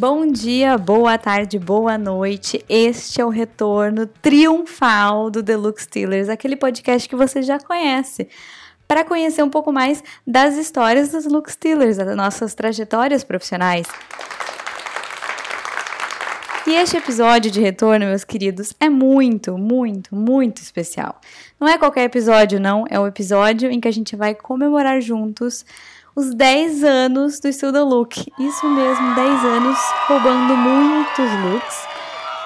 Bom 0.00 0.26
dia, 0.26 0.78
boa 0.78 1.18
tarde, 1.18 1.58
boa 1.58 1.98
noite. 1.98 2.64
Este 2.70 3.20
é 3.20 3.24
o 3.26 3.28
retorno 3.28 4.06
triunfal 4.06 5.30
do 5.30 5.42
Deluxe 5.42 5.84
Steelers, 5.84 6.30
aquele 6.30 6.56
podcast 6.56 7.06
que 7.06 7.14
você 7.14 7.42
já 7.42 7.58
conhece. 7.60 8.26
Para 8.88 9.04
conhecer 9.04 9.42
um 9.42 9.50
pouco 9.50 9.70
mais 9.70 10.02
das 10.26 10.56
histórias 10.56 11.10
dos 11.10 11.26
Lux 11.26 11.52
Steelers, 11.52 11.98
das 11.98 12.16
nossas 12.16 12.54
trajetórias 12.54 13.22
profissionais. 13.22 13.86
E 16.66 16.74
este 16.76 16.96
episódio 16.96 17.50
de 17.50 17.60
retorno, 17.60 18.06
meus 18.06 18.24
queridos, 18.24 18.72
é 18.80 18.88
muito, 18.88 19.58
muito, 19.58 20.14
muito 20.16 20.62
especial. 20.62 21.20
Não 21.60 21.68
é 21.68 21.76
qualquer 21.76 22.04
episódio, 22.04 22.58
não. 22.58 22.86
É 22.88 22.98
um 22.98 23.06
episódio 23.06 23.70
em 23.70 23.78
que 23.78 23.88
a 23.88 23.92
gente 23.92 24.16
vai 24.16 24.34
comemorar 24.34 24.98
juntos 25.02 25.62
os 26.14 26.34
10 26.34 26.84
anos 26.84 27.40
do 27.40 27.48
Estilo 27.48 27.84
Look. 27.84 28.26
Isso 28.38 28.68
mesmo, 28.68 29.14
10 29.14 29.44
anos 29.44 29.78
roubando 30.06 30.56
muitos 30.56 31.30
looks. 31.44 31.88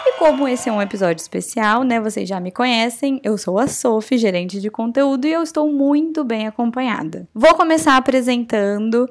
E 0.07 0.19
como 0.19 0.47
esse 0.47 0.69
é 0.69 0.73
um 0.73 0.83
episódio 0.83 1.23
especial, 1.23 1.83
né? 1.83 1.99
Vocês 1.99 2.29
já 2.29 2.39
me 2.39 2.51
conhecem, 2.51 3.21
eu 3.25 3.39
sou 3.39 3.59
a 3.59 3.67
Sophie, 3.67 4.19
gerente 4.19 4.61
de 4.61 4.71
conteúdo, 4.71 5.27
e 5.27 5.33
eu 5.33 5.43
estou 5.43 5.73
muito 5.73 6.23
bem 6.23 6.47
acompanhada. 6.47 7.27
Vou 7.35 7.55
começar 7.55 7.97
apresentando 7.97 9.09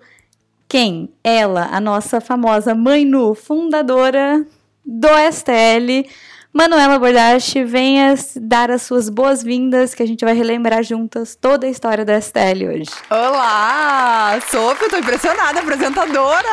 quem? 0.68 1.10
Ela, 1.24 1.70
a 1.72 1.80
nossa 1.80 2.22
famosa 2.22 2.76
Mãe 2.76 3.06
Nu, 3.06 3.34
fundadora 3.34 4.46
do 4.86 5.08
STL. 5.32 6.08
Manuela 6.56 7.00
Bordache, 7.00 7.64
venha 7.64 8.14
dar 8.40 8.70
as 8.70 8.84
suas 8.84 9.10
boas-vindas, 9.10 9.96
que 9.96 10.04
a 10.04 10.06
gente 10.06 10.24
vai 10.24 10.36
relembrar 10.36 10.84
juntas 10.84 11.36
toda 11.36 11.66
a 11.66 11.70
história 11.70 12.06
da 12.06 12.22
STL 12.22 12.68
hoje. 12.70 12.92
Olá! 13.10 14.40
Sofia, 14.52 14.88
tô 14.88 14.98
impressionada, 14.98 15.62
apresentadora! 15.62 16.48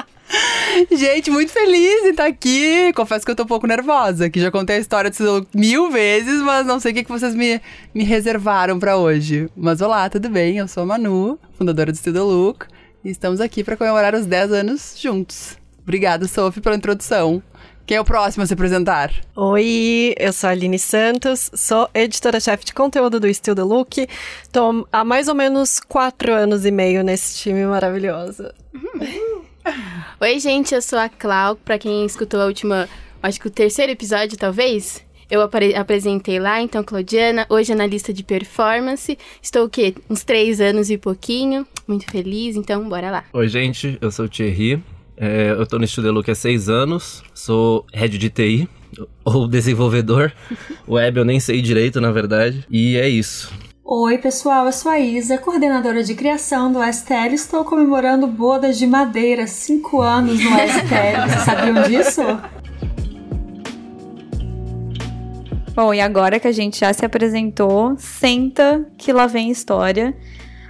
Gente, 0.90 1.30
muito 1.30 1.52
feliz 1.52 2.04
em 2.04 2.10
estar 2.12 2.24
aqui. 2.24 2.90
Confesso 2.94 3.26
que 3.26 3.30
eu 3.30 3.36
tô 3.36 3.42
um 3.42 3.46
pouco 3.46 3.66
nervosa, 3.66 4.30
que 4.30 4.40
já 4.40 4.50
contei 4.50 4.76
a 4.76 4.80
história 4.80 5.10
disso 5.10 5.46
mil 5.54 5.90
vezes, 5.90 6.40
mas 6.40 6.64
não 6.66 6.80
sei 6.80 6.92
o 6.92 6.94
que, 6.94 7.04
que 7.04 7.10
vocês 7.10 7.34
me, 7.34 7.60
me 7.94 8.04
reservaram 8.04 8.78
para 8.78 8.96
hoje. 8.96 9.50
Mas 9.54 9.82
olá, 9.82 10.08
tudo 10.08 10.30
bem? 10.30 10.56
Eu 10.56 10.66
sou 10.66 10.84
a 10.84 10.86
Manu, 10.86 11.38
fundadora 11.58 11.92
do 11.92 11.98
Studio 11.98 12.24
Look, 12.24 12.64
e 13.04 13.10
estamos 13.10 13.38
aqui 13.38 13.62
para 13.62 13.76
comemorar 13.76 14.14
os 14.14 14.24
10 14.24 14.52
anos 14.52 14.94
juntos. 14.98 15.58
Obrigada, 15.82 16.26
Sophie, 16.26 16.62
pela 16.62 16.76
introdução. 16.76 17.42
Quem 17.90 17.96
é 17.96 18.00
o 18.00 18.04
próximo 18.04 18.44
a 18.44 18.46
se 18.46 18.54
apresentar? 18.54 19.12
Oi, 19.34 20.14
eu 20.16 20.32
sou 20.32 20.46
a 20.46 20.52
Aline 20.52 20.78
Santos, 20.78 21.50
sou 21.52 21.90
editora-chefe 21.92 22.66
de 22.66 22.72
conteúdo 22.72 23.18
do 23.18 23.34
Still 23.34 23.56
The 23.56 23.64
Look. 23.64 24.06
Estou 24.40 24.86
há 24.92 25.04
mais 25.04 25.26
ou 25.26 25.34
menos 25.34 25.80
quatro 25.80 26.32
anos 26.32 26.64
e 26.64 26.70
meio 26.70 27.02
nesse 27.02 27.38
time 27.38 27.66
maravilhoso. 27.66 28.48
Oi, 30.20 30.38
gente, 30.38 30.72
eu 30.72 30.80
sou 30.80 31.00
a 31.00 31.08
Clau. 31.08 31.56
Para 31.56 31.80
quem 31.80 32.06
escutou 32.06 32.40
a 32.40 32.46
última, 32.46 32.88
acho 33.20 33.40
que 33.40 33.48
o 33.48 33.50
terceiro 33.50 33.90
episódio, 33.90 34.38
talvez, 34.38 35.04
eu 35.28 35.42
apresentei 35.42 36.38
lá, 36.38 36.62
então, 36.62 36.84
Claudiana, 36.84 37.44
hoje 37.48 37.72
analista 37.72 38.12
de 38.12 38.22
performance. 38.22 39.18
Estou 39.42 39.64
o 39.64 39.68
quê? 39.68 39.96
Uns 40.08 40.22
três 40.22 40.60
anos 40.60 40.90
e 40.90 40.96
pouquinho. 40.96 41.66
Muito 41.88 42.08
feliz, 42.08 42.54
então, 42.54 42.88
bora 42.88 43.10
lá. 43.10 43.24
Oi, 43.32 43.48
gente, 43.48 43.98
eu 44.00 44.12
sou 44.12 44.26
o 44.26 44.28
Thierry. 44.28 44.80
É, 45.22 45.50
eu 45.50 45.66
tô 45.66 45.78
no 45.78 45.86
Studio 45.86 46.12
Look 46.12 46.30
há 46.30 46.34
seis 46.34 46.70
anos, 46.70 47.22
sou 47.34 47.84
head 47.92 48.16
de 48.16 48.30
TI, 48.30 48.66
ou 49.22 49.46
desenvolvedor. 49.46 50.32
Web 50.88 51.18
eu 51.18 51.26
nem 51.26 51.38
sei 51.38 51.60
direito, 51.60 52.00
na 52.00 52.10
verdade. 52.10 52.64
E 52.70 52.96
é 52.96 53.06
isso. 53.06 53.52
Oi, 53.84 54.16
pessoal, 54.16 54.64
eu 54.64 54.72
sou 54.72 54.90
a 54.90 54.98
Isa, 54.98 55.36
coordenadora 55.36 56.02
de 56.02 56.14
criação 56.14 56.72
do 56.72 56.82
STL. 56.82 57.34
Estou 57.34 57.66
comemorando 57.66 58.26
bodas 58.26 58.78
de 58.78 58.86
madeira, 58.86 59.46
cinco 59.46 60.00
anos 60.00 60.42
no 60.42 60.50
STL. 60.52 61.28
Vocês 61.28 61.42
sabiam 61.44 61.82
disso? 61.82 62.22
Bom, 65.74 65.92
e 65.92 66.00
agora 66.00 66.40
que 66.40 66.48
a 66.48 66.52
gente 66.52 66.80
já 66.80 66.94
se 66.94 67.04
apresentou, 67.04 67.94
senta 67.98 68.86
que 68.96 69.12
lá 69.12 69.26
vem 69.26 69.50
história. 69.50 70.16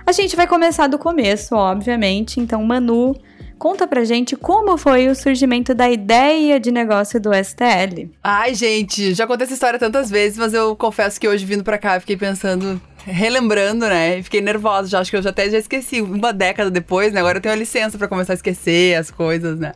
A 0.04 0.10
gente 0.10 0.34
vai 0.34 0.48
começar 0.48 0.88
do 0.88 0.98
começo, 0.98 1.54
obviamente. 1.54 2.40
Então, 2.40 2.64
Manu, 2.64 3.14
Conta 3.60 3.86
pra 3.86 4.04
gente 4.04 4.36
como 4.36 4.78
foi 4.78 5.08
o 5.08 5.14
surgimento 5.14 5.74
da 5.74 5.90
ideia 5.90 6.58
de 6.58 6.72
negócio 6.72 7.20
do 7.20 7.28
STL. 7.34 8.08
Ai, 8.24 8.54
gente, 8.54 9.12
já 9.12 9.26
contei 9.26 9.44
essa 9.44 9.52
história 9.52 9.78
tantas 9.78 10.08
vezes, 10.08 10.38
mas 10.38 10.54
eu 10.54 10.74
confesso 10.74 11.20
que 11.20 11.28
hoje 11.28 11.44
vindo 11.44 11.62
pra 11.62 11.76
cá 11.76 12.00
fiquei 12.00 12.16
pensando 12.16 12.80
relembrando, 13.04 13.86
né? 13.86 14.22
Fiquei 14.22 14.40
nervosa, 14.40 14.88
já 14.88 15.00
acho 15.00 15.10
que 15.10 15.16
eu 15.16 15.22
já 15.22 15.30
até 15.30 15.48
já 15.48 15.58
esqueci. 15.58 16.00
Uma 16.00 16.32
década 16.32 16.70
depois, 16.70 17.12
né? 17.12 17.20
Agora 17.20 17.38
eu 17.38 17.42
tenho 17.42 17.54
a 17.54 17.58
licença 17.58 17.96
para 17.96 18.08
começar 18.08 18.32
a 18.32 18.34
esquecer 18.34 18.96
as 18.96 19.10
coisas, 19.10 19.58
né? 19.58 19.72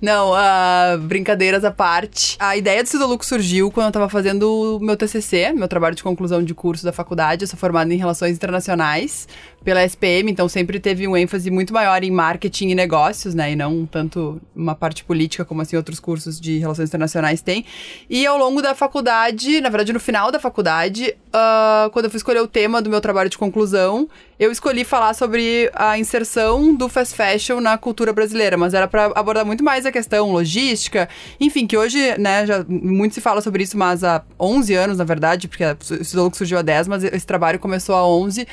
Não, 0.00 0.32
uh, 0.32 0.98
brincadeiras 0.98 1.64
à 1.64 1.70
parte. 1.70 2.36
A 2.38 2.56
ideia 2.56 2.82
do 2.82 2.88
Cidoluco 2.88 3.24
surgiu 3.24 3.70
quando 3.70 3.86
eu 3.86 3.92
tava 3.92 4.08
fazendo 4.08 4.78
meu 4.82 4.96
TCC, 4.96 5.52
meu 5.52 5.68
trabalho 5.68 5.94
de 5.94 6.02
conclusão 6.02 6.42
de 6.42 6.54
curso 6.54 6.84
da 6.84 6.92
faculdade. 6.92 7.44
Eu 7.44 7.48
sou 7.48 7.58
formada 7.58 7.92
em 7.92 7.96
Relações 7.96 8.36
Internacionais 8.36 9.28
pela 9.64 9.82
SPM, 9.82 10.30
então 10.30 10.46
sempre 10.48 10.78
teve 10.78 11.08
um 11.08 11.16
ênfase 11.16 11.50
muito 11.50 11.72
maior 11.72 12.04
em 12.04 12.10
marketing 12.10 12.68
e 12.68 12.74
negócios, 12.74 13.34
né? 13.34 13.52
E 13.52 13.56
não 13.56 13.86
tanto 13.86 14.40
uma 14.54 14.74
parte 14.74 15.02
política 15.02 15.44
como 15.44 15.62
assim 15.62 15.76
outros 15.76 15.98
cursos 15.98 16.38
de 16.38 16.58
Relações 16.58 16.90
Internacionais 16.90 17.40
têm. 17.40 17.64
E 18.10 18.26
ao 18.26 18.36
longo 18.36 18.60
da 18.60 18.74
faculdade, 18.74 19.60
na 19.60 19.70
verdade 19.70 19.92
no 19.92 20.00
final 20.00 20.30
da 20.30 20.38
faculdade, 20.38 21.16
uh, 21.28 21.90
quando 21.90 22.04
eu 22.04 22.10
fui 22.10 22.18
escolher 22.18 22.40
o 22.40 22.46
tema 22.46 22.63
tema 22.64 22.80
do 22.80 22.88
meu 22.88 23.00
trabalho 23.00 23.28
de 23.28 23.36
conclusão, 23.36 24.08
eu 24.38 24.50
escolhi 24.50 24.84
falar 24.84 25.14
sobre 25.14 25.70
a 25.74 25.98
inserção 25.98 26.74
do 26.74 26.88
fast 26.88 27.14
fashion 27.14 27.60
na 27.60 27.78
cultura 27.78 28.12
brasileira, 28.12 28.56
mas 28.56 28.74
era 28.74 28.88
para 28.88 29.06
abordar 29.14 29.44
muito 29.44 29.62
mais 29.62 29.86
a 29.86 29.92
questão 29.92 30.32
logística, 30.32 31.08
enfim, 31.40 31.66
que 31.66 31.76
hoje, 31.76 31.98
né, 32.18 32.46
já 32.46 32.64
muito 32.68 33.14
se 33.14 33.20
fala 33.20 33.40
sobre 33.40 33.62
isso, 33.62 33.78
mas 33.78 34.02
há 34.02 34.22
11 34.38 34.74
anos, 34.74 34.98
na 34.98 35.04
verdade, 35.04 35.48
porque 35.48 35.64
o 35.64 36.04
Cidologo 36.04 36.36
surgiu 36.36 36.58
há 36.58 36.62
10, 36.62 36.88
mas 36.88 37.04
esse 37.04 37.26
trabalho 37.26 37.58
começou 37.58 37.94
há 37.94 38.06
11. 38.06 38.46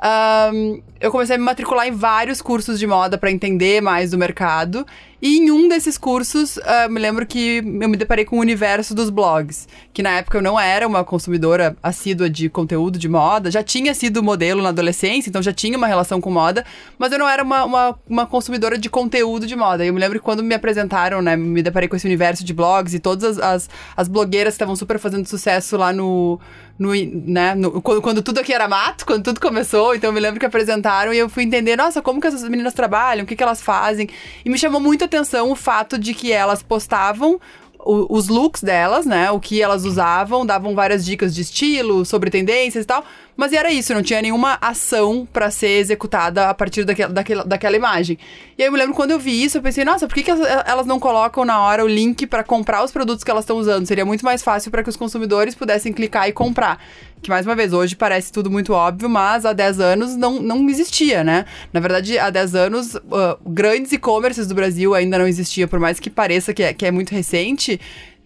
Um, 0.00 0.80
eu 1.00 1.10
comecei 1.10 1.34
a 1.34 1.38
me 1.38 1.44
matricular 1.44 1.86
em 1.88 1.92
vários 1.92 2.40
cursos 2.40 2.78
de 2.78 2.86
moda 2.86 3.18
para 3.18 3.30
entender 3.30 3.80
mais 3.80 4.12
do 4.12 4.18
mercado. 4.18 4.86
E 5.20 5.38
em 5.38 5.50
um 5.50 5.68
desses 5.68 5.98
cursos, 5.98 6.56
uh, 6.58 6.88
me 6.88 7.00
lembro 7.00 7.26
que 7.26 7.56
eu 7.58 7.88
me 7.88 7.96
deparei 7.96 8.24
com 8.24 8.36
o 8.36 8.40
universo 8.40 8.94
dos 8.94 9.10
blogs. 9.10 9.66
Que 9.92 10.02
na 10.02 10.10
época 10.10 10.38
eu 10.38 10.42
não 10.42 10.58
era 10.58 10.86
uma 10.86 11.04
consumidora 11.04 11.76
assídua 11.82 12.30
de 12.30 12.48
conteúdo 12.48 12.98
de 12.98 13.08
moda. 13.08 13.50
Já 13.50 13.62
tinha 13.62 13.92
sido 13.94 14.22
modelo 14.22 14.62
na 14.62 14.68
adolescência, 14.68 15.27
então 15.28 15.42
já 15.42 15.52
tinha 15.52 15.76
uma 15.76 15.86
relação 15.86 16.20
com 16.20 16.30
moda. 16.30 16.64
Mas 16.98 17.12
eu 17.12 17.18
não 17.18 17.28
era 17.28 17.42
uma, 17.42 17.64
uma, 17.64 17.98
uma 18.08 18.26
consumidora 18.26 18.78
de 18.78 18.88
conteúdo 18.88 19.46
de 19.46 19.54
moda. 19.54 19.84
Eu 19.84 19.92
me 19.92 20.00
lembro 20.00 20.18
que 20.18 20.24
quando 20.24 20.42
me 20.42 20.54
apresentaram, 20.54 21.22
né, 21.22 21.36
me 21.36 21.62
deparei 21.62 21.88
com 21.88 21.96
esse 21.96 22.06
universo 22.06 22.44
de 22.44 22.52
blogs 22.52 22.94
e 22.94 22.98
todas 22.98 23.24
as, 23.24 23.38
as, 23.38 23.70
as 23.96 24.08
blogueiras 24.08 24.54
que 24.54 24.56
estavam 24.56 24.76
super 24.76 24.98
fazendo 24.98 25.26
sucesso 25.26 25.76
lá 25.76 25.92
no 25.92 26.40
no, 26.78 26.92
né, 26.94 27.56
no, 27.56 27.82
quando, 27.82 28.00
quando, 28.00 28.22
tudo 28.22 28.38
aqui 28.38 28.52
era 28.52 28.68
mato, 28.68 29.04
quando 29.04 29.24
tudo 29.24 29.40
começou. 29.40 29.94
Então 29.94 30.10
eu 30.10 30.14
me 30.14 30.20
lembro 30.20 30.38
que 30.38 30.46
apresentaram 30.46 31.12
e 31.12 31.18
eu 31.18 31.28
fui 31.28 31.42
entender, 31.42 31.76
nossa, 31.76 32.00
como 32.00 32.20
que 32.20 32.26
essas 32.26 32.44
meninas 32.44 32.72
trabalham, 32.72 33.24
o 33.24 33.26
que, 33.26 33.34
que 33.34 33.42
elas 33.42 33.60
fazem. 33.60 34.08
E 34.44 34.48
me 34.48 34.56
chamou 34.56 34.80
muito 34.80 35.02
a 35.02 35.06
atenção 35.06 35.50
o 35.50 35.56
fato 35.56 35.98
de 35.98 36.14
que 36.14 36.30
elas 36.30 36.62
postavam 36.62 37.40
os 37.84 38.28
looks 38.28 38.62
delas, 38.62 39.06
né? 39.06 39.30
O 39.30 39.40
que 39.40 39.62
elas 39.62 39.84
usavam, 39.84 40.44
davam 40.44 40.74
várias 40.74 41.04
dicas 41.04 41.34
de 41.34 41.42
estilo, 41.42 42.04
sobre 42.04 42.28
tendências 42.28 42.84
e 42.84 42.86
tal. 42.86 43.04
Mas 43.38 43.52
era 43.52 43.70
isso, 43.70 43.94
não 43.94 44.02
tinha 44.02 44.20
nenhuma 44.20 44.58
ação 44.60 45.24
para 45.32 45.48
ser 45.48 45.78
executada 45.78 46.48
a 46.48 46.54
partir 46.54 46.82
daquela, 46.82 47.12
daquela, 47.12 47.44
daquela 47.44 47.76
imagem. 47.76 48.18
E 48.58 48.62
aí 48.62 48.66
eu 48.68 48.72
me 48.72 48.76
lembro 48.76 48.96
quando 48.96 49.12
eu 49.12 49.18
vi 49.20 49.44
isso, 49.44 49.58
eu 49.58 49.62
pensei, 49.62 49.84
nossa, 49.84 50.08
por 50.08 50.14
que, 50.16 50.24
que 50.24 50.30
elas 50.66 50.86
não 50.86 50.98
colocam 50.98 51.44
na 51.44 51.60
hora 51.60 51.84
o 51.84 51.86
link 51.86 52.26
para 52.26 52.42
comprar 52.42 52.82
os 52.82 52.90
produtos 52.90 53.22
que 53.22 53.30
elas 53.30 53.44
estão 53.44 53.56
usando? 53.56 53.86
Seria 53.86 54.04
muito 54.04 54.24
mais 54.24 54.42
fácil 54.42 54.72
para 54.72 54.82
que 54.82 54.88
os 54.88 54.96
consumidores 54.96 55.54
pudessem 55.54 55.92
clicar 55.92 56.28
e 56.28 56.32
comprar. 56.32 56.82
Que, 57.22 57.30
mais 57.30 57.46
uma 57.46 57.54
vez, 57.54 57.72
hoje 57.72 57.94
parece 57.94 58.32
tudo 58.32 58.50
muito 58.50 58.72
óbvio, 58.72 59.08
mas 59.08 59.46
há 59.46 59.52
10 59.52 59.78
anos 59.78 60.16
não, 60.16 60.42
não 60.42 60.68
existia, 60.68 61.22
né? 61.22 61.44
Na 61.72 61.78
verdade, 61.78 62.18
há 62.18 62.30
10 62.30 62.56
anos, 62.56 62.96
uh, 62.96 63.38
grandes 63.46 63.92
e-commerces 63.92 64.48
do 64.48 64.54
Brasil 64.56 64.96
ainda 64.96 65.16
não 65.16 65.28
existia, 65.28 65.68
por 65.68 65.78
mais 65.78 66.00
que 66.00 66.10
pareça 66.10 66.52
que 66.52 66.64
é, 66.64 66.74
que 66.74 66.84
é 66.84 66.90
muito 66.90 67.10
recente, 67.12 67.80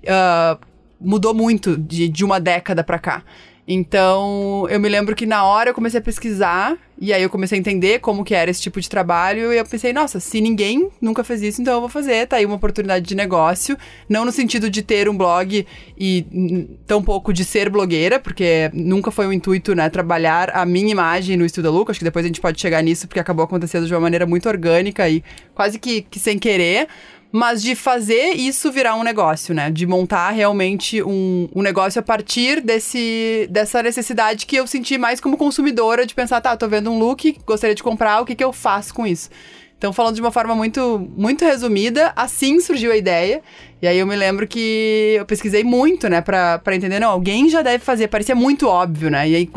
uh, 0.04 0.58
mudou 0.98 1.34
muito 1.34 1.76
de, 1.76 2.08
de 2.08 2.24
uma 2.24 2.40
década 2.40 2.82
para 2.82 2.98
cá. 2.98 3.22
Então, 3.66 4.66
eu 4.68 4.80
me 4.80 4.88
lembro 4.88 5.14
que 5.14 5.24
na 5.24 5.44
hora 5.44 5.70
eu 5.70 5.74
comecei 5.74 6.00
a 6.00 6.02
pesquisar 6.02 6.76
e 6.98 7.12
aí 7.12 7.22
eu 7.22 7.30
comecei 7.30 7.56
a 7.56 7.60
entender 7.60 8.00
como 8.00 8.24
que 8.24 8.34
era 8.34 8.50
esse 8.50 8.60
tipo 8.60 8.80
de 8.80 8.88
trabalho 8.88 9.52
e 9.52 9.58
eu 9.58 9.64
pensei, 9.64 9.92
nossa, 9.92 10.18
se 10.18 10.40
ninguém 10.40 10.90
nunca 11.00 11.22
fez 11.22 11.42
isso, 11.42 11.60
então 11.60 11.74
eu 11.74 11.80
vou 11.80 11.88
fazer, 11.88 12.26
tá 12.26 12.36
aí 12.36 12.46
uma 12.46 12.56
oportunidade 12.56 13.06
de 13.06 13.14
negócio, 13.14 13.76
não 14.08 14.24
no 14.24 14.32
sentido 14.32 14.68
de 14.68 14.82
ter 14.82 15.08
um 15.08 15.16
blog 15.16 15.64
e 15.96 16.68
tão 16.88 17.02
pouco 17.02 17.32
de 17.32 17.44
ser 17.44 17.70
blogueira, 17.70 18.18
porque 18.18 18.68
nunca 18.74 19.12
foi 19.12 19.26
o 19.28 19.32
intuito, 19.32 19.76
né, 19.76 19.88
trabalhar 19.88 20.50
a 20.50 20.66
minha 20.66 20.90
imagem 20.90 21.36
no 21.36 21.44
Estuda 21.44 21.70
Luca, 21.70 21.92
acho 21.92 22.00
que 22.00 22.04
depois 22.04 22.24
a 22.24 22.28
gente 22.28 22.40
pode 22.40 22.60
chegar 22.60 22.82
nisso, 22.82 23.06
porque 23.06 23.20
acabou 23.20 23.44
acontecendo 23.44 23.86
de 23.86 23.94
uma 23.94 24.00
maneira 24.00 24.26
muito 24.26 24.48
orgânica 24.48 25.08
e 25.08 25.22
quase 25.54 25.78
que, 25.78 26.02
que 26.02 26.18
sem 26.18 26.36
querer, 26.36 26.88
mas 27.32 27.62
de 27.62 27.74
fazer 27.74 28.34
isso 28.34 28.70
virar 28.70 28.94
um 28.94 29.02
negócio, 29.02 29.54
né? 29.54 29.70
De 29.70 29.86
montar 29.86 30.30
realmente 30.30 31.02
um, 31.02 31.48
um 31.54 31.62
negócio 31.62 31.98
a 31.98 32.02
partir 32.02 32.60
desse, 32.60 33.48
dessa 33.50 33.82
necessidade 33.82 34.44
que 34.44 34.54
eu 34.54 34.66
senti 34.66 34.98
mais 34.98 35.18
como 35.18 35.38
consumidora 35.38 36.04
de 36.04 36.14
pensar, 36.14 36.42
tá, 36.42 36.54
tô 36.54 36.68
vendo 36.68 36.90
um 36.90 36.98
look, 36.98 37.38
gostaria 37.46 37.74
de 37.74 37.82
comprar, 37.82 38.20
o 38.20 38.26
que, 38.26 38.34
que 38.34 38.44
eu 38.44 38.52
faço 38.52 38.92
com 38.92 39.06
isso? 39.06 39.30
Então, 39.78 39.92
falando 39.92 40.14
de 40.14 40.20
uma 40.20 40.30
forma 40.30 40.54
muito, 40.54 41.10
muito 41.16 41.44
resumida, 41.44 42.12
assim 42.14 42.60
surgiu 42.60 42.92
a 42.92 42.96
ideia. 42.96 43.42
E 43.80 43.88
aí 43.88 43.98
eu 43.98 44.06
me 44.06 44.14
lembro 44.14 44.46
que 44.46 45.16
eu 45.18 45.26
pesquisei 45.26 45.64
muito, 45.64 46.08
né, 46.08 46.20
pra, 46.20 46.60
pra 46.60 46.76
entender, 46.76 47.00
não, 47.00 47.10
alguém 47.10 47.48
já 47.48 47.62
deve 47.62 47.82
fazer, 47.82 48.06
parecia 48.06 48.34
muito 48.34 48.68
óbvio, 48.68 49.10
né? 49.10 49.28
E 49.28 49.34
aí 49.34 49.50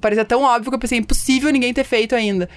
parecia 0.00 0.24
tão 0.24 0.42
óbvio 0.42 0.70
que 0.70 0.76
eu 0.76 0.78
pensei, 0.78 0.98
impossível 0.98 1.50
ninguém 1.50 1.74
ter 1.74 1.82
feito 1.82 2.14
ainda. 2.14 2.48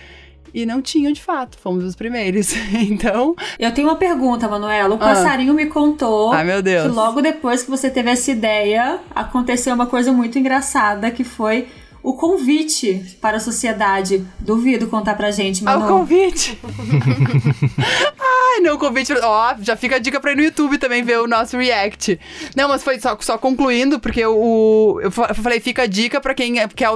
E 0.55 0.65
não 0.65 0.81
tinham, 0.81 1.11
de 1.11 1.21
fato, 1.21 1.57
fomos 1.57 1.83
os 1.83 1.97
primeiros. 1.97 2.53
então. 2.89 3.35
Eu 3.59 3.73
tenho 3.73 3.89
uma 3.89 3.97
pergunta, 3.97 4.47
Manuela. 4.47 4.95
O 4.95 4.95
ah. 4.95 4.99
passarinho 4.99 5.53
me 5.53 5.65
contou 5.65 6.31
Ai, 6.31 6.45
meu 6.45 6.61
Deus. 6.61 6.83
que 6.83 6.95
logo 6.95 7.21
depois 7.21 7.61
que 7.61 7.69
você 7.69 7.89
teve 7.89 8.09
essa 8.09 8.31
ideia, 8.31 8.99
aconteceu 9.13 9.75
uma 9.75 9.85
coisa 9.85 10.13
muito 10.13 10.39
engraçada 10.39 11.11
que 11.11 11.25
foi 11.25 11.67
o 12.05 12.13
convite 12.13 13.17
para 13.19 13.37
a 13.37 13.39
sociedade. 13.39 14.23
Duvido 14.39 14.85
contar 14.85 15.15
pra 15.15 15.31
gente, 15.31 15.63
Manu. 15.63 15.83
Ah, 15.83 15.85
o 15.85 15.89
convite! 15.89 16.55
Ai, 18.55 18.61
não, 18.61 18.75
o 18.75 18.77
convite. 18.77 19.11
Ó, 19.11 19.55
já 19.59 19.75
fica 19.75 19.95
a 19.95 19.99
dica 19.99 20.19
pra 20.19 20.31
ir 20.31 20.35
no 20.35 20.43
YouTube 20.43 20.77
também 20.77 21.01
ver 21.01 21.17
o 21.19 21.27
nosso 21.27 21.57
react. 21.57 22.19
Não, 22.55 22.69
mas 22.69 22.83
foi 22.83 22.99
só, 22.99 23.17
só 23.19 23.39
concluindo, 23.39 23.99
porque 23.99 24.23
o, 24.23 24.99
eu 25.01 25.09
falei, 25.09 25.59
fica 25.59 25.81
a 25.81 25.85
dica 25.87 26.21
pra 26.21 26.35
quem 26.35 26.59
é, 26.59 26.67
quer, 26.67 26.89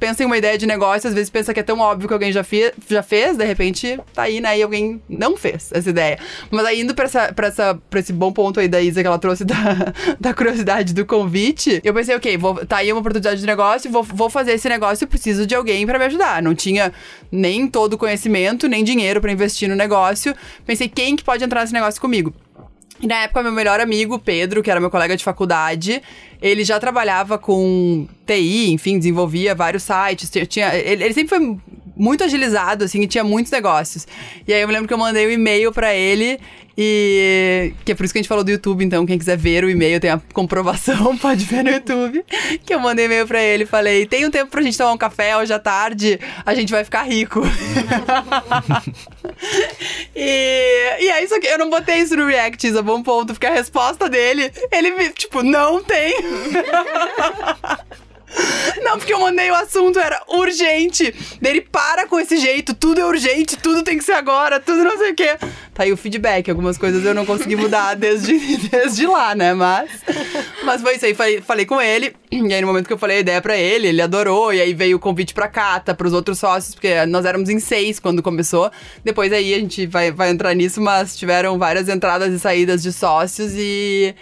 pensa 0.00 0.24
em 0.24 0.26
uma 0.26 0.36
ideia 0.36 0.58
de 0.58 0.66
negócio, 0.66 1.06
às 1.06 1.14
vezes 1.14 1.30
pensa 1.30 1.54
que 1.54 1.60
é 1.60 1.62
tão 1.62 1.78
óbvio 1.78 2.08
que 2.08 2.14
alguém 2.14 2.32
já, 2.32 2.42
fi, 2.42 2.72
já 2.88 3.04
fez, 3.04 3.36
de 3.36 3.44
repente 3.44 4.00
tá 4.12 4.22
aí, 4.22 4.40
né? 4.40 4.58
E 4.58 4.62
alguém 4.64 5.00
não 5.08 5.36
fez 5.36 5.70
essa 5.72 5.88
ideia. 5.88 6.18
Mas 6.50 6.64
aí, 6.64 6.80
indo 6.80 6.92
pra, 6.92 7.04
essa, 7.04 7.32
pra, 7.32 7.46
essa, 7.46 7.78
pra 7.88 8.00
esse 8.00 8.12
bom 8.12 8.32
ponto 8.32 8.58
aí 8.58 8.66
da 8.66 8.80
Isa 8.80 9.00
que 9.00 9.06
ela 9.06 9.18
trouxe 9.18 9.44
da, 9.44 9.94
da 10.18 10.34
curiosidade 10.34 10.92
do 10.92 11.06
convite, 11.06 11.80
eu 11.84 11.94
pensei, 11.94 12.16
ok, 12.16 12.36
vou, 12.36 12.66
tá 12.66 12.78
aí 12.78 12.92
uma 12.92 12.98
oportunidade 12.98 13.40
de 13.40 13.46
negócio, 13.46 13.88
vou, 13.92 14.02
vou 14.02 14.28
fazer 14.28 14.55
esse 14.56 14.68
negócio, 14.68 15.04
eu 15.04 15.08
preciso 15.08 15.46
de 15.46 15.54
alguém 15.54 15.86
para 15.86 15.98
me 15.98 16.04
ajudar. 16.06 16.42
Não 16.42 16.54
tinha 16.54 16.92
nem 17.30 17.68
todo 17.68 17.94
o 17.94 17.98
conhecimento, 17.98 18.68
nem 18.68 18.82
dinheiro 18.82 19.20
para 19.20 19.32
investir 19.32 19.68
no 19.68 19.76
negócio. 19.76 20.34
Pensei, 20.66 20.88
quem 20.88 21.16
que 21.16 21.24
pode 21.24 21.44
entrar 21.44 21.60
nesse 21.60 21.72
negócio 21.72 22.00
comigo? 22.00 22.34
E 23.00 23.06
na 23.06 23.22
época, 23.22 23.42
meu 23.42 23.52
melhor 23.52 23.78
amigo, 23.78 24.18
Pedro, 24.18 24.62
que 24.62 24.70
era 24.70 24.80
meu 24.80 24.90
colega 24.90 25.16
de 25.16 25.22
faculdade, 25.22 26.02
ele 26.40 26.64
já 26.64 26.80
trabalhava 26.80 27.38
com 27.38 28.06
TI, 28.26 28.70
enfim, 28.70 28.98
desenvolvia 28.98 29.54
vários 29.54 29.82
sites. 29.82 30.30
Tinha, 30.48 30.74
ele, 30.74 31.04
ele 31.04 31.14
sempre 31.14 31.28
foi 31.28 31.58
muito 31.96 32.22
agilizado, 32.22 32.84
assim, 32.84 33.00
e 33.00 33.06
tinha 33.06 33.24
muitos 33.24 33.50
negócios. 33.50 34.06
E 34.46 34.52
aí 34.52 34.60
eu 34.60 34.68
me 34.68 34.74
lembro 34.74 34.86
que 34.86 34.94
eu 34.94 34.98
mandei 34.98 35.26
um 35.26 35.30
e-mail 35.30 35.72
para 35.72 35.94
ele 35.94 36.38
e 36.78 37.72
que 37.86 37.92
é 37.92 37.94
por 37.94 38.04
isso 38.04 38.12
que 38.12 38.18
a 38.18 38.22
gente 38.22 38.28
falou 38.28 38.44
do 38.44 38.50
YouTube, 38.50 38.84
então 38.84 39.06
quem 39.06 39.18
quiser 39.18 39.38
ver 39.38 39.64
o 39.64 39.70
e-mail 39.70 39.98
tem 39.98 40.10
a 40.10 40.20
comprovação, 40.34 41.16
pode 41.16 41.42
ver 41.46 41.64
no 41.64 41.70
YouTube. 41.70 42.22
Que 42.66 42.74
eu 42.74 42.80
mandei 42.80 43.06
e-mail 43.06 43.26
para 43.26 43.42
ele, 43.42 43.64
falei: 43.64 44.04
"Tem 44.04 44.26
um 44.26 44.30
tempo 44.30 44.50
pra 44.50 44.60
gente 44.60 44.76
tomar 44.76 44.92
um 44.92 44.98
café 44.98 45.34
hoje 45.38 45.54
à 45.54 45.58
tarde, 45.58 46.20
a 46.44 46.54
gente 46.54 46.70
vai 46.70 46.84
ficar 46.84 47.04
rico". 47.04 47.40
e, 50.14 50.98
e 51.00 51.08
é 51.08 51.24
isso 51.24 51.34
aqui, 51.34 51.46
eu 51.46 51.58
não 51.58 51.70
botei 51.70 51.96
isso 51.96 52.14
no 52.14 52.26
React, 52.26 52.66
isso 52.66 52.78
é 52.78 52.82
bom 52.82 53.02
ponto, 53.02 53.32
porque 53.32 53.46
a 53.46 53.54
resposta 53.54 54.10
dele, 54.10 54.52
ele 54.70 55.08
tipo, 55.10 55.42
não 55.42 55.82
tem. 55.82 56.14
Não, 58.82 58.98
porque 58.98 59.12
eu 59.12 59.20
mandei 59.20 59.50
o 59.50 59.54
assunto, 59.54 59.98
era 59.98 60.22
urgente. 60.28 61.14
Ele 61.42 61.60
para 61.60 62.06
com 62.06 62.18
esse 62.20 62.36
jeito, 62.36 62.74
tudo 62.74 63.00
é 63.00 63.04
urgente, 63.04 63.56
tudo 63.56 63.82
tem 63.82 63.98
que 63.98 64.04
ser 64.04 64.12
agora, 64.12 64.60
tudo 64.60 64.84
não 64.84 64.96
sei 64.98 65.12
o 65.12 65.14
quê. 65.14 65.36
Tá 65.74 65.82
aí 65.82 65.92
o 65.92 65.96
feedback, 65.96 66.50
algumas 66.50 66.78
coisas 66.78 67.04
eu 67.04 67.14
não 67.14 67.26
consegui 67.26 67.56
mudar 67.56 67.94
desde, 67.94 68.36
desde 68.68 69.06
lá, 69.06 69.34
né? 69.34 69.54
Mas, 69.54 69.90
mas 70.64 70.82
foi 70.82 70.96
isso 70.96 71.06
aí, 71.06 71.14
falei, 71.14 71.40
falei 71.40 71.66
com 71.66 71.80
ele. 71.80 72.14
E 72.30 72.54
aí 72.54 72.60
no 72.60 72.66
momento 72.66 72.86
que 72.86 72.92
eu 72.92 72.98
falei 72.98 73.18
a 73.18 73.20
ideia 73.20 73.40
pra 73.40 73.56
ele, 73.56 73.88
ele 73.88 74.02
adorou. 74.02 74.52
E 74.52 74.60
aí 74.60 74.72
veio 74.72 74.96
o 74.96 75.00
convite 75.00 75.34
pra 75.34 75.48
Cata, 75.48 75.94
pros 75.94 76.12
outros 76.12 76.38
sócios, 76.38 76.74
porque 76.74 77.04
nós 77.06 77.24
éramos 77.24 77.48
em 77.48 77.58
seis 77.58 77.98
quando 77.98 78.22
começou. 78.22 78.70
Depois 79.04 79.32
aí 79.32 79.54
a 79.54 79.58
gente 79.58 79.86
vai, 79.86 80.10
vai 80.10 80.30
entrar 80.30 80.54
nisso, 80.54 80.80
mas 80.80 81.16
tiveram 81.16 81.58
várias 81.58 81.88
entradas 81.88 82.32
e 82.32 82.38
saídas 82.38 82.82
de 82.82 82.92
sócios 82.92 83.52
e 83.54 84.14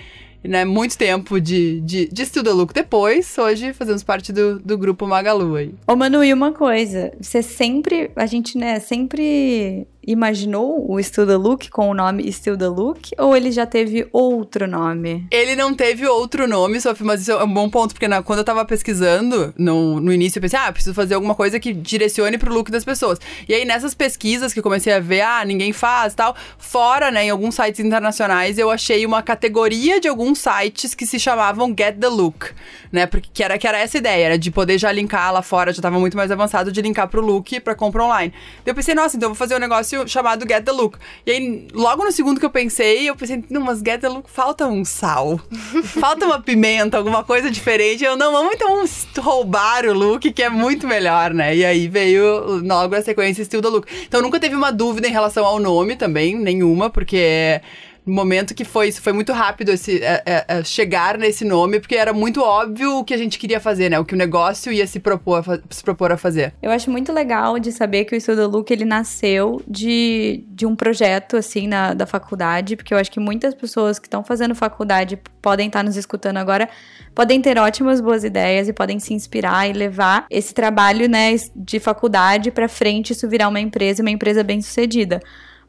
né, 0.45 0.65
muito 0.65 0.97
tempo 0.97 1.41
de, 1.41 1.81
de, 1.81 2.07
de 2.07 2.27
Still 2.27 2.43
depois, 2.73 3.37
hoje 3.39 3.73
fazemos 3.73 4.03
parte 4.03 4.33
do, 4.33 4.59
do 4.59 4.77
grupo 4.77 5.07
Magalu 5.07 5.57
aí. 5.57 5.75
Ô 5.87 5.97
Manu, 5.97 6.23
e 6.23 6.33
uma 6.33 6.53
coisa, 6.53 7.13
você 7.21 7.43
sempre, 7.43 8.11
a 8.15 8.27
gente, 8.27 8.59
né, 8.59 8.79
sempre 8.79 9.87
imaginou 10.07 10.91
o 10.91 11.03
Still 11.03 11.27
the 11.27 11.37
Look 11.37 11.71
com 11.71 11.91
o 11.91 11.95
nome 11.95 12.31
Still 12.33 12.57
the 12.57 12.69
Look 12.69 13.11
ou 13.19 13.37
ele 13.37 13.53
já 13.53 13.67
teve 13.67 14.09
outro 14.13 14.67
nome? 14.67 15.27
Ele 15.31 15.55
não 15.55 15.75
teve 15.75 16.07
outro 16.07 16.47
nome, 16.49 16.81
Sofia, 16.81 17.07
mas 17.07 17.23
isso 17.23 17.33
é 17.33 17.45
um 17.45 17.53
bom 17.53 17.69
ponto, 17.69 17.95
porque 17.95 18.09
na, 18.09 18.23
quando 18.23 18.39
eu 18.39 18.45
tava 18.45 18.65
pesquisando 18.65 19.53
no, 19.57 20.01
no 20.01 20.13
início, 20.13 20.39
eu 20.39 20.43
pensei, 20.43 20.59
ah, 20.59 20.73
preciso 20.73 20.95
fazer 20.95 21.15
alguma 21.15 21.35
coisa 21.35 21.61
que 21.61 21.73
direcione 21.73 22.39
pro 22.39 22.53
look 22.53 22.71
das 22.71 22.85
pessoas. 22.85 23.19
E 23.49 23.55
aí 23.55 23.65
nessas 23.65 23.95
pesquisas 23.95 24.53
que 24.53 24.63
comecei 24.63 24.93
a 24.93 25.01
ver, 25.01 25.23
ah, 25.23 25.45
ninguém 25.45 25.73
faz 25.73 26.15
tal, 26.15 26.35
fora, 26.59 27.11
né, 27.11 27.25
em 27.25 27.31
alguns 27.31 27.55
sites 27.55 27.81
internacionais, 27.81 28.59
eu 28.59 28.71
achei 28.71 29.05
uma 29.05 29.23
categoria 29.23 30.01
de 30.01 30.09
alguns 30.09 30.39
sites 30.39 30.95
que 30.95 31.07
se 31.07 31.19
chamavam 31.19 31.75
Get 31.77 31.99
the 31.99 32.09
Look, 32.09 32.53
né, 32.91 33.07
porque 33.07 33.29
que 33.33 33.43
era, 33.43 33.59
que 33.59 33.67
era 33.67 33.79
essa 33.79 33.99
ideia, 33.99 34.27
era 34.27 34.39
de 34.39 34.51
poder 34.51 34.79
já 34.79 34.91
linkar 34.93 35.33
lá 35.33 35.43
fora, 35.43 35.73
já 35.73 35.83
tava 35.83 35.99
muito 35.99 36.17
mais 36.17 36.31
avançado 36.31 36.71
de 36.71 36.81
linkar 36.81 37.09
pro 37.09 37.21
look 37.21 37.61
pra 37.61 37.75
compra 37.75 38.05
online. 38.05 38.33
Eu 38.65 38.75
pensei, 38.75 38.95
nossa, 38.95 39.17
então 39.17 39.29
eu 39.29 39.35
vou 39.35 39.37
fazer 39.37 39.57
um 39.57 39.59
negócio 39.59 39.94
chamado 40.07 40.47
Get 40.49 40.65
the 40.65 40.73
Look. 40.73 40.99
E 41.27 41.31
aí, 41.31 41.69
logo 41.73 42.05
no 42.05 42.13
segundo 42.13 42.39
que 42.39 42.47
eu 42.47 42.51
pensei, 42.51 43.09
eu 43.09 43.17
pensei, 43.17 43.45
não, 43.49 43.61
mas 43.61 43.79
Get 43.79 44.01
the 44.01 44.09
Look 44.09 44.29
falta 44.31 44.67
um 44.67 44.85
sal. 44.85 45.41
falta 45.85 46.27
uma 46.27 46.41
pimenta, 46.41 46.97
alguma 46.97 47.25
coisa 47.25 47.51
diferente. 47.51 48.05
Eu, 48.05 48.17
não, 48.17 48.33
vamos 48.33 48.55
então 48.55 48.85
roubar 49.23 49.87
o 49.87 49.93
look, 49.93 50.33
que 50.33 50.43
é 50.43 50.49
muito 50.49 50.87
melhor, 50.87 51.33
né? 51.33 51.57
E 51.57 51.65
aí 51.65 51.89
veio 51.89 52.61
logo 52.63 52.95
a 52.95 53.03
sequência 53.03 53.45
Still 53.45 53.63
the 53.63 53.69
Look. 53.69 53.89
Então 54.07 54.21
nunca 54.21 54.41
teve 54.41 54.55
uma 54.55 54.71
dúvida 54.71 55.09
em 55.09 55.13
relação 55.13 55.45
ao 55.45 55.59
nome 55.59 55.97
também, 55.97 56.37
nenhuma, 56.37 56.91
porque 56.91 57.61
momento 58.07 58.55
que 58.55 58.65
foi, 58.65 58.93
foi 58.93 59.13
muito 59.13 59.33
rápido 59.33 59.71
esse 59.71 60.03
é, 60.03 60.23
é, 60.27 60.45
é, 60.49 60.65
chegar 60.65 61.17
nesse 61.17 61.45
nome, 61.45 61.81
porque 61.81 61.95
era 61.95 62.13
muito 62.13 62.43
óbvio 62.43 62.99
o 62.99 63.05
que 63.05 63.15
a 63.15 63.17
gente 63.17 63.39
queria 63.39 63.59
fazer, 63.59 63.89
né? 63.89 63.99
O 63.99 64.05
que 64.05 64.15
o 64.15 64.17
negócio 64.17 64.73
ia 64.73 64.87
se 64.87 65.01
propor, 65.01 65.43
a, 65.49 65.59
se 65.71 65.83
propor 65.83 66.13
a 66.13 66.17
fazer. 66.17 66.53
Eu 66.63 66.71
acho 66.71 66.91
muito 66.91 67.13
legal 67.13 67.59
de 67.59 67.73
saber 67.73 68.05
que 68.05 68.15
o 68.15 68.17
Estudo 68.17 68.47
Look, 68.49 68.71
ele 68.71 68.85
nasceu 68.85 69.63
de, 69.67 70.45
de 70.49 70.67
um 70.67 70.77
projeto, 70.77 71.37
assim, 71.37 71.67
na, 71.67 71.95
da 71.95 72.07
faculdade, 72.07 72.77
porque 72.77 72.93
eu 72.93 72.99
acho 72.99 73.11
que 73.11 73.21
muitas 73.21 73.55
pessoas 73.55 73.99
que 73.99 74.07
estão 74.07 74.23
fazendo 74.23 74.55
faculdade 74.55 75.19
podem 75.41 75.69
estar 75.69 75.83
nos 75.83 75.97
escutando 75.97 76.37
agora, 76.37 76.69
podem 77.15 77.41
ter 77.41 77.59
ótimas 77.59 78.01
boas 78.01 78.25
ideias 78.25 78.69
e 78.69 78.73
podem 78.73 78.99
se 78.99 79.15
inspirar 79.15 79.69
e 79.69 79.73
levar 79.73 80.27
esse 80.31 80.53
trabalho, 80.53 81.09
né, 81.09 81.35
de 81.57 81.79
faculdade 81.79 82.51
para 82.51 82.69
frente, 82.69 83.13
isso 83.13 83.29
virar 83.29 83.49
uma 83.49 83.61
empresa, 83.61 84.03
uma 84.03 84.11
empresa 84.11 84.43
bem 84.43 84.61
sucedida. 84.61 85.21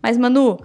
Mas, 0.02 0.18
Manu, 0.18 0.60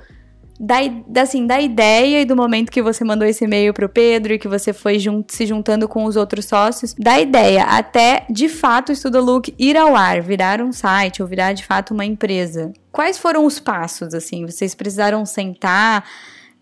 da, 0.61 0.77
assim, 1.23 1.47
da 1.47 1.59
ideia 1.59 2.21
e 2.21 2.27
do 2.27 2.37
momento 2.37 2.71
que 2.71 2.83
você 2.83 3.03
mandou 3.03 3.27
esse 3.27 3.45
e-mail 3.45 3.73
pro 3.73 3.89
Pedro 3.89 4.35
e 4.35 4.39
que 4.39 4.47
você 4.47 4.75
foi 4.75 4.99
jun 4.99 5.25
se 5.27 5.47
juntando 5.47 5.89
com 5.89 6.05
os 6.05 6.17
outros 6.17 6.45
sócios, 6.45 6.93
da 6.99 7.19
ideia 7.19 7.65
até 7.65 8.27
de 8.29 8.47
fato 8.47 8.91
o 8.91 8.93
Estudo 8.93 9.23
Look 9.23 9.55
ir 9.59 9.75
ao 9.75 9.97
ar, 9.97 10.21
virar 10.21 10.61
um 10.61 10.71
site 10.71 11.23
ou 11.23 11.29
virar 11.29 11.55
de 11.55 11.65
fato 11.65 11.95
uma 11.95 12.05
empresa. 12.05 12.73
Quais 12.93 13.17
foram 13.17 13.47
os 13.47 13.59
passos, 13.59 14.13
assim? 14.13 14.45
Vocês 14.45 14.75
precisaram 14.75 15.25
sentar 15.25 16.05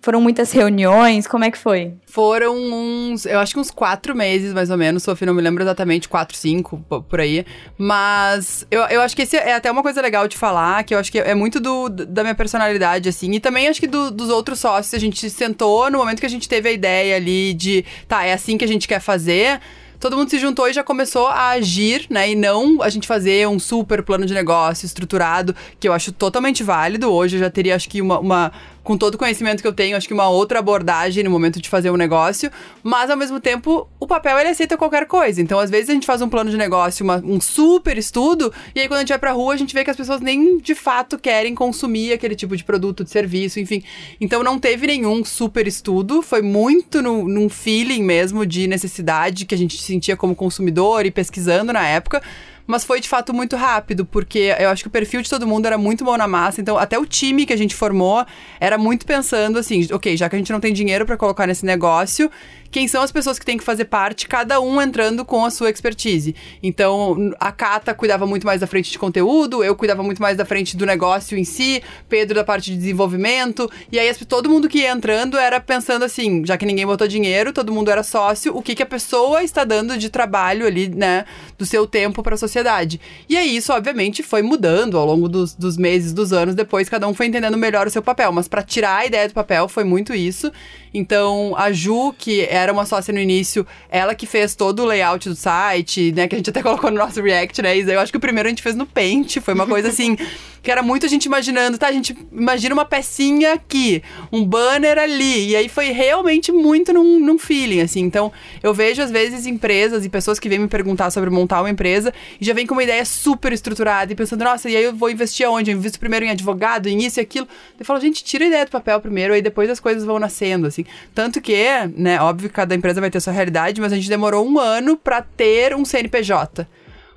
foram 0.09 0.23
muitas 0.23 0.51
reuniões? 0.53 1.27
Como 1.27 1.45
é 1.45 1.51
que 1.51 1.59
foi? 1.59 1.93
Foram 2.07 2.57
uns, 2.57 3.27
eu 3.27 3.39
acho 3.41 3.53
que 3.53 3.61
uns 3.61 3.71
quatro 3.71 4.17
meses, 4.17 4.55
mais 4.55 4.71
ou 4.71 4.79
menos. 4.79 5.03
Sofia, 5.03 5.27
não 5.27 5.35
me 5.35 5.43
lembro 5.43 5.63
exatamente, 5.63 6.09
quatro, 6.09 6.35
cinco, 6.35 6.83
por 7.11 7.21
aí. 7.21 7.45
Mas 7.77 8.67
eu, 8.71 8.81
eu 8.85 9.03
acho 9.03 9.15
que 9.15 9.21
esse 9.21 9.37
é 9.37 9.53
até 9.53 9.71
uma 9.71 9.83
coisa 9.83 10.01
legal 10.01 10.27
de 10.27 10.35
falar, 10.35 10.83
que 10.85 10.95
eu 10.95 10.99
acho 10.99 11.13
que 11.13 11.19
é 11.19 11.35
muito 11.35 11.61
do, 11.61 11.91
da 11.91 12.23
minha 12.23 12.35
personalidade, 12.35 13.07
assim. 13.07 13.31
E 13.33 13.39
também 13.39 13.69
acho 13.69 13.81
que 13.81 13.87
do, 13.87 14.11
dos 14.11 14.31
outros 14.31 14.59
sócios. 14.59 14.95
A 14.95 14.99
gente 14.99 15.29
sentou 15.29 15.91
no 15.91 15.99
momento 15.99 16.21
que 16.21 16.27
a 16.27 16.31
gente 16.31 16.49
teve 16.49 16.71
a 16.71 16.73
ideia 16.73 17.17
ali 17.17 17.53
de, 17.53 17.85
tá, 18.09 18.25
é 18.25 18.33
assim 18.33 18.57
que 18.57 18.65
a 18.65 18.69
gente 18.69 18.89
quer 18.89 19.01
fazer 19.01 19.61
todo 19.99 20.17
mundo 20.17 20.31
se 20.31 20.39
juntou 20.39 20.69
e 20.69 20.73
já 20.73 20.85
começou 20.85 21.27
a 21.27 21.51
agir, 21.51 22.07
né? 22.09 22.31
E 22.31 22.35
não 22.35 22.83
a 22.83 22.89
gente 22.89 23.07
fazer 23.07 23.49
um 23.49 23.59
super 23.59 24.03
plano 24.03 24.25
de 24.25 24.35
negócio 24.35 24.87
estruturado, 24.87 25.55
que 25.79 25.89
eu 25.89 25.93
acho 25.93 26.13
totalmente 26.13 26.63
válido. 26.63 27.13
Hoje 27.13 27.37
eu 27.37 27.41
já 27.41 27.51
teria, 27.51 27.75
acho 27.75 27.89
que, 27.89 28.01
uma, 28.01 28.19
uma 28.19 28.53
com 28.83 28.97
todo 28.97 29.15
o 29.15 29.19
conhecimento 29.19 29.61
que 29.61 29.69
eu 29.69 29.73
tenho, 29.73 29.97
acho 29.97 30.09
que 30.09 30.15
uma 30.15 30.29
outra 30.29 30.59
abordagem 30.59 31.23
no 31.23 31.31
momento 31.31 31.61
de 31.61 31.69
fazer 31.69 31.91
um 31.91 31.97
negócio, 31.97 32.51
mas 32.83 33.11
ao 33.11 33.17
mesmo 33.17 33.41
tempo, 33.41 33.89
o 34.01 34.07
papel 34.07 34.39
ele 34.39 34.49
aceita 34.49 34.77
qualquer 34.77 35.07
coisa. 35.07 35.43
Então, 35.43 35.59
às 35.59 35.71
vezes 35.71 35.91
a 35.91 35.93
gente 35.93 36.07
faz 36.07 36.23
um 36.23 36.29
plano 36.29 36.51
de 36.51 36.57
negócio, 36.57 37.05
uma, 37.05 37.17
um 37.17 37.41
super 37.41 37.99
estudo, 37.99 38.53
e 38.75 38.81
aí 38.81 38.89
quando 38.89 38.99
a 38.99 39.01
gente 39.01 39.11
vai 39.11 39.19
pra 39.19 39.33
rua, 39.33 39.55
a 39.55 39.57
gente 39.57 39.75
vê 39.75 39.85
que 39.85 39.91
as 39.91 39.97
pessoas 39.97 40.21
nem 40.21 40.59
de 40.59 40.75
fato 40.75 41.19
querem 41.19 41.55
consumir 41.55 42.13
aquele 42.13 42.35
tipo 42.35 42.57
de 42.57 42.65
produto, 42.65 43.05
de 43.05 43.11
serviço, 43.11 43.61
enfim. 43.61 43.83
Então, 44.21 44.43
não 44.43 44.59
teve 44.59 44.87
nenhum 44.87 45.25
super 45.25 45.67
estudo, 45.67 46.23
foi 46.23 46.43
muito 46.43 47.03
no, 47.03 47.29
num 47.29 47.49
feeling 47.49 48.03
mesmo 48.03 48.47
de 48.47 48.67
necessidade 48.67 49.45
que 49.45 49.55
a 49.55 49.59
gente 49.59 49.81
sentia 49.81 50.17
como 50.17 50.35
consumidor 50.35 51.05
e 51.05 51.11
pesquisando 51.11 51.73
na 51.73 51.87
época. 51.87 52.23
Mas 52.69 52.85
foi 52.85 53.01
de 53.01 53.09
fato 53.09 53.33
muito 53.33 53.57
rápido, 53.57 54.05
porque 54.05 54.55
eu 54.59 54.69
acho 54.69 54.85
que 54.85 54.89
o 54.89 54.91
perfil 54.91 55.23
de 55.23 55.31
todo 55.31 55.47
mundo 55.47 55.65
era 55.65 55.79
muito 55.79 56.05
mão 56.05 56.19
na 56.19 56.29
massa, 56.29 56.61
então 56.61 56.77
até 56.77 56.99
o 56.99 57.07
time 57.07 57.47
que 57.47 57.53
a 57.53 57.57
gente 57.57 57.75
formou 57.75 58.27
era 58.61 58.77
muito 58.77 59.07
pensando 59.07 59.59
assim, 59.59 59.89
ok, 59.91 60.15
já 60.19 60.29
que 60.29 60.37
a 60.37 60.39
gente 60.39 60.53
não 60.53 60.61
tem 60.61 60.73
dinheiro 60.73 61.07
para 61.07 61.17
colocar 61.17 61.47
nesse 61.47 61.65
negócio, 61.65 62.31
quem 62.71 62.87
são 62.87 63.03
as 63.03 63.11
pessoas 63.11 63.39
que 63.39 63.47
têm 63.47 63.57
que 63.57 63.65
fazer 63.65 63.87
parte, 63.87 64.29
cada 64.29 64.61
um 64.61 64.81
entrando 64.81 65.25
com 65.25 65.45
a 65.45 65.51
sua 65.51 65.71
expertise. 65.71 66.35
Então, 66.63 67.33
a 67.41 67.51
Cata 67.51 67.95
cuidava 67.95 68.27
muito 68.27 68.47
mais 68.47 68.61
da 68.61 68.67
frente 68.67 68.91
de 68.91 68.99
conteúdo, 68.99 69.65
eu 69.65 69.75
cuidava 69.75 70.03
muito 70.03 70.21
mais 70.21 70.37
da 70.37 70.45
frente 70.45 70.77
do 70.77 70.85
negócio 70.85 71.37
em 71.37 71.45
si, 71.45 71.83
Pedro 72.09 72.35
da 72.35 72.45
parte 72.45 72.71
de 72.71 72.77
desenvolvimento, 72.77 73.71
e 73.91 73.99
aí 73.99 74.15
todo 74.27 74.51
mundo 74.51 74.69
que 74.69 74.79
ia 74.79 74.91
entrando 74.91 75.37
era 75.39 75.61
pensando 75.61 76.05
assim, 76.05 76.45
já 76.45 76.57
que 76.57 76.67
ninguém 76.67 76.87
botou 76.87 77.09
dinheiro, 77.09 77.53
todo 77.53 77.73
mundo 77.73 77.91
era 77.91 78.03
sócio, 78.03 78.57
o 78.57 78.63
que, 78.63 78.75
que 78.75 78.83
a 78.83 78.87
pessoa 78.87 79.43
está 79.43 79.65
dando 79.65 79.97
de 79.97 80.09
trabalho 80.09 80.67
ali, 80.67 80.89
né, 80.89 81.25
do 81.57 81.65
seu 81.65 81.87
tempo 81.87 82.23
para 82.23 82.35
a 82.35 82.39
sociedade. 82.39 83.01
E 83.29 83.37
aí 83.37 83.57
isso, 83.57 83.73
obviamente, 83.73 84.23
foi 84.23 84.43
mudando 84.43 84.99
ao 84.99 85.07
longo 85.07 85.29
dos, 85.29 85.55
dos 85.55 85.77
meses, 85.77 86.13
dos 86.13 86.33
anos, 86.33 86.55
depois 86.55 86.89
cada 86.89 87.09
um 87.09 87.15
foi 87.15 87.27
entendendo 87.27 87.57
melhor 87.57 87.87
o 87.87 87.91
seu 87.91 88.03
papel, 88.03 88.33
mas 88.33 88.49
para 88.49 88.63
tirar 88.63 88.99
a 88.99 89.07
ideia 89.07 89.29
do 89.29 89.35
papel 89.35 89.69
foi 89.69 89.85
muito 89.85 90.15
isso. 90.15 90.53
Então, 90.93 91.55
a 91.57 91.71
Ju, 91.71 92.15
que 92.17 92.43
era 92.59 92.73
uma 92.73 92.85
sócia 92.85 93.13
no 93.13 93.21
início, 93.21 93.67
ela 93.89 94.15
que 94.15 94.27
fez 94.27 94.55
todo 94.55 94.83
o 94.83 94.87
layout 94.87 95.29
do 95.29 95.35
site, 95.35 96.13
né? 96.13 96.29
Que 96.29 96.35
a 96.35 96.39
gente 96.39 96.51
até 96.51 96.63
colocou 96.63 96.91
no 96.91 96.99
nosso 96.99 97.23
React, 97.23 97.63
né? 97.63 97.77
Eu 97.79 98.01
acho 98.01 98.13
que 98.13 98.19
o 98.19 98.21
primeiro 98.21 98.47
a 98.47 98.51
gente 98.51 98.63
fez 98.63 98.75
no 98.75 98.87
Paint, 98.87 99.39
foi 99.39 99.55
uma 99.55 99.67
coisa 99.67 99.89
assim 99.89 100.17
que 100.69 100.73
era 100.73 100.83
muito 100.83 101.07
a 101.07 101.09
gente 101.09 101.25
imaginando, 101.25 101.79
tá? 101.79 101.87
A 101.87 101.93
gente 101.93 102.15
imagina 102.31 102.75
uma 102.75 102.85
pecinha 102.85 103.55
aqui, 103.55 104.03
um 104.31 104.45
banner 104.45 104.99
ali. 104.99 105.49
E 105.49 105.57
aí 105.57 105.67
foi 105.67 105.93
realmente 105.93 106.53
muito 106.53 106.93
num, 106.93 107.19
num 107.19 107.39
feeling, 107.39 107.81
assim. 107.81 108.01
Então, 108.01 108.31
eu 108.63 108.75
vejo 108.75 109.01
às 109.01 109.11
vezes 109.11 109.47
empresas 109.47 110.05
e 110.05 110.11
pessoas 110.11 110.39
que 110.39 110.47
vêm 110.47 110.59
me 110.59 110.69
perguntar 110.69 111.09
sobre 111.11 111.31
montar 111.31 111.63
uma 111.63 111.71
empresa 111.71 112.13
e 112.39 112.45
já 112.45 112.53
vem 112.53 112.67
com 112.67 112.75
uma 112.75 112.83
ideia 112.83 113.03
super 113.07 113.51
estruturada 113.51 114.13
e 114.13 114.15
pensando, 114.15 114.45
nossa, 114.45 114.69
e 114.69 114.77
aí 114.77 114.85
eu 114.85 114.95
vou 114.95 115.09
investir 115.09 115.47
aonde? 115.47 115.71
Eu 115.71 115.79
invisto 115.79 115.99
primeiro 115.99 116.27
em 116.27 116.31
advogado, 116.33 116.87
em 116.87 116.99
isso 116.99 117.19
e 117.19 117.23
aquilo. 117.23 117.49
Eu 117.81 117.87
falo, 117.87 117.99
gente, 117.99 118.23
tira 118.23 118.45
a 118.45 118.49
ideia 118.49 118.67
do 118.67 118.71
papel 118.71 119.01
primeiro, 119.01 119.33
aí 119.33 119.41
depois 119.41 119.71
as 119.71 119.81
coisas 119.81 120.05
vão 120.05 120.19
nascendo, 120.19 120.67
assim. 120.67 120.85
Tanto 121.15 121.41
que, 121.41 121.57
né, 121.97 122.21
óbvio 122.21 122.51
que 122.51 122.55
cada 122.55 122.75
empresa 122.75 123.01
vai 123.01 123.11
ter 123.11 123.21
sua 123.21 123.33
realidade, 123.33 123.81
mas 123.81 123.91
a 123.91 123.97
gente 123.97 124.11
demorou 124.11 124.47
um 124.47 124.59
ano 124.59 124.99
para 124.99 125.23
ter 125.23 125.75
um 125.75 125.83
CNPJ. 125.83 126.69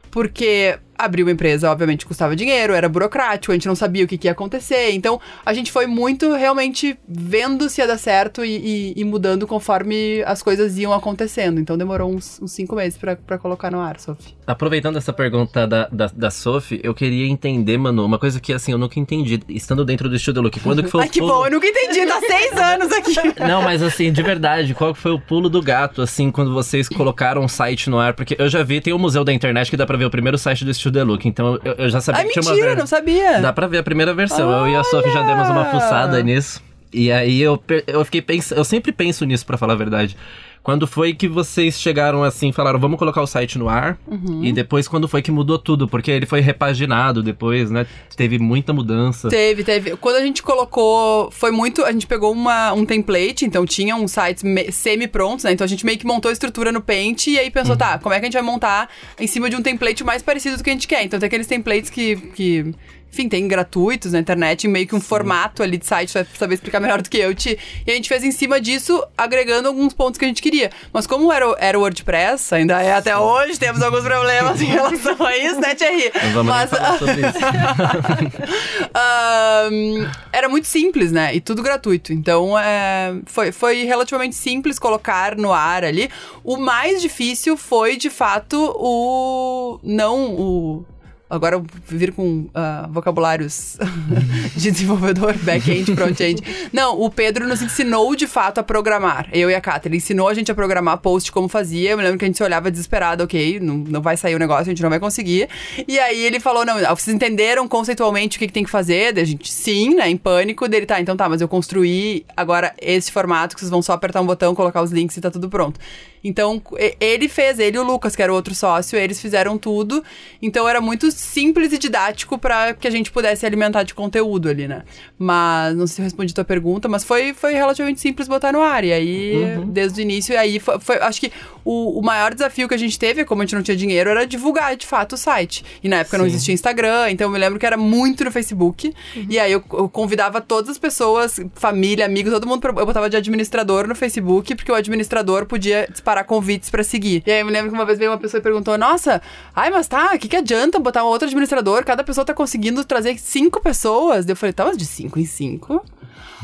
Porque 0.10 0.80
abrir 1.06 1.24
uma 1.24 1.32
empresa, 1.32 1.72
obviamente, 1.72 2.06
custava 2.06 2.36
dinheiro, 2.36 2.74
era 2.74 2.88
burocrático, 2.88 3.52
a 3.52 3.56
gente 3.56 3.68
não 3.68 3.76
sabia 3.76 4.06
o 4.06 4.08
que, 4.08 4.18
que 4.18 4.28
ia 4.28 4.32
acontecer. 4.32 4.92
Então, 4.92 5.20
a 5.46 5.54
gente 5.54 5.72
foi 5.72 5.88
muito 5.88 6.34
realmente 6.34 6.98
vendo 7.08 7.70
se 7.70 7.82
ia 7.82 7.88
dar 7.88 7.98
certo 7.98 8.44
e, 8.44 8.94
e, 8.96 9.02
e 9.02 9.04
mudando 9.04 9.46
conforme 9.48 10.24
as 10.26 10.42
coisas 10.42 10.78
iam 10.78 10.94
acontecendo. 10.94 11.60
Então, 11.60 11.78
demorou 11.78 12.12
uns, 12.12 12.40
uns 12.42 12.52
cinco 12.52 12.76
meses 12.76 12.98
para 12.98 13.38
colocar 13.38 13.72
no 13.72 13.80
ar, 13.80 14.00
Sophie. 14.00 14.36
Aproveitando 14.46 14.98
essa 14.98 15.14
pergunta 15.14 15.68
da, 15.68 15.88
da, 15.92 16.08
da 16.08 16.32
Sophie, 16.32 16.80
eu 16.84 16.94
queria 16.94 17.28
entender, 17.28 17.78
Manu, 17.78 18.06
uma 18.06 18.20
coisa 18.20 18.40
que, 18.40 18.54
assim, 18.54 18.72
eu 18.72 18.78
nunca 18.78 19.00
entendi, 19.00 19.40
estando 19.50 19.86
dentro 19.86 20.10
do 20.10 20.18
Studio 20.18 20.42
Look. 20.42 20.60
Quando 20.60 20.84
que 20.84 20.90
foi 20.90 21.02
Ai, 21.04 21.08
o 21.08 21.12
que 21.12 21.20
pulo... 21.20 21.34
bom, 21.34 21.46
eu 21.46 21.52
nunca 21.52 21.68
entendi, 21.68 22.06
tá 22.06 22.20
seis 22.20 22.54
anos 22.54 22.92
aqui. 22.92 23.16
Não, 23.48 23.62
mas 23.62 23.82
assim, 23.82 24.12
de 24.12 24.22
verdade, 24.22 24.74
qual 24.74 24.94
foi 24.94 25.12
o 25.12 25.20
pulo 25.20 25.50
do 25.50 25.62
gato, 25.62 26.02
assim, 26.02 26.32
quando 26.32 26.54
vocês 26.54 26.88
colocaram 26.88 27.42
um 27.42 27.48
site 27.48 27.90
no 27.90 28.00
ar? 28.00 28.14
Porque 28.14 28.36
eu 28.38 28.50
já 28.50 28.64
vi, 28.64 28.82
tem 28.82 28.94
o 28.94 29.00
Museu 29.00 29.24
da 29.24 29.34
Internet 29.34 29.70
que 29.70 29.78
dá 29.78 29.86
pra 29.86 29.98
ver 29.98 30.06
o 30.06 30.10
primeiro 30.10 30.38
site 30.38 30.64
do 30.64 30.72
Studio 30.92 31.06
Look, 31.06 31.26
então 31.28 31.60
eu, 31.64 31.74
eu 31.74 31.90
já 31.90 32.02
sabia 32.02 32.22
Ai, 32.22 32.28
que 32.28 32.34
tinha 32.34 32.44
uma... 32.44 32.52
mentira, 32.52 32.76
não 32.76 32.86
sabia. 32.86 33.40
Dá 33.40 33.54
pra 33.54 33.68
ver 33.68 33.80
a 33.80 33.84
primeira 33.84 34.14
versão. 34.14 34.52
Eu 34.52 34.68
e 34.68 34.76
a 34.76 34.84
Sophie 34.84 35.12
já 35.12 35.24
demos 35.24 35.50
uma 35.50 35.62
Olha! 35.62 35.72
fuçada 35.72 36.22
nisso. 36.22 36.62
E 36.94 37.12
aí 37.12 37.42
eu, 37.42 37.62
eu 37.88 38.04
fiquei 38.04 38.22
pensando. 38.22 38.58
Eu 38.58 38.66
sempre 38.66 38.92
penso 38.92 39.24
nisso, 39.26 39.46
pra 39.46 39.58
falar 39.58 39.74
a 39.74 39.78
verdade. 39.78 40.18
Quando 40.64 40.86
foi 40.86 41.14
que 41.16 41.28
vocês 41.28 41.80
chegaram 41.80 42.24
assim, 42.24 42.52
falaram, 42.52 42.80
vamos 42.80 43.00
colocar 43.00 43.20
o 43.22 43.26
site 43.26 43.58
no 43.58 43.68
ar? 43.68 43.98
Uhum. 44.08 44.44
E 44.44 44.54
depois, 44.54 44.88
quando 44.88 45.08
foi 45.08 45.22
que 45.22 45.32
mudou 45.32 45.58
tudo? 45.58 45.88
Porque 45.88 46.12
ele 46.12 46.28
foi 46.28 46.40
repaginado 46.40 47.24
depois, 47.24 47.72
né? 47.72 47.88
Teve 48.16 48.38
muita 48.38 48.72
mudança. 48.72 49.28
Teve, 49.28 49.64
teve. 49.64 49.96
Quando 49.98 50.18
a 50.18 50.22
gente 50.22 50.44
colocou, 50.44 51.32
foi 51.32 51.50
muito. 51.50 51.84
A 51.84 51.92
gente 51.92 52.06
pegou 52.06 52.32
uma, 52.32 52.74
um 52.74 52.86
template, 52.86 53.44
então 53.44 53.66
tinha 53.66 53.96
uns 53.96 54.12
sites 54.12 54.44
me- 54.44 54.72
semi-prontos, 54.72 55.46
né? 55.46 55.52
Então 55.52 55.66
a 55.66 55.68
gente 55.68 55.84
meio 55.84 55.98
que 55.98 56.06
montou 56.06 56.30
a 56.30 56.32
estrutura 56.32 56.72
no 56.72 56.80
Paint 56.82 57.26
e 57.28 57.40
aí 57.40 57.50
pensou, 57.50 57.76
tá, 57.76 57.98
como 57.98 58.14
é 58.14 58.20
que 58.20 58.26
a 58.26 58.28
gente 58.28 58.34
vai 58.34 58.44
montar 58.44 58.88
em 59.20 59.26
cima 59.26 59.50
de 59.50 59.56
um 59.56 59.62
template 59.64 60.04
mais 60.04 60.22
parecido 60.22 60.58
do 60.58 60.64
que 60.64 60.70
a 60.70 60.74
gente 60.74 60.88
quer? 60.88 61.04
Então 61.04 61.20
tem 61.20 61.26
aqueles 61.28 61.48
templates 61.48 61.90
que. 61.90 62.16
que 62.36 62.72
enfim, 63.12 63.28
tem 63.28 63.48
gratuitos 63.48 64.14
na 64.14 64.20
internet, 64.20 64.68
meio 64.68 64.88
que 64.88 64.96
um 64.96 65.02
formato 65.02 65.62
ali 65.62 65.78
de 65.78 65.86
site, 65.86 66.14
vai 66.14 66.26
saber 66.38 66.54
explicar 66.56 66.80
melhor 66.80 67.02
do 67.02 67.10
que 67.10 67.18
eu 67.18 67.36
te. 67.36 67.58
E 67.86 67.92
a 67.92 67.94
gente 67.96 68.08
fez 68.08 68.24
em 68.24 68.32
cima 68.32 68.60
disso, 68.62 69.04
agregando 69.18 69.68
alguns 69.68 69.94
pontos 69.94 70.18
que 70.18 70.24
a 70.26 70.28
gente 70.28 70.42
queria. 70.42 70.70
Mas 70.94 71.06
como 71.06 71.32
era, 71.32 71.50
o- 71.50 71.56
era 71.60 71.78
o 71.78 71.82
WordPress, 71.82 72.56
ainda 72.56 72.82
é 72.82 72.94
até 72.94 73.18
hoje, 73.18 73.60
temos 73.60 73.82
alguns 73.82 74.04
problemas 74.04 74.62
em 74.62 74.66
relação 74.66 75.16
a 75.26 75.38
isso, 75.38 75.60
né, 75.60 75.76
Thierry? 75.76 76.12
Vamos 76.34 76.46
Mas- 76.54 76.70
falar 76.70 76.98
sobre 76.98 77.16
isso. 77.16 77.40
Ahn, 78.94 80.10
era 80.32 80.48
muito 80.50 80.68
simples, 80.68 81.12
né? 81.12 81.36
E 81.36 81.42
tudo 81.42 81.62
gratuito. 81.62 82.14
Então, 82.14 82.58
é, 82.58 83.14
foi, 83.26 83.52
foi 83.52 83.84
relativamente 83.84 84.36
simples 84.36 84.80
colocar 84.80 85.36
no 85.36 85.52
ar 85.54 85.84
ali. 85.84 86.10
O 86.44 86.58
mais 86.58 87.02
difícil 87.02 87.58
foi, 87.58 87.98
de 87.98 88.10
fato, 88.10 88.58
o. 88.78 89.80
Não 89.84 90.32
o. 90.36 90.86
Agora 91.32 91.56
eu 91.56 91.66
vir 91.88 92.12
com 92.12 92.50
ah, 92.54 92.90
vocabulários 92.92 93.78
de 94.54 94.70
desenvolvedor, 94.70 95.34
back-end, 95.38 95.96
front-end. 95.96 96.44
Não, 96.74 97.00
o 97.00 97.10
Pedro 97.10 97.48
nos 97.48 97.62
ensinou 97.62 98.14
de 98.18 98.28
fato 98.28 98.58
a 98.60 98.64
programar. 98.64 99.30
Eu 99.32 99.50
e 99.50 99.56
a 99.56 99.62
Kata. 99.62 99.88
Ele 99.88 99.96
ensinou 99.96 100.28
a 100.28 100.34
gente 100.34 100.52
a 100.52 100.56
programar 100.56 100.98
post 100.98 101.32
como 101.32 101.48
fazia. 101.48 101.92
Eu 101.92 101.98
me 101.98 102.04
lembro 102.04 102.20
que 102.20 102.26
a 102.26 102.28
gente 102.28 102.44
olhava 102.44 102.70
desesperado, 102.70 103.24
ok, 103.24 103.62
não, 103.62 103.78
não 103.78 104.02
vai 104.02 104.18
sair 104.18 104.36
o 104.36 104.40
negócio, 104.40 104.64
a 104.64 104.66
gente 104.66 104.84
não 104.84 104.90
vai 104.90 105.00
conseguir. 105.00 105.48
E 105.88 105.98
aí 105.98 106.22
ele 106.22 106.38
falou: 106.38 106.66
não, 106.66 106.78
vocês 106.94 107.16
entenderam 107.16 107.66
conceitualmente 107.66 108.36
o 108.36 108.40
que, 108.40 108.48
que 108.48 108.54
tem 108.54 108.66
que 108.66 108.70
fazer? 108.70 109.14
Daí 109.14 109.24
a 109.24 109.28
gente, 109.28 109.50
sim, 109.50 109.96
né? 109.96 110.10
Em 110.10 110.18
pânico. 110.18 110.68
Dele, 110.68 110.86
tá, 110.86 111.00
então 111.00 111.16
tá, 111.16 111.30
mas 111.30 111.40
eu 111.40 111.48
construí 111.48 112.26
agora 112.36 112.74
esse 112.82 113.10
formato 113.10 113.56
que 113.56 113.62
vocês 113.62 113.70
vão 113.70 113.82
só 113.82 113.94
apertar 113.94 114.20
um 114.20 114.26
botão, 114.26 114.54
colocar 114.54 114.82
os 114.82 114.92
links 114.92 115.16
e 115.16 115.22
tá 115.22 115.32
tudo 115.32 115.48
pronto. 115.48 115.80
Então, 116.24 116.62
ele 117.00 117.28
fez, 117.28 117.58
ele 117.60 117.78
e 117.78 117.80
o 117.80 117.84
Lucas, 117.84 118.16
que 118.16 118.22
era 118.22 118.32
o 118.32 118.36
outro 118.36 118.54
sócio, 118.54 118.98
eles 118.98 119.20
fizeram 119.20 119.58
tudo. 119.58 120.04
Então, 120.42 120.68
era 120.70 120.80
muito 120.80 121.12
simples 121.12 121.74
e 121.74 121.78
didático 121.78 122.38
para 122.38 122.74
que 122.74 122.88
a 122.88 122.92
gente 122.92 123.12
pudesse 123.12 123.46
alimentar 123.46 123.84
de 123.84 123.94
conteúdo 123.94 124.48
ali, 124.50 124.68
né? 124.68 124.84
Mas, 125.18 125.76
não 125.76 125.88
sei 125.88 125.96
se 125.96 126.02
eu 126.02 126.04
respondi 126.06 126.34
tua 126.34 126.44
pergunta, 126.46 126.88
mas 126.88 127.04
foi, 127.04 127.34
foi 127.34 127.54
relativamente 127.54 128.00
simples 128.00 128.28
botar 128.28 128.52
no 128.52 128.62
ar. 128.62 128.84
E 128.84 128.94
aí, 128.94 129.34
desde 129.68 130.00
o 130.00 130.04
início, 130.04 130.34
e 130.34 130.38
aí 130.38 130.60
foi, 130.60 130.80
foi- 130.80 130.98
acho 131.00 131.20
que 131.20 131.32
o, 131.64 132.00
o 132.00 132.02
maior 132.04 132.34
desafio 132.34 132.68
que 132.68 132.74
a 132.74 132.78
gente 132.78 132.98
teve, 132.98 133.26
como 133.26 133.42
a 133.42 133.46
gente 133.46 133.56
não 133.56 133.64
tinha 133.64 133.78
dinheiro, 133.78 134.10
era 134.10 134.26
divulgar 134.26 134.76
de 134.76 134.86
fato 134.86 135.14
o 135.14 135.18
site. 135.18 135.64
E 135.84 135.90
na 135.90 135.98
época 135.98 136.18
não 136.18 136.26
Sim. 136.26 136.32
existia 136.32 136.54
Instagram, 136.54 137.10
então 137.10 137.28
eu 137.28 137.32
me 137.32 137.40
lembro 137.40 137.60
que 137.60 137.66
era 137.66 137.78
muito 137.78 138.24
no 138.24 138.32
Facebook. 138.32 138.94
E 139.30 139.40
aí 139.40 139.52
eu, 139.52 139.64
eu 139.74 139.90
convidava 139.90 140.42
todas 140.42 140.70
as 140.70 140.78
pessoas, 140.78 141.40
família, 141.56 142.06
amigos, 142.06 142.34
todo 142.34 142.48
mundo, 142.48 142.62
pra, 142.62 142.72
eu 142.72 142.86
botava 142.86 143.10
de 143.10 143.18
administrador 143.18 143.88
no 143.88 143.96
Facebook, 143.96 144.56
porque 144.56 144.72
o 144.72 144.76
administrador 144.76 145.46
podia 145.46 145.88
disparar 145.90 146.26
convites 146.26 146.70
pra 146.70 146.84
seguir. 146.84 147.24
E 147.26 147.32
aí 147.32 147.40
eu 147.40 147.46
me 147.46 147.52
lembro 147.52 147.70
que 147.70 147.76
uma 147.76 147.86
vez 147.86 147.98
veio 147.98 148.12
uma 148.12 148.18
pessoa 148.18 148.40
e 148.40 148.44
perguntou: 148.44 148.78
Nossa, 148.78 149.22
ai, 149.56 149.70
mas 149.70 149.88
tá, 149.88 150.12
o 150.14 150.20
que, 150.20 150.28
que 150.28 150.36
adianta 150.36 150.80
botar 150.80 151.04
um 151.04 151.08
outro 151.08 151.28
administrador? 151.28 151.84
Cada 151.84 152.04
pessoa 152.04 152.26
tá 152.26 152.34
conseguindo 152.34 152.84
trazer 152.84 153.18
cinco 153.20 153.62
pessoas. 153.62 154.28
Eu 154.28 154.36
falei: 154.36 154.54
Tá, 154.54 154.66
mas 154.66 154.78
de 154.78 154.86
cinco 154.86 155.20
em 155.20 155.26
cinco? 155.26 155.84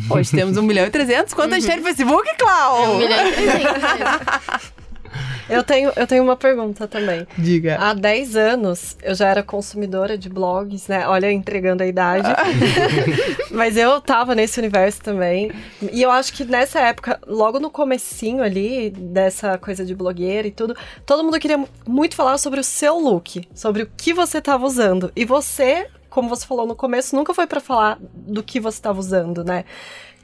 Hoje 0.09 0.31
temos 0.31 0.57
um 0.57 0.61
milhão 0.61 0.85
e 0.85 0.89
trezentos. 0.89 1.33
Quanto 1.33 1.53
a 1.53 1.59
gente 1.59 1.67
tem 1.67 1.77
no 1.77 1.83
Facebook, 1.83 2.29
Clau? 2.37 2.93
Um 2.93 2.97
milhão 2.99 3.27
e 3.27 3.31
trezentos 3.31 3.81
mesmo. 3.81 4.71
Eu 5.49 5.63
tenho, 5.63 5.91
eu 5.95 6.05
tenho 6.05 6.23
uma 6.23 6.35
pergunta 6.35 6.87
também. 6.87 7.27
Diga. 7.37 7.77
Há 7.79 7.93
10 7.93 8.35
anos 8.35 8.97
eu 9.01 9.15
já 9.15 9.27
era 9.29 9.43
consumidora 9.43 10.17
de 10.17 10.29
blogs, 10.29 10.87
né? 10.87 11.07
Olha, 11.07 11.31
entregando 11.31 11.83
a 11.83 11.87
idade. 11.87 12.27
Mas 13.51 13.77
eu 13.77 13.99
tava 14.01 14.35
nesse 14.35 14.59
universo 14.59 15.01
também. 15.01 15.51
E 15.91 16.01
eu 16.01 16.11
acho 16.11 16.33
que 16.33 16.43
nessa 16.43 16.79
época, 16.79 17.19
logo 17.25 17.59
no 17.59 17.69
comecinho 17.69 18.43
ali, 18.43 18.89
dessa 18.89 19.57
coisa 19.57 19.85
de 19.85 19.95
blogueira 19.95 20.47
e 20.47 20.51
tudo, 20.51 20.75
todo 21.05 21.23
mundo 21.23 21.39
queria 21.39 21.63
muito 21.87 22.15
falar 22.15 22.37
sobre 22.37 22.59
o 22.59 22.63
seu 22.63 22.99
look, 22.99 23.47
sobre 23.53 23.83
o 23.83 23.89
que 23.97 24.13
você 24.13 24.41
tava 24.41 24.65
usando. 24.65 25.11
E 25.15 25.25
você, 25.25 25.87
como 26.09 26.29
você 26.29 26.45
falou 26.45 26.67
no 26.67 26.75
começo, 26.75 27.15
nunca 27.15 27.33
foi 27.33 27.47
pra 27.47 27.59
falar 27.59 27.97
do 28.01 28.43
que 28.43 28.59
você 28.59 28.81
tava 28.81 28.99
usando, 28.99 29.43
né? 29.43 29.65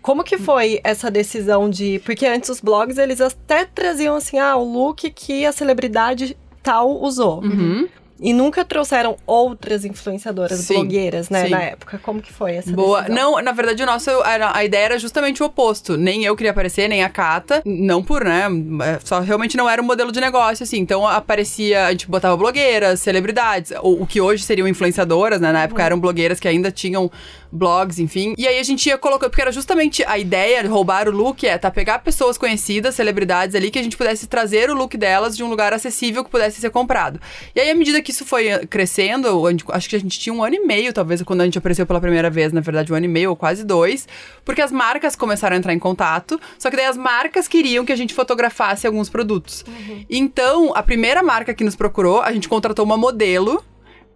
Como 0.03 0.23
que 0.23 0.37
foi 0.37 0.81
essa 0.83 1.09
decisão 1.09 1.69
de. 1.69 1.99
Porque 2.05 2.25
antes 2.25 2.49
os 2.49 2.59
blogs 2.59 2.97
eles 2.97 3.21
até 3.21 3.63
traziam 3.63 4.17
assim, 4.17 4.37
ah, 4.37 4.57
o 4.57 4.63
look 4.63 5.09
que 5.09 5.45
a 5.45 5.51
celebridade 5.53 6.37
tal 6.61 7.01
usou. 7.01 7.41
Uhum. 7.41 7.87
E 8.23 8.31
nunca 8.31 8.63
trouxeram 8.63 9.17
outras 9.27 9.83
influenciadoras, 9.83 10.59
Sim, 10.59 10.75
blogueiras, 10.75 11.29
né, 11.29 11.43
sim. 11.43 11.49
na 11.51 11.61
época. 11.61 11.99
Como 12.01 12.21
que 12.21 12.31
foi 12.31 12.55
essa 12.55 12.71
Boa. 12.71 13.01
decisão? 13.01 13.33
Não, 13.33 13.41
na 13.41 13.51
verdade, 13.51 13.83
o 13.83 13.85
nosso, 13.85 14.09
era- 14.23 14.55
a 14.55 14.63
ideia 14.63 14.85
era 14.85 14.97
justamente 14.99 15.43
o 15.43 15.45
oposto. 15.45 15.97
Nem 15.97 16.23
eu 16.23 16.33
queria 16.35 16.51
aparecer, 16.51 16.87
nem 16.87 17.03
a 17.03 17.09
Cata. 17.09 17.61
Não 17.65 18.01
por, 18.01 18.23
né? 18.23 18.43
é, 18.85 18.99
Só 19.03 19.19
realmente 19.19 19.57
não 19.57 19.69
era 19.69 19.81
um 19.81 19.85
modelo 19.85 20.09
de 20.11 20.21
negócio, 20.21 20.63
assim. 20.63 20.77
Então 20.79 21.05
aparecia, 21.05 21.85
a 21.87 21.91
gente 21.91 22.07
botava 22.09 22.37
blogueiras, 22.37 23.01
celebridades, 23.01 23.71
o, 23.81 24.03
o 24.03 24.07
que 24.07 24.21
hoje 24.21 24.43
seriam 24.43 24.67
influenciadoras, 24.67 25.41
né? 25.41 25.51
Na 25.51 25.63
época 25.63 25.83
eram 25.83 25.99
blogueiras 25.99 26.39
que 26.39 26.47
ainda 26.47 26.71
tinham 26.71 27.11
blogs, 27.51 27.99
enfim. 27.99 28.33
E 28.37 28.47
aí 28.47 28.57
a 28.57 28.63
gente 28.63 28.87
ia 28.87 28.97
colocando, 28.97 29.29
porque 29.29 29.41
era 29.41 29.51
justamente 29.51 30.03
a 30.05 30.17
ideia 30.17 30.61
de 30.63 30.67
roubar 30.69 31.07
o 31.07 31.11
look, 31.11 31.43
é 31.45 31.57
tá 31.57 31.69
pegar 31.69 31.99
pessoas 31.99 32.37
conhecidas, 32.37 32.95
celebridades 32.95 33.55
ali, 33.55 33.69
que 33.69 33.77
a 33.77 33.83
gente 33.83 33.97
pudesse 33.97 34.27
trazer 34.27 34.69
o 34.69 34.73
look 34.73 34.95
delas 34.97 35.35
de 35.35 35.43
um 35.43 35.49
lugar 35.49 35.73
acessível 35.73 36.23
que 36.23 36.29
pudesse 36.31 36.61
ser 36.61 36.69
comprado. 36.69 37.19
E 37.55 37.59
aí, 37.59 37.69
à 37.69 37.75
medida 37.75 38.01
que 38.01 38.12
isso 38.13 38.25
foi 38.25 38.47
eh, 38.47 38.65
crescendo, 38.65 39.49
gente- 39.51 39.65
acho 39.69 39.89
que 39.89 39.95
a 39.95 39.99
gente 39.99 40.19
tinha 40.19 40.33
um 40.33 40.43
ano 40.43 40.55
e 40.55 40.59
meio, 40.59 40.93
talvez, 40.93 41.21
quando 41.23 41.41
a 41.41 41.45
gente 41.45 41.57
apareceu 41.57 41.85
pela 41.85 41.99
primeira 41.99 42.29
vez, 42.29 42.53
na 42.53 42.61
verdade, 42.61 42.91
um 42.91 42.95
ano 42.95 43.05
e 43.05 43.09
meio 43.09 43.29
ou 43.31 43.35
quase 43.35 43.63
dois, 43.63 44.07
porque 44.45 44.61
as 44.61 44.71
marcas 44.71 45.15
começaram 45.15 45.55
a 45.55 45.59
entrar 45.59 45.73
em 45.73 45.79
contato, 45.79 46.39
só 46.57 46.69
que 46.69 46.75
daí 46.77 46.85
as 46.85 46.97
marcas 46.97 47.47
queriam 47.47 47.83
que 47.85 47.91
a 47.91 47.95
gente 47.95 48.13
fotografasse 48.13 48.85
alguns 48.87 49.09
produtos. 49.09 49.65
Então, 50.09 50.73
a 50.75 50.83
primeira 50.83 51.21
marca 51.23 51.53
que 51.53 51.63
nos 51.63 51.75
procurou, 51.75 52.21
a 52.21 52.31
gente 52.31 52.47
contratou 52.47 52.85
uma 52.85 52.97
modelo 52.97 53.63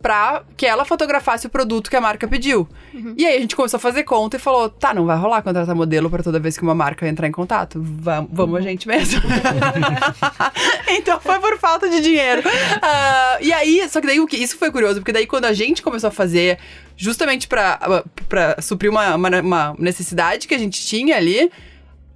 pra 0.02 0.44
que 0.56 0.66
ela 0.66 0.86
fotografasse 0.86 1.48
o 1.48 1.50
produto 1.50 1.90
que 1.90 1.96
a 1.96 2.02
marca 2.02 2.28
pediu. 2.28 2.68
E 3.16 3.26
aí 3.26 3.38
a 3.38 3.40
gente 3.40 3.56
começou 3.56 3.78
a 3.78 3.80
fazer 3.82 4.04
conta 4.04 4.38
e 4.38 4.40
falou: 4.40 4.70
tá, 4.70 4.94
não 4.94 5.06
vai 5.06 5.18
rolar 5.18 5.42
contratar 5.42 5.76
modelo 5.76 6.10
pra 6.10 6.24
toda 6.24 6.40
vez 6.40 6.58
que 6.58 6.64
uma 6.64 6.76
marca 6.76 7.08
entrar 7.08 7.28
em 7.28 7.32
contato. 7.32 7.80
Va- 7.84 8.26
vamos 8.32 8.58
a 8.60 8.62
gente 8.62 8.88
mesmo. 8.88 9.22
então 10.90 11.20
foi 11.20 11.40
por 11.40 11.58
falta 11.58 11.90
de 11.90 12.02
dinheiro. 12.02 12.42
Ah, 12.82 13.38
e 13.42 13.52
aí, 13.54 13.88
só 13.90 14.00
que 14.02 14.08
daí 14.08 14.20
o 14.20 14.28
que 14.28 14.38
isso 14.38 14.58
foi 14.58 14.72
curioso, 14.72 15.00
porque 15.00 15.12
daí 15.12 15.26
quando 15.28 15.46
a 15.46 15.54
gente 15.54 15.82
começou 15.82 16.08
a 16.08 16.12
fazer, 16.12 16.58
justamente 16.96 17.48
pra, 17.48 17.80
pra 18.28 18.62
suprir 18.62 18.90
uma, 18.90 19.16
uma, 19.16 19.30
uma 19.42 19.76
necessidade 19.78 20.48
que 20.48 20.54
a 20.56 20.60
gente 20.60 20.86
tinha 20.86 21.16
ali. 21.16 21.52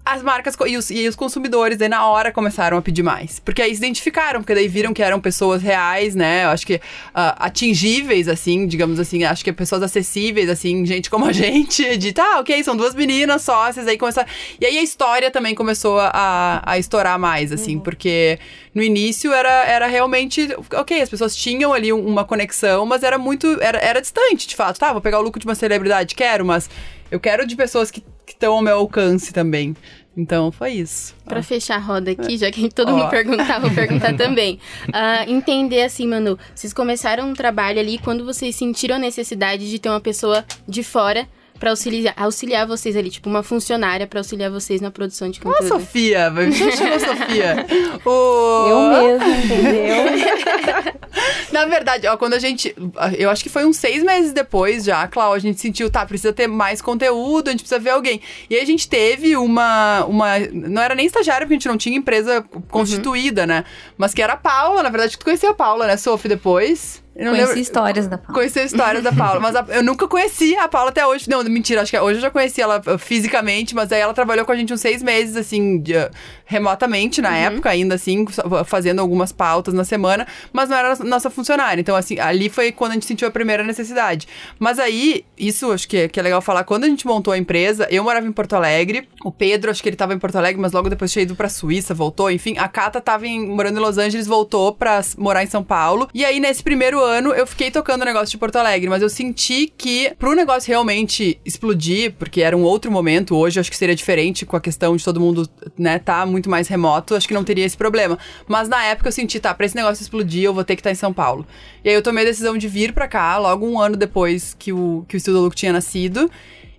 As 0.04 0.24
marcas 0.24 0.56
e 0.68 0.78
os, 0.78 0.90
e 0.90 1.08
os 1.08 1.16
consumidores 1.16 1.80
aí 1.80 1.88
na 1.88 2.08
hora 2.08 2.32
começaram 2.32 2.76
a 2.76 2.82
pedir 2.82 3.04
mais. 3.04 3.40
Porque 3.40 3.62
aí 3.62 3.70
se 3.76 3.78
identificaram, 3.78 4.42
porque 4.42 4.56
daí 4.56 4.68
viram 4.68 4.94
que 4.94 5.04
eram 5.04 5.20
pessoas 5.22 5.62
reais, 5.62 6.16
né? 6.16 6.46
Eu 6.46 6.50
acho 6.50 6.66
que 6.66 6.82
ah, 7.14 7.36
atingíveis, 7.46 8.28
assim, 8.28 8.66
digamos 8.66 9.00
assim. 9.00 9.24
Acho 9.24 9.44
que 9.44 9.54
pessoas 9.54 9.84
acessíveis, 9.84 10.50
assim, 10.50 10.84
gente 10.88 11.08
como 11.10 11.26
a 11.26 11.32
gente. 11.34 11.98
De 11.98 12.12
tá, 12.14 12.40
ok, 12.40 12.64
são 12.64 12.76
duas 12.76 12.96
meninas 12.96 13.44
sócias, 13.44 13.88
aí 13.88 13.96
começaram. 13.98 14.28
E 14.60 14.66
aí 14.66 14.78
a 14.80 14.82
história 14.82 15.30
também 15.30 15.54
começou 15.54 16.00
a, 16.00 16.64
a 16.66 16.80
estourar 16.80 17.20
mais, 17.20 17.52
assim, 17.52 17.78
porque 17.80 18.40
no 18.74 18.82
início 18.82 19.32
era, 19.32 19.66
era 19.66 19.86
realmente. 19.88 20.50
Ok, 20.74 21.00
as 21.00 21.10
pessoas 21.10 21.36
tinham 21.36 21.74
ali 21.74 21.94
um- 21.94 22.06
uma 22.08 22.26
conexão, 22.26 22.88
mas 22.88 23.04
era 23.04 23.20
muito. 23.20 23.58
Era, 23.62 23.78
era 23.78 24.02
distante, 24.02 24.48
de 24.48 24.56
fato. 24.56 24.80
Tá, 24.80 24.92
vou 24.92 25.02
pegar 25.02 25.20
o 25.20 25.22
lucro 25.22 25.40
de 25.40 25.46
uma 25.46 25.56
celebridade, 25.56 26.16
quero, 26.16 26.44
mas 26.44 26.68
eu 27.12 27.20
quero 27.20 27.46
de 27.46 27.56
pessoas 27.56 27.92
que 27.92 28.04
estão 28.28 28.54
ao 28.54 28.62
meu 28.62 28.78
alcance 28.78 29.34
também. 29.34 29.76
Então 30.16 30.52
foi 30.52 30.74
isso. 30.74 31.16
Pra 31.26 31.42
fechar 31.42 31.76
a 31.76 31.80
roda 31.80 32.12
aqui, 32.12 32.38
já 32.38 32.52
que 32.52 32.70
todo 32.70 32.92
mundo 32.92 33.10
perguntar, 33.10 33.60
vou 33.60 33.72
perguntar 33.72 34.16
também. 34.18 34.60
Ah, 34.92 35.26
entender 35.28 35.84
assim, 35.84 36.06
Manu, 36.06 36.38
vocês 36.54 36.74
começaram 36.74 37.30
um 37.30 37.34
trabalho 37.34 37.80
ali 37.80 37.98
quando 37.98 38.26
vocês 38.26 38.56
sentiram 38.56 38.98
a 38.98 39.00
necessidade 39.00 39.70
de 39.70 39.80
ter 39.80 39.90
uma 39.90 40.02
pessoa 40.02 40.46
de 40.68 40.84
fora 40.84 41.28
pra 41.62 41.70
auxiliar, 41.70 42.16
auxiliar 42.18 42.66
vocês 42.66 42.98
ali, 42.98 43.12
tipo 43.12 43.30
uma 43.30 43.44
funcionária 43.44 44.08
pra 44.08 44.20
auxiliar 44.20 44.50
vocês 44.50 44.82
na 44.82 44.90
produção 44.90 45.30
de 45.30 45.40
Ó, 45.40 45.44
conteúdo. 45.44 45.68
Sofia, 45.68 46.32
vai 46.32 46.50
chamou 46.52 47.00
Sofia. 47.00 47.68
O... 48.04 48.68
Eu 48.68 48.80
mesmo, 48.90 49.30
entendeu? 49.46 50.92
Na 51.54 51.66
verdade, 51.66 52.08
ó, 52.08 52.18
quando 52.18 52.34
a 52.34 52.40
gente. 52.40 52.74
Eu 53.16 53.30
acho 53.30 53.44
que 53.44 53.50
foi 53.50 53.64
uns 53.64 53.78
seis 53.78 54.02
meses 54.02 54.32
depois 54.32 54.84
já, 54.84 55.08
Clau, 55.08 55.34
a 55.34 55.40
gente 55.40 55.60
sentiu, 55.60 55.92
tá, 55.92 56.04
precisa 56.04 56.34
ter 56.34 56.48
mais 56.48 56.82
conteúdo, 56.82 57.50
a 57.50 57.52
gente 57.52 57.62
precisa 57.62 57.80
ver 57.80 57.92
alguém. 57.92 58.22
E 58.50 58.56
aí 58.56 58.62
a 58.62 58.66
gente 58.66 58.90
teve 58.90 59.36
uma. 59.36 60.04
uma 60.06 60.40
não 60.40 60.82
era 60.82 60.96
nem 60.96 61.06
estagiária, 61.06 61.46
porque 61.46 61.54
a 61.54 61.58
gente 61.58 61.68
não 61.68 61.78
tinha 61.78 61.96
empresa 61.96 62.44
constituída, 62.70 63.46
né? 63.46 63.66
Mas 63.98 64.14
que 64.16 64.22
era 64.22 64.34
a 64.34 64.38
Paula, 64.38 64.82
na 64.82 64.90
verdade, 64.90 65.16
tu 65.18 65.26
conhecia 65.26 65.52
a 65.52 65.54
Paula, 65.54 65.86
né, 65.86 65.98
Sophie, 65.98 66.30
depois? 66.30 67.04
Eu 67.14 67.26
Conheci 67.32 67.46
lembro- 67.48 67.60
histórias 67.62 68.08
da 68.08 68.18
Paula. 68.18 68.34
Conheci 68.34 68.60
a 68.60 68.64
história 68.64 69.02
da 69.02 69.12
Paula, 69.12 69.40
mas 69.42 69.56
a- 69.56 69.66
eu 69.70 69.84
nunca 69.84 70.08
conheci 70.08 70.56
a 70.56 70.68
Paula 70.70 70.90
até 70.92 71.06
hoje. 71.06 71.30
Não, 71.30 71.44
mentira, 71.44 71.82
acho 71.82 71.92
que 71.92 72.00
hoje 72.00 72.18
eu 72.20 72.22
já 72.22 72.32
conheci 72.32 72.62
ela 72.62 72.82
uh, 72.88 72.98
fisicamente, 72.98 73.76
mas 73.76 73.92
aí 73.92 74.00
ela 74.00 74.14
trabalhou 74.14 74.46
com 74.46 74.52
a 74.54 74.56
gente 74.56 74.74
uns 74.74 74.80
seis 74.80 75.04
meses, 75.04 75.36
assim, 75.36 75.80
de, 75.82 75.94
uh, 75.96 76.10
remotamente 76.52 77.22
na 77.22 77.36
época, 77.36 77.70
ainda 77.70 77.96
assim, 77.96 78.26
fazendo 78.66 79.00
algumas 79.00 79.32
pautas 79.32 79.74
na 79.74 79.86
semana, 79.86 80.28
mas 80.52 80.68
não 80.70 80.78
era 80.78 80.96
nossa- 81.04 81.30
funcionária. 81.30 81.80
Então, 81.80 81.96
assim, 81.96 82.20
ali 82.20 82.50
foi 82.50 82.72
quando 82.74 82.92
a 82.92 82.94
gente 82.96 83.06
sentiu 83.06 83.26
a 83.28 83.32
primeira 83.32 83.64
necessidade. 83.64 84.28
Mas 84.60 84.78
aí, 84.80 85.24
isso 85.38 85.72
acho 85.72 85.88
que, 85.88 85.98
é- 85.98 86.08
que 86.10 86.20
é 86.20 86.24
legal 86.24 86.42
falar, 86.42 86.66
quando 86.66 86.84
a 86.84 86.88
gente 86.88 87.08
montou 87.08 87.32
a 87.34 87.38
empresa, 87.38 87.88
eu 87.90 88.04
morava 88.04 88.28
em 88.28 88.32
Porto 88.34 88.54
Alegre, 88.54 89.08
o 89.24 89.32
Pedro, 89.32 89.72
acho 89.72 89.82
que 89.82 89.88
ele 89.88 89.96
tava 89.96 90.14
em 90.14 90.20
Porto 90.20 90.36
Alegre, 90.36 90.62
mas 90.62 90.74
logo 90.74 90.90
depois 90.90 91.10
tinha 91.12 91.24
ido 91.24 91.36
pra 91.36 91.48
Suíça, 91.48 91.94
voltou, 91.94 92.30
enfim, 92.30 92.56
a 92.58 92.68
Cata 92.68 93.00
tava 93.00 93.26
em- 93.26 93.48
morando 93.48 93.78
em 93.78 93.82
Los 93.82 93.98
Angeles, 93.98 94.28
voltou 94.28 94.74
pra 94.74 95.02
morar 95.18 95.42
em 95.44 95.48
São 95.48 95.64
Paulo. 95.64 96.10
E 96.14 96.26
aí, 96.26 96.40
nesse 96.42 96.62
primeiro 96.62 97.00
ano, 97.02 97.30
eu 97.32 97.48
fiquei 97.48 97.72
tocando 97.72 98.02
o 98.02 98.06
negócio 98.06 98.30
de 98.30 98.38
Porto 98.38 98.58
Alegre, 98.58 98.90
mas 98.90 99.02
eu 99.02 99.10
senti 99.10 99.72
que 99.78 100.12
pro 100.20 100.34
negócio 100.36 100.68
realmente 100.70 101.40
explodir, 101.46 102.14
porque 102.20 102.42
era 102.42 102.58
um 102.58 102.64
outro 102.64 102.92
momento, 102.92 103.36
hoje 103.38 103.58
eu 103.58 103.62
acho 103.62 103.72
que 103.72 103.78
seria 103.78 103.96
diferente 103.96 104.46
com 104.46 104.58
a 104.58 104.62
questão 104.62 104.96
de 104.98 105.04
todo 105.06 105.20
mundo, 105.20 105.48
né, 105.78 105.98
tá 106.00 106.26
muito 106.26 106.41
mais 106.50 106.68
remoto, 106.68 107.16
acho 107.16 107.28
que 107.28 107.34
não 107.34 107.44
teria 107.44 107.66
esse 107.66 107.78
problema. 107.78 108.18
Mas 108.48 108.68
na 108.70 108.84
época 108.84 109.10
eu 109.10 109.12
senti, 109.12 109.40
tá, 109.40 109.54
pra 109.54 109.66
esse 109.66 109.76
negócio 109.76 110.02
explodir, 110.02 110.44
eu 110.44 110.54
vou 110.54 110.64
ter 110.64 110.76
que 110.76 110.82
estar 110.82 110.92
em 110.92 110.96
São 110.96 111.14
Paulo. 111.14 111.46
E 111.84 111.90
aí 111.90 111.96
eu 111.96 112.02
tomei 112.02 112.24
a 112.24 112.28
decisão 112.28 112.58
de 112.58 112.68
vir 112.68 112.94
pra 112.94 113.08
cá, 113.08 113.38
logo 113.38 113.68
um 113.68 113.80
ano 113.80 113.96
depois 113.96 114.56
que 114.58 114.72
o, 114.74 115.06
que 115.08 115.16
o 115.16 115.18
Estudo 115.18 115.42
Look 115.42 115.56
tinha 115.56 115.74
nascido. 115.74 116.30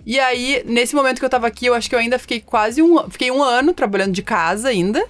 E 0.05 0.19
aí, 0.19 0.63
nesse 0.67 0.95
momento 0.95 1.19
que 1.19 1.25
eu 1.25 1.31
tava 1.31 1.47
aqui, 1.47 1.67
eu 1.67 1.75
acho 1.75 1.89
que 1.89 1.95
eu 1.95 1.99
ainda 1.99 2.19
fiquei 2.19 2.41
quase 2.41 2.83
um, 2.83 3.09
fiquei 3.09 3.31
um 3.31 3.43
ano 3.43 3.73
trabalhando 3.73 4.13
de 4.13 4.23
casa 4.23 4.69
ainda. 4.69 5.05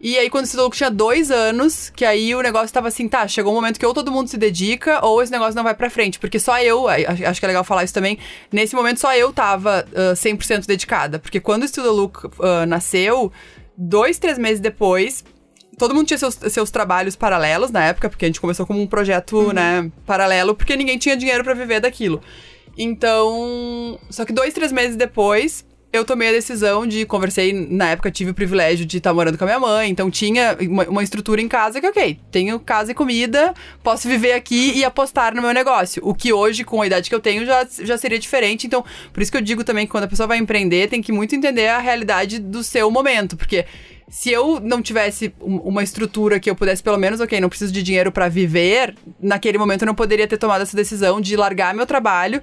E 0.00 0.16
aí, 0.16 0.30
quando 0.30 0.44
Estudo 0.44 0.60
Louco 0.60 0.76
tinha 0.76 0.90
dois 0.90 1.28
anos, 1.28 1.90
que 1.90 2.04
aí 2.04 2.32
o 2.32 2.40
negócio 2.40 2.72
tava 2.72 2.86
assim, 2.86 3.08
tá, 3.08 3.26
chegou 3.26 3.52
um 3.52 3.56
momento 3.56 3.80
que 3.80 3.84
ou 3.86 3.92
todo 3.92 4.12
mundo 4.12 4.28
se 4.28 4.36
dedica, 4.36 5.04
ou 5.04 5.20
esse 5.20 5.32
negócio 5.32 5.56
não 5.56 5.64
vai 5.64 5.74
pra 5.74 5.90
frente. 5.90 6.20
Porque 6.20 6.38
só 6.38 6.60
eu, 6.60 6.86
acho 6.86 7.40
que 7.40 7.44
é 7.44 7.48
legal 7.48 7.64
falar 7.64 7.82
isso 7.82 7.94
também, 7.94 8.16
nesse 8.52 8.76
momento 8.76 9.00
só 9.00 9.12
eu 9.14 9.32
tava 9.32 9.84
ah, 9.92 10.12
100% 10.14 10.66
dedicada. 10.66 11.18
Porque 11.18 11.40
quando 11.40 11.62
o 11.62 11.64
Estudo 11.64 12.12
ah, 12.40 12.64
nasceu, 12.64 13.32
dois, 13.78 14.18
três 14.18 14.36
meses 14.36 14.58
depois, 14.58 15.24
todo 15.78 15.94
mundo 15.94 16.08
tinha 16.08 16.18
seus, 16.18 16.34
seus 16.34 16.70
trabalhos 16.70 17.14
paralelos 17.14 17.70
na 17.70 17.84
época, 17.84 18.10
porque 18.10 18.24
a 18.24 18.28
gente 18.28 18.40
começou 18.40 18.66
como 18.66 18.82
um 18.82 18.86
projeto, 18.86 19.52
né, 19.52 19.90
paralelo, 20.04 20.54
porque 20.54 20.76
ninguém 20.76 20.98
tinha 20.98 21.16
dinheiro 21.16 21.44
pra 21.44 21.54
viver 21.54 21.80
daquilo. 21.80 22.20
Então, 22.76 23.98
só 24.10 24.24
que 24.24 24.32
dois, 24.32 24.52
três 24.52 24.72
meses 24.72 24.96
depois, 24.96 25.64
eu 25.92 26.04
tomei 26.04 26.28
a 26.28 26.32
decisão 26.32 26.86
de 26.86 27.06
conversei, 27.06 27.52
na 27.52 27.90
época 27.90 28.10
tive 28.10 28.30
o 28.30 28.34
privilégio 28.34 28.84
de 28.84 28.98
estar 28.98 29.14
morando 29.14 29.38
com 29.38 29.44
a 29.44 29.46
minha 29.46 29.58
mãe, 29.60 29.88
então 29.90 30.10
tinha 30.10 30.56
uma, 30.60 30.84
uma 30.84 31.02
estrutura 31.02 31.40
em 31.40 31.48
casa 31.48 31.80
que, 31.80 31.86
ok, 31.86 32.18
tenho 32.30 32.60
casa 32.60 32.92
e 32.92 32.94
comida, 32.94 33.54
posso 33.82 34.06
viver 34.06 34.32
aqui 34.32 34.72
e 34.76 34.84
apostar 34.84 35.34
no 35.34 35.40
meu 35.40 35.52
negócio. 35.52 36.02
O 36.04 36.14
que 36.14 36.32
hoje, 36.32 36.62
com 36.62 36.82
a 36.82 36.86
idade 36.86 37.08
que 37.08 37.14
eu 37.14 37.20
tenho, 37.20 37.46
já, 37.46 37.66
já 37.82 37.96
seria 37.96 38.18
diferente. 38.18 38.66
Então, 38.66 38.84
por 39.12 39.22
isso 39.22 39.30
que 39.32 39.38
eu 39.38 39.42
digo 39.42 39.64
também 39.64 39.86
que 39.86 39.92
quando 39.92 40.04
a 40.04 40.08
pessoa 40.08 40.26
vai 40.26 40.36
empreender, 40.38 40.88
tem 40.88 41.00
que 41.00 41.10
muito 41.10 41.34
entender 41.34 41.68
a 41.68 41.78
realidade 41.78 42.38
do 42.38 42.62
seu 42.62 42.90
momento, 42.90 43.36
porque 43.36 43.64
se 44.10 44.30
eu 44.30 44.58
não 44.60 44.80
tivesse 44.80 45.34
um- 45.40 45.56
uma 45.58 45.82
estrutura 45.82 46.38
que 46.40 46.48
eu 46.50 46.54
pudesse, 46.54 46.82
pelo 46.82 46.96
menos, 46.98 47.20
ok, 47.20 47.40
não 47.40 47.48
preciso 47.48 47.72
de 47.72 47.82
dinheiro 47.82 48.10
pra 48.12 48.28
viver, 48.28 48.94
naquele 49.20 49.58
momento 49.58 49.82
eu 49.82 49.86
não 49.86 49.94
poderia 49.94 50.26
ter 50.26 50.36
tomado 50.38 50.62
essa 50.62 50.76
decisão 50.76 51.20
de 51.20 51.36
largar 51.36 51.74
meu 51.74 51.86
trabalho. 51.86 52.40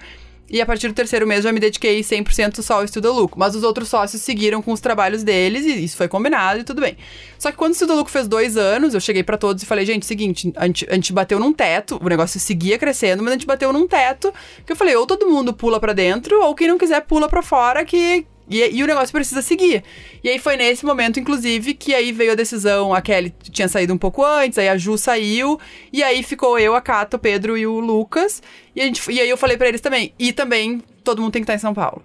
E 0.49 0.61
a 0.61 0.65
partir 0.65 0.87
do 0.87 0.93
terceiro 0.93 1.25
mês 1.25 1.43
já 1.43 1.51
me 1.51 1.59
dediquei 1.59 2.01
100% 2.01 2.61
só 2.61 2.75
ao 2.75 2.83
Estudo 2.83 3.11
Lucro. 3.11 3.39
Mas 3.39 3.55
os 3.55 3.63
outros 3.63 3.89
sócios 3.89 4.21
seguiram 4.21 4.61
com 4.61 4.71
os 4.71 4.79
trabalhos 4.79 5.23
deles 5.23 5.65
e 5.65 5.83
isso 5.83 5.97
foi 5.97 6.07
combinado 6.07 6.59
e 6.59 6.63
tudo 6.63 6.81
bem. 6.81 6.97
Só 7.39 7.51
que 7.51 7.57
quando 7.57 7.71
o 7.71 7.73
Estudo 7.73 7.95
Lucro 7.95 8.11
fez 8.11 8.27
dois 8.27 8.55
anos, 8.55 8.93
eu 8.93 8.99
cheguei 8.99 9.23
pra 9.23 9.37
todos 9.37 9.63
e 9.63 9.65
falei, 9.65 9.85
gente, 9.85 10.05
seguinte, 10.05 10.53
a 10.55 10.67
gente, 10.67 10.87
a 10.89 10.93
gente 10.93 11.11
bateu 11.11 11.39
num 11.39 11.51
teto, 11.51 11.99
o 12.01 12.07
negócio 12.07 12.39
seguia 12.39 12.77
crescendo, 12.77 13.23
mas 13.23 13.31
a 13.31 13.35
gente 13.35 13.47
bateu 13.47 13.73
num 13.73 13.87
teto 13.87 14.31
que 14.65 14.71
eu 14.71 14.75
falei, 14.75 14.95
ou 14.95 15.07
todo 15.07 15.27
mundo 15.27 15.51
pula 15.51 15.79
pra 15.79 15.93
dentro, 15.93 16.39
ou 16.43 16.53
quem 16.53 16.67
não 16.67 16.77
quiser 16.77 17.01
pula 17.01 17.27
pra 17.27 17.41
fora, 17.41 17.83
que 17.83 18.25
e, 18.49 18.77
e 18.77 18.83
o 18.83 18.87
negócio 18.87 19.11
precisa 19.11 19.41
seguir. 19.41 19.83
E 20.23 20.29
aí 20.29 20.39
foi 20.39 20.55
nesse 20.55 20.85
momento, 20.85 21.19
inclusive, 21.19 21.73
que 21.73 21.93
aí 21.93 22.11
veio 22.11 22.33
a 22.33 22.35
decisão. 22.35 22.93
A 22.93 23.01
Kelly 23.01 23.33
tinha 23.41 23.67
saído 23.67 23.93
um 23.93 23.97
pouco 23.97 24.23
antes, 24.23 24.57
aí 24.57 24.69
a 24.69 24.77
Ju 24.77 24.97
saiu, 24.97 25.59
e 25.91 26.03
aí 26.03 26.23
ficou 26.23 26.59
eu, 26.59 26.75
a 26.75 26.81
Cata, 26.81 27.17
o 27.17 27.19
Pedro 27.19 27.57
e 27.57 27.65
o 27.65 27.79
Lucas. 27.79 28.41
E, 28.75 28.81
a 28.81 28.85
gente, 28.85 29.01
e 29.11 29.19
aí 29.19 29.29
eu 29.29 29.37
falei 29.37 29.57
pra 29.57 29.67
eles 29.67 29.81
também. 29.81 30.13
E 30.19 30.31
também, 30.31 30.81
todo 31.03 31.21
mundo 31.21 31.31
tem 31.31 31.41
que 31.41 31.45
estar 31.45 31.55
em 31.55 31.59
São 31.59 31.73
Paulo. 31.73 32.01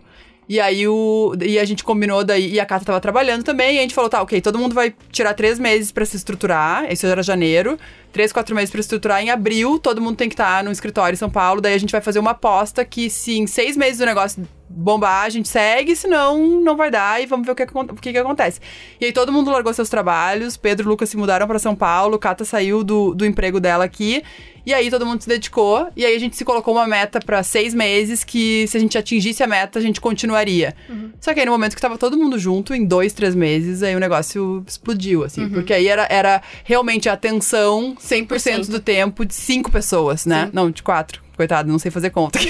E 0.48 0.58
aí 0.58 0.88
o. 0.88 1.32
E 1.40 1.60
a 1.60 1.64
gente 1.64 1.84
combinou 1.84 2.24
daí. 2.24 2.54
E 2.54 2.58
a 2.58 2.66
Cata 2.66 2.84
tava 2.84 3.00
trabalhando 3.00 3.44
também. 3.44 3.76
E 3.76 3.78
a 3.78 3.82
gente 3.82 3.94
falou, 3.94 4.10
tá, 4.10 4.20
ok, 4.20 4.40
todo 4.40 4.58
mundo 4.58 4.74
vai 4.74 4.92
tirar 5.12 5.32
três 5.32 5.60
meses 5.60 5.92
pra 5.92 6.04
se 6.04 6.16
estruturar. 6.16 6.90
Isso 6.90 7.06
era 7.06 7.22
janeiro. 7.22 7.78
Três, 8.12 8.32
quatro 8.32 8.52
meses 8.52 8.70
se 8.70 8.80
estruturar. 8.80 9.22
Em 9.22 9.30
abril, 9.30 9.78
todo 9.78 10.00
mundo 10.00 10.16
tem 10.16 10.28
que 10.28 10.34
estar 10.34 10.64
no 10.64 10.72
escritório 10.72 11.14
em 11.14 11.16
São 11.16 11.30
Paulo. 11.30 11.60
Daí 11.60 11.74
a 11.74 11.78
gente 11.78 11.92
vai 11.92 12.00
fazer 12.00 12.18
uma 12.18 12.32
aposta 12.32 12.84
que 12.84 13.08
se 13.08 13.38
em 13.38 13.46
seis 13.46 13.76
meses 13.76 14.00
o 14.00 14.04
negócio 14.04 14.44
bombar, 14.70 15.24
a 15.24 15.28
gente 15.28 15.48
segue, 15.48 15.96
senão 15.96 16.60
não 16.60 16.76
vai 16.76 16.90
dar 16.90 17.20
e 17.20 17.26
vamos 17.26 17.44
ver 17.44 17.52
o 17.52 17.54
que, 17.56 17.64
o 17.64 17.96
que, 17.96 18.12
que 18.12 18.18
acontece. 18.18 18.60
E 19.00 19.04
aí 19.04 19.12
todo 19.12 19.32
mundo 19.32 19.50
largou 19.50 19.74
seus 19.74 19.88
trabalhos, 19.88 20.56
Pedro 20.56 20.86
e 20.86 20.88
Lucas 20.88 21.08
se 21.08 21.16
mudaram 21.16 21.46
pra 21.46 21.58
São 21.58 21.74
Paulo, 21.74 22.18
Cata 22.18 22.44
saiu 22.44 22.84
do, 22.84 23.12
do 23.12 23.26
emprego 23.26 23.58
dela 23.58 23.84
aqui, 23.84 24.22
e 24.64 24.72
aí 24.72 24.90
todo 24.90 25.04
mundo 25.04 25.20
se 25.20 25.28
dedicou, 25.28 25.88
e 25.96 26.04
aí 26.04 26.14
a 26.14 26.18
gente 26.20 26.36
se 26.36 26.44
colocou 26.44 26.74
uma 26.74 26.86
meta 26.86 27.18
pra 27.18 27.42
seis 27.42 27.74
meses, 27.74 28.22
que 28.22 28.66
se 28.68 28.76
a 28.76 28.80
gente 28.80 28.96
atingisse 28.96 29.42
a 29.42 29.46
meta, 29.46 29.78
a 29.78 29.82
gente 29.82 30.00
continuaria. 30.00 30.74
Só 31.20 31.34
que 31.34 31.40
aí 31.40 31.46
no 31.46 31.52
momento 31.52 31.74
que 31.74 31.80
tava 31.80 31.98
todo 31.98 32.16
mundo 32.16 32.38
junto, 32.38 32.72
em 32.72 32.84
dois, 32.84 33.12
três 33.12 33.34
meses, 33.34 33.82
aí 33.82 33.96
o 33.96 34.00
negócio 34.00 34.62
explodiu, 34.66 35.24
assim, 35.24 35.48
porque 35.48 35.72
aí 35.72 35.88
era, 35.88 36.06
era 36.08 36.42
realmente 36.62 37.08
a 37.08 37.14
atenção 37.14 37.96
100% 38.00 38.68
do 38.68 38.78
tempo 38.78 39.24
de 39.24 39.34
cinco 39.34 39.70
pessoas, 39.70 40.24
né? 40.26 40.50
Não, 40.52 40.70
de 40.70 40.82
quatro. 40.82 41.20
Coitado, 41.40 41.72
não 41.72 41.78
sei 41.78 41.90
fazer 41.90 42.10
conta. 42.10 42.38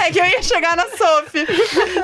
é 0.00 0.10
que 0.12 0.20
eu 0.20 0.26
ia 0.26 0.42
chegar 0.42 0.76
na 0.76 0.84
Sophie. 0.84 1.46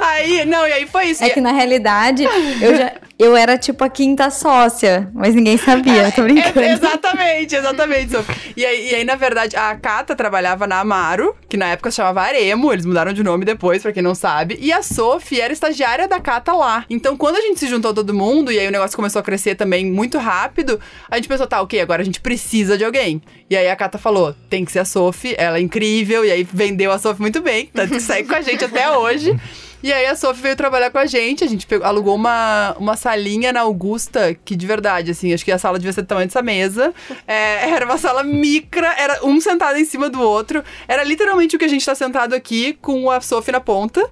Aí, 0.01 0.47
não, 0.47 0.67
e 0.67 0.73
aí 0.73 0.87
foi 0.87 1.09
isso. 1.09 1.23
É 1.23 1.29
que 1.29 1.39
na 1.39 1.53
realidade, 1.53 2.25
eu 2.63 2.75
já, 2.75 2.95
Eu 3.19 3.35
era 3.35 3.57
tipo 3.57 3.83
a 3.83 3.89
quinta 3.89 4.29
sócia, 4.31 5.11
mas 5.15 5.35
ninguém 5.35 5.57
sabia, 5.57 6.13
tô 6.13 6.21
brincando. 6.25 6.61
É, 6.61 6.73
exatamente, 6.73 7.57
exatamente. 7.57 8.13
Sophie. 8.13 8.55
E 8.55 8.65
aí, 8.65 8.91
e 8.91 8.95
aí, 8.95 9.05
na 9.05 9.15
verdade, 9.15 9.57
a 9.57 9.75
Cata 9.75 10.15
trabalhava 10.15 10.67
na 10.67 10.81
Amaro, 10.81 11.35
que 11.49 11.57
na 11.57 11.69
época 11.69 11.91
se 11.91 11.97
chamava 11.97 12.21
Aremo, 12.21 12.71
eles 12.71 12.85
mudaram 12.85 13.15
de 13.15 13.23
nome 13.23 13.47
depois, 13.47 13.81
pra 13.81 13.91
quem 13.91 14.03
não 14.03 14.15
sabe. 14.15 14.59
E 14.61 14.71
a 14.71 14.83
Sophie 14.83 15.41
era 15.41 15.51
estagiária 15.51 16.07
da 16.07 16.21
Cata 16.21 16.53
lá. 16.53 16.85
Então, 16.91 17.17
quando 17.17 17.37
a 17.37 17.41
gente 17.41 17.59
se 17.59 17.69
juntou 17.69 17.95
todo 17.95 18.13
mundo, 18.13 18.53
e 18.53 18.59
aí 18.59 18.69
o 18.69 18.73
negócio 18.73 18.95
começou 18.95 19.21
a 19.21 19.23
crescer 19.23 19.55
também 19.55 19.91
muito 19.91 20.19
rápido, 20.19 20.79
a 21.11 21.17
gente 21.17 21.27
pensou, 21.27 21.47
tá, 21.47 21.63
ok, 21.63 21.81
agora 21.81 22.03
a 22.03 22.05
gente 22.05 22.21
precisa 22.21 22.77
de 22.77 22.85
alguém. 22.85 23.23
E 23.49 23.57
aí 23.57 23.71
a 23.71 23.77
Cata 23.77 23.97
falou, 23.97 24.35
tem 24.51 24.63
que 24.63 24.73
ser 24.73 24.81
a 24.81 24.85
Sophie, 24.87 25.35
ela 25.37 25.59
é 25.59 25.61
incrível, 25.61 26.25
e 26.25 26.31
aí 26.31 26.43
vendeu 26.51 26.91
a 26.91 26.99
Sophie 26.99 27.21
muito 27.21 27.43
bem, 27.43 27.69
tanto 27.75 27.93
que 27.93 28.01
segue 28.01 28.27
com 28.27 28.35
a 28.35 28.41
gente 28.41 28.65
até 28.65 28.91
hoje. 28.91 29.39
E 29.83 29.93
aí 29.93 30.07
a 30.07 30.17
Sophie 30.17 30.43
veio 30.43 30.57
trabalhar 30.57 30.91
com 30.91 30.99
a 30.99 31.07
gente, 31.07 31.45
a 31.45 31.47
gente 31.47 31.67
pegou, 31.67 31.87
alugou 31.87 32.15
uma, 32.15 32.75
uma 32.79 32.97
salinha 32.97 33.53
na 33.53 33.61
Augusta, 33.61 34.35
que 34.45 34.57
de 34.57 34.67
verdade, 34.67 35.11
assim, 35.11 35.33
acho 35.33 35.45
que 35.45 35.53
a 35.53 35.59
sala 35.59 35.79
devia 35.79 35.93
ser 35.93 36.03
do 36.03 36.09
tamanho 36.09 36.27
dessa 36.27 36.43
mesa. 36.43 36.95
É, 37.27 37.71
era 37.71 37.85
uma 37.85 37.99
sala 37.99 38.25
micra, 38.25 38.95
era 38.99 39.25
um 39.25 39.41
sentado 39.41 39.79
em 39.79 39.85
cima 39.85 40.09
do 40.09 40.21
outro. 40.21 40.65
Era 40.89 41.05
literalmente 41.05 41.55
o 41.55 41.59
que 41.59 41.65
a 41.67 41.69
gente 41.69 41.85
tá 41.85 41.95
sentado 41.95 42.35
aqui, 42.35 42.77
com 42.81 43.11
a 43.11 43.21
Sophie 43.21 43.53
na 43.53 43.61
ponta 43.61 44.09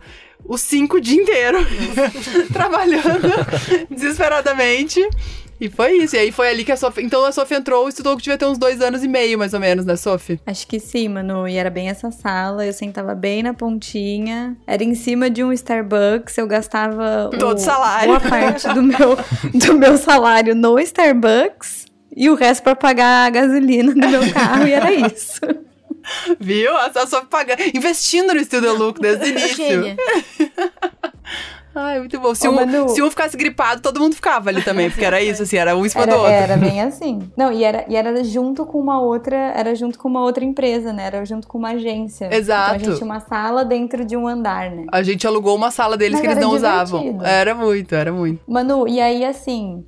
os 0.47 0.61
cinco 0.61 0.99
o 0.99 1.01
dia 1.01 1.21
inteiro 1.21 1.59
trabalhando 2.53 3.33
desesperadamente. 3.91 5.01
E 5.61 5.69
foi 5.69 5.99
isso. 5.99 6.17
E 6.17 6.19
aí 6.19 6.33
foi 6.33 6.49
ali 6.49 6.65
que 6.65 6.73
a 6.73 6.77
Sophie. 6.77 7.05
Então 7.05 7.25
a 7.25 7.33
Sophie 7.33 7.57
entrou 7.57 7.87
e 7.87 7.89
estudou 7.91 8.17
que 8.17 8.23
devia 8.23 8.39
ter 8.39 8.47
uns 8.47 8.59
dois 8.59 8.81
anos 8.81 9.03
e 9.03 9.09
meio, 9.09 9.39
mais 9.39 9.55
ou 9.55 9.61
menos, 9.61 9.85
né, 9.85 9.97
Sophie? 9.97 10.41
Acho 10.47 10.67
que 10.67 10.79
sim, 10.79 11.09
mano. 11.09 11.47
E 11.49 11.57
era 11.57 11.71
bem 11.71 11.89
essa 11.89 12.11
sala. 12.11 12.67
Eu 12.67 12.73
sentava 12.73 13.15
bem 13.15 13.43
na 13.43 13.55
pontinha. 13.55 14.57
Era 14.67 14.83
em 14.83 14.95
cima 14.95 15.31
de 15.31 15.43
um 15.43 15.53
Starbucks. 15.53 16.37
Eu 16.39 16.47
gastava. 16.47 17.31
Todo 17.39 17.57
o, 17.57 17.61
salário. 17.61 18.09
Boa 18.09 18.21
parte 18.21 18.69
do 18.69 18.83
meu, 18.83 19.17
do 19.55 19.75
meu 19.79 19.97
salário 19.97 20.55
no 20.55 20.79
Starbucks. 20.79 21.87
E 22.17 22.31
o 22.31 22.35
resto 22.35 22.63
pra 22.63 22.77
pagar 22.77 23.27
a 23.27 23.31
gasolina 23.31 23.93
do 23.93 24.09
meu 24.09 24.33
carro. 24.33 24.67
e 24.69 24.73
era 24.73 24.93
isso. 24.93 25.41
Viu? 26.41 26.77
A 26.77 26.91
Sophie 27.07 27.29
pagando. 27.29 27.61
Investindo 27.75 28.35
no 28.35 28.45
Studio 28.45 28.77
Look 28.77 29.01
desde 29.01 29.25
o 29.25 29.29
início. 29.31 29.97
Ai, 31.77 31.99
muito 31.99 32.21
bom. 32.21 32.33
Se, 32.37 32.47
Ô, 32.47 32.53
um, 32.53 32.55
Manu. 32.55 32.89
se 32.89 33.03
um 33.03 33.11
ficasse 33.11 33.37
gripado, 33.37 33.83
todo 33.83 33.99
mundo 33.99 34.15
ficava 34.15 34.49
ali 34.49 34.63
também, 34.63 34.89
porque 34.89 35.05
era 35.05 35.21
isso, 35.21 35.43
assim, 35.43 35.57
era 35.57 35.77
um 35.77 35.85
em 35.85 35.89
cima 35.89 36.07
do 36.07 36.11
Era, 36.13 36.19
outro. 36.21 36.33
era 36.33 36.57
bem 36.57 36.81
assim. 36.81 37.29
Não, 37.37 37.51
e 37.51 37.65
era, 37.65 37.85
e 37.89 37.97
era 37.97 38.23
junto 38.23 38.65
com 38.65 38.79
uma 38.79 39.01
outra, 39.01 39.35
era 39.57 39.75
junto 39.75 39.99
com 39.99 40.07
uma 40.09 40.21
outra 40.23 40.45
empresa, 40.45 40.93
né? 40.93 41.07
Era 41.07 41.25
junto 41.25 41.49
com 41.49 41.59
uma 41.59 41.71
agência. 41.71 42.29
Exato. 42.33 42.63
Então 42.63 42.75
a 42.75 42.79
gente 42.79 42.97
tinha 42.99 43.05
uma 43.07 43.19
sala 43.19 43.65
dentro 43.65 44.05
de 44.05 44.17
um 44.17 44.29
andar, 44.29 44.71
né? 44.71 44.85
A 44.93 45.03
gente 45.03 45.27
alugou 45.27 45.57
uma 45.57 45.73
sala 45.73 45.97
deles 45.97 46.13
Mas 46.13 46.21
que 46.21 46.27
eles 46.29 46.39
não 46.39 46.53
usavam. 46.53 47.01
divertido. 47.01 47.27
Era 47.27 47.55
muito, 47.57 47.93
era 47.93 48.13
muito. 48.13 48.41
Manu, 48.47 48.87
e 48.87 49.01
aí 49.01 49.25
assim, 49.25 49.85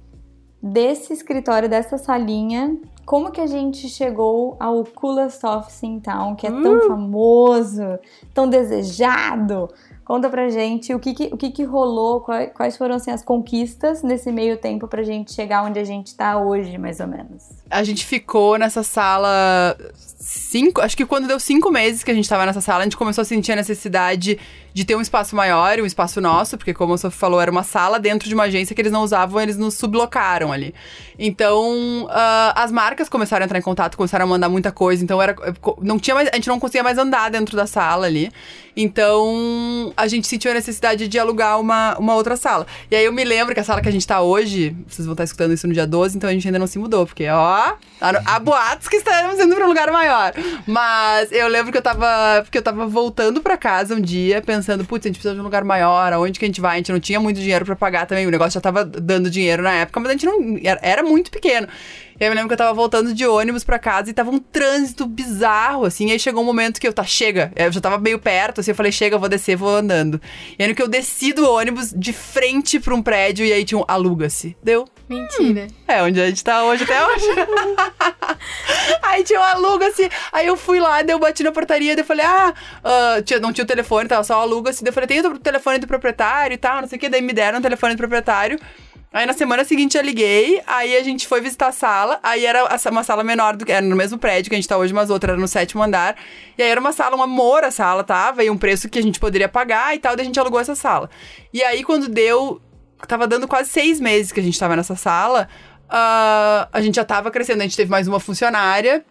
desse 0.73 1.13
escritório, 1.13 1.69
dessa 1.69 1.99
salinha, 1.99 2.77
como 3.05 3.31
que 3.31 3.41
a 3.41 3.47
gente 3.47 3.89
chegou 3.89 4.57
ao 4.59 4.85
Coolest 4.85 5.45
Office 5.47 5.83
in 5.85 6.01
Town, 6.01 6.35
que 6.35 6.47
é 6.47 6.51
tão 6.51 6.77
Uh! 6.77 6.89
famoso, 6.89 7.99
tão 8.35 8.49
desejado? 8.49 9.69
Conta 10.07 10.31
pra 10.31 10.49
gente 10.49 10.95
o 10.95 11.01
que 11.01 11.13
que, 11.13 11.25
o 11.33 11.37
que, 11.37 11.51
que 11.51 11.65
rolou, 11.65 12.21
quais, 12.21 12.77
foram 12.77 12.95
assim, 12.95 13.11
as 13.11 13.25
conquistas 13.25 14.05
nesse 14.05 14.31
meio 14.31 14.57
tempo 14.57 14.87
pra 14.87 15.03
gente 15.03 15.33
chegar 15.33 15.65
onde 15.65 15.81
a 15.81 15.85
gente 15.85 16.15
tá 16.15 16.39
hoje, 16.41 16.79
mais 16.79 17.01
ou 17.01 17.09
menos. 17.09 17.43
A 17.69 17.83
gente 17.83 18.07
ficou 18.07 18.57
nessa 18.57 18.85
sala 18.85 19.77
cinco. 19.97 20.81
Acho 20.81 20.97
que 20.97 21.05
quando 21.05 21.27
deu 21.27 21.41
cinco 21.41 21.73
meses 21.73 22.05
que 22.05 22.11
a 22.13 22.15
gente 22.15 22.29
tava 22.29 22.47
nessa 22.47 22.61
sala, 22.61 22.81
a 22.81 22.83
gente 22.85 22.97
começou 22.97 23.23
a 23.23 23.25
sentir 23.25 23.51
a 23.51 23.57
necessidade 23.57 24.39
de 24.73 24.85
ter 24.85 24.95
um 24.95 25.01
espaço 25.01 25.35
maior, 25.35 25.81
um 25.81 25.87
espaço 25.87 26.21
nosso, 26.21 26.57
porque, 26.57 26.75
como 26.75 26.97
Sofia 26.99 27.19
falou, 27.19 27.41
era 27.41 27.51
uma 27.51 27.63
sala 27.63 27.99
dentro 27.99 28.29
de 28.29 28.35
uma 28.35 28.45
agência 28.45 28.77
que 28.77 28.83
eles 28.83 28.93
não 28.93 29.03
usavam, 29.03 29.41
eles 29.41 29.57
nos 29.57 29.75
sublocaram 29.75 30.53
ali. 30.53 30.75
Então, 31.19 32.07
ah, 32.11 32.53
as 32.63 32.71
marcas 32.71 33.09
começaram 33.09 33.43
a 33.43 33.47
entrar 33.47 33.59
em 33.59 33.63
contato, 33.63 33.97
começaram 33.97 34.27
a 34.27 34.29
mandar 34.29 34.49
muita 34.49 34.71
coisa, 34.71 35.03
então 35.03 35.21
era. 35.21 35.35
Não 35.81 35.99
tinha 35.99 36.15
mais. 36.15 36.29
A 36.29 36.37
gente 36.37 36.47
não 36.47 36.61
conseguia 36.61 36.83
mais 36.83 36.99
andar 36.99 37.31
dentro 37.31 37.57
da 37.57 37.67
sala 37.67 38.07
ali. 38.07 38.31
Então, 38.77 39.95
a 39.97 40.07
gente 40.07 40.27
sentiu 40.27 40.51
a 40.51 40.55
necessidade 40.55 41.09
de 41.09 41.19
alugar 41.19 41.59
uma, 41.59 41.97
uma 41.99 42.15
outra 42.15 42.37
sala. 42.37 42.67
E 42.91 42.97
aí 42.97 43.05
eu 43.05 43.13
me 43.13 43.25
lembro 43.25 43.55
que 43.55 43.61
a 43.61 43.65
sala 43.65 43.81
que 43.81 43.89
a 43.89 43.93
gente 43.93 44.07
tá 44.07 44.21
hoje, 44.21 44.77
vocês 44.87 45.07
vão 45.07 45.15
estar 45.15 45.25
escutando 45.25 45.53
isso 45.53 45.67
no 45.67 45.73
dia 45.73 45.87
12, 45.87 46.17
então 46.17 46.29
a 46.29 46.33
gente 46.33 46.47
ainda 46.47 46.59
não 46.59 46.67
se 46.67 46.79
mudou, 46.79 47.07
porque, 47.07 47.29
ó, 47.29 47.75
há, 48.01 48.39
boatos 48.39 48.89
que 48.89 48.97
estaremos 48.97 49.39
indo 49.39 49.55
pra 49.55 49.65
um 49.65 49.69
lugar 49.69 49.91
maior. 49.91 50.35
Mas 50.67 51.33
eu 51.33 51.49
lembro 51.49 51.73
que 51.73 51.79
eu 51.79 51.83
tava. 51.83 52.43
Porque 52.43 52.59
eu 52.59 52.63
tava 52.63 52.87
voltando 52.87 53.41
pra 53.41 53.57
casa 53.57 53.95
um 53.95 54.01
dia, 54.01 54.43
pensando, 54.43 54.85
putz, 54.85 55.07
a 55.07 55.09
gente 55.09 55.17
precisa 55.17 55.35
de 55.35 55.41
um 55.41 55.45
lugar 55.45 55.65
maior, 55.65 56.13
aonde 56.13 56.39
que 56.39 56.45
a 56.45 56.49
gente 56.49 56.61
vai? 56.61 56.75
A 56.75 56.77
gente 56.77 56.93
não 56.93 57.01
tinha 57.01 57.19
muito 57.19 57.41
dinheiro 57.41 57.65
pra 57.65 57.77
pagar 57.77 58.07
também. 58.07 58.27
O 58.27 58.31
negócio 58.31 58.53
já 58.53 58.61
tava 58.61 58.85
dando 58.85 59.31
dinheiro 59.31 59.63
na 59.63 59.73
época, 59.73 60.01
mas 60.01 60.11
a 60.11 60.13
gente 60.13 60.27
não. 60.27 60.59
Era 60.83 61.03
muito 61.03 61.31
pequeno. 61.31 61.67
E 62.19 62.25
aí 62.25 62.29
eu 62.29 62.31
me 62.31 62.35
lembro 62.37 62.49
que 62.49 62.55
eu 62.55 62.59
tava 62.59 62.73
voltando 62.73 63.13
de 63.13 63.27
ônibus 63.27 63.63
pra 63.63 63.79
casa 63.79 64.11
e 64.11 64.13
tava 64.15 64.31
um 64.31 64.39
trânsito 64.39 65.07
bizarro, 65.07 65.85
assim. 65.85 66.09
E 66.09 66.13
aí 66.13 66.19
chegou 66.19 66.43
um 66.43 66.47
momento 66.47 66.81
que 66.81 66.89
eu, 66.89 66.93
tá, 66.93 67.05
chega. 67.05 67.53
Eu 67.55 67.71
já 67.71 67.81
tava 67.81 67.99
meio 67.99 68.19
perto, 68.19 68.61
assim. 68.61 68.71
Eu 68.71 68.75
falei, 68.75 68.91
chega, 68.91 69.17
eu 69.17 69.21
vou 69.21 69.29
descer, 69.29 69.57
vou 69.57 69.69
andando. 69.69 70.21
E 70.59 70.63
aí 70.63 70.69
no 70.69 70.75
que 70.75 70.83
eu 70.83 70.89
desci 70.89 71.35
do 71.35 71.49
ônibus 71.49 71.93
de 71.95 72.13
frente 72.13 72.81
pra 72.81 72.95
um 72.95 73.03
prédio 73.03 73.45
e 73.45 73.53
aí 73.53 73.65
tinha 73.65 73.79
um 73.79 73.85
aluga-se. 73.87 74.57
Deu. 74.63 74.89
Mentira. 75.09 75.69
É, 75.87 76.03
onde 76.03 76.21
a 76.21 76.27
gente 76.27 76.43
tá 76.43 76.65
hoje 76.65 76.85
até 76.85 77.07
hoje. 77.07 77.27
aí 79.03 79.23
tinha 79.23 79.39
um 79.39 79.45
aluga-se. 79.45 80.11
Aí 80.33 80.47
eu 80.47 80.57
fui 80.57 80.81
lá, 80.81 81.03
daí 81.03 81.15
eu 81.15 81.19
bati 81.19 81.43
na 81.45 81.53
portaria, 81.53 81.95
daí 81.95 82.03
eu 82.03 82.07
falei, 82.07 82.27
ah, 82.27 82.53
ah, 82.83 83.23
tinha, 83.23 83.39
não 83.39 83.53
tinha 83.53 83.65
o 83.65 83.69
telefone, 83.69 84.09
tava 84.09 84.25
só 84.25 84.39
o 84.39 84.43
aluga-se. 84.43 84.83
Daí 84.83 84.89
eu 84.89 84.95
falei, 84.95 85.07
tem 85.07 85.21
o 85.21 85.39
telefone 85.39 85.79
do 85.79 85.87
proprietário 85.87 86.55
e 86.55 86.59
tal, 86.59 86.81
não 86.81 86.89
sei 86.89 86.97
o 86.97 87.01
que. 87.01 87.09
Daí 87.09 87.23
me 87.23 87.33
deram 87.33 87.59
o 87.59 87.63
telefone 87.63 87.95
do 87.95 87.99
proprietário. 87.99 88.59
Aí 89.13 89.25
na 89.25 89.33
semana 89.33 89.65
seguinte 89.65 89.97
eu 89.97 90.03
liguei, 90.03 90.61
aí 90.67 90.97
a 90.97 91.03
gente 91.03 91.27
foi 91.27 91.41
visitar 91.41 91.69
a 91.69 91.73
sala, 91.73 92.19
aí 92.23 92.45
era 92.45 92.69
uma 92.91 93.03
sala 93.03 93.25
menor 93.25 93.57
do 93.57 93.65
que 93.65 93.73
era 93.73 93.85
no 93.85 93.97
mesmo 93.97 94.19
prédio 94.19 94.51
que 94.51 94.55
a 94.55 94.59
gente 94.59 94.69
tá 94.69 94.77
hoje, 94.77 94.93
mas 94.93 95.09
outra 95.09 95.33
era 95.33 95.41
no 95.41 95.49
sétimo 95.49 95.83
andar. 95.83 96.17
E 96.59 96.63
aí 96.63 96.69
era 96.69 96.81
uma 96.81 96.93
sala, 96.93 97.17
um 97.17 97.23
amor 97.23 97.65
a 97.65 97.71
sala 97.71 98.05
tava, 98.05 98.45
e 98.45 98.51
um 98.51 98.59
preço 98.59 98.89
que 98.89 98.99
a 98.99 99.03
gente 99.03 99.19
poderia 99.19 99.49
pagar 99.49 99.95
e 99.95 99.99
tal, 99.99 100.15
daí 100.17 100.25
a 100.25 100.27
gente 100.27 100.39
alugou 100.39 100.61
essa 100.61 100.75
sala. 100.75 101.09
E 101.53 101.63
aí 101.63 101.83
quando 101.83 102.09
deu, 102.09 102.61
tava 103.09 103.27
dando 103.27 103.49
quase 103.49 103.71
seis 103.71 104.01
meses 104.01 104.33
que 104.33 104.41
a 104.41 104.43
gente 104.43 104.59
tava 104.59 104.77
nessa 104.77 104.97
sala, 104.97 105.49
ah, 105.89 106.69
a 106.73 106.81
gente 106.81 106.97
já 106.97 107.05
tava 107.05 107.31
crescendo, 107.31 107.61
a 107.61 107.65
gente 107.65 107.77
teve 107.77 107.91
mais 107.91 108.07
uma 108.07 108.21
funcionária. 108.21 109.05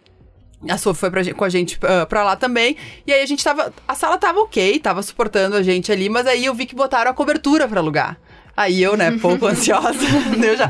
A 0.69 0.77
Sophie 0.77 0.99
foi 0.99 1.11
pra 1.11 1.33
com 1.33 1.43
a 1.43 1.49
gente 1.49 1.79
ah, 1.81 2.05
pra 2.05 2.23
lá 2.23 2.35
também. 2.35 2.77
E 3.07 3.13
aí 3.13 3.21
a 3.21 3.25
gente 3.25 3.43
tava. 3.43 3.73
A 3.87 3.95
sala 3.95 4.17
tava 4.17 4.39
ok, 4.39 4.79
tava 4.79 5.01
suportando 5.01 5.55
a 5.55 5.63
gente 5.63 5.91
ali, 5.91 6.09
mas 6.09 6.27
aí 6.27 6.45
eu 6.45 6.53
vi 6.53 6.65
que 6.65 6.75
botaram 6.75 7.11
a 7.11 7.13
cobertura 7.13 7.67
pra 7.67 7.79
alugar. 7.79 8.17
Aí 8.55 8.81
eu, 8.81 8.95
né, 8.95 9.17
pouco 9.21 9.45
ansiosa, 9.47 9.99
eu 10.41 10.55
já. 10.55 10.69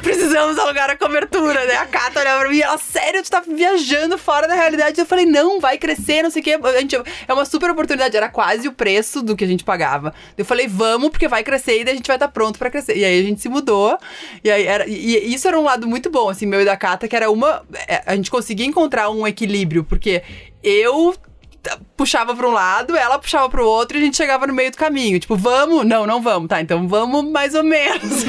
Precisamos 0.00 0.58
alugar 0.58 0.90
a 0.90 0.96
cobertura, 0.96 1.64
né? 1.66 1.76
A 1.76 1.86
Cata 1.86 2.20
olhava 2.20 2.40
pra 2.40 2.50
mim, 2.50 2.60
ela, 2.60 2.78
sério, 2.78 3.22
tu 3.22 3.30
tá 3.30 3.42
viajando 3.46 4.16
fora 4.16 4.46
da 4.46 4.54
realidade. 4.54 5.00
Eu 5.00 5.06
falei, 5.06 5.26
não, 5.26 5.60
vai 5.60 5.76
crescer, 5.78 6.22
não 6.22 6.30
sei 6.30 6.40
o 6.40 6.44
quê. 6.44 6.58
A 6.62 6.80
gente, 6.80 6.96
é 7.26 7.32
uma 7.32 7.44
super 7.44 7.70
oportunidade, 7.70 8.16
era 8.16 8.28
quase 8.28 8.68
o 8.68 8.72
preço 8.72 9.22
do 9.22 9.34
que 9.36 9.44
a 9.44 9.48
gente 9.48 9.64
pagava. 9.64 10.14
Eu 10.38 10.44
falei, 10.44 10.68
vamos, 10.68 11.10
porque 11.10 11.26
vai 11.26 11.42
crescer 11.42 11.80
e 11.80 11.84
daí 11.84 11.94
a 11.94 11.96
gente 11.96 12.06
vai 12.06 12.16
estar 12.16 12.28
pronto 12.28 12.58
pra 12.58 12.70
crescer. 12.70 12.96
E 12.96 13.04
aí 13.04 13.20
a 13.20 13.22
gente 13.24 13.40
se 13.40 13.48
mudou. 13.48 13.98
E 14.44 14.50
aí 14.50 14.64
era. 14.64 14.86
E, 14.88 15.34
isso 15.34 15.48
era 15.48 15.58
um 15.58 15.64
lado 15.64 15.88
muito 15.88 16.10
bom, 16.10 16.28
assim, 16.28 16.46
meu 16.46 16.60
e 16.60 16.64
da 16.64 16.76
Cata, 16.76 17.08
que 17.08 17.16
era 17.16 17.30
uma. 17.30 17.64
é, 17.88 18.02
A 18.06 18.14
gente 18.14 18.30
conseguia 18.30 18.66
encontrar 18.66 19.10
um 19.10 19.26
equilíbrio, 19.26 19.82
porque 19.82 20.22
eu 20.62 21.14
puxava 21.96 22.34
pra 22.34 22.48
um 22.48 22.52
lado, 22.52 22.96
ela 22.96 23.18
puxava 23.18 23.48
pro 23.48 23.66
outro 23.66 23.96
e 23.96 24.00
a 24.00 24.04
gente 24.04 24.16
chegava 24.16 24.46
no 24.46 24.52
meio 24.54 24.70
do 24.70 24.76
caminho. 24.76 25.18
Tipo, 25.18 25.36
vamos? 25.36 25.84
Não, 25.86 26.06
não 26.06 26.20
vamos. 26.22 26.48
Tá, 26.48 26.60
então 26.60 26.86
vamos 26.88 27.24
mais 27.30 27.54
ou 27.54 27.64
menos. 27.64 28.24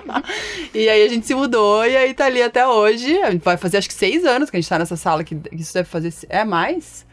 e 0.74 0.88
aí 0.88 1.02
a 1.04 1.08
gente 1.08 1.26
se 1.26 1.34
mudou 1.34 1.84
e 1.86 1.96
aí 1.96 2.14
tá 2.14 2.26
ali 2.26 2.42
até 2.42 2.66
hoje. 2.66 3.16
Vai 3.42 3.56
fazer 3.56 3.78
acho 3.78 3.88
que 3.88 3.94
seis 3.94 4.24
anos 4.24 4.50
que 4.50 4.56
a 4.56 4.60
gente 4.60 4.68
tá 4.68 4.78
nessa 4.78 4.96
sala, 4.96 5.24
que 5.24 5.34
que 5.34 5.56
isso 5.56 5.74
deve 5.74 5.88
fazer. 5.88 6.12
É 6.28 6.44
mais? 6.44 7.06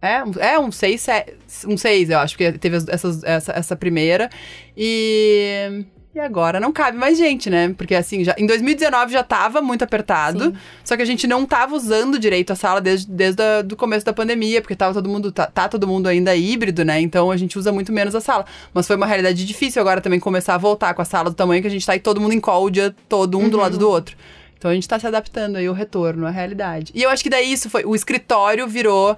É, 0.00 0.52
é 0.52 0.58
um 0.60 0.70
seis, 0.70 1.00
se- 1.00 1.66
um 1.66 1.76
seis, 1.76 2.08
eu 2.08 2.18
acho, 2.20 2.36
porque 2.36 2.52
teve 2.52 2.76
essa, 2.76 3.52
essa 3.52 3.76
primeira. 3.76 4.30
E. 4.76 5.84
E 6.14 6.18
agora 6.18 6.58
não 6.58 6.72
cabe 6.72 6.96
mais 6.96 7.18
gente, 7.18 7.50
né? 7.50 7.74
Porque 7.76 7.94
assim, 7.94 8.24
já, 8.24 8.34
em 8.38 8.46
2019 8.46 9.12
já 9.12 9.22
tava 9.22 9.60
muito 9.60 9.84
apertado. 9.84 10.54
Só 10.82 10.96
que 10.96 11.02
a 11.02 11.04
gente 11.04 11.26
não 11.26 11.44
tava 11.44 11.74
usando 11.74 12.18
direito 12.18 12.52
a 12.52 12.56
sala 12.56 12.80
desde, 12.80 13.10
desde 13.10 13.42
o 13.70 13.76
começo 13.76 14.06
da 14.06 14.12
pandemia, 14.12 14.60
porque 14.62 14.74
tava 14.74 14.94
todo 14.94 15.08
mundo, 15.08 15.30
tá, 15.30 15.46
tá 15.46 15.68
todo 15.68 15.86
mundo 15.86 16.08
ainda 16.08 16.34
híbrido, 16.34 16.84
né? 16.84 17.00
Então 17.00 17.30
a 17.30 17.36
gente 17.36 17.58
usa 17.58 17.70
muito 17.70 17.92
menos 17.92 18.14
a 18.14 18.20
sala. 18.20 18.46
Mas 18.72 18.86
foi 18.86 18.96
uma 18.96 19.06
realidade 19.06 19.44
difícil 19.44 19.80
agora 19.82 20.00
também 20.00 20.18
começar 20.18 20.54
a 20.54 20.58
voltar 20.58 20.94
com 20.94 21.02
a 21.02 21.04
sala 21.04 21.30
do 21.30 21.36
tamanho 21.36 21.60
que 21.60 21.68
a 21.68 21.70
gente 21.70 21.86
tá 21.86 21.94
e 21.94 22.00
todo 22.00 22.20
mundo 22.20 22.32
em 22.32 22.40
call 22.40 22.64
o 22.64 22.70
dia 22.70 22.94
todo, 23.08 23.38
um 23.38 23.48
do 23.48 23.58
lado 23.58 23.76
do 23.76 23.88
outro. 23.88 24.16
Então 24.56 24.70
a 24.70 24.74
gente 24.74 24.88
tá 24.88 24.98
se 24.98 25.06
adaptando 25.06 25.56
aí 25.56 25.66
ao 25.66 25.74
retorno, 25.74 26.26
à 26.26 26.30
realidade. 26.30 26.90
E 26.94 27.02
eu 27.02 27.10
acho 27.10 27.22
que 27.22 27.30
daí 27.30 27.52
isso 27.52 27.70
foi. 27.70 27.84
O 27.84 27.94
escritório 27.94 28.66
virou 28.66 29.16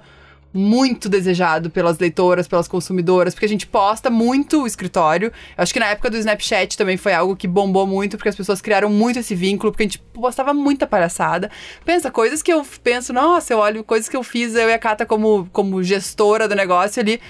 muito 0.53 1.07
desejado 1.07 1.69
pelas 1.69 1.97
leitoras, 1.97 2.47
pelas 2.47 2.67
consumidoras, 2.67 3.33
porque 3.33 3.45
a 3.45 3.49
gente 3.49 3.65
posta 3.65 4.09
muito 4.09 4.63
o 4.63 4.67
escritório. 4.67 5.27
Eu 5.57 5.63
acho 5.63 5.73
que 5.73 5.79
na 5.79 5.87
época 5.87 6.09
do 6.09 6.17
Snapchat 6.17 6.77
também 6.77 6.97
foi 6.97 7.13
algo 7.13 7.35
que 7.35 7.47
bombou 7.47 7.87
muito, 7.87 8.17
porque 8.17 8.29
as 8.29 8.35
pessoas 8.35 8.61
criaram 8.61 8.89
muito 8.89 9.19
esse 9.19 9.33
vínculo, 9.33 9.71
porque 9.71 9.83
a 9.83 9.85
gente 9.87 9.99
postava 9.99 10.53
muita 10.53 10.85
palhaçada. 10.85 11.49
Pensa, 11.85 12.11
coisas 12.11 12.41
que 12.41 12.51
eu 12.51 12.65
penso, 12.83 13.13
nossa, 13.13 13.53
eu 13.53 13.59
olho 13.59 13.83
coisas 13.83 14.09
que 14.09 14.17
eu 14.17 14.23
fiz, 14.23 14.55
eu 14.55 14.69
e 14.69 14.73
a 14.73 14.79
Cata 14.79 15.05
como, 15.05 15.47
como 15.51 15.81
gestora 15.81 16.47
do 16.47 16.55
negócio 16.55 17.01
ali. 17.01 17.21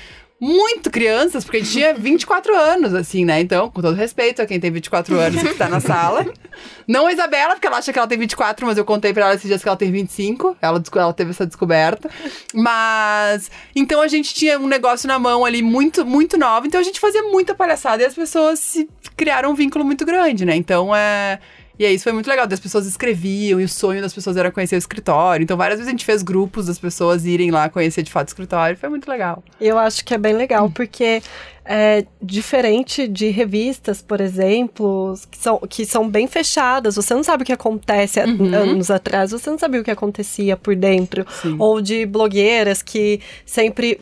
Muito 0.42 0.90
crianças, 0.90 1.44
porque 1.44 1.58
a 1.58 1.60
gente 1.60 1.72
tinha 1.72 1.94
24 1.96 2.56
anos, 2.56 2.96
assim, 2.96 3.24
né? 3.24 3.40
Então, 3.40 3.70
com 3.70 3.80
todo 3.80 3.96
respeito 3.96 4.42
a 4.42 4.46
quem 4.48 4.60
tem 4.60 4.72
24 4.72 5.16
anos 5.20 5.44
que 5.44 5.54
tá 5.54 5.70
na 5.70 5.80
sala. 5.80 6.26
Não 6.88 7.06
a 7.06 7.14
Isabela, 7.14 7.54
porque 7.54 7.68
ela 7.68 7.78
acha 7.78 7.94
que 7.94 8.00
ela 8.00 8.08
tem 8.08 8.18
24, 8.18 8.66
mas 8.66 8.78
eu 8.78 8.84
contei 8.84 9.14
pra 9.14 9.26
ela 9.26 9.36
esses 9.36 9.48
dias 9.48 9.62
que 9.62 9.70
ela 9.70 9.78
tem 9.78 9.92
25. 9.92 10.58
Ela, 10.60 10.82
ela 10.96 11.14
teve 11.14 11.30
essa 11.30 11.46
descoberta. 11.46 12.10
Mas. 12.54 13.52
Então 13.76 14.02
a 14.02 14.08
gente 14.08 14.34
tinha 14.34 14.58
um 14.60 14.68
negócio 14.68 15.08
na 15.08 15.20
mão 15.20 15.46
ali 15.46 15.62
muito, 15.62 16.04
muito 16.04 16.38
novo. 16.38 16.66
Então 16.66 16.82
a 16.82 16.84
gente 16.84 17.00
fazia 17.00 17.22
muita 17.24 17.54
palhaçada 17.54 18.02
e 18.02 18.06
as 18.06 18.16
pessoas 18.16 18.60
se 18.60 18.90
criaram 19.16 19.52
um 19.52 19.56
vínculo 19.56 19.86
muito 19.86 20.04
grande, 20.06 20.44
né? 20.44 20.56
Então 20.56 20.96
é. 20.96 21.40
E 21.82 21.86
aí, 21.86 21.96
isso 21.96 22.04
foi 22.04 22.14
muito 22.14 22.30
legal. 22.30 22.48
As 22.48 22.60
pessoas 22.60 22.86
escreviam 22.86 23.60
e 23.60 23.64
o 23.64 23.68
sonho 23.68 24.04
das 24.04 24.14
pessoas 24.14 24.38
era 24.38 24.52
conhecer 24.52 24.76
o 24.76 24.78
escritório. 24.78 25.44
Então, 25.44 25.58
várias 25.58 25.80
vezes 25.80 25.88
a 25.88 25.92
gente 25.92 26.06
fez 26.06 26.22
grupos 26.22 26.68
das 26.68 26.78
pessoas 26.78 27.26
irem 27.26 27.50
lá 27.50 27.70
conhecer 27.70 28.04
de 28.04 28.12
fato 28.12 28.28
o 28.28 28.30
escritório. 28.30 28.78
Foi 28.78 28.88
muito 28.88 29.10
legal. 29.10 29.44
Eu 29.60 29.80
acho 29.80 30.06
que 30.06 30.14
é 30.14 30.18
bem 30.20 30.34
legal, 30.34 30.70
porque 30.70 31.24
é 31.66 32.06
diferente 32.22 33.08
de 33.08 33.30
revistas, 33.30 34.00
por 34.00 34.22
exemplo, 34.22 35.16
que 35.32 35.38
são, 35.40 35.58
que 35.68 35.84
são 35.84 36.08
bem 36.08 36.28
fechadas. 36.28 36.98
Você 36.98 37.16
não 37.16 37.24
sabe 37.24 37.42
o 37.42 37.46
que 37.48 37.54
acontece 37.54 38.20
há 38.20 38.26
anos 38.26 38.92
atrás, 38.92 39.32
você 39.32 39.50
não 39.50 39.58
sabia 39.58 39.82
o 39.82 39.84
que 39.84 39.90
acontecia 39.90 40.56
por 40.56 40.76
dentro. 40.76 41.26
Sim. 41.42 41.56
Ou 41.58 41.82
de 41.82 42.06
blogueiras 42.06 42.84
que 42.84 43.22
sempre. 43.44 44.00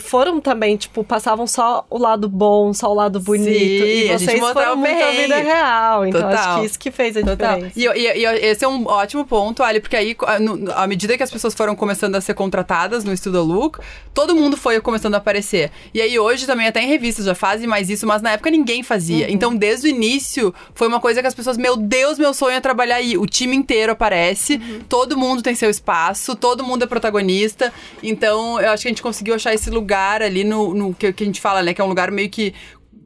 Foram 0.00 0.38
também, 0.38 0.76
tipo, 0.76 1.02
passavam 1.02 1.46
só 1.46 1.84
o 1.88 1.96
lado 1.96 2.28
bom, 2.28 2.74
só 2.74 2.90
o 2.90 2.94
lado 2.94 3.18
bonito. 3.20 3.48
Sim, 3.48 4.04
e 4.04 4.10
a 4.10 4.18
gente 4.18 4.30
vocês 4.38 4.52
foram 4.52 4.76
muito 4.76 5.02
a 5.02 5.10
vida 5.12 5.36
real. 5.38 6.06
Então, 6.06 6.28
acho 6.28 6.36
Total. 6.36 6.60
que 6.60 6.66
isso 6.66 6.78
que 6.78 6.90
fez 6.90 7.16
a 7.16 7.22
Total. 7.22 7.54
diferença. 7.54 7.80
E, 7.80 7.84
e- 7.86 8.18
e 8.18 8.24
esse 8.46 8.62
é 8.64 8.68
um 8.68 8.86
ótimo 8.86 9.24
ponto, 9.26 9.62
Ali, 9.62 9.80
porque 9.80 9.96
aí, 9.96 10.14
no- 10.40 10.70
à 10.72 10.86
medida 10.86 11.16
que 11.16 11.22
as 11.22 11.30
pessoas 11.30 11.54
foram 11.54 11.74
começando 11.74 12.14
a 12.16 12.20
ser 12.20 12.34
contratadas 12.34 13.02
no 13.02 13.14
Estudo 13.14 13.42
Look, 13.42 13.78
todo 14.12 14.34
mundo 14.36 14.58
foi 14.58 14.78
começando 14.78 15.14
a 15.14 15.18
aparecer. 15.18 15.70
E 15.94 16.02
aí, 16.02 16.18
hoje 16.18 16.44
também, 16.46 16.66
até 16.68 16.82
em 16.82 16.86
revistas 16.86 17.24
já 17.24 17.34
fazem 17.34 17.66
mais 17.66 17.88
isso, 17.88 18.06
mas 18.06 18.20
na 18.20 18.32
época 18.32 18.50
ninguém 18.50 18.82
fazia. 18.82 19.30
Então, 19.32 19.56
desde 19.56 19.88
o 19.88 19.90
início, 19.90 20.54
foi 20.74 20.86
uma 20.86 21.00
coisa 21.00 21.22
que 21.22 21.26
as 21.26 21.34
pessoas, 21.34 21.56
meu 21.56 21.76
Deus, 21.78 22.18
meu 22.18 22.34
sonho 22.34 22.56
é 22.56 22.60
trabalhar 22.60 22.96
aí. 22.96 23.16
O 23.16 23.24
time 23.26 23.56
inteiro 23.56 23.92
aparece, 23.92 24.58
todo 24.86 25.16
mundo 25.16 25.40
tem 25.42 25.54
seu 25.54 25.70
espaço, 25.70 26.36
todo 26.36 26.62
mundo 26.62 26.84
é 26.84 26.86
protagonista. 26.86 27.72
Então, 28.02 28.60
eu 28.60 28.70
acho 28.70 28.82
que 28.82 28.88
a 28.88 28.90
gente 28.90 29.02
conseguiu 29.02 29.34
achar 29.34 29.54
esse 29.54 29.70
lugar 29.70 29.77
ali 30.22 30.44
no, 30.44 30.74
no 30.74 30.94
que, 30.94 31.12
que 31.12 31.22
a 31.24 31.26
gente 31.26 31.40
fala, 31.40 31.62
né? 31.62 31.74
Que 31.74 31.80
é 31.80 31.84
um 31.84 31.88
lugar 31.88 32.10
meio 32.10 32.28
que 32.28 32.54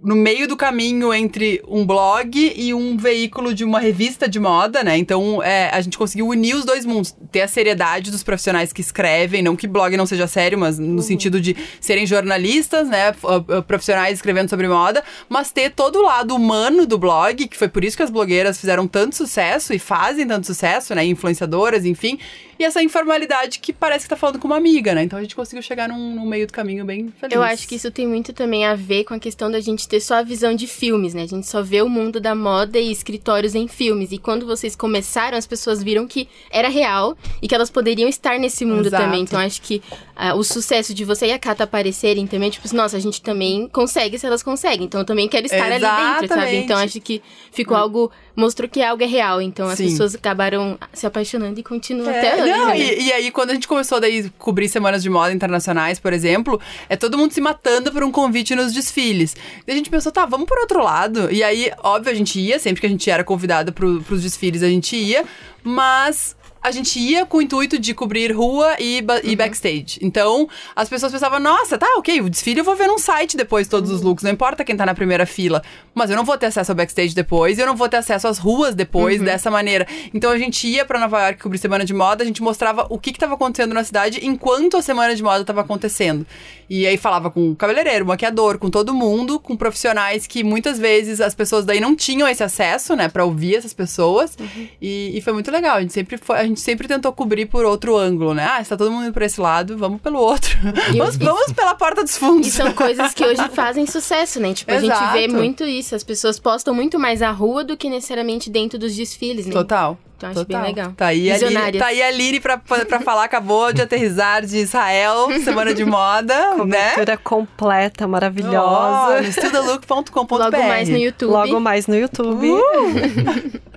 no 0.03 0.17
meio 0.17 0.49
do 0.49 0.57
caminho 0.57 1.15
entre 1.15 1.63
um 1.67 1.87
blog 1.87 2.53
e 2.57 2.75
um 2.75 2.97
veículo 2.97 3.55
de 3.55 3.65
uma 3.65 3.79
revista 3.79 4.29
de 4.29 4.41
moda, 4.41 4.83
né? 4.83 4.99
Então, 4.99 5.41
é, 5.43 5.71
a 5.73 5.81
gente 5.81 5.97
conseguiu 5.97 6.27
unir 6.27 6.57
os 6.57 6.65
dois 6.65 6.85
mundos. 6.85 7.15
Ter 7.31 7.43
a 7.43 7.49
seriedade 7.49 8.11
dos 8.11 8.23
profissionais 8.23 8.73
que 8.73 8.81
escrevem, 8.81 9.43
não 9.43 9.55
que 9.55 9.69
blog 9.69 9.97
não 9.97 10.05
seja 10.05 10.27
sério, 10.27 10.59
mas 10.59 10.79
no 10.79 11.01
sentido 11.03 11.41
de 11.41 11.57
serem 11.81 12.05
jornalistas, 12.05 12.89
né? 12.89 13.13
uh, 13.23 13.59
uh, 13.59 13.63
Profissionais 13.63 14.15
escrevendo 14.15 14.51
sobre 14.51 14.67
moda, 14.67 15.05
mas 15.29 15.53
ter 15.53 15.71
todo 15.71 16.01
o 16.01 16.03
lado 16.03 16.35
humano 16.35 16.85
do 16.85 16.99
blog, 16.99 17.47
que 17.47 17.57
foi 17.57 17.69
por 17.69 17.85
isso 17.85 17.97
que 17.97 18.03
as 18.03 18.11
blogueiras 18.11 18.59
fizeram 18.59 18.89
tanto 18.89 19.15
sucesso 19.15 19.73
e 19.73 19.79
fazem 19.79 20.27
tanto 20.27 20.47
sucesso, 20.47 20.95
né? 20.97 21.05
Influenciadoras, 21.05 21.85
enfim. 21.85 22.19
E 22.63 22.65
essa 22.65 22.81
informalidade 22.81 23.59
que 23.59 23.73
parece 23.73 24.05
que 24.05 24.11
tá 24.11 24.17
falando 24.17 24.39
com 24.39 24.47
uma 24.47 24.57
amiga, 24.57 24.95
né? 24.95 25.03
Então 25.03 25.19
a 25.19 25.23
gente 25.23 25.35
conseguiu 25.35 25.61
chegar 25.61 25.89
num, 25.89 26.15
num 26.15 26.25
meio 26.25 26.47
do 26.47 26.53
caminho 26.53 26.85
bem 26.85 27.13
feliz. 27.19 27.35
Eu 27.35 27.43
acho 27.43 27.67
que 27.67 27.75
isso 27.75 27.91
tem 27.91 28.07
muito 28.07 28.33
também 28.33 28.65
a 28.65 28.77
ver 28.77 29.03
com 29.03 29.15
a 29.15 29.19
questão 29.19 29.51
da 29.51 29.59
gente 29.59 29.89
ter 29.89 29.99
só 29.99 30.15
a 30.15 30.23
visão 30.23 30.55
de 30.55 30.69
filmes, 30.69 31.13
né? 31.13 31.23
A 31.23 31.27
gente 31.27 31.49
só 31.49 31.61
vê 31.61 31.83
o 31.83 31.89
mundo 31.89 32.21
da 32.21 32.37
moda 32.37 32.79
e 32.79 32.93
escritórios 32.93 33.57
em 33.57 33.67
filmes. 33.67 34.13
E 34.13 34.19
quando 34.19 34.47
vocês 34.47 34.77
começaram, 34.77 35.37
as 35.37 35.45
pessoas 35.45 35.83
viram 35.83 36.07
que 36.07 36.29
era 36.53 36.69
real 36.69 37.19
e 37.43 37.49
que 37.49 37.55
elas 37.57 37.69
poderiam 37.69 38.09
estar 38.09 38.39
nesse 38.39 38.65
mundo 38.65 38.87
Exato. 38.87 39.03
também. 39.03 39.23
Então 39.23 39.41
acho 39.41 39.61
que 39.61 39.83
ah, 40.25 40.37
o 40.37 40.45
sucesso 40.45 40.95
de 40.95 41.05
você 41.05 41.27
e 41.27 41.33
a 41.33 41.39
Cata 41.39 41.65
aparecerem 41.65 42.29
também, 42.29 42.49
tipo, 42.49 42.73
nossa, 42.77 42.97
a 42.97 43.01
gente 43.01 43.21
também 43.21 43.67
consegue 43.67 44.17
se 44.17 44.25
elas 44.25 44.41
conseguem. 44.41 44.85
Então 44.87 45.01
eu 45.01 45.05
também 45.05 45.29
quero 45.29 45.47
estar 45.47 45.65
ali 45.65 45.81
dentro, 45.81 45.83
sabe? 45.83 46.25
Exatamente. 46.27 46.65
Então 46.65 46.79
acho 46.79 47.01
que 47.01 47.21
ficou 47.51 47.77
algo. 47.77 48.09
Mostrou 48.37 48.69
que 48.69 48.81
algo 48.81 49.03
é 49.03 49.07
real. 49.07 49.43
Então 49.43 49.69
as 49.69 49.79
Sim. 49.79 49.91
pessoas 49.91 50.15
acabaram 50.15 50.79
se 50.93 51.05
apaixonando 51.05 51.59
e 51.59 51.63
continuam 51.65 52.09
É, 52.09 52.19
até 52.21 52.41
hoje. 52.41 52.53
não, 52.53 52.67
né? 52.69 52.79
e, 52.79 53.03
e 53.09 53.13
aí, 53.13 53.31
quando 53.33 53.51
a 53.51 53.55
gente 53.55 53.67
começou 53.67 54.01
daí 54.01 54.31
cobrir 54.39 54.69
semanas 54.69 55.03
de 55.03 55.11
moda 55.11 55.33
internacionais, 55.33 55.99
por 55.99 56.13
exemplo, 56.13 56.61
é 56.89 56.95
todo 56.97 57.19
mundo 57.19 57.33
se 57.33 57.41
matando 57.41 57.91
por 57.91 58.05
um 58.05 58.13
convite 58.13 58.55
nos 58.55 58.73
desfiles. 58.73 59.35
E 59.67 59.73
a 59.73 59.75
gente 59.75 59.91
pensou, 59.91 60.13
tá, 60.13 60.25
vamos 60.25 60.47
por 60.47 60.57
outro 60.59 60.85
lado. 60.85 61.33
E 61.33 61.43
aí, 61.43 61.73
óbvio, 61.83 62.13
a 62.13 62.15
gente 62.15 62.39
ia, 62.39 62.61
sempre 62.61 62.81
que 62.81 62.87
a 62.87 62.91
gente 62.91 63.11
era 63.11 63.25
convidada 63.25 63.73
pro, 63.73 64.01
pros 64.03 64.23
desfiles, 64.23 64.63
a 64.63 64.69
gente 64.69 64.95
ia, 64.95 65.25
mas. 65.65 66.37
A 66.63 66.71
gente 66.71 66.99
ia 66.99 67.27
com 67.27 67.39
o 67.39 67.43
intuito 67.43 67.79
de 67.79 67.93
cobrir 67.93 68.31
rua 68.33 68.77
e, 68.79 69.03
ba- 69.03 69.21
e 69.25 69.35
backstage. 69.35 69.99
Então, 70.01 70.49
as 70.77 70.89
pessoas 70.89 71.11
pensavam, 71.11 71.41
nossa, 71.41 71.77
tá, 71.77 71.87
ok, 71.99 72.21
o 72.21 72.31
desfile 72.31 72.61
eu 72.61 72.65
vou 72.65 72.77
ver 72.77 72.87
num 72.87 72.99
site 72.99 73.37
depois 73.37 73.67
todos 73.67 73.91
os 73.91 74.01
looks, 74.03 74.23
não 74.23 74.31
importa 74.31 74.65
quem 74.65 74.77
tá 74.77 74.87
na 74.87 74.95
primeira 74.95 75.27
fila. 75.27 75.63
Mas 75.95 76.09
eu 76.11 76.17
não 76.17 76.25
vou 76.25 76.39
ter 76.39 76.47
acesso 76.47 76.71
ao 76.71 76.77
backstage 76.77 77.15
depois, 77.15 77.59
eu 77.59 77.67
não 77.67 77.75
vou 77.75 77.89
ter 77.89 77.97
acesso 77.97 78.29
às 78.29 78.39
ruas 78.39 78.75
depois 78.75 79.21
dessa 79.21 79.51
maneira. 79.51 79.87
Então 80.15 80.31
a 80.31 80.39
gente 80.39 80.67
ia 80.69 80.85
pra 80.85 80.99
Nova 81.01 81.21
York 81.25 81.43
cobrir 81.43 81.59
semana 81.59 81.85
de 81.85 81.93
moda, 81.93 82.23
a 82.23 82.27
gente 82.27 82.43
mostrava 82.43 82.87
o 82.89 82.99
que 82.99 83.13
que 83.13 83.19
tava 83.19 83.35
acontecendo 83.35 83.75
na 83.75 83.83
cidade 83.83 84.21
enquanto 84.23 84.77
a 84.77 84.83
semana 84.83 85.15
de 85.17 85.23
moda 85.23 85.45
tava 85.45 85.63
acontecendo. 85.63 86.27
E 86.71 86.87
aí 86.87 86.97
falava 86.97 87.31
com 87.31 87.51
o 87.51 87.57
cabeleireiro, 87.57 88.07
maquiador, 88.07 88.57
com 88.59 88.71
todo 88.71 88.95
mundo, 88.95 89.39
com 89.39 89.55
profissionais 89.57 90.27
que 90.27 90.43
muitas 90.43 90.79
vezes 90.79 91.21
as 91.21 91.35
pessoas 91.35 91.65
daí 91.67 91.81
não 91.81 91.95
tinham 91.95 92.27
esse 92.27 92.43
acesso, 92.43 92.97
né, 92.97 93.09
pra 93.09 93.25
ouvir 93.25 93.57
essas 93.57 93.75
pessoas. 93.75 94.37
E, 94.81 95.13
e 95.15 95.21
foi 95.21 95.33
muito 95.35 95.51
legal. 95.51 95.77
A 95.77 95.81
gente 95.83 95.93
sempre 95.93 96.17
foi, 96.17 96.52
gente 96.53 96.61
sempre 96.61 96.87
tentou 96.89 97.13
cobrir 97.13 97.47
por 97.47 97.65
outro 97.65 97.97
ângulo, 97.97 98.33
né? 98.35 98.49
Ah, 98.51 98.61
está 98.61 98.77
todo 98.77 98.91
mundo 98.91 99.05
indo 99.05 99.13
por 99.13 99.23
esse 99.23 99.41
lado, 99.41 99.77
vamos 99.77 100.01
pelo 100.01 100.19
outro. 100.19 100.57
E 100.93 100.99
vamos, 100.99 101.15
os- 101.15 101.17
vamos 101.17 101.53
pela 101.53 101.75
porta 101.75 102.03
dos 102.03 102.17
fundos. 102.17 102.47
E 102.49 102.51
são 102.51 102.73
coisas 102.75 103.13
que 103.15 103.25
hoje 103.25 103.49
fazem 103.51 103.87
sucesso, 103.87 104.41
né? 104.41 104.53
Tipo, 104.53 104.73
a 104.73 104.81
gente 104.81 105.13
vê 105.13 105.25
Exato. 105.25 105.35
muito 105.35 105.65
isso. 105.65 105.95
As 105.95 106.05
pessoas 106.05 106.39
postam 106.39 106.75
muito 106.75 106.99
mais 106.99 107.23
a 107.23 107.31
rua 107.31 107.65
do 107.65 107.77
que 107.77 107.89
necessariamente 107.89 108.51
dentro 108.51 108.79
dos 108.79 108.95
desfiles, 108.95 109.47
né? 109.47 109.53
Total. 109.53 109.99
Então 110.17 110.31
acho 110.31 110.45
Total. 110.45 110.61
bem 110.63 110.71
legal. 110.71 110.93
Tá 110.97 111.07
aí, 111.07 111.31
a 111.33 111.37
Liri, 111.37 111.79
tá 111.79 111.87
aí 111.87 112.01
a 112.03 112.11
Liri 112.13 112.39
pra, 112.41 112.57
pra 112.57 113.01
falar, 113.01 113.25
acabou 113.25 113.73
de 113.73 113.83
aterrizar 113.83 114.45
de 114.47 114.57
Israel, 114.59 115.29
semana 115.43 115.75
de 115.75 115.85
moda, 115.85 116.35
né? 116.65 116.91
Cobertura 116.91 117.17
completa, 117.17 118.07
maravilhosa. 118.07 119.21
no 119.21 119.29
estudalook.com.br. 119.29 120.35
Logo 120.37 120.63
mais 120.69 120.89
no 120.89 120.97
YouTube. 120.97 121.31
Logo 121.33 121.61
mais 121.61 121.87
no 121.89 121.97
YouTube. 121.97 122.51
Ô 122.53 123.72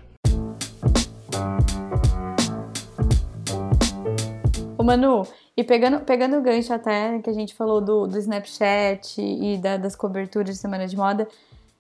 Manu, 4.86 5.24
e 5.58 5.64
pegando, 5.64 6.00
pegando 6.02 6.38
o 6.38 6.42
gancho 6.42 6.74
até 6.74 7.20
que 7.20 7.30
a 7.30 7.34
gente 7.34 7.54
falou 7.56 7.82
do, 7.82 8.08
do 8.08 8.18
Snapchat 8.18 9.22
e 9.22 9.58
da- 9.58 9.78
das 9.78 9.96
coberturas 9.96 10.50
de 10.56 10.58
Semana 10.58 10.88
de 10.88 10.96
Moda, 10.96 11.28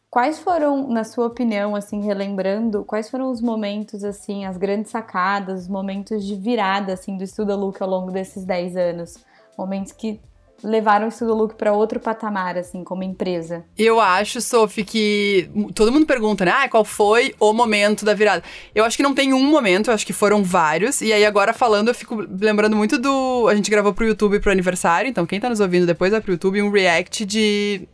quais 0.09 0.39
foram, 0.39 0.87
na 0.87 1.03
sua 1.03 1.27
opinião, 1.27 1.75
assim, 1.75 2.01
relembrando, 2.01 2.83
quais 2.85 3.09
foram 3.09 3.29
os 3.31 3.41
momentos, 3.41 4.03
assim, 4.03 4.45
as 4.45 4.57
grandes 4.57 4.91
sacadas, 4.91 5.63
os 5.63 5.67
momentos 5.67 6.25
de 6.25 6.35
virada, 6.35 6.93
assim, 6.93 7.17
do 7.17 7.23
Estuda 7.23 7.55
Look 7.55 7.81
ao 7.81 7.89
longo 7.89 8.11
desses 8.11 8.45
10 8.45 8.75
anos? 8.75 9.17
Momentos 9.57 9.91
que 9.91 10.19
levaram 10.63 11.05
o 11.05 11.09
Estuda 11.09 11.33
Look 11.33 11.55
para 11.55 11.73
outro 11.73 11.99
patamar, 11.99 12.57
assim, 12.57 12.83
como 12.83 13.03
empresa. 13.03 13.65
Eu 13.77 13.99
acho, 13.99 14.41
Sophie, 14.41 14.83
que 14.83 15.49
todo 15.73 15.91
mundo 15.91 16.05
pergunta, 16.05 16.45
né? 16.45 16.51
Ah, 16.53 16.69
qual 16.69 16.83
foi 16.83 17.33
o 17.39 17.53
momento 17.53 18.05
da 18.05 18.13
virada? 18.13 18.43
Eu 18.73 18.83
acho 18.83 18.97
que 18.97 19.03
não 19.03 19.13
tem 19.13 19.33
um 19.33 19.43
momento, 19.43 19.89
eu 19.89 19.93
acho 19.93 20.05
que 20.05 20.13
foram 20.13 20.43
vários. 20.43 21.01
E 21.01 21.11
aí, 21.11 21.25
agora 21.25 21.53
falando, 21.53 21.89
eu 21.89 21.95
fico 21.95 22.15
lembrando 22.39 22.75
muito 22.75 22.97
do. 22.97 23.47
A 23.49 23.55
gente 23.55 23.69
gravou 23.69 23.93
pro 23.93 24.05
YouTube 24.05 24.39
pro 24.39 24.51
aniversário, 24.51 25.09
então 25.09 25.25
quem 25.25 25.39
tá 25.39 25.49
nos 25.49 25.59
ouvindo 25.59 25.85
depois 25.85 26.11
vai 26.11 26.21
pro 26.21 26.31
YouTube 26.31 26.61
um 26.61 26.71
react 26.71 27.25
de. 27.25 27.87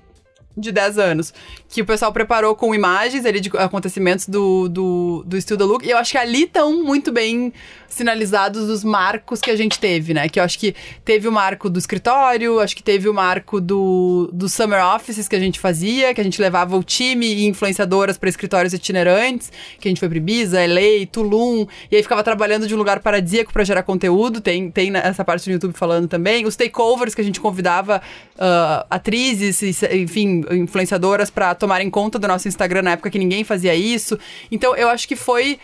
De 0.55 0.71
10 0.71 0.97
anos. 0.97 1.33
Que 1.69 1.81
o 1.81 1.85
pessoal 1.85 2.11
preparou 2.11 2.55
com 2.55 2.75
imagens 2.75 3.25
ali 3.25 3.39
de 3.39 3.49
acontecimentos 3.57 4.27
do, 4.27 4.67
do, 4.67 5.23
do 5.25 5.41
Still 5.41 5.57
the 5.57 5.63
Look. 5.63 5.85
E 5.85 5.91
eu 5.91 5.97
acho 5.97 6.11
que 6.11 6.17
ali 6.17 6.43
estão 6.43 6.83
muito 6.83 7.11
bem 7.11 7.53
sinalizados 7.87 8.69
os 8.69 8.83
marcos 8.83 9.41
que 9.41 9.51
a 9.51 9.55
gente 9.55 9.79
teve, 9.79 10.13
né? 10.13 10.29
Que 10.29 10.39
eu 10.39 10.43
acho 10.43 10.57
que 10.57 10.73
teve 11.03 11.27
o 11.27 11.31
marco 11.31 11.69
do 11.69 11.77
escritório, 11.77 12.59
acho 12.59 12.75
que 12.75 12.83
teve 12.83 13.07
o 13.09 13.13
marco 13.13 13.59
do, 13.59 14.29
do 14.33 14.47
Summer 14.47 14.83
Offices 14.95 15.27
que 15.27 15.35
a 15.35 15.39
gente 15.39 15.59
fazia, 15.59 16.13
que 16.13 16.21
a 16.21 16.23
gente 16.23 16.41
levava 16.41 16.77
o 16.77 16.83
time 16.83 17.25
e 17.25 17.47
influenciadoras 17.47 18.17
para 18.17 18.29
escritórios 18.29 18.73
itinerantes, 18.73 19.51
que 19.79 19.87
a 19.87 19.91
gente 19.91 19.99
foi 19.99 20.07
para 20.07 20.17
Ibiza, 20.17 20.59
LA, 20.65 21.05
Tulum, 21.11 21.65
e 21.91 21.95
aí 21.95 22.03
ficava 22.03 22.23
trabalhando 22.23 22.67
de 22.67 22.73
um 22.73 22.77
lugar 22.77 22.99
paradisíaco 22.99 23.51
para 23.51 23.63
gerar 23.63 23.83
conteúdo, 23.83 24.39
tem, 24.39 24.71
tem 24.71 24.95
essa 24.95 25.23
parte 25.23 25.45
do 25.45 25.53
YouTube 25.53 25.73
falando 25.73 26.07
também. 26.07 26.45
Os 26.45 26.55
takeovers 26.55 27.13
que 27.13 27.21
a 27.21 27.23
gente 27.23 27.39
convidava 27.39 28.01
ah, 28.39 28.85
atrizes, 28.89 29.83
enfim, 29.83 30.40
influenciadoras 30.51 31.29
para 31.29 31.53
tomarem 31.55 31.89
conta 31.89 32.17
do 32.19 32.27
nosso 32.27 32.47
Instagram 32.47 32.81
na 32.83 32.91
época 32.91 33.09
que 33.09 33.19
ninguém 33.19 33.43
fazia 33.43 33.75
isso. 33.75 34.17
Então 34.51 34.75
eu 34.75 34.89
acho 34.89 35.07
que 35.07 35.15
foi 35.15 35.59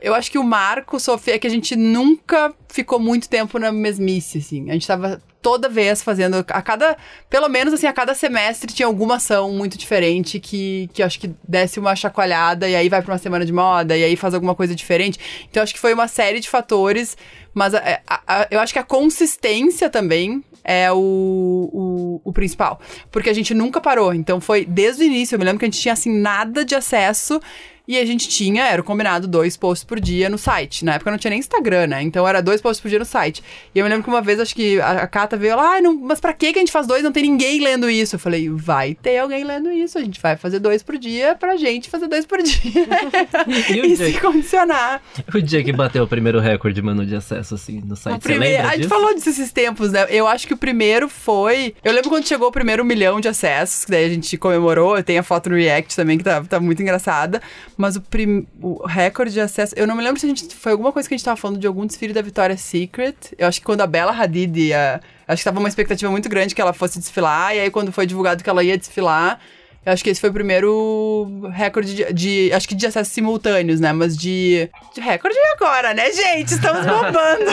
eu- 0.00 0.14
acho 0.14 0.30
que 0.30 0.38
o 0.38 0.44
marco, 0.44 0.98
Sofia, 0.98 1.34
é 1.34 1.38
que 1.38 1.46
a 1.46 1.50
gente 1.50 1.76
nunca 1.76 2.54
ficou 2.68 2.98
muito 2.98 3.28
tempo 3.28 3.58
na 3.58 3.70
mesmice, 3.70 4.38
assim. 4.38 4.70
A 4.70 4.72
gente 4.72 4.86
tava 4.86 5.20
toda 5.42 5.68
vez 5.68 6.02
fazendo, 6.02 6.36
a 6.48 6.62
cada, 6.62 6.96
pelo 7.28 7.48
menos 7.48 7.74
assim, 7.74 7.86
a 7.86 7.92
cada 7.92 8.14
semestre 8.14 8.72
tinha 8.72 8.86
alguma 8.86 9.16
ação 9.16 9.50
muito 9.52 9.76
diferente 9.76 10.38
que, 10.40 10.88
que 10.94 11.02
eu 11.02 11.06
acho 11.06 11.18
que 11.20 11.30
desse 11.46 11.78
uma 11.80 11.94
chacoalhada 11.96 12.68
e 12.68 12.76
aí 12.76 12.88
vai 12.88 13.02
pra 13.02 13.12
uma 13.12 13.18
semana 13.18 13.44
de 13.44 13.52
moda 13.52 13.94
e 13.96 14.04
aí 14.04 14.16
faz 14.16 14.32
alguma 14.34 14.54
coisa 14.54 14.74
diferente. 14.74 15.18
Então 15.50 15.62
acho 15.62 15.74
que 15.74 15.80
foi 15.80 15.92
uma 15.92 16.08
série 16.08 16.40
de 16.40 16.48
fatores, 16.48 17.16
mas 17.52 17.74
a- 17.74 18.00
a- 18.06 18.20
a- 18.26 18.46
eu 18.50 18.60
acho 18.60 18.72
que 18.72 18.78
a 18.78 18.84
consistência 18.84 19.90
também 19.90 20.42
é 20.64 20.90
o, 20.92 20.96
o, 20.96 22.20
o 22.24 22.32
principal. 22.32 22.80
Porque 23.10 23.30
a 23.30 23.32
gente 23.32 23.54
nunca 23.54 23.80
parou. 23.80 24.14
Então 24.14 24.40
foi 24.40 24.64
desde 24.64 25.02
o 25.02 25.06
início. 25.06 25.34
Eu 25.34 25.38
me 25.38 25.44
lembro 25.44 25.58
que 25.58 25.64
a 25.64 25.68
gente 25.68 25.80
tinha 25.80 25.94
assim 25.94 26.12
nada 26.12 26.64
de 26.64 26.74
acesso. 26.74 27.40
E 27.86 27.98
a 27.98 28.04
gente 28.06 28.28
tinha, 28.28 28.64
era 28.66 28.82
combinado, 28.82 29.26
dois 29.26 29.56
posts 29.56 29.84
por 29.84 29.98
dia 29.98 30.28
no 30.28 30.38
site. 30.38 30.84
Na 30.84 30.94
época 30.94 31.10
não 31.10 31.18
tinha 31.18 31.30
nem 31.30 31.40
Instagram, 31.40 31.88
né? 31.88 32.02
Então 32.02 32.26
era 32.26 32.40
dois 32.40 32.60
posts 32.60 32.80
por 32.80 32.88
dia 32.88 32.98
no 32.98 33.04
site. 33.04 33.42
E 33.74 33.78
eu 33.78 33.84
me 33.84 33.88
lembro 33.90 34.04
que 34.04 34.08
uma 34.08 34.22
vez, 34.22 34.38
acho 34.38 34.54
que 34.54 34.80
a, 34.80 35.06
Cata 35.06 35.36
veio 35.36 35.56
lá, 35.56 35.76
ah, 35.76 35.80
não, 35.80 35.92
mas 35.94 36.20
pra 36.20 36.32
que 36.32 36.46
a 36.46 36.52
gente 36.52 36.70
faz 36.70 36.86
dois? 36.86 37.02
Não 37.02 37.10
tem 37.10 37.24
ninguém 37.24 37.60
lendo 37.60 37.90
isso. 37.90 38.14
Eu 38.14 38.20
falei, 38.20 38.48
vai 38.48 38.94
ter 38.94 39.18
alguém 39.18 39.42
lendo 39.42 39.70
isso. 39.70 39.98
A 39.98 40.00
gente 40.00 40.20
vai 40.20 40.36
fazer 40.36 40.60
dois 40.60 40.82
por 40.82 40.96
dia 40.96 41.34
pra 41.34 41.56
gente 41.56 41.90
fazer 41.90 42.06
dois 42.06 42.24
por 42.24 42.40
dia. 42.42 42.52
E 43.72 43.80
o 43.80 43.84
e 43.84 43.96
dia 43.96 44.12
se 44.12 44.20
condicionar. 44.20 45.02
O 45.34 45.40
dia 45.40 45.62
que 45.64 45.72
bateu 45.72 46.04
o 46.04 46.06
primeiro 46.06 46.38
recorde, 46.40 46.80
mano, 46.80 47.04
de 47.04 47.14
acesso, 47.16 47.54
assim, 47.54 47.82
no 47.84 47.96
site. 47.96 48.16
O 48.16 48.20
primeiro- 48.20 48.62
a 48.62 48.70
gente 48.70 48.76
disso? 48.78 48.88
falou 48.88 49.14
disso 49.14 49.28
esses 49.30 49.52
tempos, 49.52 49.90
né? 49.92 50.06
Eu 50.08 50.26
acho 50.26 50.46
que 50.46 50.54
o 50.54 50.56
primeiro 50.56 51.08
foi. 51.08 51.74
Eu 51.82 51.92
lembro 51.92 52.08
quando 52.10 52.26
chegou 52.26 52.48
o 52.48 52.52
primeiro 52.52 52.84
milhão 52.84 53.20
de 53.20 53.28
acessos, 53.28 53.84
que 53.84 53.90
daí 53.90 54.04
a 54.04 54.08
gente 54.08 54.36
comemorou. 54.36 55.02
Tem 55.02 55.18
a 55.18 55.22
foto 55.22 55.50
no 55.50 55.56
React 55.56 55.96
também, 55.96 56.18
que 56.18 56.24
tá, 56.24 56.42
tá 56.42 56.60
muito 56.60 56.82
engraçada. 56.82 57.40
Mas 57.76 57.96
o, 57.96 58.00
prim... 58.02 58.46
o 58.60 58.86
recorde 58.86 59.32
de 59.32 59.40
acesso. 59.40 59.74
Eu 59.76 59.86
não 59.86 59.96
me 59.96 60.02
lembro 60.02 60.20
se 60.20 60.26
a 60.26 60.28
gente. 60.28 60.54
Foi 60.54 60.72
alguma 60.72 60.92
coisa 60.92 61.08
que 61.08 61.14
a 61.14 61.16
gente 61.16 61.24
tava 61.24 61.36
falando 61.36 61.58
de 61.58 61.66
algum 61.66 61.86
desfile 61.86 62.12
da 62.12 62.20
Victoria's 62.22 62.60
Secret. 62.60 63.16
Eu 63.38 63.48
acho 63.48 63.60
que 63.60 63.66
quando 63.66 63.80
a 63.80 63.86
Bella 63.86 64.12
Hadid 64.12 64.56
ia. 64.68 65.00
Acho 65.26 65.40
que 65.40 65.44
tava 65.44 65.58
uma 65.58 65.68
expectativa 65.68 66.10
muito 66.10 66.28
grande 66.28 66.54
que 66.54 66.60
ela 66.60 66.72
fosse 66.72 66.98
desfilar. 66.98 67.54
E 67.56 67.60
aí, 67.60 67.70
quando 67.70 67.90
foi 67.92 68.06
divulgado 68.06 68.42
que 68.44 68.50
ela 68.50 68.62
ia 68.62 68.76
desfilar. 68.76 69.40
Eu 69.84 69.92
acho 69.92 70.04
que 70.04 70.10
esse 70.10 70.20
foi 70.20 70.30
o 70.30 70.32
primeiro 70.32 71.50
recorde 71.52 71.92
de, 71.92 72.12
de- 72.12 72.52
acho 72.52 72.68
que 72.68 72.74
de 72.74 72.86
acessos 72.86 73.12
simultâneos, 73.12 73.80
né? 73.80 73.92
Mas 73.92 74.16
de, 74.16 74.70
de 74.94 75.00
recorde 75.00 75.36
agora, 75.56 75.92
né, 75.92 76.12
gente? 76.12 76.52
Estamos 76.54 76.86
bombando. 76.86 77.50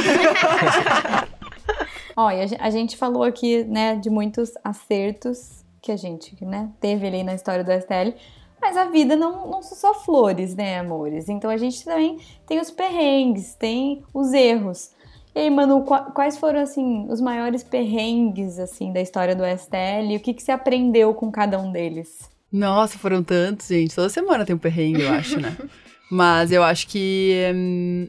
Ó, 2.15 2.27
a, 2.27 2.45
gen- 2.45 2.57
a 2.61 2.69
gente 2.69 2.97
falou 2.97 3.23
aqui, 3.23 3.63
né, 3.63 3.95
de 3.95 4.09
muitos 4.09 4.51
acertos 4.63 5.63
que 5.81 5.91
a 5.91 5.97
gente, 5.97 6.35
né, 6.43 6.69
teve 6.81 7.07
ali 7.07 7.23
na 7.23 7.33
história 7.33 7.63
do 7.63 7.71
STL. 7.71 8.13
Mas 8.61 8.75
a 8.77 8.85
vida 8.85 9.15
não, 9.15 9.49
não 9.49 9.61
são 9.63 9.77
só 9.77 9.93
flores, 9.93 10.55
né, 10.55 10.79
amores? 10.79 11.29
Então 11.29 11.49
a 11.49 11.57
gente 11.57 11.83
também 11.83 12.17
tem 12.47 12.59
os 12.59 12.69
perrengues, 12.69 13.53
tem 13.55 14.03
os 14.13 14.33
erros. 14.33 14.91
E 15.35 15.39
aí, 15.39 15.49
Manu, 15.49 15.83
qua- 15.83 16.11
quais 16.11 16.37
foram, 16.37 16.59
assim, 16.59 17.05
os 17.09 17.21
maiores 17.21 17.63
perrengues, 17.63 18.59
assim, 18.59 18.91
da 18.91 18.99
história 18.99 19.35
do 19.35 19.43
STL? 19.45 20.11
E 20.11 20.15
o 20.17 20.19
que, 20.19 20.33
que 20.33 20.41
você 20.43 20.51
aprendeu 20.51 21.13
com 21.13 21.31
cada 21.31 21.59
um 21.59 21.71
deles? 21.71 22.29
Nossa, 22.51 22.97
foram 22.97 23.23
tantos, 23.23 23.67
gente. 23.67 23.95
Toda 23.95 24.09
semana 24.09 24.45
tem 24.45 24.55
um 24.55 24.59
perrengue, 24.59 25.01
eu 25.03 25.09
acho, 25.11 25.39
né? 25.39 25.55
Mas 26.11 26.51
eu 26.51 26.63
acho 26.63 26.87
que. 26.87 27.33
hum, 27.53 28.07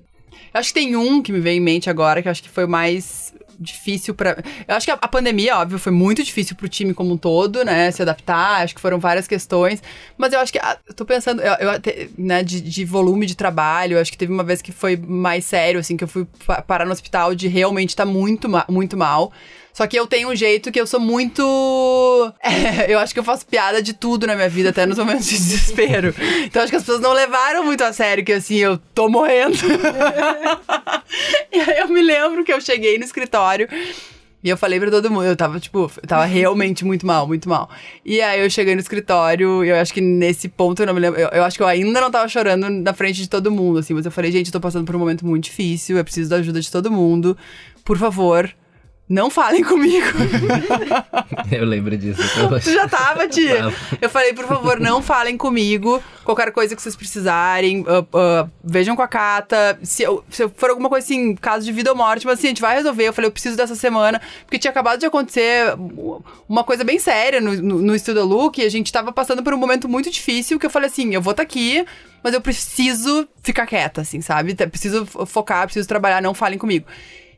eu 0.54 0.58
acho 0.60 0.72
que 0.72 0.80
tem 0.80 0.96
um 0.96 1.22
que 1.22 1.30
me 1.32 1.40
veio 1.40 1.58
em 1.58 1.60
mente 1.60 1.90
agora, 1.90 2.22
que 2.22 2.28
eu 2.28 2.30
acho 2.32 2.42
que 2.42 2.48
foi 2.48 2.64
o 2.64 2.68
mais 2.68 3.34
difícil 3.60 4.14
pra. 4.14 4.36
Eu 4.66 4.74
acho 4.74 4.86
que 4.86 4.90
a, 4.90 4.94
a 5.00 5.06
pandemia, 5.06 5.58
óbvio, 5.58 5.78
foi 5.78 5.92
muito 5.92 6.22
difícil 6.24 6.56
pro 6.56 6.68
time 6.68 6.94
como 6.94 7.12
um 7.12 7.16
todo, 7.16 7.64
né? 7.64 7.90
Se 7.90 8.00
adaptar. 8.02 8.62
Acho 8.62 8.74
que 8.74 8.80
foram 8.80 8.98
várias 8.98 9.28
questões. 9.28 9.82
Mas 10.16 10.32
eu 10.32 10.40
acho 10.40 10.50
que. 10.52 10.58
ah, 10.58 10.78
Eu 10.88 10.94
tô 10.94 11.04
pensando, 11.04 11.42
eu, 11.42 11.52
eu 11.54 11.80
né, 12.16 12.42
de, 12.42 12.60
de 12.60 12.84
volume 12.84 13.26
de 13.26 13.34
trabalho. 13.36 14.00
Acho 14.00 14.10
que 14.10 14.18
teve 14.18 14.32
uma 14.32 14.42
vez 14.42 14.62
que 14.62 14.72
foi 14.72 14.96
mais 14.96 15.44
sério, 15.44 15.78
assim, 15.78 15.96
que 15.96 16.04
eu 16.04 16.08
fui 16.08 16.26
pa- 16.46 16.62
parar 16.62 16.84
no 16.86 16.92
hospital 16.92 17.34
de 17.34 17.46
realmente 17.48 17.90
estar 17.90 18.06
muito, 18.06 18.48
ma- 18.48 18.64
muito 18.68 18.96
mal. 18.96 19.32
Só 19.72 19.86
que 19.86 19.98
eu 19.98 20.06
tenho 20.06 20.30
um 20.30 20.36
jeito 20.36 20.70
que 20.70 20.80
eu 20.80 20.86
sou 20.86 21.00
muito. 21.00 21.42
É, 22.42 22.92
eu 22.92 22.98
acho 22.98 23.14
que 23.14 23.20
eu 23.20 23.24
faço 23.24 23.46
piada 23.46 23.80
de 23.82 23.92
tudo 23.92 24.26
na 24.26 24.34
minha 24.34 24.48
vida, 24.48 24.70
até 24.70 24.84
nos 24.84 24.98
momentos 24.98 25.26
de 25.26 25.36
desespero. 25.36 26.14
Então 26.44 26.62
acho 26.62 26.70
que 26.70 26.76
as 26.76 26.82
pessoas 26.82 27.00
não 27.00 27.12
levaram 27.12 27.64
muito 27.64 27.82
a 27.84 27.92
sério 27.92 28.24
que 28.24 28.32
assim, 28.32 28.56
eu 28.56 28.76
tô 28.94 29.08
morrendo. 29.08 29.56
e 31.52 31.60
aí 31.60 31.78
eu 31.78 31.88
me 31.88 32.02
lembro 32.02 32.44
que 32.44 32.52
eu 32.52 32.60
cheguei 32.60 32.98
no 32.98 33.04
escritório. 33.04 33.68
E 34.42 34.48
eu 34.48 34.56
falei 34.56 34.80
pra 34.80 34.90
todo 34.90 35.10
mundo, 35.10 35.26
eu 35.26 35.36
tava, 35.36 35.60
tipo, 35.60 35.90
eu 36.02 36.08
tava 36.08 36.24
realmente 36.24 36.82
muito 36.82 37.06
mal, 37.06 37.26
muito 37.26 37.46
mal. 37.46 37.68
E 38.04 38.22
aí 38.22 38.40
eu 38.40 38.48
cheguei 38.48 38.74
no 38.74 38.80
escritório, 38.80 39.62
eu 39.62 39.76
acho 39.76 39.92
que 39.92 40.00
nesse 40.00 40.48
ponto 40.48 40.80
eu 40.80 40.86
não 40.86 40.94
me 40.94 41.00
lembro. 41.00 41.20
Eu, 41.20 41.28
eu 41.28 41.44
acho 41.44 41.58
que 41.58 41.62
eu 41.62 41.66
ainda 41.66 42.00
não 42.00 42.10
tava 42.10 42.26
chorando 42.26 42.70
na 42.70 42.94
frente 42.94 43.20
de 43.20 43.28
todo 43.28 43.50
mundo, 43.50 43.78
assim, 43.78 43.92
mas 43.92 44.06
eu 44.06 44.10
falei, 44.10 44.32
gente, 44.32 44.46
eu 44.46 44.52
tô 44.52 44.60
passando 44.60 44.86
por 44.86 44.96
um 44.96 44.98
momento 44.98 45.26
muito 45.26 45.44
difícil, 45.44 45.98
eu 45.98 46.04
preciso 46.04 46.30
da 46.30 46.36
ajuda 46.36 46.58
de 46.58 46.70
todo 46.70 46.90
mundo. 46.90 47.36
Por 47.84 47.98
favor, 47.98 48.50
não 49.10 49.28
falem 49.28 49.64
comigo. 49.64 50.06
Eu 51.50 51.64
lembro 51.66 51.96
disso. 51.98 52.22
Tu 52.62 52.72
já 52.72 52.88
tava, 52.88 53.26
tia. 53.28 53.56
Tava. 53.64 53.74
Eu 54.00 54.08
falei, 54.08 54.32
por 54.32 54.46
favor, 54.46 54.78
não 54.78 55.02
falem 55.02 55.36
comigo. 55.36 56.00
Qualquer 56.24 56.52
coisa 56.52 56.76
que 56.76 56.80
vocês 56.80 56.94
precisarem, 56.94 57.84
ah, 57.88 58.04
ah, 58.14 58.48
vejam 58.62 58.94
com 58.94 59.02
a 59.02 59.08
Cata. 59.08 59.78
Se, 59.82 60.04
eu- 60.04 60.24
se 60.30 60.48
for 60.56 60.70
alguma 60.70 60.88
coisa 60.88 61.04
assim, 61.04 61.34
caso 61.34 61.64
de 61.66 61.72
vida 61.72 61.90
ou 61.90 61.96
morte, 61.96 62.24
mas 62.24 62.38
assim, 62.38 62.46
a 62.46 62.50
gente 62.50 62.60
vai 62.60 62.76
resolver. 62.76 63.08
Eu 63.08 63.12
falei, 63.12 63.26
eu 63.28 63.32
preciso 63.32 63.56
dessa 63.56 63.74
semana. 63.74 64.20
Porque 64.44 64.58
tinha 64.58 64.70
acabado 64.70 65.00
de 65.00 65.06
acontecer 65.06 65.74
uma 66.48 66.62
coisa 66.62 66.84
bem 66.84 66.98
séria 67.00 67.40
no, 67.40 67.52
no, 67.54 67.78
no 67.82 67.98
Studio 67.98 68.24
Look. 68.24 68.58
E 68.60 68.64
a 68.64 68.70
gente 68.70 68.92
tava 68.92 69.10
passando 69.12 69.42
por 69.42 69.52
um 69.52 69.58
momento 69.58 69.88
muito 69.88 70.08
difícil. 70.10 70.58
Que 70.58 70.66
eu 70.66 70.70
falei 70.70 70.88
assim, 70.88 71.12
eu 71.14 71.20
vou 71.20 71.32
estar 71.32 71.42
aqui, 71.42 71.84
mas 72.22 72.32
eu 72.32 72.40
preciso 72.40 73.26
ficar 73.42 73.66
quieta, 73.66 74.02
assim, 74.02 74.20
sabe? 74.20 74.54
Preciso 74.54 75.04
fo- 75.04 75.26
focar, 75.26 75.64
preciso 75.64 75.88
trabalhar, 75.88 76.22
não 76.22 76.32
falem 76.34 76.58
comigo. 76.58 76.86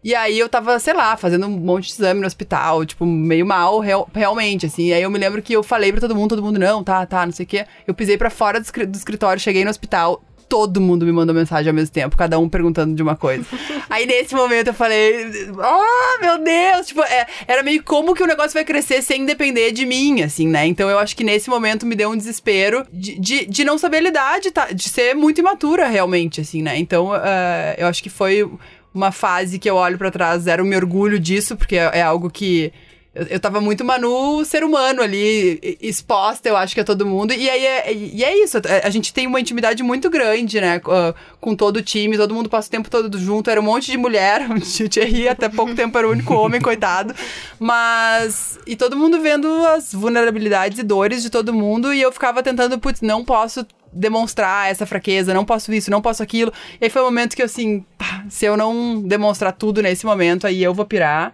E 0.05 0.15
aí 0.15 0.39
eu 0.39 0.49
tava, 0.49 0.79
sei 0.79 0.95
lá, 0.95 1.17
fazendo 1.17 1.47
um 1.47 1.51
monte 1.51 1.87
de 1.87 1.93
exame 1.93 2.21
no 2.21 2.27
hospital, 2.27 2.85
tipo, 2.85 3.07
meio 3.07 3.47
mal, 3.47 3.79
real- 3.79 4.09
realmente, 4.13 4.67
assim. 4.67 4.87
E 4.89 4.93
aí 4.95 5.03
eu 5.03 5.11
me 5.11 5.19
lembro 5.19 5.41
que 5.41 5.53
eu 5.53 5.63
falei 5.63 5.93
pra 5.93 6.01
todo 6.01 6.15
mundo, 6.15 6.31
todo 6.31 6.43
mundo, 6.43 6.59
não, 6.59 6.83
tá, 6.83 7.07
tá, 7.07 7.25
não 7.25 7.33
sei 7.33 7.45
o 7.45 7.49
quê. 7.49 7.67
Eu 7.87 7.95
pisei 7.95 8.19
pra 8.19 8.29
fora 8.31 8.61
do, 8.61 8.87
do 8.87 8.97
escritório, 8.97 9.41
cheguei 9.41 9.63
no 9.65 9.71
hospital, 9.71 10.21
todo 10.49 10.83
mundo 10.83 11.07
me 11.07 11.13
mandou 11.13 11.35
mensagem 11.35 11.71
ao 11.71 11.75
mesmo 11.75 11.95
tempo, 11.95 12.15
cada 12.15 12.39
um 12.39 12.47
perguntando 12.47 12.95
de 12.95 13.03
uma 13.03 13.17
coisa. 13.17 13.43
aí 13.89 14.05
nesse 14.05 14.35
momento 14.35 14.67
eu 14.67 14.75
falei, 14.75 15.25
oh, 15.57 16.21
meu 16.21 16.37
Deus! 16.45 16.89
Tipo, 16.89 17.01
é, 17.05 17.27
era 17.49 17.63
meio 17.63 17.83
como 17.83 18.13
que 18.15 18.23
o 18.23 18.27
negócio 18.27 18.53
vai 18.53 18.63
crescer 18.65 19.01
sem 19.03 19.25
depender 19.25 19.73
de 19.73 19.87
mim, 19.87 20.21
assim, 20.21 20.47
né? 20.49 20.67
Então 20.67 20.91
eu 20.91 20.99
acho 20.99 21.17
que 21.17 21.25
nesse 21.25 21.49
momento 21.49 21.87
me 21.87 21.95
deu 21.95 22.11
um 22.11 22.17
desespero 22.17 22.85
de, 22.93 23.19
de, 23.19 23.47
de 23.47 23.65
não 23.65 23.79
saber 23.79 24.01
lidar, 24.01 24.41
de, 24.41 24.51
tá, 24.51 24.67
de 24.73 24.89
ser 24.91 25.15
muito 25.15 25.39
imatura, 25.41 25.87
realmente, 25.89 26.41
assim, 26.43 26.61
né? 26.61 26.77
Então 26.77 27.13
eh, 27.15 27.77
eu 27.79 27.87
acho 27.87 28.03
que 28.03 28.11
foi 28.11 28.47
uma 28.95 29.11
fase 29.13 29.59
que 29.59 29.69
eu 29.69 29.77
olho 29.77 29.99
pra 29.99 30.11
trás, 30.11 30.47
era 30.47 30.63
um 30.63 30.67
me 30.67 30.77
orgulho 30.77 31.19
disso, 31.19 31.57
porque 31.57 31.77
é, 31.77 31.91
é 31.99 32.03
algo 32.03 32.31
que. 32.31 32.73
Eu, 33.15 33.27
eu 33.27 33.39
tava 33.41 33.61
muito 33.61 33.85
Manu, 33.85 34.43
ser 34.43 34.65
humano 34.65 35.03
ali, 35.03 35.77
exposta, 35.83 36.49
eu 36.49 36.57
acho 36.57 36.75
que 36.75 36.81
a 36.81 36.85
todo 36.85 37.05
mundo. 37.05 37.35
E 37.35 37.51
aí 37.51 37.67
é, 37.67 37.93
e 37.93 38.25
é 38.25 38.43
isso, 38.43 38.57
a, 38.83 38.89
gente 38.89 39.13
tem 39.13 39.27
uma 39.27 39.39
intimidade 39.39 39.83
muito 39.83 40.09
grande, 40.09 40.59
né? 40.63 40.79
com- 40.79 41.13
Com 41.39 41.55
todo 41.55 41.77
o 41.77 41.83
time, 41.83 42.17
todo 42.17 42.35
mundo 42.35 42.49
passa 42.49 42.69
o 42.69 42.71
tempo 42.71 42.89
todo 42.89 43.19
junto. 43.19 43.51
Era 43.51 43.61
um 43.61 43.65
monte 43.65 43.91
de 43.91 43.99
mulher, 43.99 44.47
o 44.51 44.89
Thierry 44.89 45.29
até 45.29 45.47
pouco 45.51 45.75
tempo 45.75 45.99
era 45.99 46.09
o 46.09 46.11
único 46.11 46.33
homem, 46.33 46.59
coitado. 46.63 47.15
Mas. 47.61 48.59
E 48.67 48.77
todo 48.77 48.97
mundo 48.97 49.21
vendo 49.21 49.47
as 49.67 49.93
vulnerabilidades 49.93 50.79
e 50.79 50.83
dores 50.83 51.23
de 51.23 51.29
todo 51.29 51.53
mundo, 51.53 51.93
e 51.93 52.01
eu 52.01 52.11
ficava 52.13 52.43
tentando, 52.43 52.79
putz, 52.79 53.03
não 53.03 53.23
posso 53.25 53.67
demonstrar 53.93 54.71
essa 54.71 54.87
fraqueza, 54.87 55.35
não 55.35 55.45
posso 55.45 55.73
isso, 55.73 55.91
não 55.91 56.01
posso 56.01 56.23
aquilo. 56.23 56.53
E 56.81 56.85
aí 56.85 56.91
foi 56.91 57.03
um 57.03 57.07
momento 57.07 57.37
que 57.37 57.43
eu 57.43 57.47
assim, 57.47 57.85
pá, 57.99 58.25
se 58.29 58.45
eu 58.45 58.57
não 58.57 59.01
demonstrar 59.03 59.53
tudo 59.53 59.83
nesse 59.83 60.07
momento, 60.07 60.47
aí 60.47 60.63
eu 60.63 60.73
vou 60.73 60.85
pirar. 60.85 61.33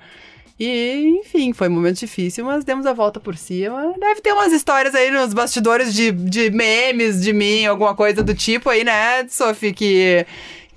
E, 0.61 1.21
enfim, 1.21 1.53
foi 1.53 1.69
um 1.69 1.73
momento 1.73 2.01
difícil, 2.01 2.45
mas 2.45 2.65
demos 2.65 2.85
a 2.85 2.93
volta 2.93 3.21
por 3.21 3.37
cima. 3.37 3.95
Deve 3.99 4.21
ter 4.21 4.33
umas 4.33 4.53
histórias 4.53 4.93
aí 4.93 5.09
nos 5.09 5.33
bastidores 5.33 5.95
de, 5.95 6.11
de 6.11 6.51
memes 6.51 7.23
de 7.23 7.33
mim, 7.33 7.65
alguma 7.65 7.95
coisa 7.95 8.25
do 8.25 8.35
tipo 8.35 8.69
aí, 8.69 8.83
né, 8.83 9.27
Sophie, 9.29 9.73
que, 9.73 10.27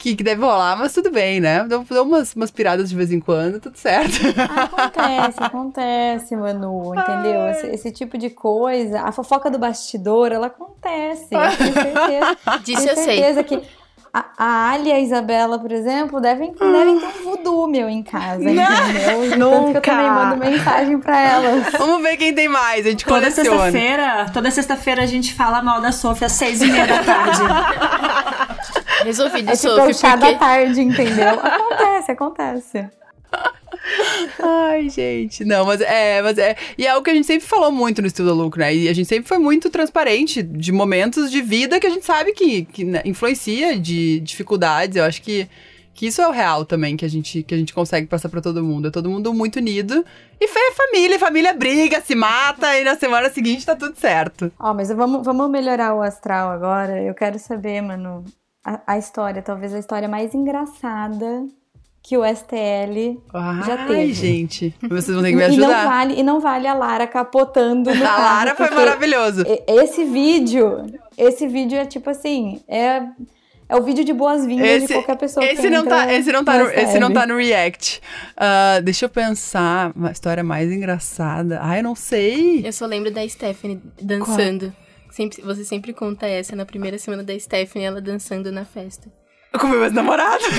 que, 0.02 0.16
que 0.16 0.24
deve 0.24 0.42
rolar, 0.42 0.76
mas 0.76 0.94
tudo 0.94 1.12
bem, 1.12 1.40
né? 1.40 1.64
Dou, 1.64 1.84
dou 1.88 2.04
umas, 2.04 2.34
umas 2.34 2.50
piradas 2.50 2.90
de 2.90 2.96
vez 2.96 3.12
em 3.12 3.20
quando, 3.20 3.60
tudo 3.60 3.78
certo. 3.78 4.18
Acontece, 4.60 5.44
acontece, 5.44 6.36
Manu, 6.36 6.94
entendeu? 6.96 7.48
Esse, 7.50 7.68
esse 7.68 7.92
tipo 7.92 8.18
de 8.18 8.32
coisa, 8.32 9.02
a 9.02 9.12
fofoca 9.12 9.50
do 9.52 9.60
bastidor, 9.60 10.32
ela 10.32 10.48
acontece. 10.48 11.28
Eu 11.32 11.58
tenho 11.58 11.74
certeza. 11.74 12.38
Disso 12.66 12.80
tenho 12.82 12.90
eu 12.90 12.96
sei. 12.96 13.18
certeza 13.18 13.44
que 13.44 13.62
a, 14.14 14.26
a 14.38 14.72
Ali 14.72 14.90
e 14.90 14.92
a 14.92 15.00
Isabela, 15.00 15.58
por 15.60 15.72
exemplo, 15.72 16.20
devem, 16.20 16.52
devem 16.54 17.00
ter 17.00 17.06
um 17.06 17.24
voodoo 17.24 17.68
meu 17.68 17.88
em 17.88 18.02
casa, 18.04 18.42
entendeu? 18.44 18.66
Tanto 18.66 19.28
que 19.30 19.34
eu 19.34 19.40
Nunca. 19.68 19.82
também 19.82 20.10
mando 20.10 20.38
mensagem 20.38 21.00
pra 21.00 21.20
elas. 21.22 21.72
Vamos 21.78 22.02
ver 22.02 22.18
quem 22.18 22.34
tem 22.34 22.50
mais, 22.50 22.86
a 22.86 22.90
gente 22.90 23.06
Toda 23.06 23.22
coleciona. 23.22 23.50
sexta-feira, 23.72 24.26
toda 24.34 24.52
sexta-feira 24.52 25.04
a 25.04 25.06
gente 25.06 25.34
fala 25.34 25.62
mal 25.62 25.80
da 25.80 25.92
Sofia 25.92 26.28
às 26.28 26.34
seis 26.34 26.62
e 26.62 26.66
meia 26.66 26.88
da 26.88 27.04
tarde. 27.04 27.42
Resolvido, 29.04 29.50
É 29.50 29.56
tipo 29.56 29.74
o 29.74 29.76
Sophie, 29.76 29.94
chá 29.94 30.16
da 30.16 30.28
porque... 30.28 30.40
tarde, 30.40 30.82
entendeu? 30.82 31.40
Acontece, 31.42 32.12
acontece. 32.12 32.90
Ai, 34.40 34.90
gente. 34.90 35.44
Não, 35.46 35.66
mas 35.66 35.82
é, 35.82 36.22
mas 36.22 36.38
é. 36.38 36.56
E 36.78 36.86
é 36.86 36.90
algo 36.90 37.04
que 37.04 37.10
a 37.10 37.14
gente 37.14 37.26
sempre 37.26 37.48
falou 37.48 37.72
muito 37.72 38.02
no 38.02 38.08
Estudo 38.08 38.34
Lucro, 38.34 38.60
né? 38.60 38.74
E 38.74 38.88
a 38.90 38.94
gente 38.94 39.08
sempre 39.08 39.28
foi 39.28 39.38
muito 39.38 39.70
transparente 39.70 40.44
de 40.44 40.72
momentos 40.72 41.32
de 41.32 41.42
vida 41.42 41.80
que 41.80 41.88
a 41.88 41.90
gente 41.90 42.06
sabe 42.06 42.34
que, 42.34 42.66
que 42.66 42.84
né, 42.84 43.02
influencia 43.06 43.80
de 43.80 44.20
dificuldades. 44.20 44.98
Eu 44.98 45.04
acho 45.04 45.22
que, 45.22 45.48
que 45.94 46.08
isso 46.08 46.22
é 46.22 46.28
o 46.28 46.32
real 46.32 46.66
também, 46.66 46.96
que 46.96 47.06
a 47.06 47.10
gente, 47.10 47.42
que 47.44 47.54
a 47.54 47.58
gente 47.58 47.74
consegue 47.74 48.08
passar 48.08 48.30
pra 48.30 48.42
todo 48.42 48.64
mundo. 48.64 48.88
É 48.90 48.92
todo 48.92 49.10
mundo 49.10 49.34
muito 49.34 49.58
unido. 49.58 50.06
E 50.40 50.48
foi 50.48 50.62
a 50.70 50.74
família, 50.74 51.16
a 51.16 51.20
família 51.20 51.54
briga, 51.54 52.02
se 52.02 52.16
mata, 52.16 52.78
e 52.78 52.84
na 52.84 52.96
semana 52.96 53.30
seguinte 53.30 53.66
tá 53.66 53.76
tudo 53.76 53.96
certo. 53.98 54.52
Ó, 54.60 54.74
mas 54.74 54.90
vamos, 54.90 55.24
vamos 55.26 55.50
melhorar 55.50 55.96
o 55.96 56.02
astral 56.02 56.50
agora. 56.52 57.02
Eu 57.02 57.14
quero 57.14 57.40
saber, 57.40 57.82
mano, 57.82 58.24
a, 58.64 58.82
a 58.88 58.98
história, 58.98 59.42
talvez 59.42 59.74
a 59.74 59.80
história 59.80 60.08
mais 60.08 60.34
engraçada 60.36 61.46
que 62.04 62.18
o 62.18 62.24
STL 62.26 63.22
já 63.66 63.76
Ai, 63.76 63.88
teve. 63.88 64.14
gente. 64.14 64.76
Vocês 64.90 65.14
vão 65.16 65.22
ter 65.22 65.30
que 65.30 65.36
me 65.36 65.44
E 65.44 65.58
não, 65.58 65.68
ajudar. 65.68 65.86
vale, 65.86 66.20
e 66.20 66.24
não 66.24 66.40
vale 66.40 66.68
a 66.68 66.74
Lara 66.74 67.06
capotando 67.06 67.94
no 67.94 68.02
A 68.04 68.08
carro, 68.08 68.24
Lara 68.24 68.56
foi 68.56 68.70
maravilhoso. 68.72 69.44
Esse 69.68 70.04
vídeo, 70.06 70.84
esse 71.18 71.48
vídeo 71.48 71.78
é 71.78 71.86
tipo 71.86 72.10
assim, 72.10 72.60
é, 72.68 73.04
é 73.70 73.76
o 73.76 73.84
vídeo 73.84 74.04
de 74.04 74.14
boas-vindas 74.14 74.88
de 74.88 74.94
qualquer 74.94 75.16
pessoa 75.16 75.46
esse 75.46 75.62
que 75.62 75.70
não 75.70 75.86
tá, 75.86 76.12
esse 76.12 76.32
não 76.32 76.44
tá, 76.44 76.58
no, 76.58 76.70
esse 76.72 76.88
STL. 76.88 77.00
não 77.00 77.14
tá 77.14 77.28
no 77.28 77.38
React. 77.38 78.02
Ah, 78.36 78.80
deixa 78.84 79.06
eu 79.06 79.10
pensar, 79.10 79.92
uma 79.96 80.12
história 80.12 80.44
mais 80.44 80.72
engraçada. 80.72 81.60
Ai, 81.62 81.80
eu 81.80 81.84
não 81.84 81.96
sei. 81.96 82.66
Eu 82.66 82.74
só 82.74 82.88
lembro 82.88 83.12
da 83.12 83.28
Stephanie 83.30 83.80
dançando. 84.02 84.74
Sempre, 85.12 85.42
você 85.42 85.64
sempre 85.66 85.94
conta 85.94 86.26
essa 86.26 86.56
na 86.56 86.66
primeira 86.66 86.98
semana 86.98 87.22
da 87.24 87.38
Stephanie, 87.38 87.86
ela 87.86 88.02
dançando 88.02 88.52
na 88.52 88.66
festa. 88.66 89.10
Com 89.60 89.68
meu 89.68 89.84
ex-namorado. 89.84 90.42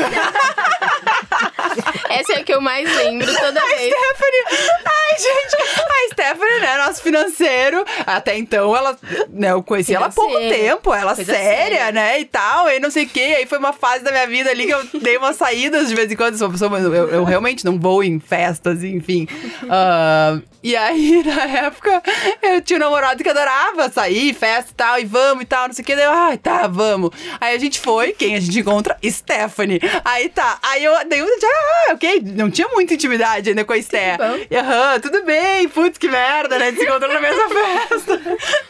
Essa 2.11 2.35
é 2.35 2.37
a 2.41 2.45
que 2.45 2.53
eu 2.53 2.61
mais 2.61 2.87
lembro 2.97 3.27
toda 3.27 3.61
vez. 3.67 3.95
Stephanie. 3.95 4.45
Ai, 4.85 5.19
gente. 5.19 5.57
A 5.81 6.13
Stephanie, 6.13 6.61
né, 6.61 6.77
nosso 6.87 7.03
financeiro. 7.03 7.85
Até 8.07 8.37
então, 8.37 8.77
ela, 8.77 8.95
né, 9.31 9.53
eu 9.53 9.63
conheci 9.63 9.95
ela 9.95 10.07
há 10.07 10.11
pouco 10.11 10.37
Financeiro. 10.37 10.63
tempo. 10.77 10.93
Ela 10.93 11.15
séria, 11.15 11.35
séria. 11.35 11.93
né, 11.93 12.21
e 12.21 12.27
tal. 12.27 12.69
E 12.69 12.79
não 12.81 12.91
sei 12.91 13.05
o 13.05 13.09
quê. 13.09 13.35
Aí 13.39 13.47
foi 13.47 13.57
uma 13.59 13.73
fase 13.73 14.05
da 14.05 14.11
minha 14.11 14.27
vida 14.27 14.51
ali 14.51 14.67
que 14.67 14.75
eu 14.75 14.85
dei 15.01 15.17
umas 15.17 15.37
saídas 15.37 15.89
de 15.89 15.95
vez 15.95 16.13
em 16.13 16.17
quando. 16.17 16.37
Sou 16.37 16.51
pessoa, 16.51 16.77
eu, 16.79 17.09
eu 17.09 17.25
realmente 17.25 17.65
não 17.65 17.79
vou 17.81 18.05
em 18.05 18.21
festas, 18.21 18.85
enfim. 18.85 19.27
Ah, 19.71 20.39
e 20.63 20.77
aí, 20.77 21.23
na 21.27 21.45
época, 21.67 22.03
eu 22.43 22.61
tinha 22.61 22.77
um 22.77 22.81
namorado 22.81 23.23
que 23.23 23.29
adorava 23.29 23.91
sair, 23.91 24.33
festa 24.35 24.71
e 24.71 24.75
tal, 24.75 24.99
e 24.99 25.05
vamos 25.05 25.43
e 25.43 25.47
tal, 25.47 25.67
não 25.67 25.75
sei 25.75 25.83
o 25.83 25.87
que. 25.87 25.97
Daí 25.97 26.05
eu, 26.05 26.13
ai, 26.13 26.39
tá, 26.39 26.67
vamos. 26.67 27.11
Aí 27.41 27.55
a 27.55 27.59
gente 27.59 27.81
foi, 27.81 28.13
quem 28.13 28.37
a 28.37 28.41
gente 28.41 28.59
encontra? 28.59 28.97
Stephanie. 29.05 29.81
Aí 30.05 30.29
tá. 30.29 30.59
Aí 30.63 30.85
eu 30.85 30.93
dei 31.09 31.23
um 31.23 31.27
ah, 31.27 31.93
ok. 31.95 32.23
Não 32.25 32.51
tinha 32.51 32.69
muita 32.69 32.95
intimidade 32.95 33.51
ainda 33.51 33.65
com 33.65 33.73
a 33.73 33.79
Esté. 33.79 34.17
E, 34.51 34.57
Aham, 34.57 35.01
tudo 35.01 35.25
bem, 35.25 35.69
putz, 35.69 35.99
que 35.99 36.09
merda, 36.09 36.59
né? 36.59 36.73
Se 36.73 36.85
encontrou 36.85 37.13
na 37.13 37.21
mesma 37.21 37.49
festa. 37.89 38.21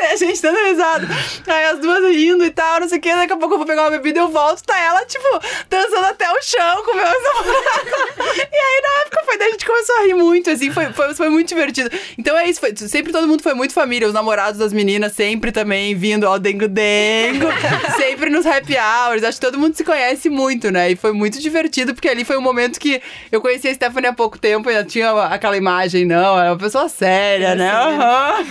A 0.01 0.16
gente 0.16 0.40
dando 0.40 0.59
risada. 0.64 1.09
Aí 1.47 1.64
as 1.66 1.78
duas 1.78 2.05
rindo 2.14 2.45
e 2.45 2.51
tal, 2.51 2.80
não 2.80 2.88
sei 2.88 2.99
o 2.99 3.01
que. 3.01 3.14
Daqui 3.14 3.32
a 3.32 3.36
pouco 3.36 3.55
eu 3.55 3.59
vou 3.59 3.66
pegar 3.66 3.82
uma 3.82 3.90
bebida 3.90 4.18
e 4.18 4.22
eu 4.22 4.28
volto, 4.28 4.62
tá 4.64 4.78
ela, 4.78 5.05
tipo, 5.05 5.28
dançando 5.68 6.07
até 6.07 6.30
o 6.30 6.43
chão 6.43 6.82
com 6.84 6.93
o 6.93 6.95
meu 6.95 7.05
namorado. 7.05 8.49
E 8.51 8.57
aí, 8.57 8.82
na 8.82 9.03
época, 9.03 9.22
foi 9.24 9.38
daí 9.38 9.49
a 9.49 9.53
gente 9.53 9.66
começou 9.66 9.97
a 9.97 10.03
rir 10.03 10.14
muito, 10.14 10.51
assim, 10.51 10.70
foi, 10.70 10.93
foi, 10.93 11.14
foi 11.14 11.28
muito 11.28 11.49
divertido. 11.49 11.82
Então 12.18 12.37
é 12.37 12.49
isso, 12.49 12.61
foi, 12.61 12.74
sempre 12.76 13.12
todo 13.12 13.26
mundo 13.26 13.43
foi 13.43 13.55
muito 13.55 13.72
família. 13.72 14.07
Os 14.07 14.14
namorados 14.14 14.59
das 14.59 14.72
meninas 14.72 15.12
sempre 15.12 15.53
também 15.53 15.95
vindo 15.95 16.26
ao 16.26 16.39
Dengo 16.39 16.68
Dengo, 16.68 17.47
sempre 17.97 18.30
nos 18.30 18.47
happy 18.47 18.74
hours. 18.76 19.24
Acho 19.24 19.41
que 19.41 19.47
todo 19.47 19.59
mundo 19.59 19.74
se 19.74 19.85
conhece 19.85 20.28
muito, 20.28 20.70
né? 20.70 20.91
E 20.91 20.97
foi 20.97 21.12
muito 21.12 21.41
divertido, 21.41 21.95
porque 21.95 22.09
ali 22.09 22.24
foi 22.24 22.37
um 22.37 22.43
momento 22.43 22.78
que 22.78 23.01
eu 23.30 23.41
conheci 23.41 23.68
a 23.68 23.74
Stephanie 23.74 24.11
há 24.11 24.12
pouco 24.12 24.39
tempo 24.39 24.70
e 24.70 24.85
tinha 24.85 25.12
aquela 25.24 25.57
imagem, 25.57 26.05
não, 26.05 26.39
era 26.39 26.53
uma 26.53 26.59
pessoa 26.59 26.89
séria, 26.89 27.55
né? 27.55 27.70
Aham. 27.70 28.45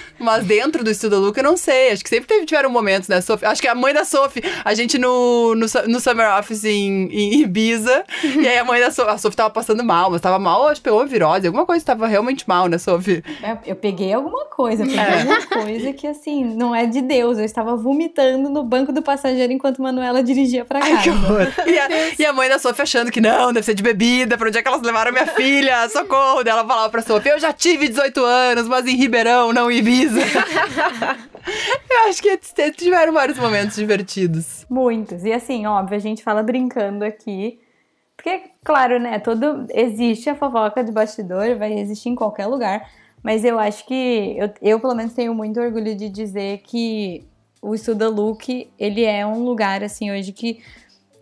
Mas 0.20 0.44
dentro 0.44 0.84
do 0.84 0.90
Estudo 0.90 1.18
Luca, 1.18 1.40
eu 1.40 1.44
não 1.44 1.56
sei. 1.56 1.90
Acho 1.92 2.02
que 2.02 2.08
sempre 2.10 2.26
teve, 2.26 2.46
tiveram 2.46 2.70
momentos, 2.70 3.08
né, 3.08 3.20
Sophie? 3.20 3.46
Acho 3.46 3.60
que 3.60 3.68
a 3.68 3.74
mãe 3.74 3.92
da 3.94 4.04
Sophie, 4.04 4.42
a 4.64 4.74
gente 4.74 4.98
no, 4.98 5.54
no, 5.54 5.66
no 5.88 6.00
Summer 6.00 6.38
Office 6.38 6.64
em, 6.64 7.08
em 7.10 7.40
Ibiza, 7.40 8.04
e 8.24 8.46
aí 8.46 8.58
a 8.58 8.64
mãe 8.64 8.80
da 8.80 8.90
Sophie, 8.90 9.12
a 9.12 9.18
Sophie 9.18 9.36
tava 9.36 9.50
passando 9.50 9.82
mal, 9.84 10.10
mas 10.10 10.20
tava 10.20 10.38
mal, 10.38 10.68
acho 10.68 10.80
que 10.80 10.84
pegou 10.84 11.06
virose, 11.06 11.46
alguma 11.46 11.64
coisa 11.66 11.84
tava 11.84 12.06
realmente 12.06 12.44
mal, 12.48 12.66
né, 12.68 12.78
Sophie? 12.78 13.22
Eu, 13.42 13.58
eu 13.66 13.76
peguei 13.76 14.12
alguma 14.12 14.44
coisa, 14.46 14.84
peguei 14.84 14.98
É. 15.00 15.18
alguma 15.20 15.46
coisa 15.46 15.92
que 15.92 16.06
assim, 16.06 16.44
não 16.44 16.74
é 16.74 16.86
de 16.86 17.00
Deus. 17.00 17.38
Eu 17.38 17.44
estava 17.44 17.74
vomitando 17.76 18.50
no 18.50 18.62
banco 18.62 18.92
do 18.92 19.00
passageiro 19.02 19.52
enquanto 19.52 19.80
Manuela 19.82 20.22
dirigia 20.22 20.64
pra 20.64 20.80
casa. 20.80 20.92
Ai, 20.96 21.02
que 21.02 21.10
horror. 21.10 21.46
E 21.66 21.78
a, 21.78 21.88
e 22.18 22.26
a 22.26 22.32
mãe 22.32 22.48
da 22.48 22.58
Sophie 22.58 22.82
achando 22.82 23.10
que 23.10 23.20
não, 23.20 23.52
deve 23.52 23.64
ser 23.64 23.74
de 23.74 23.82
bebida, 23.82 24.36
pra 24.36 24.48
onde 24.48 24.58
é 24.58 24.62
que 24.62 24.68
elas 24.68 24.82
levaram 24.82 25.12
minha 25.12 25.26
filha? 25.26 25.88
Socorro! 25.88 26.42
Daí 26.44 26.52
ela 26.52 26.66
falava 26.66 26.90
pra 26.90 27.02
Sophie, 27.02 27.30
eu 27.30 27.38
já 27.38 27.52
tive 27.52 27.88
18 27.88 28.24
anos, 28.24 28.68
mas 28.68 28.86
em 28.86 28.96
Ribeirão, 28.96 29.52
não 29.52 29.70
em 29.70 29.78
Ibiza. 29.78 30.09
eu 31.90 32.08
acho 32.08 32.22
que 32.22 32.36
tiveram 32.72 33.12
vários 33.12 33.38
momentos 33.38 33.76
divertidos. 33.76 34.66
Muitos. 34.68 35.24
E 35.24 35.32
assim, 35.32 35.66
óbvio, 35.66 35.96
a 35.96 36.00
gente 36.00 36.22
fala 36.22 36.42
brincando 36.42 37.04
aqui. 37.04 37.60
Porque, 38.16 38.42
claro, 38.62 39.00
né, 39.00 39.18
todo. 39.18 39.66
Existe 39.70 40.28
a 40.28 40.34
fofoca 40.34 40.84
de 40.84 40.92
bastidor, 40.92 41.56
vai 41.56 41.72
existir 41.78 42.10
em 42.10 42.14
qualquer 42.14 42.46
lugar. 42.46 42.86
Mas 43.22 43.44
eu 43.44 43.58
acho 43.58 43.86
que. 43.86 44.36
Eu, 44.38 44.52
eu 44.60 44.80
pelo 44.80 44.94
menos, 44.94 45.14
tenho 45.14 45.34
muito 45.34 45.58
orgulho 45.58 45.94
de 45.94 46.08
dizer 46.08 46.58
que 46.58 47.24
o 47.62 47.74
Estuda 47.74 48.08
Look, 48.08 48.70
ele 48.78 49.04
é 49.04 49.26
um 49.26 49.44
lugar, 49.44 49.82
assim, 49.82 50.10
hoje 50.10 50.32
que 50.32 50.62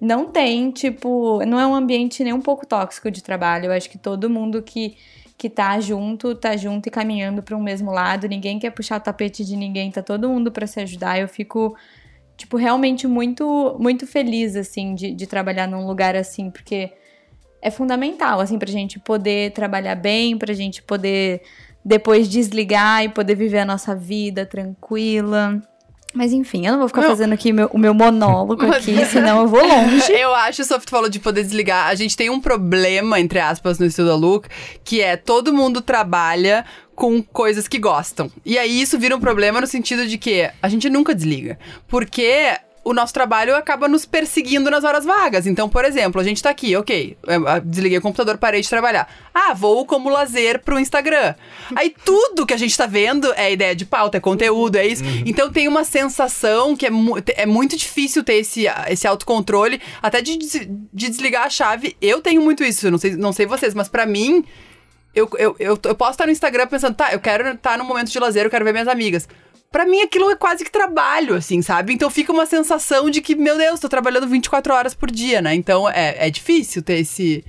não 0.01 0.27
tem, 0.27 0.71
tipo. 0.71 1.45
Não 1.47 1.59
é 1.59 1.67
um 1.67 1.75
ambiente 1.75 2.23
nem 2.25 2.33
um 2.33 2.41
pouco 2.41 2.67
tóxico 2.67 3.11
de 3.11 3.23
trabalho. 3.23 3.67
Eu 3.67 3.73
acho 3.73 3.89
que 3.89 3.99
todo 3.99 4.29
mundo 4.29 4.63
que. 4.63 4.97
Que 5.39 5.49
tá 5.49 5.81
junto, 5.81 6.35
tá 6.35 6.57
junto 6.57 6.89
e 6.89 6.91
caminhando 6.91 7.43
para 7.43 7.57
um 7.57 7.63
mesmo 7.63 7.91
lado. 7.91 8.29
Ninguém 8.29 8.59
quer 8.59 8.71
puxar 8.71 8.99
o 8.99 9.01
tapete 9.01 9.45
de 9.45 9.57
ninguém, 9.57 9.91
tá 9.91 10.03
todo 10.03 10.29
mundo 10.29 10.53
para 10.53 10.67
se 10.67 10.81
ajudar. 10.81 11.19
Eu 11.19 11.29
fico 11.29 11.75
tipo, 12.37 12.57
realmente 12.57 13.07
muito, 13.07 13.77
muito 13.81 14.07
feliz, 14.07 14.55
assim, 14.57 14.95
de, 14.95 15.13
de 15.13 15.27
trabalhar 15.27 15.67
num 15.67 15.87
lugar 15.87 16.15
assim, 16.15 16.51
porque 16.51 16.93
é 17.61 17.71
fundamental, 17.71 18.41
assim, 18.41 18.59
pra 18.59 18.71
gente 18.71 19.01
poder 19.01 19.53
trabalhar 19.53 19.97
bem, 19.97 20.39
pra 20.39 20.55
gente 20.55 20.81
poder 20.83 21.43
depois 21.85 22.29
desligar 22.29 23.05
e 23.05 23.09
poder 23.09 23.35
viver 23.35 23.59
a 23.59 23.65
nossa 23.65 23.95
vida 23.95 24.47
tranquila. 24.47 25.61
Mas 26.15 26.33
enfim, 26.33 26.67
eu 26.67 26.73
não 26.73 26.79
vou 26.79 26.89
ficar 26.89 27.03
Não. 27.03 27.11
fazendo 27.11 27.33
aqui 27.35 27.53
meu- 27.53 27.69
o 27.73 27.79
meu 27.79 27.93
monólogo 27.93 28.65
aqui, 28.73 29.05
senão 29.05 29.43
eu 29.43 29.49
vou 29.49 29.61
longe. 29.67 30.11
Eu 30.13 30.35
acho, 30.35 30.63
o 30.63 30.65
Soft 30.65 30.89
falou 30.89 31.09
de 31.09 31.19
poder 31.21 31.43
desligar. 31.45 31.87
A 31.87 31.95
gente 31.95 32.17
tem 32.17 32.31
um 32.31 32.41
problema, 32.41 33.21
entre 33.21 33.39
aspas, 33.39 33.79
no 33.79 33.85
Estudo 33.87 34.17
Look, 34.17 34.49
que 34.83 35.01
é 35.03 35.17
todo 35.17 35.53
mundo 35.53 35.83
trabalha 35.83 36.65
com 36.95 37.23
coisas 37.23 37.69
que 37.69 37.79
gostam. 37.79 38.31
E 38.45 38.59
aí 38.59 38.81
isso 38.81 38.99
vira 38.99 39.15
um 39.15 39.21
problema 39.21 39.61
no 39.61 39.67
sentido 39.67 40.07
de 40.07 40.17
que 40.19 40.51
a 40.63 40.69
gente 40.69 40.89
nunca 40.91 41.15
desliga. 41.15 41.59
Porque 41.87 42.57
o 42.89 42.95
nosso 42.95 43.13
trabalho 43.13 43.55
acaba 43.55 43.87
nos 43.87 44.07
perseguindo 44.07 44.71
nas 44.71 44.83
horas 44.85 45.05
vagas. 45.05 45.47
Então, 45.47 45.69
por 45.69 45.85
exemplo, 45.85 46.21
a 46.21 46.25
gente 46.25 46.43
tá 46.43 46.51
aqui, 46.51 46.75
ok, 46.77 47.17
ah, 47.47 47.59
desliguei 47.59 47.99
o 47.99 48.03
computador, 48.03 48.39
parei 48.39 48.61
de 48.61 48.69
trabalhar. 48.69 49.09
Ah, 49.35 49.53
vou 49.55 49.85
como 49.85 50.09
lazer 50.09 50.61
pro 50.63 50.79
Instagram. 50.79 51.35
Aí 51.77 51.95
tudo 52.05 52.47
que 52.47 52.55
a 52.55 52.57
gente 52.57 52.77
tá 52.77 52.87
vendo 52.87 53.33
é 53.35 53.53
ideia 53.53 53.75
de 53.77 53.85
pauta, 53.85 54.17
é 54.17 54.21
conteúdo, 54.21 54.77
é 54.77 54.87
isso. 54.87 55.03
Então 55.27 55.51
tem 55.53 55.69
uma 55.69 55.85
sensação 55.85 56.75
que 56.77 56.87
é, 56.87 56.91
mu 56.91 57.17
é 57.37 57.47
muito 57.47 57.77
difícil 57.77 58.25
ter 58.25 58.35
esse, 58.35 58.67
esse 58.89 59.07
autocontrole, 59.07 59.81
até 60.03 60.21
de, 60.23 60.37
des- 60.39 60.69
de 60.93 61.09
desligar 61.09 61.45
a 61.45 61.51
chave. 61.51 61.97
Eu 62.01 62.21
tenho 62.23 62.41
muito 62.41 62.65
isso, 62.65 62.91
não 62.91 62.99
sei, 62.99 63.17
não 63.17 63.33
sei 63.33 63.47
vocês, 63.47 63.75
mas 63.75 63.89
pra 63.89 64.07
mim, 64.07 64.45
eu, 65.15 65.29
eu, 65.39 65.57
eu, 65.59 65.79
eu 65.83 65.95
posso 65.95 66.13
estar 66.13 66.27
no 66.27 66.33
Instagram 66.33 66.67
pensando, 66.67 66.95
tá, 66.95 67.13
eu 67.13 67.21
quero 67.21 67.51
estar 67.51 67.77
num 67.77 67.85
momento 67.85 68.11
de 68.11 68.19
lazer, 68.19 68.45
eu 68.45 68.51
quero 68.51 68.65
ver 68.65 68.73
minhas 68.73 68.89
amigas. 68.89 69.29
Pra 69.71 69.85
mim, 69.85 70.01
aquilo 70.01 70.31
é 70.31 70.37
quase 70.37 70.65
que 70.65 70.71
trabalho, 70.73 71.35
assim, 71.35 71.61
sabe? 71.61 71.93
Então 71.93 72.09
fica 72.09 72.33
uma 72.33 72.47
sensação 72.47 73.11
de 73.11 73.21
que, 73.21 73.35
meu 73.35 73.57
Deus, 73.59 73.79
tô 73.79 73.89
trabalhando 73.89 74.27
24 74.27 74.73
horas 74.73 74.95
por 74.95 75.11
dia, 75.11 75.43
né? 75.43 75.55
Então 75.55 75.89
é, 75.89 76.27
é 76.27 76.31
difícil 76.31 76.83
ter 76.83 77.01
esse, 77.01 77.45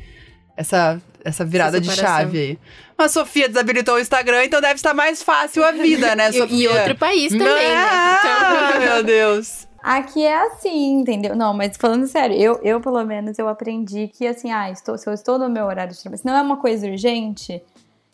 essa, 0.57 1.01
essa 1.23 1.45
virada 1.45 1.77
Essa 1.77 1.89
de 1.89 1.95
chave 1.95 2.37
aí. 2.37 2.59
Mas 2.97 3.07
a 3.15 3.19
Sofia 3.21 3.47
desabilitou 3.47 3.95
o 3.95 3.99
Instagram, 3.99 4.43
então 4.43 4.59
deve 4.59 4.73
estar 4.75 4.93
mais 4.93 5.23
fácil 5.23 5.63
a 5.63 5.71
vida, 5.71 6.13
né, 6.15 6.29
E- 6.31 6.33
Sofia? 6.33 6.57
e 6.57 6.67
outro 6.67 6.95
país 6.97 7.29
também, 7.31 7.47
né? 7.47 7.75
Ah, 7.77 8.71
Então- 8.75 8.81
meu 8.95 9.03
Deus. 9.03 9.67
Aqui 9.81 10.21
é 10.25 10.37
assim, 10.47 10.99
entendeu? 10.99 11.33
Não, 11.37 11.53
mas 11.53 11.77
falando 11.77 12.05
sério, 12.05 12.35
eu, 12.35 12.59
eu 12.63 12.81
pelo 12.81 13.01
menos 13.05 13.39
eu 13.39 13.47
aprendi 13.47 14.09
que 14.09 14.27
assim, 14.27 14.51
ah, 14.51 14.69
estou, 14.69 14.97
se 14.97 15.07
eu 15.09 15.13
estou 15.13 15.39
no 15.39 15.49
meu 15.49 15.63
horário 15.65 15.93
de 15.93 16.01
trabalho, 16.01 16.19
se 16.19 16.25
não 16.25 16.35
é 16.35 16.41
uma 16.41 16.57
coisa 16.57 16.85
urgente, 16.85 17.63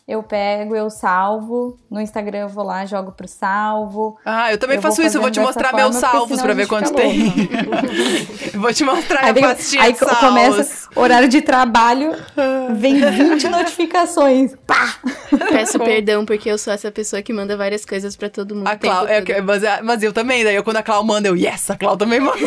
eu 0.07 0.21
pego, 0.21 0.75
eu 0.75 0.87
salvo. 0.89 1.79
No 1.89 1.99
Instagram 1.99 2.39
eu 2.41 2.49
vou 2.49 2.63
lá, 2.63 2.85
jogo 2.85 3.11
pro 3.11 3.27
salvo. 3.27 4.17
Ah, 4.23 4.51
eu 4.51 4.57
também 4.59 4.75
Eu 4.75 4.81
faço 4.81 5.01
isso, 5.01 5.17
eu 5.17 5.21
vou 5.21 5.31
te 5.31 5.39
mostrar 5.39 5.73
meus 5.73 5.95
forma, 5.95 6.01
porque 6.01 6.17
salvos 6.17 6.41
pra 6.43 6.53
ver 6.53 6.67
quanto 6.67 6.93
tem. 6.93 7.33
vou 8.53 8.71
te 8.71 8.83
mostrar 8.83 9.23
Aí, 9.23 9.29
a 9.31 9.33
pastinha 9.33 9.81
aí 9.83 9.95
salvos. 9.95 10.19
começa 10.19 10.89
horário 10.95 11.27
de 11.27 11.41
trabalho, 11.41 12.11
vem 12.75 12.99
20 13.01 13.49
notificações. 13.49 14.53
Pá! 14.67 14.95
Peço 15.49 15.79
perdão 15.83 16.23
porque 16.23 16.51
eu 16.51 16.57
sou 16.59 16.71
essa 16.71 16.91
pessoa 16.91 17.23
que 17.23 17.33
manda 17.33 17.57
várias 17.57 17.83
coisas 17.83 18.15
pra 18.15 18.29
todo 18.29 18.53
mundo. 18.53 18.67
A 18.67 18.75
Clau, 18.75 19.07
é, 19.07 19.15
todo. 19.21 19.25
que- 19.25 19.41
mas, 19.41 19.63
mas 19.83 20.03
eu 20.03 20.13
também, 20.13 20.43
daí 20.43 20.55
eu, 20.55 20.63
quando 20.63 20.77
a 20.77 20.83
Clau 20.83 21.03
manda, 21.03 21.27
eu, 21.29 21.35
yes, 21.35 21.67
a 21.71 21.75
Clau 21.77 21.97
também 21.97 22.19
manda. 22.19 22.37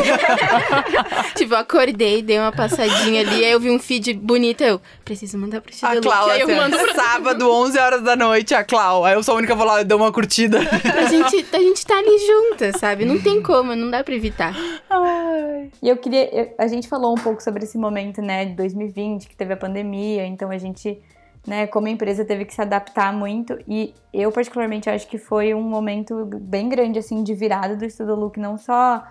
Tipo, 1.35 1.55
eu 1.55 1.57
acordei, 1.59 2.21
dei 2.21 2.39
uma 2.39 2.53
passadinha 2.53 3.19
ali, 3.21 3.43
aí 3.43 3.51
eu 3.51 3.59
vi 3.59 3.69
um 3.69 3.79
feed 3.79 4.13
bonito, 4.13 4.61
eu 4.63 4.79
preciso 5.09 5.39
mandar 5.39 5.59
pro 5.59 5.71
A 5.73 5.75
Chile 5.75 6.01
Clau, 6.01 6.29
aí 6.29 6.39
eu 6.41 6.47
assim, 6.47 6.55
mando 6.55 6.77
pra... 6.77 6.93
sábado, 6.93 7.49
11 7.51 7.79
horas 7.79 8.03
da 8.03 8.15
noite, 8.15 8.53
a 8.53 8.63
Clau. 8.63 9.03
Aí 9.03 9.15
eu 9.15 9.23
sou 9.23 9.33
a 9.33 9.37
única 9.39 9.53
que 9.53 9.57
vou 9.57 9.65
lá 9.65 9.81
e 9.81 9.83
dou 9.83 9.97
uma 9.97 10.11
curtida. 10.11 10.59
A 10.59 11.05
gente, 11.05 11.45
a 11.51 11.59
gente 11.59 11.83
tá 11.85 11.97
ali 11.97 12.15
junta, 12.27 12.77
sabe? 12.77 13.05
Não 13.05 13.19
tem 13.19 13.41
como, 13.41 13.75
não 13.75 13.89
dá 13.89 14.03
pra 14.03 14.13
evitar. 14.13 14.53
Ai. 14.87 15.71
E 15.81 15.89
eu 15.89 15.97
queria. 15.97 16.29
eu- 16.33 16.53
a 16.59 16.67
gente 16.67 16.87
falou 16.87 17.11
um 17.13 17.21
pouco 17.21 17.41
sobre 17.41 17.63
esse 17.63 17.75
momento, 17.77 18.21
né, 18.21 18.45
de 18.45 18.53
2020, 18.53 19.27
que 19.27 19.35
teve 19.35 19.51
a 19.53 19.57
pandemia, 19.57 20.25
então 20.27 20.51
a 20.51 20.57
gente, 20.59 20.99
né, 21.47 21.65
como 21.65 21.87
empresa, 21.87 22.23
teve 22.23 22.45
que 22.45 22.53
se 22.53 22.61
adaptar 22.61 23.11
muito. 23.11 23.57
E 23.67 23.95
eu, 24.13 24.31
particularmente, 24.31 24.89
acho 24.91 25.07
que 25.07 25.17
foi 25.17 25.55
um 25.55 25.61
momento 25.63 26.23
bem 26.39 26.69
grande, 26.69 26.99
assim, 26.99 27.23
de 27.23 27.33
virada 27.33 27.75
do 27.75 27.83
Estudo 27.85 28.13
Look, 28.15 28.37
não 28.39 28.57
só 28.59 29.03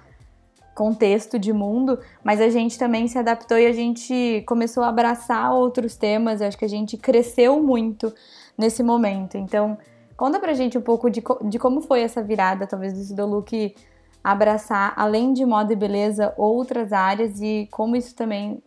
contexto 0.78 1.40
de 1.40 1.52
mundo, 1.52 1.98
mas 2.22 2.40
a 2.40 2.48
gente 2.48 2.78
também 2.78 3.08
se 3.08 3.18
adaptou 3.18 3.58
e 3.58 3.66
a 3.66 3.72
gente 3.72 4.44
começou 4.46 4.84
a 4.84 4.88
abraçar 4.90 5.52
outros 5.52 5.96
temas. 5.96 6.40
Eu 6.40 6.46
acho 6.46 6.56
que 6.56 6.64
a 6.64 6.68
gente 6.68 6.96
cresceu 6.96 7.60
muito 7.60 8.14
nesse 8.56 8.80
momento. 8.80 9.36
Então, 9.36 9.76
conta 10.16 10.38
pra 10.38 10.54
gente 10.54 10.78
um 10.78 10.80
pouco 10.80 11.10
de, 11.10 11.20
de 11.48 11.58
como 11.58 11.80
foi 11.80 12.02
essa 12.02 12.22
virada, 12.22 12.64
talvez, 12.64 12.92
do 12.92 13.00
Sidolook 13.00 13.74
abraçar, 14.22 14.92
além 14.94 15.32
de 15.32 15.44
moda 15.44 15.72
e 15.72 15.76
beleza, 15.76 16.32
outras 16.36 16.92
áreas 16.92 17.40
e 17.40 17.66
como 17.72 17.96
isso 17.96 18.14
também 18.14 18.62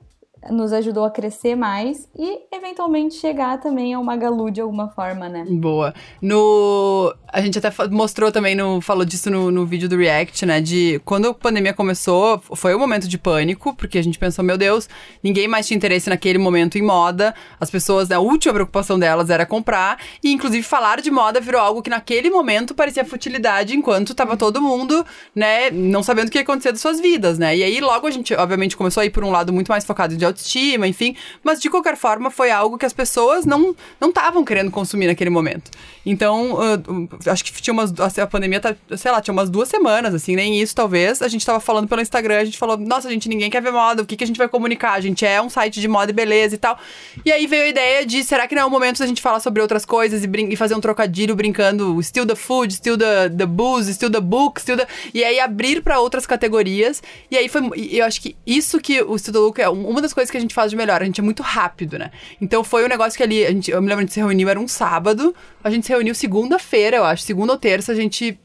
nos 0.49 0.73
ajudou 0.73 1.03
a 1.03 1.11
crescer 1.11 1.55
mais 1.55 2.07
e 2.17 2.39
eventualmente 2.51 3.15
chegar 3.15 3.59
também 3.59 3.93
ao 3.93 4.03
Magalu 4.03 4.49
de 4.49 4.61
alguma 4.61 4.89
forma, 4.89 5.29
né? 5.29 5.45
Boa. 5.47 5.93
No 6.21 7.13
a 7.31 7.41
gente 7.41 7.57
até 7.57 7.71
mostrou 7.87 8.31
também 8.31 8.55
no 8.55 8.81
falou 8.81 9.05
disso 9.05 9.29
no, 9.29 9.49
no 9.51 9.65
vídeo 9.65 9.87
do 9.87 9.95
React, 9.95 10.45
né, 10.45 10.59
de 10.59 11.01
quando 11.05 11.29
a 11.29 11.33
pandemia 11.33 11.73
começou, 11.73 12.41
foi 12.55 12.75
um 12.75 12.79
momento 12.79 13.07
de 13.07 13.17
pânico, 13.17 13.73
porque 13.73 13.97
a 13.97 14.03
gente 14.03 14.19
pensou, 14.19 14.43
meu 14.43 14.57
Deus, 14.57 14.89
ninguém 15.23 15.47
mais 15.47 15.65
tinha 15.65 15.77
interesse 15.77 16.09
naquele 16.09 16.37
momento 16.37 16.77
em 16.77 16.81
moda. 16.81 17.33
As 17.59 17.69
pessoas, 17.69 18.09
né, 18.09 18.15
a 18.15 18.19
última 18.19 18.53
preocupação 18.53 18.99
delas 18.99 19.29
era 19.29 19.45
comprar 19.45 19.97
e 20.23 20.31
inclusive 20.31 20.63
falar 20.63 21.01
de 21.01 21.09
moda 21.09 21.39
virou 21.39 21.61
algo 21.61 21.81
que 21.81 21.89
naquele 21.89 22.29
momento 22.29 22.75
parecia 22.75 23.05
futilidade, 23.05 23.75
enquanto 23.75 24.13
tava 24.13 24.35
todo 24.35 24.61
mundo, 24.61 25.05
né, 25.33 25.71
não 25.71 26.03
sabendo 26.03 26.27
o 26.27 26.31
que 26.31 26.37
ia 26.37 26.41
acontecer 26.41 26.71
das 26.71 26.81
suas 26.81 26.99
vidas, 26.99 27.39
né? 27.39 27.55
E 27.55 27.63
aí 27.63 27.79
logo 27.79 28.07
a 28.07 28.11
gente 28.11 28.33
obviamente 28.33 28.75
começou 28.75 29.01
a 29.01 29.05
ir 29.05 29.09
por 29.09 29.23
um 29.23 29.31
lado 29.31 29.53
muito 29.53 29.69
mais 29.69 29.85
focado 29.85 30.17
de 30.17 30.25
autoestima, 30.32 30.88
enfim. 30.88 31.15
Mas 31.43 31.59
de 31.59 31.69
qualquer 31.69 31.95
forma, 31.95 32.29
foi 32.29 32.51
algo 32.51 32.77
que 32.77 32.86
as 32.86 32.93
pessoas 32.93 33.45
não 33.45 33.75
estavam 34.01 34.43
querendo 34.43 34.71
consumir 34.71 35.07
naquele 35.07 35.29
momento. 35.29 35.71
Então, 36.05 36.53
uh, 36.53 37.29
acho 37.29 37.43
que 37.43 37.61
tinha 37.61 37.73
umas. 37.73 37.93
A 38.19 38.27
pandemia, 38.27 38.59
tá, 38.59 38.75
sei 38.97 39.11
lá, 39.11 39.21
tinha 39.21 39.34
umas 39.34 39.49
duas 39.49 39.69
semanas, 39.69 40.13
assim, 40.13 40.36
nem 40.36 40.59
isso 40.59 40.75
talvez. 40.75 41.21
A 41.21 41.27
gente 41.27 41.45
tava 41.45 41.59
falando 41.59 41.88
pelo 41.88 42.01
Instagram, 42.01 42.39
a 42.39 42.45
gente 42.45 42.57
falou, 42.57 42.77
nossa, 42.77 43.09
gente, 43.09 43.29
ninguém 43.29 43.49
quer 43.49 43.61
ver 43.61 43.71
moda, 43.71 44.01
o 44.01 44.05
que, 44.05 44.15
que 44.15 44.23
a 44.23 44.27
gente 44.27 44.38
vai 44.38 44.47
comunicar? 44.47 44.93
A 44.93 45.01
gente 45.01 45.25
é 45.25 45.41
um 45.41 45.49
site 45.49 45.79
de 45.79 45.88
moda 45.88 46.11
e 46.11 46.13
beleza 46.13 46.55
e 46.55 46.57
tal. 46.57 46.77
E 47.25 47.32
aí 47.32 47.45
veio 47.47 47.63
a 47.63 47.67
ideia 47.67 48.05
de, 48.05 48.23
será 48.23 48.47
que 48.47 48.55
não 48.55 48.63
é 48.63 48.65
o 48.65 48.69
momento 48.69 48.99
da 48.99 49.07
gente 49.07 49.21
falar 49.21 49.39
sobre 49.39 49.61
outras 49.61 49.86
coisas 49.86 50.23
e, 50.23 50.29
e 50.49 50.55
fazer 50.55 50.75
um 50.75 50.82
trocadilho 50.82 51.36
brincando 51.36 52.01
still 52.01 52.25
the 52.25 52.36
food, 52.36 52.73
still 52.73 52.97
the, 52.97 53.29
the 53.29 53.45
booze, 53.45 53.93
still 53.93 54.09
the 54.09 54.19
book, 54.19 54.59
still 54.59 54.77
the... 54.77 54.88
E 55.13 55.23
aí 55.23 55.39
abrir 55.39 55.82
para 55.82 55.99
outras 55.99 56.25
categorias. 56.25 57.01
E 57.29 57.38
aí 57.38 57.47
foi. 57.47 57.61
Eu 57.91 58.05
acho 58.05 58.21
que 58.21 58.36
isso 58.45 58.79
que 58.79 59.01
o 59.01 59.17
Still 59.17 59.34
the 59.34 59.39
Look 59.39 59.61
é 59.61 59.69
uma 59.69 60.01
das 60.01 60.13
coisas 60.13 60.20
que 60.30 60.38
a 60.38 60.39
gente 60.39 60.53
faz 60.53 60.69
de 60.69 60.78
melhor. 60.78 61.01
A 61.01 61.05
gente 61.05 61.19
é 61.19 61.24
muito 61.24 61.41
rápido, 61.41 61.97
né? 61.97 62.11
Então 62.39 62.63
foi 62.63 62.84
um 62.86 62.88
negócio 62.88 63.17
que 63.17 63.24
ali, 63.24 63.45
a 63.45 63.51
gente, 63.51 63.72
eu 63.72 63.82
me 63.82 63.88
lembro 63.88 64.05
de 64.05 64.13
se 64.13 64.19
reuniu, 64.19 64.49
era 64.49 64.59
um 64.59 64.67
sábado. 64.67 65.34
A 65.63 65.69
gente 65.69 65.86
se 65.86 65.91
reuniu 65.91 66.13
segunda-feira, 66.13 66.97
eu 66.97 67.03
acho. 67.03 67.24
Segunda 67.24 67.53
ou 67.53 67.57
terça, 67.57 67.91
a 67.91 67.95
gente 67.95 68.38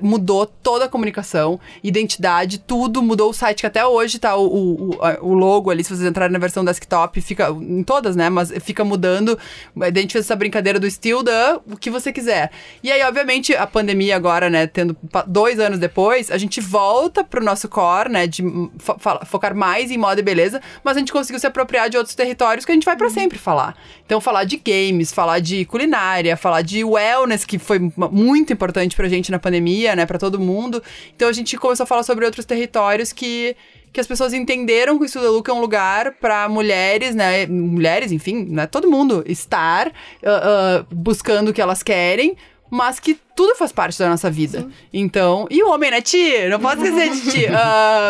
mudou 0.00 0.46
toda 0.46 0.84
a 0.84 0.88
comunicação, 0.88 1.58
identidade, 1.82 2.58
tudo. 2.58 3.02
Mudou 3.02 3.30
o 3.30 3.32
site, 3.32 3.60
que 3.60 3.66
até 3.66 3.84
hoje 3.84 4.18
tá 4.18 4.36
o, 4.36 4.46
o, 4.46 4.98
o 5.22 5.34
logo 5.34 5.70
ali, 5.70 5.82
se 5.82 5.90
vocês 5.90 6.08
entrarem 6.08 6.32
na 6.32 6.38
versão 6.38 6.64
desktop, 6.64 7.20
fica. 7.20 7.48
Em 7.50 7.82
todas, 7.82 8.14
né? 8.14 8.28
Mas 8.28 8.52
fica 8.60 8.84
mudando. 8.84 9.38
A 9.80 9.86
gente 9.86 10.12
fez 10.12 10.24
essa 10.24 10.36
brincadeira 10.36 10.78
do 10.78 10.86
estilo 10.86 11.22
da 11.22 11.60
o 11.70 11.76
que 11.76 11.90
você 11.90 12.12
quiser. 12.12 12.50
E 12.82 12.90
aí, 12.90 13.02
obviamente, 13.02 13.54
a 13.54 13.66
pandemia 13.66 14.16
agora, 14.16 14.50
né? 14.50 14.66
Tendo 14.66 14.96
dois 15.26 15.58
anos 15.58 15.78
depois, 15.78 16.30
a 16.30 16.38
gente 16.38 16.60
volta 16.60 17.24
pro 17.24 17.44
nosso 17.44 17.68
core, 17.68 18.10
né? 18.10 18.26
De 18.26 18.42
fo 18.78 18.96
focar 19.26 19.54
mais 19.54 19.90
em 19.90 19.98
moda 19.98 20.20
e 20.20 20.22
beleza, 20.22 20.60
mas 20.82 20.96
a 20.96 20.99
gente 21.00 21.12
conseguiu 21.12 21.38
se 21.40 21.46
apropriar 21.46 21.90
de 21.90 21.96
outros 21.96 22.14
territórios 22.14 22.64
que 22.64 22.72
a 22.72 22.74
gente 22.74 22.84
vai 22.84 22.96
para 22.96 23.06
uhum. 23.06 23.12
sempre 23.12 23.38
falar. 23.38 23.76
Então, 24.06 24.20
falar 24.20 24.44
de 24.44 24.56
games, 24.56 25.12
falar 25.12 25.40
de 25.40 25.64
culinária, 25.64 26.36
falar 26.36 26.62
de 26.62 26.84
wellness, 26.84 27.44
que 27.44 27.58
foi 27.58 27.78
muito 27.96 28.52
importante 28.52 28.94
pra 28.94 29.08
gente 29.08 29.30
na 29.30 29.38
pandemia, 29.38 29.96
né, 29.96 30.06
para 30.06 30.18
todo 30.18 30.38
mundo. 30.38 30.82
Então, 31.14 31.28
a 31.28 31.32
gente 31.32 31.56
começou 31.56 31.84
a 31.84 31.86
falar 31.86 32.02
sobre 32.02 32.24
outros 32.24 32.44
territórios 32.44 33.12
que 33.12 33.56
que 33.92 34.00
as 34.00 34.06
pessoas 34.06 34.32
entenderam 34.32 34.96
que 34.96 35.02
o 35.02 35.06
Estuda 35.06 35.30
Luca 35.30 35.50
é 35.50 35.54
um 35.54 35.60
lugar 35.60 36.12
para 36.12 36.48
mulheres, 36.48 37.14
né? 37.14 37.46
Mulheres, 37.46 38.12
enfim, 38.12 38.46
né? 38.48 38.66
Todo 38.66 38.88
mundo 38.88 39.24
estar 39.26 39.88
uh, 39.88 40.80
uh, 40.80 40.94
buscando 40.94 41.48
o 41.48 41.52
que 41.52 41.60
elas 41.60 41.82
querem, 41.82 42.36
mas 42.70 43.00
que 43.00 43.18
tudo 43.34 43.56
faz 43.56 43.72
parte 43.72 43.98
da 43.98 44.08
nossa 44.08 44.30
vida. 44.30 44.60
Sim. 44.60 44.70
Então, 44.92 45.46
e 45.50 45.62
o 45.62 45.70
homem, 45.70 45.90
né, 45.90 46.00
Ti? 46.00 46.48
Não 46.48 46.60
pode 46.60 46.82
esquecer 46.82 47.10
de 47.10 47.30
Ti. 47.30 47.46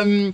Um, 0.06 0.32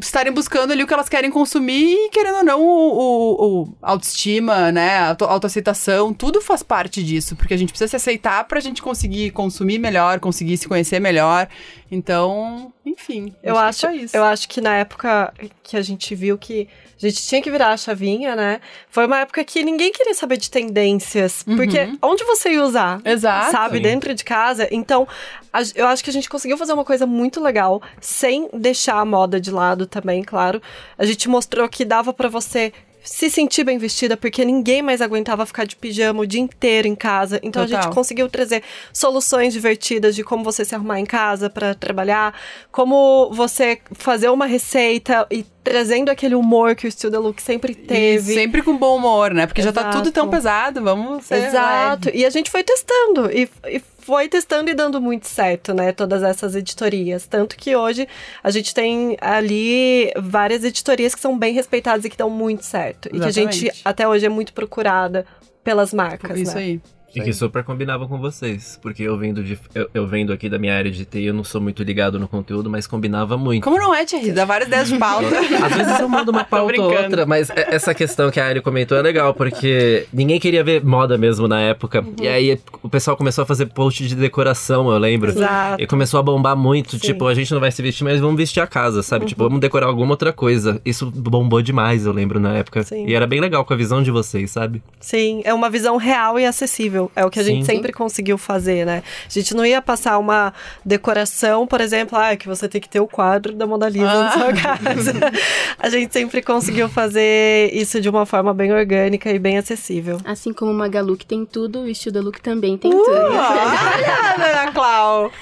estarem 0.00 0.32
buscando 0.32 0.72
ali 0.72 0.82
o 0.82 0.86
que 0.86 0.94
elas 0.94 1.08
querem 1.08 1.30
consumir 1.30 1.94
e, 1.94 2.10
querendo 2.10 2.38
ou 2.38 2.44
não, 2.44 2.60
o, 2.60 3.62
o, 3.62 3.68
autoestima, 3.80 4.72
né, 4.72 4.98
autoaceitação, 5.20 6.12
tudo 6.12 6.40
faz 6.40 6.62
parte 6.62 7.02
disso, 7.02 7.36
porque 7.36 7.54
a 7.54 7.56
gente 7.56 7.70
precisa 7.70 7.88
se 7.88 7.96
aceitar 7.96 8.44
pra 8.44 8.60
gente 8.60 8.82
conseguir 8.82 9.30
consumir 9.30 9.78
melhor, 9.78 10.20
conseguir 10.20 10.56
se 10.56 10.68
conhecer 10.68 11.00
melhor. 11.00 11.48
Então, 11.90 12.72
enfim. 12.84 13.34
Eu 13.42 13.56
acho, 13.56 13.86
acho 13.86 14.16
eu 14.16 14.22
acho 14.22 14.48
que 14.48 14.60
na 14.60 14.76
época 14.76 15.32
que 15.62 15.76
a 15.76 15.82
gente 15.82 16.14
viu 16.14 16.36
que 16.36 16.68
a 17.02 17.06
gente 17.08 17.22
tinha 17.22 17.40
que 17.40 17.50
virar 17.50 17.68
a 17.68 17.76
chavinha, 17.76 18.34
né? 18.34 18.60
Foi 18.90 19.06
uma 19.06 19.20
época 19.20 19.42
que 19.44 19.62
ninguém 19.62 19.92
queria 19.92 20.14
saber 20.14 20.36
de 20.36 20.50
tendências. 20.50 21.44
Uhum. 21.46 21.56
Porque 21.56 21.96
onde 22.02 22.24
você 22.24 22.52
ia 22.52 22.62
usar? 22.62 23.00
Exato. 23.04 23.52
Sabe? 23.52 23.76
Sim. 23.76 23.82
Dentro 23.82 24.14
de 24.14 24.24
casa. 24.24 24.68
Então, 24.70 25.06
a, 25.52 25.60
eu 25.74 25.86
acho 25.86 26.02
que 26.02 26.10
a 26.10 26.12
gente 26.12 26.28
conseguiu 26.28 26.58
fazer 26.58 26.72
uma 26.72 26.84
coisa 26.84 27.06
muito 27.06 27.40
legal, 27.40 27.80
sem 28.00 28.48
deixar 28.52 28.98
a 28.98 29.04
moda 29.04 29.40
de 29.40 29.50
lado 29.50 29.86
também, 29.86 30.22
claro. 30.22 30.60
A 30.98 31.06
gente 31.06 31.28
mostrou 31.28 31.68
que 31.68 31.84
dava 31.84 32.12
para 32.12 32.28
você 32.28 32.72
se 33.02 33.30
sentir 33.30 33.64
bem 33.64 33.78
vestida, 33.78 34.16
porque 34.16 34.44
ninguém 34.44 34.82
mais 34.82 35.00
aguentava 35.00 35.46
ficar 35.46 35.64
de 35.64 35.76
pijama 35.76 36.20
o 36.20 36.26
dia 36.26 36.40
inteiro 36.40 36.86
em 36.88 36.94
casa. 36.94 37.40
Então 37.42 37.64
Total. 37.64 37.78
a 37.78 37.82
gente 37.82 37.94
conseguiu 37.94 38.28
trazer 38.28 38.62
soluções 38.92 39.52
divertidas 39.52 40.14
de 40.14 40.24
como 40.24 40.44
você 40.44 40.64
se 40.64 40.74
arrumar 40.74 41.00
em 41.00 41.06
casa 41.06 41.48
para 41.48 41.74
trabalhar, 41.74 42.34
como 42.70 43.30
você 43.32 43.80
fazer 43.92 44.28
uma 44.28 44.46
receita 44.46 45.26
e 45.30 45.44
trazendo 45.62 46.10
aquele 46.10 46.34
humor 46.34 46.74
que 46.74 46.86
o 46.86 46.90
Still 46.90 47.10
The 47.10 47.18
Look 47.18 47.42
sempre 47.42 47.74
teve. 47.74 48.32
E 48.32 48.34
sempre 48.34 48.62
com 48.62 48.76
bom 48.76 48.96
humor, 48.96 49.32
né? 49.34 49.46
Porque 49.46 49.60
Exato. 49.60 49.78
já 49.78 49.84
tá 49.84 49.90
tudo 49.90 50.10
tão 50.10 50.28
pesado, 50.28 50.82
vamos 50.82 51.24
ser 51.24 51.46
Exato. 51.48 52.06
Leve. 52.06 52.18
E 52.18 52.24
a 52.24 52.30
gente 52.30 52.50
foi 52.50 52.62
testando 52.62 53.30
e, 53.30 53.48
e 53.66 53.82
foi 53.98 54.28
testando 54.28 54.70
e 54.70 54.74
dando 54.74 55.00
muito 55.00 55.26
certo, 55.26 55.74
né? 55.74 55.92
Todas 55.92 56.22
essas 56.22 56.54
editorias. 56.54 57.26
Tanto 57.26 57.56
que 57.56 57.76
hoje 57.76 58.08
a 58.42 58.50
gente 58.50 58.74
tem 58.74 59.16
ali 59.20 60.10
várias 60.16 60.64
editorias 60.64 61.14
que 61.14 61.20
são 61.20 61.38
bem 61.38 61.52
respeitadas 61.52 62.04
e 62.04 62.10
que 62.10 62.16
dão 62.16 62.30
muito 62.30 62.64
certo. 62.64 63.10
Exatamente. 63.12 63.28
E 63.30 63.32
que 63.32 63.48
a 63.48 63.52
gente 63.52 63.82
até 63.84 64.08
hoje 64.08 64.24
é 64.24 64.30
muito 64.30 64.52
procurada 64.54 65.26
pelas 65.62 65.92
marcas. 65.92 66.40
Isso 66.40 66.54
né? 66.54 66.60
aí. 66.62 66.80
E 67.18 67.24
que 67.24 67.32
super 67.32 67.64
combinava 67.64 68.06
com 68.06 68.18
vocês. 68.18 68.78
Porque 68.80 69.02
eu 69.02 69.16
vendo, 69.16 69.42
de, 69.42 69.58
eu, 69.74 69.88
eu, 69.92 70.06
vendo 70.06 70.32
aqui 70.32 70.48
da 70.48 70.58
minha 70.58 70.74
área 70.74 70.90
de 70.90 71.04
TI, 71.04 71.26
eu 71.26 71.34
não 71.34 71.44
sou 71.44 71.60
muito 71.60 71.82
ligado 71.82 72.18
no 72.18 72.28
conteúdo, 72.28 72.70
mas 72.70 72.86
combinava 72.86 73.36
muito. 73.36 73.64
Como 73.64 73.78
não 73.78 73.94
é, 73.94 74.04
Thierry? 74.04 74.32
Dá 74.32 74.44
várias 74.44 74.68
ideias 74.68 74.88
de 74.88 74.98
pauta. 74.98 75.28
Às 75.64 75.76
vezes 75.76 76.00
eu 76.00 76.08
mando 76.08 76.30
uma 76.30 76.44
pauta 76.44 76.80
ou 76.80 76.92
outra, 76.92 77.26
mas 77.26 77.50
essa 77.50 77.94
questão 77.94 78.30
que 78.30 78.40
a 78.40 78.46
Ari 78.46 78.60
comentou 78.60 78.96
é 78.98 79.02
legal, 79.02 79.34
porque 79.34 80.06
ninguém 80.12 80.38
queria 80.38 80.62
ver 80.62 80.84
moda 80.84 81.16
mesmo 81.16 81.48
na 81.48 81.60
época. 81.60 82.00
Uhum. 82.00 82.14
E 82.20 82.28
aí 82.28 82.60
o 82.82 82.88
pessoal 82.88 83.16
começou 83.16 83.42
a 83.42 83.46
fazer 83.46 83.66
post 83.66 84.06
de 84.06 84.14
decoração, 84.14 84.90
eu 84.90 84.98
lembro. 84.98 85.30
Exato. 85.30 85.82
E 85.82 85.86
começou 85.86 86.20
a 86.20 86.22
bombar 86.22 86.56
muito, 86.56 86.92
Sim. 86.92 86.98
tipo, 86.98 87.26
a 87.26 87.34
gente 87.34 87.52
não 87.52 87.60
vai 87.60 87.70
se 87.70 87.80
vestir, 87.82 88.04
mas 88.04 88.20
vamos 88.20 88.36
vestir 88.36 88.60
a 88.60 88.66
casa, 88.66 89.02
sabe? 89.02 89.26
Tipo, 89.26 89.38
uhum. 89.38 89.38
Tipo, 89.38 89.44
vamos 89.44 89.60
decorar 89.60 89.86
alguma 89.86 90.12
outra 90.12 90.32
coisa. 90.32 90.80
Isso 90.84 91.10
bombou 91.10 91.62
demais, 91.62 92.04
eu 92.04 92.12
lembro, 92.12 92.40
na 92.40 92.56
época. 92.56 92.82
Sim. 92.82 93.06
E 93.06 93.14
era 93.14 93.26
bem 93.26 93.40
legal 93.40 93.64
com 93.64 93.72
a 93.72 93.76
visão 93.76 94.02
de 94.02 94.10
vocês, 94.10 94.50
sabe? 94.50 94.82
Sim, 94.98 95.42
é 95.44 95.54
uma 95.54 95.70
visão 95.70 95.96
real 95.96 96.38
e 96.40 96.44
acessível. 96.44 97.07
É 97.16 97.24
o 97.24 97.30
que 97.30 97.40
a 97.40 97.42
gente 97.42 97.66
Sim. 97.66 97.72
sempre 97.72 97.88
sempre 97.88 97.92
conseguiu 97.92 98.38
fazer, 98.38 98.84
né? 98.84 99.02
A 99.26 99.30
gente 99.30 99.54
não 99.54 99.64
ia 99.64 99.80
passar 99.80 100.18
uma 100.18 100.52
decoração, 100.84 101.66
por 101.66 101.80
exemplo, 101.80 102.18
ah, 102.18 102.36
que 102.36 102.46
você 102.46 102.68
tem 102.68 102.80
que 102.80 102.88
ter 102.88 103.00
o 103.00 103.06
quadro 103.06 103.54
da 103.54 103.66
Mona 103.66 103.88
Lisa 103.88 104.10
ah. 104.10 104.24
na 104.24 104.32
sua 104.32 104.52
casa. 104.52 105.14
a 105.78 105.88
gente 105.88 106.12
sempre 106.12 106.42
conseguiu 106.42 106.88
fazer 106.88 107.70
isso 107.72 108.00
de 108.00 108.08
uma 108.08 108.26
forma 108.26 108.52
bem 108.52 108.72
orgânica 108.72 109.30
e 109.30 109.38
bem 109.38 109.58
acessível. 109.58 110.18
Assim 110.24 110.52
como 110.52 110.70
o 110.70 110.74
Magalu 110.74 111.16
que 111.16 111.26
tem 111.26 111.44
tudo, 111.44 111.80
o 111.80 111.88
Estilo 111.88 112.20
Look 112.22 112.40
também 112.40 112.76
tem 112.76 112.92
uh, 112.92 113.04
tudo. 113.04 113.16
Olha, 113.16 114.62
Ana 114.62 114.72
Clau! 114.72 115.32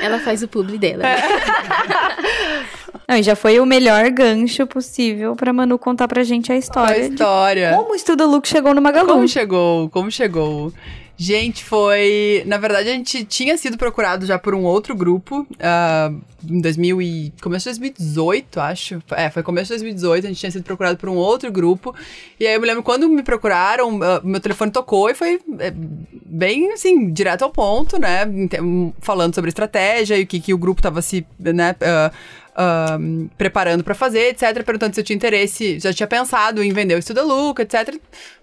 Ela 0.00 0.18
faz 0.20 0.42
o 0.42 0.48
publi 0.48 0.78
dela. 0.78 1.02
Não, 3.08 3.16
e 3.16 3.22
já 3.22 3.34
foi 3.34 3.58
o 3.60 3.66
melhor 3.66 4.08
gancho 4.10 4.66
possível 4.66 5.34
pra 5.36 5.52
Manu 5.52 5.78
contar 5.78 6.08
pra 6.08 6.22
gente 6.22 6.52
a 6.52 6.56
história. 6.56 7.04
A 7.04 7.08
história. 7.08 7.74
como 7.76 7.92
o 7.92 7.94
Estuda 7.94 8.26
Look 8.26 8.46
chegou 8.46 8.74
no 8.74 8.80
Magalu. 8.80 9.08
Como 9.08 9.28
chegou? 9.28 9.88
Como 9.90 10.10
chegou? 10.10 10.72
Gente, 11.16 11.62
foi. 11.62 12.42
Na 12.46 12.56
verdade, 12.56 12.88
a 12.88 12.92
gente 12.92 13.24
tinha 13.24 13.56
sido 13.56 13.78
procurado 13.78 14.26
já 14.26 14.38
por 14.38 14.54
um 14.54 14.64
outro 14.64 14.94
grupo. 14.94 15.46
Uh, 15.52 16.20
em 16.48 16.60
2000 16.60 17.02
e... 17.02 17.32
começo 17.40 17.64
de 17.72 17.78
2018, 17.78 18.58
acho. 18.58 19.02
É, 19.12 19.30
foi 19.30 19.42
começo 19.42 19.66
de 19.66 19.74
2018, 19.74 20.24
a 20.24 20.28
gente 20.28 20.40
tinha 20.40 20.50
sido 20.50 20.64
procurado 20.64 20.96
por 20.96 21.08
um 21.08 21.14
outro 21.14 21.52
grupo. 21.52 21.94
E 22.40 22.46
aí 22.46 22.54
eu 22.54 22.60
me 22.60 22.66
lembro 22.66 22.82
quando 22.82 23.08
me 23.08 23.22
procuraram, 23.22 23.96
uh, 23.96 24.20
meu 24.24 24.40
telefone 24.40 24.72
tocou 24.72 25.10
e 25.10 25.14
foi 25.14 25.40
é, 25.60 25.72
bem, 26.26 26.72
assim, 26.72 27.12
direto 27.12 27.42
ao 27.42 27.50
ponto, 27.50 28.00
né? 28.00 28.26
Falando 29.00 29.34
sobre 29.34 29.48
estratégia 29.48 30.18
e 30.18 30.22
o 30.22 30.26
que, 30.26 30.40
que 30.40 30.54
o 30.54 30.58
grupo 30.58 30.82
tava 30.82 31.02
se, 31.02 31.24
né? 31.38 31.76
Uh, 31.80 32.12
uh, 32.52 33.30
preparando 33.36 33.84
para 33.84 33.94
fazer, 33.94 34.30
etc. 34.30 34.64
Perguntando 34.64 34.94
se 34.94 35.00
eu 35.00 35.04
tinha 35.04 35.16
interesse, 35.16 35.78
já 35.78 35.92
tinha 35.92 36.06
pensado 36.06 36.62
em 36.62 36.72
vender 36.72 36.94
o 36.94 36.98
Estuda 36.98 37.22
Luca, 37.22 37.62
etc. 37.62 37.96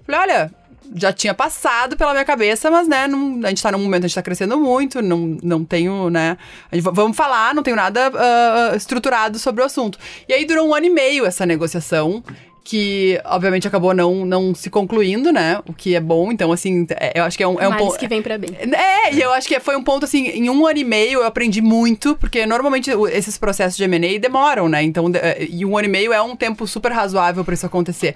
Falei, 0.05 0.21
olha, 0.21 0.51
já 0.95 1.13
tinha 1.13 1.33
passado 1.33 1.95
pela 1.95 2.11
minha 2.11 2.25
cabeça, 2.25 2.71
mas, 2.71 2.87
né, 2.87 3.07
não, 3.07 3.39
a 3.43 3.49
gente 3.49 3.61
tá 3.61 3.71
num 3.71 3.79
momento, 3.79 4.05
a 4.05 4.07
gente 4.07 4.15
tá 4.15 4.21
crescendo 4.21 4.57
muito, 4.57 5.01
não, 5.01 5.37
não 5.41 5.63
tenho, 5.63 6.09
né, 6.09 6.37
gente, 6.71 6.83
vamos 6.83 7.15
falar, 7.15 7.53
não 7.53 7.63
tenho 7.63 7.75
nada 7.75 8.09
uh, 8.09 8.75
estruturado 8.75 9.37
sobre 9.37 9.61
o 9.61 9.65
assunto. 9.65 9.99
E 10.27 10.33
aí 10.33 10.45
durou 10.45 10.67
um 10.67 10.73
ano 10.73 10.87
e 10.87 10.89
meio 10.89 11.25
essa 11.25 11.45
negociação, 11.45 12.23
que 12.69 13.19
obviamente 13.25 13.67
acabou 13.67 13.95
não, 13.95 14.23
não 14.23 14.53
se 14.53 14.69
concluindo, 14.69 15.31
né? 15.31 15.59
O 15.67 15.73
que 15.73 15.95
é 15.95 15.99
bom. 15.99 16.31
Então, 16.31 16.51
assim, 16.51 16.85
é, 16.91 17.19
eu 17.19 17.23
acho 17.23 17.35
que 17.35 17.41
é 17.41 17.47
um, 17.47 17.59
é 17.59 17.67
um 17.67 17.75
ponto. 17.75 17.97
que 17.97 18.07
vem 18.07 18.21
pra 18.21 18.37
bem. 18.37 18.51
É, 18.55 19.11
e 19.11 19.19
eu 19.19 19.33
acho 19.33 19.47
que 19.47 19.59
foi 19.59 19.75
um 19.75 19.83
ponto, 19.83 20.05
assim, 20.05 20.27
em 20.27 20.51
um 20.51 20.67
ano 20.67 20.77
e 20.77 20.83
meio 20.83 21.21
eu 21.21 21.25
aprendi 21.25 21.61
muito, 21.61 22.15
porque 22.15 22.45
normalmente 22.45 22.91
esses 23.11 23.39
processos 23.39 23.75
de 23.75 23.87
MA 23.87 24.19
demoram, 24.21 24.69
né? 24.69 24.83
Então, 24.83 25.05
e 25.49 25.65
um 25.65 25.75
ano 25.75 25.87
e 25.87 25.91
meio 25.91 26.13
é 26.13 26.21
um 26.21 26.35
tempo 26.35 26.67
super 26.67 26.91
razoável 26.91 27.43
para 27.43 27.55
isso 27.55 27.65
acontecer. 27.65 28.15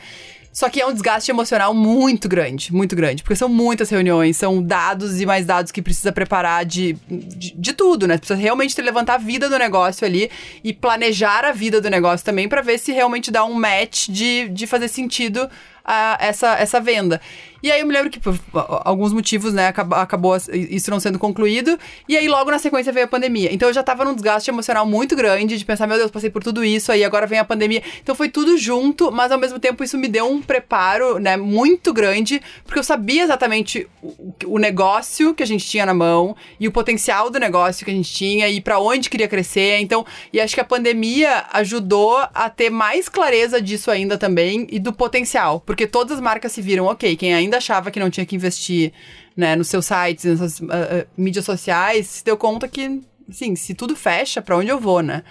Só 0.53 0.69
que 0.69 0.79
é 0.79 0.85
um 0.85 0.93
desgaste 0.93 1.31
emocional 1.31 1.73
muito 1.73 2.29
grande, 2.29 2.71
muito 2.71 2.95
grande. 2.95 3.23
Porque 3.23 3.35
são 3.35 3.49
muitas 3.49 3.89
reuniões, 3.89 4.37
são 4.37 4.61
dados 4.61 5.19
e 5.19 5.25
mais 5.25 5.47
dados 5.47 5.71
que 5.71 5.81
precisa 5.81 6.11
preparar 6.11 6.63
de, 6.63 6.93
de, 7.09 7.55
de 7.57 7.73
tudo, 7.73 8.07
né? 8.07 8.19
Precisa 8.19 8.39
realmente 8.39 8.79
levantar 8.79 9.15
a 9.15 9.17
vida 9.17 9.49
do 9.49 9.57
negócio 9.57 10.05
ali 10.05 10.29
e 10.63 10.71
planejar 10.71 11.43
a 11.43 11.51
vida 11.51 11.81
do 11.81 11.89
negócio 11.89 12.23
também 12.23 12.47
para 12.47 12.61
ver 12.61 12.77
se 12.77 12.91
realmente 12.91 13.31
dá 13.31 13.43
um 13.43 13.55
match 13.55 14.09
de, 14.09 14.47
de 14.49 14.67
fazer 14.67 14.87
sentido 14.89 15.49
a, 15.83 16.17
essa, 16.19 16.55
essa 16.55 16.79
venda. 16.79 17.19
E 17.63 17.71
aí 17.71 17.79
eu 17.79 17.87
me 17.87 17.93
lembro 17.93 18.09
que 18.09 18.19
por 18.19 18.37
alguns 18.83 19.13
motivos, 19.13 19.53
né, 19.53 19.73
acabou 19.91 20.35
isso 20.51 20.91
não 20.91 20.99
sendo 20.99 21.17
concluído. 21.17 21.79
E 22.09 22.17
aí 22.17 22.27
logo 22.27 22.51
na 22.51 22.59
sequência 22.59 22.91
veio 22.91 23.05
a 23.05 23.07
pandemia. 23.07 23.53
Então 23.53 23.69
eu 23.69 23.73
já 23.73 23.81
tava 23.81 24.03
num 24.03 24.13
desgaste 24.13 24.49
emocional 24.49 24.85
muito 24.85 25.15
grande 25.15 25.57
de 25.57 25.63
pensar, 25.63 25.87
meu 25.87 25.97
Deus, 25.97 26.11
passei 26.11 26.29
por 26.29 26.43
tudo 26.43 26.61
isso, 26.61 26.91
aí 26.91 27.05
agora 27.05 27.25
vem 27.25 27.39
a 27.39 27.45
pandemia. 27.45 27.81
Então 28.01 28.13
foi 28.13 28.27
tudo 28.27 28.57
junto, 28.57 29.13
mas 29.13 29.31
ao 29.31 29.37
mesmo 29.37 29.59
tempo 29.59 29.81
isso 29.81 29.97
me 29.97 30.09
deu 30.09 30.29
um 30.29 30.41
preparo, 30.41 31.19
né, 31.19 31.37
muito 31.37 31.93
grande, 31.93 32.41
porque 32.65 32.79
eu 32.79 32.83
sabia 32.83 33.23
exatamente 33.23 33.87
o, 34.01 34.33
o 34.47 34.57
negócio 34.59 35.33
que 35.33 35.41
a 35.41 35.47
gente 35.47 35.65
tinha 35.65 35.85
na 35.85 35.93
mão 35.93 36.35
e 36.59 36.67
o 36.67 36.71
potencial 36.71 37.29
do 37.29 37.39
negócio 37.39 37.85
que 37.85 37.91
a 37.91 37.93
gente 37.93 38.11
tinha 38.11 38.49
e 38.49 38.59
para 38.59 38.77
onde 38.77 39.09
queria 39.09 39.29
crescer. 39.29 39.79
Então, 39.79 40.05
e 40.33 40.41
acho 40.41 40.53
que 40.53 40.59
a 40.59 40.65
pandemia 40.65 41.45
ajudou 41.53 42.17
a 42.33 42.49
ter 42.49 42.69
mais 42.69 43.07
clareza 43.07 43.61
disso 43.61 43.89
ainda 43.89 44.17
também 44.17 44.67
e 44.69 44.79
do 44.79 44.91
potencial, 44.91 45.61
porque 45.73 45.87
todas 45.87 46.17
as 46.17 46.21
marcas 46.21 46.51
se 46.51 46.61
viram, 46.61 46.85
ok, 46.85 47.15
quem 47.15 47.33
ainda 47.33 47.57
achava 47.57 47.89
que 47.89 47.99
não 47.99 48.07
tinha 48.07 48.27
que 48.27 48.35
investir 48.35 48.93
né, 49.35 49.55
nos 49.55 49.69
seus 49.69 49.87
sites, 49.87 50.39
nas 50.39 50.59
uh, 50.59 50.65
uh, 50.65 51.07
mídias 51.17 51.45
sociais, 51.45 52.05
se 52.05 52.23
deu 52.23 52.37
conta 52.37 52.67
que, 52.67 53.01
assim, 53.27 53.55
se 53.55 53.73
tudo 53.73 53.95
fecha, 53.95 54.39
para 54.39 54.55
onde 54.55 54.69
eu 54.69 54.79
vou, 54.79 55.01
né? 55.01 55.23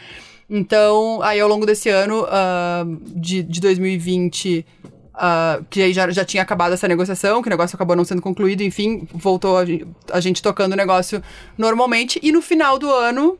Então, 0.51 1.22
aí 1.22 1.38
ao 1.38 1.49
longo 1.49 1.64
desse 1.64 1.88
ano 1.90 2.24
uh, 2.24 3.01
de, 3.14 3.45
de 3.45 3.61
2020, 3.61 4.66
uh, 5.14 5.64
que 5.70 5.80
aí 5.80 5.93
já, 5.93 6.11
já 6.11 6.24
tinha 6.24 6.43
acabado 6.43 6.72
essa 6.72 6.88
negociação, 6.88 7.40
que 7.40 7.49
o 7.49 7.51
negócio 7.51 7.76
acabou 7.76 7.95
não 7.95 8.05
sendo 8.05 8.20
concluído, 8.20 8.62
enfim, 8.62 9.07
voltou 9.14 9.59
a, 9.59 9.62
a 10.11 10.18
gente 10.18 10.43
tocando 10.43 10.72
o 10.72 10.76
negócio 10.76 11.22
normalmente. 11.57 12.18
E 12.20 12.32
no 12.32 12.43
final 12.43 12.80
do 12.80 12.90
ano, 12.90 13.38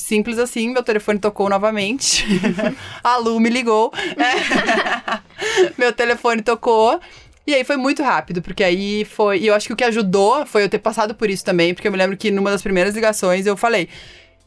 simples 0.00 0.38
assim, 0.38 0.70
meu 0.70 0.82
telefone 0.82 1.18
tocou 1.18 1.48
novamente. 1.48 2.24
a 3.02 3.16
Lu 3.16 3.38
me 3.40 3.50
ligou. 3.50 3.92
meu 5.76 5.92
telefone 5.92 6.42
tocou. 6.42 7.00
E 7.46 7.54
aí 7.54 7.64
foi 7.64 7.76
muito 7.76 8.02
rápido, 8.02 8.42
porque 8.42 8.62
aí 8.62 9.04
foi. 9.04 9.38
E 9.38 9.46
eu 9.46 9.54
acho 9.54 9.66
que 9.66 9.72
o 9.72 9.76
que 9.76 9.84
ajudou 9.84 10.46
foi 10.46 10.62
eu 10.62 10.68
ter 10.68 10.78
passado 10.78 11.14
por 11.14 11.28
isso 11.28 11.44
também, 11.44 11.74
porque 11.74 11.88
eu 11.88 11.92
me 11.92 11.98
lembro 11.98 12.16
que 12.16 12.30
numa 12.30 12.50
das 12.50 12.62
primeiras 12.62 12.94
ligações 12.94 13.46
eu 13.46 13.56
falei. 13.56 13.88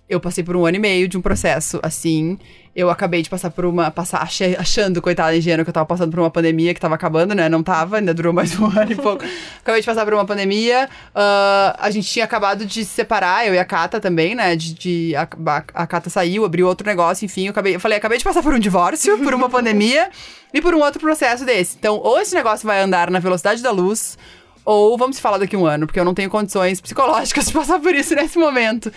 Eu 0.07 0.19
passei 0.19 0.43
por 0.43 0.55
um 0.55 0.65
ano 0.65 0.75
e 0.75 0.79
meio 0.79 1.07
de 1.07 1.17
um 1.17 1.21
processo 1.21 1.79
assim. 1.81 2.37
Eu 2.75 2.89
acabei 2.89 3.21
de 3.21 3.29
passar 3.29 3.51
por 3.51 3.65
uma. 3.65 3.91
Passar, 3.91 4.27
achando, 4.57 5.01
coitada, 5.01 5.35
ingênua, 5.37 5.63
que 5.63 5.69
eu 5.69 5.73
tava 5.73 5.85
passando 5.85 6.09
por 6.09 6.19
uma 6.19 6.31
pandemia 6.31 6.73
que 6.73 6.79
tava 6.79 6.95
acabando, 6.95 7.35
né? 7.35 7.47
Não 7.47 7.61
tava, 7.61 7.97
ainda 7.97 8.13
durou 8.13 8.33
mais 8.33 8.59
um 8.59 8.65
ano 8.77 8.91
e 8.91 8.95
pouco. 8.95 9.23
acabei 9.59 9.79
de 9.79 9.85
passar 9.85 10.03
por 10.03 10.13
uma 10.13 10.25
pandemia. 10.25 10.89
Uh, 11.15 11.77
a 11.77 11.89
gente 11.91 12.11
tinha 12.11 12.25
acabado 12.25 12.65
de 12.65 12.83
se 12.83 12.91
separar, 12.91 13.47
eu 13.47 13.53
e 13.53 13.59
a 13.59 13.65
Cata 13.65 13.99
também, 13.99 14.33
né? 14.33 14.55
De, 14.55 14.73
de 14.73 15.15
a, 15.15 15.27
a, 15.73 15.87
Cata 15.87 16.09
saiu, 16.09 16.43
abriu 16.43 16.67
outro 16.67 16.85
negócio, 16.85 17.23
enfim. 17.25 17.45
Eu, 17.45 17.51
acabei, 17.51 17.75
eu 17.75 17.79
falei, 17.79 17.97
acabei 17.97 18.17
de 18.17 18.23
passar 18.23 18.41
por 18.41 18.53
um 18.53 18.59
divórcio, 18.59 19.19
por 19.19 19.33
uma 19.35 19.49
pandemia 19.49 20.09
e 20.51 20.59
por 20.59 20.73
um 20.73 20.81
outro 20.81 20.99
processo 20.99 21.45
desse. 21.45 21.77
Então, 21.77 21.95
ou 21.95 22.19
esse 22.19 22.33
negócio 22.33 22.65
vai 22.65 22.81
andar 22.81 23.11
na 23.11 23.19
velocidade 23.19 23.61
da 23.61 23.69
luz, 23.69 24.17
ou 24.65 24.97
vamos 24.97 25.19
falar 25.19 25.37
daqui 25.37 25.55
a 25.55 25.59
um 25.59 25.65
ano, 25.65 25.85
porque 25.85 25.99
eu 25.99 26.05
não 26.05 26.13
tenho 26.13 26.29
condições 26.29 26.81
psicológicas 26.81 27.45
de 27.47 27.53
passar 27.53 27.79
por 27.79 27.93
isso 27.93 28.15
nesse 28.15 28.39
momento. 28.39 28.91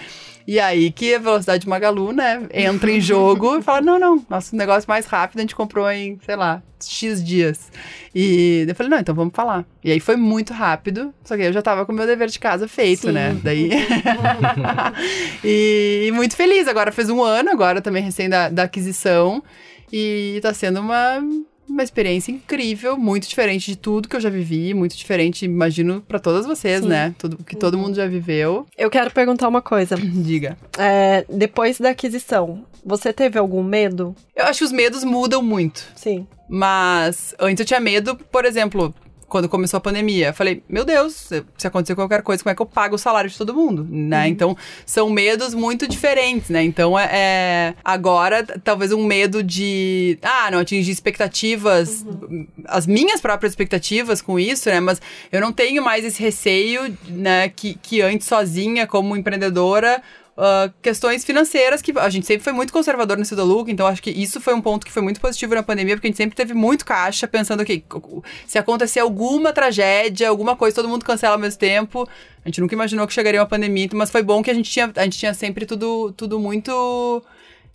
E 0.47 0.61
aí 0.61 0.93
que 0.93 1.15
a 1.15 1.19
velocidade 1.19 1.69
Magalu, 1.69 2.13
né, 2.13 2.47
entra 2.53 2.91
em 2.91 3.01
jogo 3.01 3.57
e 3.57 3.63
fala: 3.63 3.81
não, 3.81 3.99
não, 3.99 4.25
nosso 4.31 4.55
negócio 4.55 4.89
mais 4.89 5.05
rápido 5.07 5.39
a 5.39 5.41
gente 5.43 5.57
comprou 5.57 5.91
em, 5.91 6.19
sei 6.25 6.37
lá, 6.37 6.63
X 6.81 7.25
dias. 7.25 7.71
E 8.15 8.65
eu 8.69 8.75
falei, 8.75 8.91
não, 8.91 8.99
então 8.99 9.15
vamos 9.15 9.35
falar. 9.35 9.65
E 9.83 9.91
aí 9.91 10.01
foi 10.01 10.17
muito 10.17 10.53
rápido, 10.53 11.13
só 11.25 11.37
que 11.37 11.43
eu 11.43 11.53
já 11.53 11.63
tava 11.63 11.85
com 11.85 11.93
o 11.93 11.95
meu 11.95 12.07
dever 12.07 12.29
de 12.29 12.39
casa 12.39 12.69
feito, 12.69 13.11
né? 13.11 13.31
Sim. 13.31 13.35
né? 13.35 13.41
Daí. 13.43 13.71
e, 15.45 16.05
e, 16.07 16.13
muito 16.13 16.37
feliz. 16.37 16.69
Agora 16.69 16.93
fez 16.93 17.11
um 17.11 17.23
ano, 17.23 17.51
agora 17.51 17.81
também 17.81 18.03
recém 18.03 18.29
da, 18.29 18.49
da 18.49 18.65
aquisição. 18.65 19.43
E 19.93 20.39
tá 20.43 20.53
sendo 20.53 20.81
uma 20.81 21.21
uma 21.69 21.83
experiência 21.83 22.33
incrível, 22.33 22.97
muito 22.97 23.29
diferente 23.29 23.71
de 23.71 23.77
tudo 23.77 24.09
que 24.09 24.17
eu 24.17 24.21
já 24.21 24.31
vivi, 24.31 24.73
muito 24.75 24.97
diferente, 24.97 25.45
imagino, 25.45 26.01
para 26.01 26.19
todas 26.19 26.47
vocês, 26.47 26.83
Sim. 26.83 26.89
né? 26.89 27.15
Tudo 27.19 27.39
que 27.45 27.57
todo 27.57 27.79
mundo 27.79 27.95
já 27.95 28.07
viveu. 28.07 28.67
Eu 28.77 28.91
quero 28.91 29.11
perguntar 29.11 29.49
uma 29.49 29.63
coisa. 29.63 29.97
Diga. 29.99 30.57
É, 30.79 31.25
depois 31.29 31.79
da 31.79 31.91
aquisição, 31.91 32.65
você 32.85 33.13
teve 33.13 33.39
algum 33.39 33.63
medo? 33.63 34.15
Eu 34.35 34.45
acho 34.47 34.61
que 34.61 34.65
os 34.65 34.73
medos 34.73 35.05
mudam 35.05 35.43
muito. 35.43 35.85
Sim. 35.95 36.27
Mas 36.49 37.35
antes 37.39 37.61
eu 37.61 37.67
tinha 37.67 37.81
medo, 37.81 38.17
por 38.17 38.45
exemplo, 38.45 38.95
quando 39.29 39.49
começou 39.49 39.79
a 39.79 39.81
pandemia. 39.81 40.33
Falei, 40.33 40.63
meu 40.69 40.85
Deus, 40.85 41.31
se 41.57 41.67
acontecer 41.67 41.95
qualquer 41.95 42.23
coisa, 42.23 42.43
como 42.43 42.53
é 42.53 42.55
que 42.55 42.63
eu 42.63 42.67
pago 42.67 42.95
o 42.95 42.99
salário 42.99 43.29
de 43.29 43.37
todo 43.37 43.55
mundo, 43.55 43.87
né? 43.91 44.23
Uhum. 44.23 44.27
Então, 44.27 44.57
são 44.85 45.11
medos 45.11 45.55
muito 45.55 45.89
diferentes, 45.89 46.51
né? 46.51 46.63
Então, 46.63 46.99
é, 46.99 47.09
é, 47.13 47.75
agora, 47.85 48.45
talvez 48.45 48.93
um 48.93 49.05
medo 49.05 49.43
de, 49.43 50.19
ah, 50.23 50.51
não 50.51 50.59
atingir 50.59 50.93
expectativas, 50.93 52.03
uhum. 52.03 52.47
as 52.67 52.87
minhas 52.87 53.21
próprias 53.21 53.53
expectativas 53.53 54.23
com 54.23 54.39
isso, 54.39 54.69
né? 54.69 54.81
Mas 54.81 55.01
eu 55.33 55.41
não 55.41 55.53
tenho 55.53 55.83
mais 55.83 56.05
esse 56.05 56.23
receio, 56.23 56.97
né, 57.09 57.49
que, 57.49 57.75
que 57.75 58.01
antes 58.03 58.27
sozinha, 58.27 58.87
como 58.87 59.17
empreendedora, 59.17 60.03
uh, 60.37 60.73
questões 60.83 61.25
financeiras, 61.25 61.81
que 61.81 61.93
a 61.99 62.09
gente 62.09 62.27
sempre 62.27 62.45
foi 62.45 62.53
muito 62.53 62.73
conservador 62.73 63.17
nesse 63.17 63.35
look, 63.35 63.71
então 63.71 63.87
acho 63.87 64.03
que 64.03 64.11
isso 64.11 64.41
foi 64.41 64.55
um 64.55 64.61
ponto 64.61 64.85
que 64.85 64.93
foi 64.93 65.03
muito 65.03 65.21
positivo 65.21 65.55
na 65.55 65.63
pandemia, 65.63 65.97
porque 65.97 66.07
a 66.07 66.11
gente 66.11 66.17
sempre 66.17 66.37
teve 66.37 66.55
muito 66.55 66.85
caixa, 66.85 67.27
pensando 67.27 67.65
que 67.65 67.83
se 68.47 68.59
acontecer 68.59 69.01
alguma 69.01 69.53
tragédia, 69.53 70.29
alguma 70.29 70.57
coisa, 70.57 70.75
todo 70.77 70.89
mundo 70.89 71.05
cancela 71.05 71.35
ao 71.35 71.41
mesmo 71.41 71.59
tempo. 71.59 72.09
A 72.45 72.49
gente 72.49 72.61
nunca 72.61 72.75
imaginou 72.75 73.07
que 73.07 73.13
chegaria 73.13 73.41
uma 73.41 73.47
pandemia, 73.47 73.89
mas 73.95 74.11
foi 74.11 74.23
bom 74.23 74.43
que 74.43 74.51
a 74.51 74.55
gente 74.55 74.71
tinha, 74.71 74.93
a 74.95 75.05
gente 75.05 75.19
tinha 75.19 75.35
sempre 75.35 75.67
tudo, 75.67 76.13
tudo 76.13 76.39
muito 76.39 77.25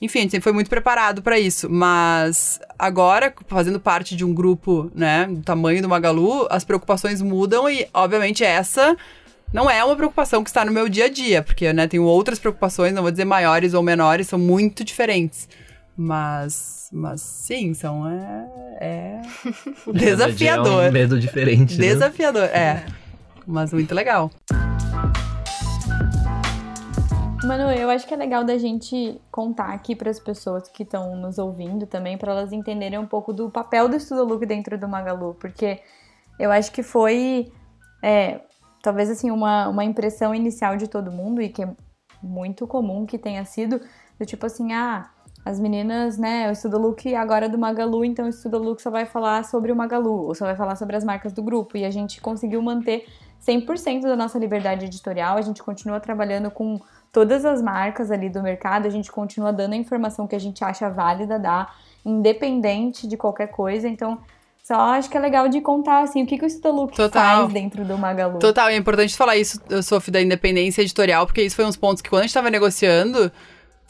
enfim, 0.01 0.19
a 0.19 0.21
gente 0.23 0.31
sempre 0.31 0.43
foi 0.43 0.53
muito 0.53 0.69
preparado 0.69 1.21
para 1.21 1.39
isso. 1.39 1.69
Mas 1.69 2.59
agora, 2.77 3.31
fazendo 3.47 3.79
parte 3.79 4.15
de 4.15 4.25
um 4.25 4.33
grupo, 4.33 4.91
né, 4.95 5.27
do 5.29 5.43
tamanho 5.43 5.79
do 5.79 5.87
Magalu, 5.87 6.47
as 6.49 6.63
preocupações 6.63 7.21
mudam 7.21 7.69
e, 7.69 7.87
obviamente, 7.93 8.43
essa 8.43 8.97
não 9.53 9.69
é 9.69 9.83
uma 9.83 9.95
preocupação 9.95 10.43
que 10.43 10.49
está 10.49 10.63
no 10.63 10.71
meu 10.71 10.87
dia 10.87 11.05
a 11.05 11.09
dia, 11.09 11.43
porque 11.43 11.71
né, 11.73 11.87
tenho 11.87 12.03
outras 12.03 12.39
preocupações, 12.39 12.93
não 12.93 13.01
vou 13.01 13.11
dizer 13.11 13.25
maiores 13.25 13.73
ou 13.73 13.83
menores, 13.83 14.27
são 14.27 14.39
muito 14.39 14.83
diferentes. 14.83 15.49
Mas, 15.95 16.89
mas 16.91 17.21
sim, 17.21 17.73
são 17.73 18.07
é, 18.09 18.47
é 18.79 19.21
desafiador. 19.93 20.85
É 20.85 20.89
um 20.89 20.91
medo 20.91 21.19
diferente. 21.19 21.77
Né? 21.77 21.87
Desafiador, 21.87 22.43
né? 22.43 22.57
é. 22.57 22.85
Mas 23.45 23.73
muito 23.73 23.93
legal. 23.93 24.31
Manu, 27.43 27.71
eu 27.71 27.89
acho 27.89 28.07
que 28.07 28.13
é 28.13 28.17
legal 28.17 28.45
da 28.45 28.57
gente 28.57 29.19
contar 29.31 29.73
aqui 29.73 29.95
para 29.95 30.09
as 30.09 30.19
pessoas 30.19 30.69
que 30.69 30.83
estão 30.83 31.15
nos 31.15 31.37
ouvindo 31.37 31.85
também, 31.87 32.17
para 32.17 32.31
elas 32.31 32.53
entenderem 32.53 32.99
um 32.99 33.07
pouco 33.07 33.33
do 33.33 33.49
papel 33.49 33.89
do 33.89 33.95
Estudo 33.95 34.23
Look 34.23 34.45
dentro 34.45 34.77
do 34.77 34.87
Magalu, 34.87 35.33
porque 35.33 35.79
eu 36.39 36.51
acho 36.51 36.71
que 36.71 36.83
foi 36.83 37.51
é, 38.01 38.41
talvez 38.81 39.09
assim, 39.09 39.31
uma, 39.31 39.67
uma 39.67 39.83
impressão 39.83 40.33
inicial 40.33 40.77
de 40.77 40.87
todo 40.87 41.11
mundo, 41.11 41.41
e 41.41 41.49
que 41.49 41.63
é 41.63 41.69
muito 42.21 42.67
comum 42.67 43.05
que 43.05 43.17
tenha 43.17 43.45
sido, 43.45 43.81
do 44.19 44.25
tipo 44.25 44.45
assim, 44.45 44.73
ah, 44.73 45.09
as 45.43 45.59
meninas, 45.59 46.17
né, 46.17 46.47
eu 46.47 46.51
estudo 46.51 46.77
look 46.77 47.13
agora 47.15 47.49
do 47.49 47.57
Magalu, 47.57 48.05
então 48.05 48.25
eu 48.25 48.29
estudo 48.29 48.57
look 48.59 48.81
só 48.81 48.91
vai 48.91 49.05
falar 49.05 49.43
sobre 49.43 49.71
o 49.71 49.75
Magalu, 49.75 50.27
ou 50.27 50.35
só 50.35 50.45
vai 50.45 50.55
falar 50.55 50.75
sobre 50.75 50.95
as 50.95 51.03
marcas 51.03 51.33
do 51.33 51.41
grupo, 51.41 51.77
e 51.77 51.85
a 51.85 51.89
gente 51.89 52.21
conseguiu 52.21 52.61
manter 52.61 53.05
100% 53.41 54.01
da 54.01 54.15
nossa 54.15 54.37
liberdade 54.37 54.85
editorial, 54.85 55.37
a 55.37 55.41
gente 55.41 55.63
continua 55.63 55.99
trabalhando 55.99 56.51
com 56.51 56.79
todas 57.11 57.43
as 57.43 57.61
marcas 57.61 58.11
ali 58.11 58.29
do 58.29 58.41
mercado, 58.43 58.85
a 58.85 58.89
gente 58.89 59.11
continua 59.11 59.51
dando 59.51 59.73
a 59.73 59.77
informação 59.77 60.27
que 60.27 60.35
a 60.35 60.39
gente 60.39 60.63
acha 60.63 60.89
válida 60.89 61.39
dar, 61.39 61.75
independente 62.05 63.07
de 63.07 63.17
qualquer 63.17 63.47
coisa, 63.47 63.87
então 63.87 64.19
só 64.63 64.75
acho 64.75 65.09
que 65.09 65.17
é 65.17 65.19
legal 65.19 65.49
de 65.49 65.59
contar, 65.59 66.03
assim, 66.03 66.23
o 66.23 66.25
que, 66.25 66.37
que 66.37 66.45
o 66.45 66.47
Stoluk 66.47 66.95
faz 67.09 67.51
dentro 67.51 67.83
do 67.83 67.97
Magalu. 67.97 68.39
Total, 68.39 68.69
e 68.69 68.75
é 68.75 68.77
importante 68.77 69.15
falar 69.15 69.37
isso, 69.37 69.59
Sophie, 69.81 70.11
da 70.11 70.21
independência 70.21 70.81
editorial, 70.81 71.25
porque 71.25 71.41
isso 71.41 71.55
foi 71.55 71.65
uns 71.65 71.75
pontos 71.75 72.01
que 72.01 72.09
quando 72.09 72.21
a 72.21 72.25
gente 72.25 72.33
tava 72.33 72.49
negociando, 72.49 73.31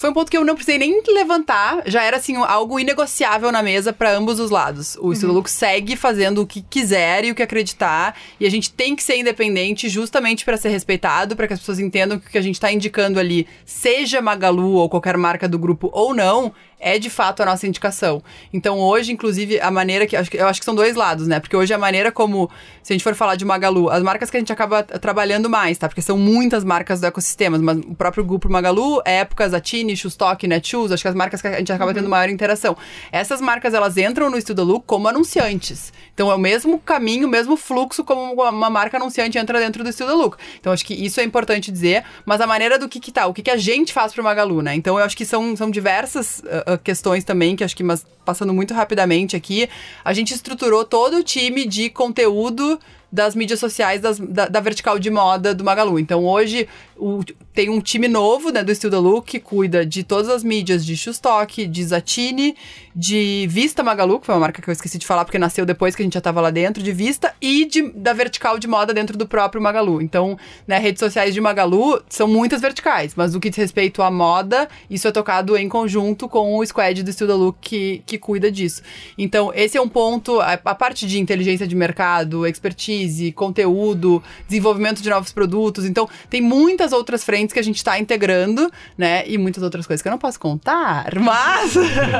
foi 0.02 0.10
um 0.10 0.14
ponto 0.14 0.32
que 0.32 0.38
eu 0.38 0.44
não 0.44 0.56
precisei 0.56 0.80
nem 0.80 1.00
levantar, 1.14 1.84
já 1.86 2.02
era 2.02 2.18
assim 2.18 2.36
algo 2.36 2.80
inegociável 2.80 3.52
na 3.52 3.62
mesa 3.62 3.94
para 3.94 4.12
ambos 4.12 4.40
os 4.40 4.50
lados. 4.50 4.98
O 5.00 5.14
Estúdio 5.14 5.36
Lux 5.36 5.52
segue 5.52 5.96
fazendo 5.96 6.42
o 6.42 6.48
que 6.48 6.64
quiser 6.64 7.24
e 7.24 7.30
o 7.30 7.36
que 7.36 7.44
acreditar, 7.44 8.18
e 8.40 8.48
a 8.48 8.50
gente 8.50 8.74
tem 8.74 8.96
que 8.96 9.04
ser 9.04 9.18
independente 9.18 9.88
justamente 9.90 10.44
para 10.44 10.58
ser 10.58 10.70
respeitado, 10.70 11.36
para 11.36 11.46
que 11.46 11.54
as 11.54 11.60
pessoas 11.60 11.78
entendam 11.80 12.18
que 12.18 12.28
o 12.28 12.32
que 12.32 12.38
a 12.40 12.42
gente 12.42 12.60
tá 12.60 12.72
indicando 12.72 13.20
ali, 13.20 13.46
seja 13.64 14.24
Magalu 14.24 14.74
ou 14.74 14.90
qualquer 14.90 15.18
marca 15.18 15.48
do 15.48 15.60
grupo 15.60 15.92
ou 15.94 16.16
não, 16.16 16.52
é 16.82 16.98
de 16.98 17.10
fato 17.10 17.42
a 17.44 17.46
nossa 17.46 17.68
indicação. 17.68 18.22
Então 18.52 18.80
hoje, 18.80 19.12
inclusive, 19.12 19.60
a 19.62 19.70
maneira 19.70 20.08
que. 20.08 20.16
Eu 20.16 20.48
acho 20.48 20.60
que 20.60 20.66
são 20.66 20.76
dois 20.76 20.96
lados, 20.96 21.28
né? 21.28 21.40
Porque 21.40 21.56
hoje 21.56 21.74
a 21.74 21.78
maneira 21.78 22.12
como. 22.12 22.50
Se 22.82 22.92
a 22.92 22.96
gente 22.96 23.04
for 23.04 23.14
falar 23.14 23.36
de 23.36 23.46
Magalu, 23.46 23.90
as 23.90 24.02
marcas 24.02 24.30
que 24.32 24.38
a 24.38 24.40
gente 24.40 24.52
acaba 24.52 24.82
trabalhando 24.84 25.50
mais, 25.50 25.78
tá? 25.78 25.88
Porque 25.88 26.02
são 26.02 26.18
muitas 26.18 26.64
marcas 26.64 27.00
do 27.00 27.06
ecossistema, 27.06 27.58
mas 27.60 27.78
o 27.78 27.94
próprio 27.94 28.24
grupo 28.24 28.50
Magalu, 28.50 29.02
Épocas, 29.06 29.54
Atini, 29.54 29.96
Shoestock, 29.96 30.48
Netshoes, 30.48 30.92
acho 30.92 31.04
que 31.04 31.08
as 31.08 31.16
marcas 31.16 31.42
que 31.42 31.48
a 31.48 31.60
gente 31.60 31.72
acaba 31.72 31.94
tendo 31.94 32.10
maior 32.10 32.30
interação. 32.30 32.76
Essas 33.12 33.40
marcas, 33.40 33.76
elas 33.76 33.98
entram 33.98 34.30
no 34.30 34.38
Estudo 34.38 34.64
Look 34.64 34.86
como 34.88 35.08
anunciantes. 35.08 35.94
Então 36.14 36.32
é 36.32 36.36
o 36.36 36.40
mesmo 36.40 36.80
caminho, 36.80 37.28
o 37.28 37.30
mesmo 37.30 37.56
fluxo 37.56 38.04
como 38.04 38.34
uma 38.34 38.70
marca 38.70 38.98
anunciante 38.98 39.38
entra 39.38 39.60
dentro 39.60 39.84
do 39.84 39.90
Estudo 39.90 40.16
Look. 40.16 40.38
Então 40.60 40.74
acho 40.74 40.84
que 40.84 40.94
isso 40.94 41.20
é 41.20 41.24
importante 41.24 41.72
dizer, 41.72 42.04
mas 42.26 42.42
a 42.42 42.48
maneira 42.48 42.80
do 42.80 42.90
que 42.90 43.00
que 43.00 43.12
tá, 43.12 43.28
o 43.28 43.34
que 43.34 43.44
que 43.44 43.52
a 43.52 43.58
gente 43.58 43.94
faz 43.94 44.14
pro 44.14 44.24
Magalu, 44.24 44.62
né? 44.62 44.74
Então 44.76 44.98
eu 44.98 45.06
acho 45.06 45.16
que 45.16 45.26
são, 45.26 45.56
são 45.56 45.70
diversas 45.70 46.40
uh, 46.40 46.71
questões 46.78 47.24
também, 47.24 47.56
que 47.56 47.64
acho 47.64 47.76
que, 47.76 47.84
mas 47.84 48.06
passando 48.26 48.54
muito 48.54 48.74
rapidamente 48.74 49.36
aqui, 49.36 49.70
a 50.04 50.14
gente 50.14 50.34
estruturou 50.34 50.86
todo 50.86 51.18
o 51.18 51.24
time 51.24 51.66
de 51.66 51.90
conteúdo 51.90 52.80
das 53.12 53.36
mídias 53.36 53.60
sociais 53.60 54.00
das, 54.00 54.18
da, 54.18 54.48
da, 54.48 54.60
vertical 54.62 54.98
de 54.98 55.10
moda 55.10 55.54
do 55.54 55.64
Magalu. 55.64 56.00
Então 56.00 56.26
hoje 56.26 56.68
o, 57.02 57.24
tem 57.52 57.68
um 57.68 57.82
time 57.82 58.08
novo 58.08 58.52
né, 58.52 58.64
do 58.64 58.72
Estilo 58.72 59.00
Look 59.00 59.26
que 59.26 59.40
cuida 59.40 59.84
de 59.84 60.04
todas 60.04 60.30
as 60.30 60.44
mídias 60.44 60.86
de 60.86 60.96
Shoestock, 60.96 61.66
de 61.66 61.84
Zatini, 61.84 62.56
de 62.96 63.48
Vista 63.50 63.82
Magalu, 63.82 64.20
que 64.20 64.28
foi 64.28 64.36
uma 64.36 64.42
marca 64.42 64.62
que 64.62 64.70
eu 64.70 64.72
esqueci 64.72 65.00
de 65.00 65.08
falar 65.08 65.26
porque 65.26 65.40
nasceu 65.40 65.66
depois 65.66 65.96
que 65.96 66.04
a 66.04 66.06
gente 66.06 66.14
já 66.14 66.20
estava 66.20 66.40
lá 66.40 66.52
dentro, 66.52 66.84
de 66.84 66.92
Vista, 66.92 67.34
e 67.42 67.66
de, 67.66 67.90
da 67.92 68.14
vertical 68.14 68.60
de 68.60 68.68
moda 68.68 68.94
dentro 68.94 69.18
do 69.18 69.28
próprio 69.28 69.62
Magalu. 69.62 70.00
Então, 70.00 70.38
né, 70.68 70.78
redes 70.78 71.00
sociais 71.00 71.34
de 71.34 71.42
Magalu 71.42 72.02
são 72.08 72.28
muitas 72.28 72.62
verticais, 72.62 73.14
mas 73.16 73.34
no 73.34 73.40
que 73.40 73.50
diz 73.50 73.58
respeito 73.58 74.04
à 74.04 74.12
moda, 74.12 74.70
isso 74.88 75.08
é 75.08 75.12
tocado 75.12 75.58
em 75.58 75.68
conjunto 75.68 76.30
com 76.30 76.58
o 76.58 76.66
squad 76.66 77.02
do 77.02 77.10
Estilo 77.10 77.36
Look 77.36 77.58
que, 77.62 78.04
que 78.06 78.20
cuida 78.20 78.52
disso. 78.52 78.84
Então, 79.18 79.52
esse 79.56 79.76
é 79.76 79.82
um 79.82 79.90
ponto, 79.90 80.40
a, 80.40 80.54
a 80.54 80.76
parte 80.76 81.08
de 81.08 81.20
inteligência 81.20 81.66
de 81.66 81.76
mercado, 81.76 82.46
expertise, 82.46 83.32
conteúdo, 83.32 84.22
desenvolvimento 84.48 85.02
de 85.02 85.10
novos 85.10 85.32
produtos. 85.32 85.86
Então, 85.86 86.08
tem 86.30 86.42
muitas 86.42 86.91
outras 86.92 87.24
frentes 87.24 87.54
que 87.54 87.60
a 87.60 87.64
gente 87.64 87.78
está 87.78 88.00
integrando, 88.00 88.72
né? 88.98 89.28
E 89.28 89.38
muitas 89.38 89.64
outras 89.64 89.86
coisas 89.88 90.02
que 90.02 90.08
eu 90.08 90.12
não 90.12 90.20
posso 90.20 90.40
contar, 90.40 91.14
mas. 91.20 91.76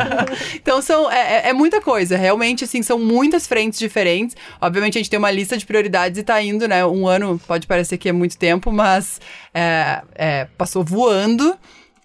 então, 0.56 0.82
são, 0.82 1.12
é, 1.12 1.48
é, 1.48 1.50
é 1.50 1.54
muita 1.54 1.82
coisa. 1.82 2.18
Realmente, 2.18 2.64
assim, 2.64 2.82
são 2.82 3.00
muitas 3.00 3.48
frentes 3.48 3.80
diferentes. 3.80 4.36
Obviamente, 4.60 4.98
a 4.98 5.00
gente 5.00 5.10
tem 5.10 5.20
uma 5.20 5.32
lista 5.32 5.58
de 5.58 5.66
prioridades 5.66 6.18
e 6.20 6.24
tá 6.24 6.42
indo, 6.42 6.68
né? 6.68 6.86
Um 6.86 7.08
ano 7.08 7.40
pode 7.48 7.68
parecer 7.68 7.98
que 7.98 8.10
é 8.10 8.12
muito 8.12 8.38
tempo, 8.38 8.72
mas 8.72 9.20
é, 9.54 10.02
é, 10.16 10.46
passou 10.58 10.84
voando. 10.84 11.58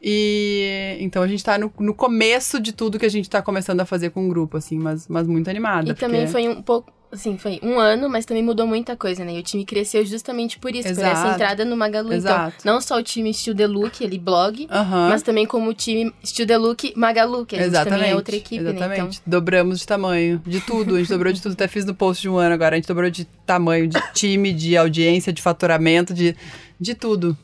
E 0.03 0.97
então 1.01 1.23
a 1.23 1.27
gente 1.27 1.43
tá 1.43 1.59
no, 1.59 1.73
no 1.81 1.95
começo 1.95 2.61
de 2.61 2.73
tudo 2.73 2.99
que 2.99 3.07
a 3.07 3.11
gente 3.11 3.29
tá 3.29 3.41
começando 3.43 3.81
a 3.81 3.85
fazer 3.85 4.11
com 4.11 4.27
o 4.27 4.29
grupo, 4.29 4.57
assim, 4.57 4.79
mas, 4.79 5.09
mas 5.09 5.27
muito 5.27 5.49
animada. 5.49 5.91
E 5.91 5.95
porque... 5.95 6.05
também 6.05 6.27
foi 6.27 6.49
um 6.49 6.63
pouco 6.63 6.93
assim, 7.11 7.39
foi 7.39 7.59
um 7.63 7.79
ano, 7.79 8.09
mas 8.09 8.25
também 8.25 8.43
mudou 8.43 8.67
muita 8.67 8.97
coisa, 8.97 9.25
né? 9.25 9.35
E 9.35 9.39
o 9.39 9.43
time 9.43 9.65
cresceu 9.65 10.05
justamente 10.05 10.59
por 10.59 10.75
isso, 10.75 10.89
Exato. 10.89 11.09
por 11.09 11.19
essa 11.19 11.35
entrada 11.35 11.65
no 11.65 11.77
Magalu. 11.77 12.09
Então, 12.09 12.19
Exato. 12.19 12.57
Então, 12.61 12.75
não 12.75 12.81
só 12.81 12.99
o 12.99 13.03
time 13.03 13.33
Steel 13.33 13.57
The 13.57 13.67
Look, 13.67 14.03
ele 14.03 14.19
blog, 14.19 14.69
mas 15.09 15.23
também 15.23 15.47
como 15.47 15.71
o 15.71 15.75
time 15.75 16.13
Steel 16.25 16.47
The 16.47 16.59
Look 16.59 16.93
Magalu, 16.97 17.47
que 17.47 17.57
a 17.57 17.59
gente 17.59 17.69
Exatamente. 17.69 17.99
também 17.99 18.13
é 18.13 18.15
outra 18.17 18.37
equipe, 18.37 18.63
Exatamente. 18.63 18.89
né? 18.89 19.09
Então... 19.09 19.23
Dobramos 19.27 19.81
de 19.81 19.87
tamanho, 19.87 20.43
de 20.47 20.61
tudo, 20.61 20.97
a 20.97 20.99
gente 20.99 21.09
dobrou 21.09 21.33
de 21.33 21.41
tudo. 21.41 21.53
Até 21.53 21.69
fiz 21.69 21.85
no 21.85 21.95
post 21.95 22.23
de 22.23 22.29
um 22.29 22.37
ano 22.37 22.55
agora, 22.55 22.75
a 22.75 22.79
gente 22.79 22.89
dobrou 22.89 23.11
de 23.11 23.25
tamanho, 23.47 23.87
de 23.89 24.01
time, 24.13 24.53
de 24.53 24.77
audiência, 24.77 25.33
de 25.33 25.43
faturamento, 25.43 26.13
de, 26.13 26.37
de 26.79 26.95
tudo. 26.95 27.37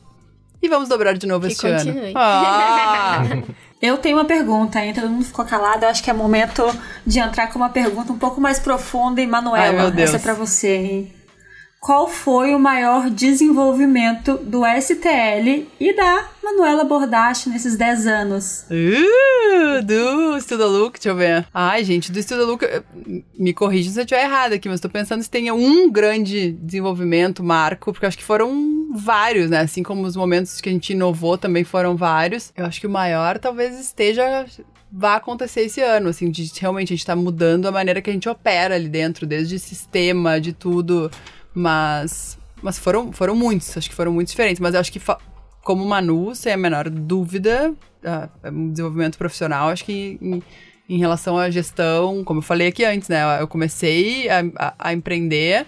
E 0.61 0.69
vamos 0.69 0.87
dobrar 0.87 1.17
de 1.17 1.27
novo 1.27 1.45
que 1.45 1.51
esse 1.51 1.61
continue. 1.61 2.05
ano. 2.07 2.13
Ah! 2.15 3.21
Eu 3.83 3.97
tenho 3.97 4.15
uma 4.15 4.23
pergunta 4.23 4.79
ainda, 4.79 5.01
todo 5.01 5.11
mundo 5.11 5.25
ficou 5.25 5.43
calado. 5.43 5.83
Eu 5.83 5.89
acho 5.89 6.01
que 6.01 6.09
é 6.09 6.13
momento 6.13 6.63
de 7.05 7.19
entrar 7.19 7.47
com 7.47 7.59
uma 7.59 7.67
pergunta 7.67 8.13
um 8.13 8.17
pouco 8.17 8.39
mais 8.39 8.57
profunda. 8.57 9.21
E, 9.21 9.27
Manuela, 9.27 9.91
Ai, 9.93 10.01
essa 10.01 10.15
é 10.15 10.19
pra 10.19 10.33
você. 10.33 10.73
Hein? 10.73 11.13
Qual 11.83 12.07
foi 12.07 12.55
o 12.55 12.59
maior 12.59 13.09
desenvolvimento 13.09 14.37
do 14.37 14.61
STL 14.65 15.67
e 15.77 15.93
da 15.93 16.29
Manuela 16.41 16.85
Bordache 16.85 17.49
nesses 17.49 17.75
10 17.75 18.07
anos? 18.07 18.65
Uh, 18.71 19.83
do 19.83 20.37
Estuda 20.37 20.65
Look, 20.65 20.93
deixa 20.93 21.09
eu 21.09 21.15
ver. 21.17 21.45
Ai, 21.53 21.83
gente, 21.83 22.09
do 22.09 22.17
Estuda 22.17 22.45
Look, 22.45 22.63
me 23.37 23.53
corrija 23.53 23.91
se 23.91 23.99
eu 23.99 24.05
estiver 24.05 24.23
errado 24.23 24.53
aqui, 24.53 24.69
mas 24.69 24.79
tô 24.79 24.87
pensando 24.87 25.21
se 25.23 25.29
tenha 25.29 25.53
um 25.53 25.91
grande 25.91 26.53
desenvolvimento, 26.53 27.43
marco, 27.43 27.91
porque 27.91 28.05
acho 28.05 28.17
que 28.17 28.23
foram 28.23 28.93
vários, 28.95 29.49
né? 29.49 29.59
Assim 29.59 29.83
como 29.83 30.03
os 30.03 30.15
momentos 30.15 30.61
que 30.61 30.69
a 30.69 30.71
gente 30.71 30.93
inovou 30.93 31.37
também 31.37 31.65
foram 31.65 31.97
vários. 31.97 32.53
Eu 32.55 32.65
acho 32.65 32.79
que 32.79 32.87
o 32.87 32.89
maior 32.89 33.37
talvez 33.37 33.77
esteja 33.77 34.45
vai 34.89 35.17
acontecer 35.17 35.61
esse 35.61 35.81
ano, 35.81 36.09
assim, 36.09 36.31
de 36.31 36.49
realmente 36.61 36.93
a 36.93 36.95
gente 36.95 37.05
tá 37.05 37.15
mudando 37.15 37.65
a 37.65 37.71
maneira 37.71 38.01
que 38.01 38.09
a 38.09 38.13
gente 38.13 38.29
opera 38.29 38.75
ali 38.75 38.87
dentro, 38.87 39.25
desde 39.25 39.59
sistema, 39.59 40.39
de 40.39 40.53
tudo. 40.53 41.11
Mas, 41.53 42.37
mas 42.61 42.79
foram, 42.79 43.11
foram 43.11 43.35
muitos, 43.35 43.77
acho 43.77 43.89
que 43.89 43.95
foram 43.95 44.11
muito 44.11 44.29
diferentes. 44.29 44.59
Mas 44.59 44.73
eu 44.73 44.79
acho 44.79 44.91
que, 44.91 45.01
como 45.63 45.85
Manu, 45.85 46.33
sem 46.35 46.53
a 46.53 46.57
menor 46.57 46.89
dúvida, 46.89 47.73
uh, 48.03 48.51
desenvolvimento 48.71 49.17
profissional, 49.17 49.69
acho 49.69 49.85
que 49.85 50.17
em, 50.21 50.43
em, 50.89 50.97
relação 50.97 51.37
à 51.37 51.49
gestão, 51.49 52.23
como 52.23 52.39
eu 52.39 52.43
falei 52.43 52.67
aqui 52.67 52.83
antes, 52.83 53.07
né? 53.07 53.39
Eu 53.39 53.47
comecei 53.47 54.29
a, 54.29 54.39
a, 54.57 54.73
a 54.79 54.93
empreender. 54.93 55.65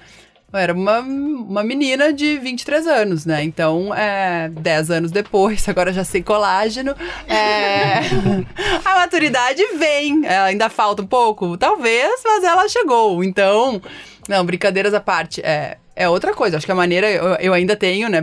Eu 0.54 0.60
era 0.60 0.74
uma, 0.74 1.00
uma 1.00 1.64
menina 1.64 2.14
de 2.14 2.38
23 2.38 2.88
anos, 2.88 3.26
né? 3.26 3.44
Então, 3.44 3.94
é, 3.94 4.48
10 4.50 4.90
anos 4.90 5.12
depois, 5.12 5.68
agora 5.70 5.92
já 5.92 6.04
sei 6.04 6.24
colágeno, 6.24 6.96
é, 7.28 8.00
a 8.86 8.96
maturidade 8.96 9.62
vem. 9.78 10.26
É, 10.26 10.38
ainda 10.38 10.70
falta 10.70 11.02
um 11.02 11.08
pouco? 11.08 11.58
Talvez, 11.58 12.22
mas 12.24 12.44
ela 12.44 12.70
chegou. 12.70 13.24
Então, 13.24 13.82
não, 14.28 14.46
brincadeiras 14.46 14.94
à 14.94 15.00
parte. 15.00 15.42
É, 15.42 15.78
é 15.96 16.10
outra 16.10 16.34
coisa. 16.34 16.58
Acho 16.58 16.66
que 16.66 16.72
a 16.72 16.76
maneira. 16.76 17.10
Eu, 17.10 17.36
eu 17.36 17.54
ainda 17.54 17.76
tenho, 17.76 18.10
né? 18.10 18.20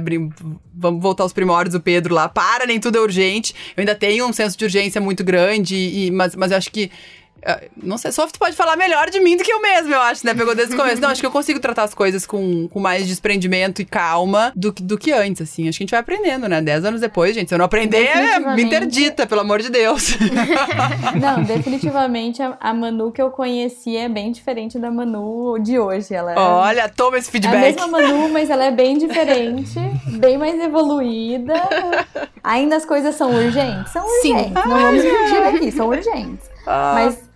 Vamos 0.75 1.03
voltar 1.03 1.23
aos 1.23 1.33
primórdios 1.33 1.75
do 1.75 1.81
Pedro 1.81 2.15
lá. 2.15 2.29
Para, 2.29 2.67
nem 2.67 2.81
tudo 2.81 2.99
é 2.99 3.01
urgente. 3.01 3.55
Eu 3.77 3.83
ainda 3.83 3.95
tenho 3.95 4.27
um 4.27 4.33
senso 4.33 4.57
de 4.59 4.65
urgência 4.65 5.01
muito 5.01 5.25
grande, 5.25 5.77
e, 5.77 6.11
mas, 6.11 6.35
mas 6.35 6.51
eu 6.51 6.59
acho 6.59 6.71
que 6.71 6.91
não 7.83 7.99
sei, 7.99 8.13
Soft 8.13 8.39
pode 8.39 8.55
falar 8.55 8.77
melhor 8.77 9.11
de 9.11 9.19
mim 9.21 9.37
do 9.37 9.43
que 9.43 9.53
eu 9.53 9.61
mesmo, 9.61 9.93
eu 9.93 10.01
acho, 10.01 10.25
né? 10.25 10.33
Pegou 10.35 10.55
desde 10.55 10.75
o 10.75 10.77
começo. 10.77 11.01
Não, 11.03 11.09
acho 11.09 11.21
que 11.21 11.27
eu 11.27 11.31
consigo 11.31 11.59
tratar 11.59 11.83
as 11.83 11.95
coisas 11.95 12.25
com, 12.25 12.69
com 12.69 12.79
mais 12.79 13.07
desprendimento 13.07 13.83
e 13.83 13.85
calma 13.85 14.53
do, 14.55 14.71
do 14.73 14.97
que 14.97 15.13
antes, 15.13 15.43
assim. 15.43 15.69
Acho 15.69 15.79
que 15.79 15.83
a 15.83 15.85
gente 15.85 15.91
vai 15.91 16.01
aprendendo, 16.01 16.49
né? 16.49 16.63
Dez 16.63 16.85
anos 16.85 17.01
depois, 17.01 17.35
gente, 17.35 17.49
se 17.49 17.55
eu 17.55 17.59
não 17.59 17.65
aprender, 17.65 18.11
me 18.55 18.63
interdita, 18.63 19.27
pelo 19.27 19.41
amor 19.41 19.61
de 19.61 19.71
Deus. 19.71 20.17
não, 21.21 21.43
definitivamente 21.43 22.41
a, 22.41 22.57
a, 22.61 22.73
Manu 22.73 23.11
que 23.11 23.21
eu 23.21 23.31
conheci 23.31 23.97
é 23.97 24.09
bem 24.09 24.31
diferente 24.31 24.79
da 24.79 24.91
Manu 24.91 25.59
de 25.59 25.79
hoje. 25.79 26.15
Ela 26.15 26.33
é, 26.33 26.39
Olha, 26.39 26.89
toma 26.89 27.19
esse 27.19 27.31
feedback. 27.31 27.55
É 27.55 27.59
a 27.59 27.61
mesma 27.61 27.89
Manu, 27.89 28.29
mas 28.29 28.51
ela 28.51 28.65
é 28.65 28.71
bem 28.71 28.99
diferente, 28.99 29.79
bem 30.19 30.39
mais 30.39 30.61
evoluída. 30.61 31.55
Ainda 32.45 32.77
as 32.77 32.85
coisas 32.85 33.17
são 33.17 33.31
urgentes? 33.35 33.93
São 33.93 34.05
urgentes. 34.05 34.45
Sim. 34.45 34.53
Não 34.55 34.79
vamos 34.79 35.05
mentir 35.05 35.43
aqui, 35.43 35.73
são 35.73 35.89
urgentes. 35.89 36.51
Ah. 36.67 36.93
Mas 36.95 37.32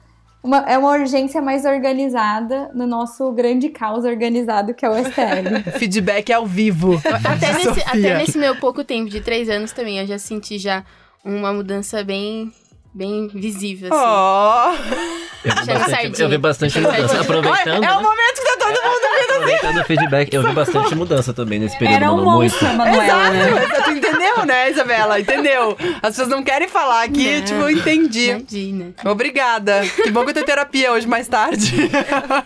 uma, 0.46 0.58
é 0.58 0.78
uma 0.78 0.90
urgência 0.90 1.42
mais 1.42 1.64
organizada 1.64 2.70
no 2.72 2.86
nosso 2.86 3.32
grande 3.32 3.68
caos 3.68 4.04
organizado 4.04 4.72
que 4.72 4.86
é 4.86 4.88
o 4.88 4.94
STL. 4.96 5.70
Feedback 5.78 6.32
ao 6.32 6.46
vivo. 6.46 7.00
Até 7.04 7.52
nesse, 7.52 7.80
até 7.80 8.18
nesse 8.18 8.38
meu 8.38 8.54
pouco 8.56 8.84
tempo 8.84 9.10
de 9.10 9.20
três 9.20 9.48
anos 9.48 9.72
também, 9.72 9.98
eu 9.98 10.06
já 10.06 10.18
senti 10.18 10.58
já 10.58 10.84
uma 11.24 11.52
mudança 11.52 12.04
bem 12.04 12.52
bem 12.94 13.28
visível, 13.28 13.90
assim. 13.92 14.02
Oh. 14.02 15.16
Eu 15.44 15.54
vi, 15.54 15.74
bastante, 15.74 16.22
eu 16.22 16.28
vi 16.30 16.38
bastante 16.38 16.80
mudança. 16.80 17.20
Aproveitando. 17.20 17.84
É, 17.84 17.86
é 17.86 17.92
o 17.92 18.02
momento 18.02 18.34
que 18.34 18.44
tá 18.44 18.56
todo 18.58 18.70
mundo 18.70 19.04
assim. 19.04 19.34
Aproveitando 19.34 19.80
o 19.80 19.84
feedback, 19.84 20.34
eu 20.34 20.42
vi 20.42 20.52
bastante 20.52 20.94
mudança 20.94 21.34
também 21.34 21.58
nesse 21.58 21.78
período. 21.78 21.96
Era 21.96 22.12
um 22.12 22.24
monstro, 22.24 22.66
muito. 22.66 22.78
Manuela, 22.78 23.04
Exato, 23.04 23.32
né? 23.34 24.00
Entendeu, 24.36 24.46
né, 24.46 24.70
Isabela? 24.70 25.20
Entendeu? 25.20 25.76
As 26.02 26.10
pessoas 26.10 26.28
não 26.28 26.42
querem 26.42 26.68
falar 26.68 27.04
aqui, 27.04 27.42
tipo, 27.42 27.60
eu 27.60 27.70
entendi. 27.70 28.30
Imagina. 28.30 28.94
Obrigada. 29.04 29.82
Que 30.02 30.10
bom 30.10 30.24
que 30.24 30.30
eu 30.30 30.34
tenho 30.34 30.46
terapia 30.46 30.92
hoje 30.92 31.06
mais 31.06 31.26
tarde. 31.26 31.72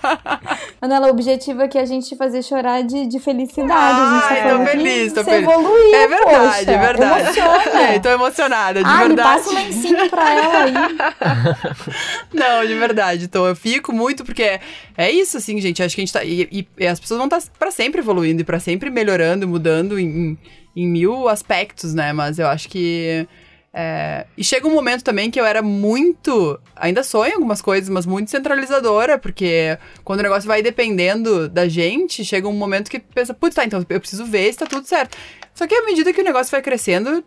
Manuela, 0.80 1.08
o 1.08 1.10
objetivo 1.10 1.62
aqui 1.62 1.78
é 1.78 1.82
a 1.82 1.86
gente 1.86 2.16
fazer 2.16 2.42
chorar 2.42 2.82
de, 2.82 3.06
de 3.06 3.18
felicidade. 3.18 3.72
Ah, 3.72 4.28
a 4.28 4.34
gente 4.34 4.42
tá 4.42 4.58
tô 4.58 4.64
feliz, 4.66 5.12
tô 5.12 5.24
feliz. 5.24 5.42
Evoluiu, 5.42 5.94
é 5.94 6.08
verdade, 6.08 6.48
poxa, 6.48 6.70
é 6.70 6.78
verdade. 6.78 7.38
Emociona. 7.38 7.80
É, 7.80 7.98
tô 7.98 8.08
emocionada, 8.10 8.82
de 8.82 8.88
ah, 8.88 8.98
verdade. 8.98 9.14
Me 9.14 9.16
passa 9.16 9.50
um 9.50 9.54
lencinho 9.54 10.10
pra 10.10 10.34
ela 10.34 10.64
aí. 10.64 10.72
Não, 12.32 12.66
de 12.66 12.74
verdade. 12.74 13.24
Então 13.24 13.46
eu 13.46 13.56
fico 13.56 13.92
muito, 13.92 14.24
porque 14.24 14.42
é, 14.42 14.60
é 14.96 15.10
isso, 15.10 15.36
assim, 15.36 15.60
gente. 15.60 15.82
Acho 15.82 15.94
que 15.94 16.00
a 16.00 16.04
gente 16.04 16.12
tá. 16.12 16.24
E, 16.24 16.66
e 16.78 16.86
as 16.86 17.00
pessoas 17.00 17.18
vão 17.18 17.26
estar 17.26 17.40
tá 17.40 17.48
pra 17.58 17.70
sempre 17.70 18.00
evoluindo 18.00 18.40
e 18.40 18.44
pra 18.44 18.60
sempre 18.60 18.90
melhorando, 18.90 19.46
mudando 19.46 19.98
em, 19.98 20.06
em, 20.06 20.38
em 20.74 20.86
mil 20.86 21.28
aspectos, 21.28 21.94
né? 21.94 22.12
Mas 22.12 22.38
eu 22.38 22.46
acho 22.46 22.68
que 22.68 23.26
É, 23.72 24.26
e 24.36 24.42
chega 24.42 24.66
um 24.66 24.74
momento 24.74 25.04
também 25.04 25.30
que 25.30 25.40
eu 25.40 25.46
era 25.46 25.62
muito. 25.62 26.58
Ainda 26.74 27.04
sou 27.04 27.24
em 27.24 27.34
algumas 27.34 27.62
coisas, 27.62 27.88
mas 27.88 28.04
muito 28.04 28.28
centralizadora, 28.28 29.16
porque 29.16 29.78
quando 30.02 30.20
o 30.20 30.22
negócio 30.24 30.48
vai 30.48 30.60
dependendo 30.60 31.48
da 31.48 31.68
gente, 31.68 32.24
chega 32.24 32.48
um 32.48 32.52
momento 32.52 32.90
que 32.90 32.98
pensa, 32.98 33.32
putz, 33.32 33.54
tá, 33.54 33.64
então 33.64 33.84
eu 33.88 34.00
preciso 34.00 34.24
ver 34.24 34.52
se 34.52 34.58
tá 34.58 34.66
tudo 34.66 34.86
certo. 34.86 35.16
Só 35.54 35.68
que 35.68 35.74
à 35.74 35.84
medida 35.84 36.12
que 36.12 36.20
o 36.20 36.24
negócio 36.24 36.50
vai 36.50 36.62
crescendo, 36.62 37.24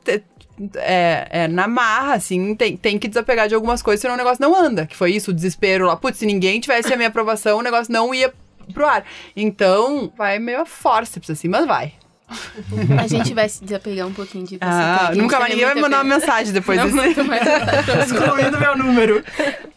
é, 0.76 1.28
é, 1.30 1.48
na 1.48 1.66
marra, 1.66 2.16
assim, 2.16 2.56
tem, 2.56 2.76
tem 2.76 3.00
que 3.00 3.08
desapegar 3.08 3.48
de 3.48 3.56
algumas 3.56 3.82
coisas, 3.82 4.02
senão 4.02 4.16
o 4.16 4.18
negócio 4.18 4.42
não 4.42 4.54
anda. 4.54 4.86
Que 4.86 4.98
foi 4.98 5.12
isso, 5.12 5.32
o 5.32 5.34
desespero 5.34 5.86
lá. 5.86 5.96
Putz, 5.96 6.18
se 6.18 6.26
ninguém 6.26 6.60
tivesse 6.60 6.94
a 6.94 6.98
minha 6.98 7.08
aprovação, 7.08 7.60
o 7.60 7.62
negócio 7.62 7.92
não 7.94 8.14
ia 8.14 8.34
pro 8.74 8.86
ar. 8.86 9.06
Então, 9.34 10.12
vai 10.18 10.40
meio 10.40 10.62
a 10.62 10.66
força, 10.66 11.22
assim, 11.30 11.48
mas 11.48 11.66
vai. 11.66 11.94
A 13.00 13.08
gente 13.08 13.34
vai 13.34 13.48
se 13.50 13.64
desapegar 13.64 14.08
um 14.08 14.14
pouquinho 14.14 14.46
de 14.46 14.56
você. 14.56 14.60
Ah, 14.62 15.12
nunca 15.16 15.40
mais 15.40 15.52
ninguém 15.52 15.66
vai 15.66 15.76
mandar 15.76 16.04
uma 16.04 16.16
mensagem 16.16 16.54
depois 16.54 16.78
não, 16.78 16.90
desse. 16.90 17.20
Excluindo 17.20 18.60
meu 18.60 18.78
número. 18.78 19.24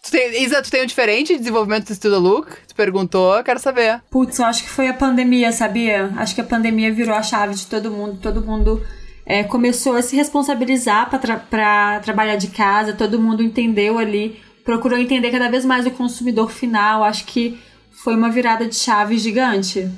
Tu 0.03 0.11
tem, 0.11 0.43
Isa, 0.43 0.63
tu 0.63 0.71
tem 0.71 0.83
um 0.83 0.87
diferente 0.87 1.33
de 1.33 1.39
desenvolvimento 1.39 1.87
do 1.87 1.93
Estudo 1.93 2.19
Look? 2.19 2.49
Tu 2.69 2.75
perguntou, 2.75 3.43
quero 3.43 3.59
saber. 3.59 4.01
Putz, 4.11 4.39
eu 4.39 4.47
acho 4.47 4.63
que 4.63 4.71
foi 4.71 4.89
a 4.89 4.95
pandemia, 4.95 5.53
sabia? 5.53 6.13
Acho 6.17 6.35
que 6.35 6.41
a 6.41 6.45
pandemia 6.45 6.93
virou 6.93 7.15
a 7.15 7.23
chave 7.23 7.55
de 7.55 7.67
todo 7.67 7.91
mundo. 7.91 8.19
Todo 8.21 8.41
mundo 8.41 8.83
é, 9.25 9.43
começou 9.43 9.97
a 9.97 10.03
se 10.03 10.15
responsabilizar 10.17 11.11
para 11.11 11.37
tra 11.39 12.01
trabalhar 12.01 12.37
de 12.37 12.49
casa, 12.49 12.93
todo 12.93 13.21
mundo 13.21 13.43
entendeu 13.43 13.99
ali, 13.99 14.41
procurou 14.65 14.99
entender 14.99 15.31
cada 15.31 15.49
vez 15.49 15.65
mais 15.65 15.85
o 15.87 15.91
consumidor 15.91 16.51
final. 16.51 17.03
Acho 17.03 17.25
que 17.25 17.59
foi 17.91 18.15
uma 18.15 18.31
virada 18.31 18.67
de 18.67 18.77
chave 18.77 19.19
gigante. 19.19 19.91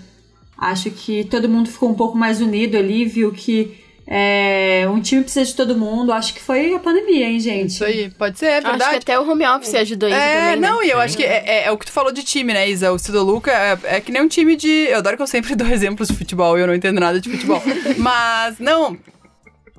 Acho 0.59 0.91
que 0.91 1.25
todo 1.25 1.49
mundo 1.49 1.69
ficou 1.69 1.89
um 1.89 1.95
pouco 1.95 2.19
mais 2.19 2.41
unido 2.41 2.77
ali, 2.77 3.05
viu 3.05 3.31
que 3.31 3.79
é, 4.11 4.89
um 4.91 5.01
time 5.01 5.23
precisa 5.23 5.45
de 5.45 5.55
todo 5.55 5.77
mundo. 5.77 6.13
Acho 6.13 6.33
que 6.33 6.41
foi 6.41 6.75
a 6.75 6.79
pandemia, 6.79 7.27
hein, 7.27 7.39
gente? 7.39 7.69
Isso 7.71 7.85
aí, 7.85 8.11
pode 8.11 8.39
ser, 8.39 8.47
é 8.47 8.61
verdade. 8.61 8.83
Acho 8.83 8.91
que 8.91 8.97
até 8.97 9.21
o 9.21 9.31
home 9.31 9.47
office 9.47 9.75
ajudou 9.75 10.09
isso 10.09 10.19
é, 10.19 10.35
também. 10.35 10.61
Né? 10.61 10.69
Não, 10.69 10.83
e 10.83 10.91
eu 10.91 10.99
acho 10.99 11.17
que 11.17 11.23
é, 11.23 11.45
é, 11.47 11.65
é, 11.67 11.71
o 11.71 11.77
que 11.77 11.85
tu 11.85 11.93
falou 11.93 12.11
de 12.11 12.25
time, 12.25 12.55
né, 12.55 12.69
Isa? 12.69 12.91
O 12.91 12.99
Cido 12.99 13.23
Luca 13.23 13.53
é, 13.53 13.79
é, 13.85 14.01
que 14.01 14.11
nem 14.11 14.23
um 14.23 14.29
time 14.29 14.57
de. 14.57 14.89
Eu 14.89 14.99
adoro 14.99 15.17
que 15.17 15.23
eu 15.23 15.27
sempre 15.27 15.55
dou 15.57 15.69
exemplos 15.69 16.09
de 16.09 16.17
futebol 16.17 16.59
e 16.59 16.63
eu 16.63 16.67
não 16.67 16.75
entendo 16.75 16.99
nada 16.99 17.21
de 17.21 17.31
futebol. 17.31 17.63
Mas, 17.99 18.59
não. 18.59 18.97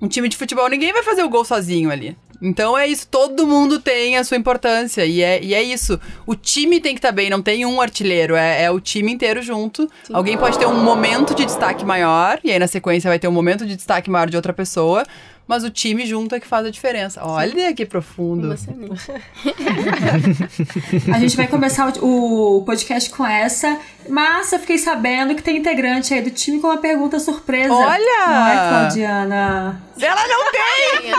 Um 0.01 0.07
time 0.07 0.29
de 0.29 0.37
futebol, 0.37 0.69
ninguém 0.69 0.93
vai 0.93 1.03
fazer 1.03 1.23
o 1.23 1.29
gol 1.29 1.43
sozinho 1.43 1.91
ali. 1.91 2.15
Então 2.41 2.77
é 2.77 2.87
isso, 2.87 3.07
todo 3.07 3.45
mundo 3.45 3.79
tem 3.79 4.17
a 4.17 4.23
sua 4.23 4.37
importância. 4.37 5.05
E 5.05 5.21
é, 5.21 5.43
e 5.43 5.53
é 5.53 5.61
isso. 5.61 5.99
O 6.25 6.35
time 6.35 6.79
tem 6.79 6.93
que 6.93 6.99
estar 6.99 7.09
tá 7.09 7.15
bem, 7.15 7.29
não 7.29 7.41
tem 7.41 7.65
um 7.65 7.81
artilheiro, 7.81 8.35
é, 8.35 8.63
é 8.63 8.71
o 8.71 8.79
time 8.79 9.11
inteiro 9.11 9.41
junto. 9.41 9.89
Sim. 10.03 10.13
Alguém 10.13 10.37
pode 10.37 10.57
ter 10.57 10.65
um 10.65 10.83
momento 10.83 11.35
de 11.35 11.45
destaque 11.45 11.85
maior, 11.85 12.39
e 12.43 12.51
aí 12.51 12.59
na 12.59 12.67
sequência 12.67 13.09
vai 13.09 13.19
ter 13.19 13.27
um 13.27 13.31
momento 13.31 13.65
de 13.65 13.75
destaque 13.75 14.09
maior 14.09 14.29
de 14.29 14.35
outra 14.35 14.53
pessoa 14.53 15.03
mas 15.49 15.63
o 15.63 15.69
time 15.71 16.05
junto 16.05 16.35
é 16.35 16.39
que 16.39 16.45
faz 16.45 16.63
a 16.63 16.69
diferença. 16.69 17.25
Olha 17.25 17.73
que 17.73 17.83
profundo. 17.83 18.53
a 21.11 21.19
gente 21.19 21.35
vai 21.35 21.47
começar 21.47 21.91
o, 22.03 22.61
podcast 22.63 23.09
com 23.09 23.25
essa, 23.25 23.79
mas 24.09 24.51
eu 24.51 24.59
fiquei 24.59 24.77
sabendo 24.77 25.35
que 25.35 25.41
tem 25.43 25.57
integrante 25.57 26.13
aí 26.13 26.21
do 26.21 26.31
time 26.31 26.59
com 26.59 26.67
uma 26.67 26.77
pergunta 26.77 27.19
surpresa. 27.19 27.73
Olha! 27.73 28.27
Não 28.27 28.47
é, 28.47 28.69
Claudiana? 28.69 29.83
Ela 30.01 30.27
não 30.27 30.51
tem! 30.51 31.11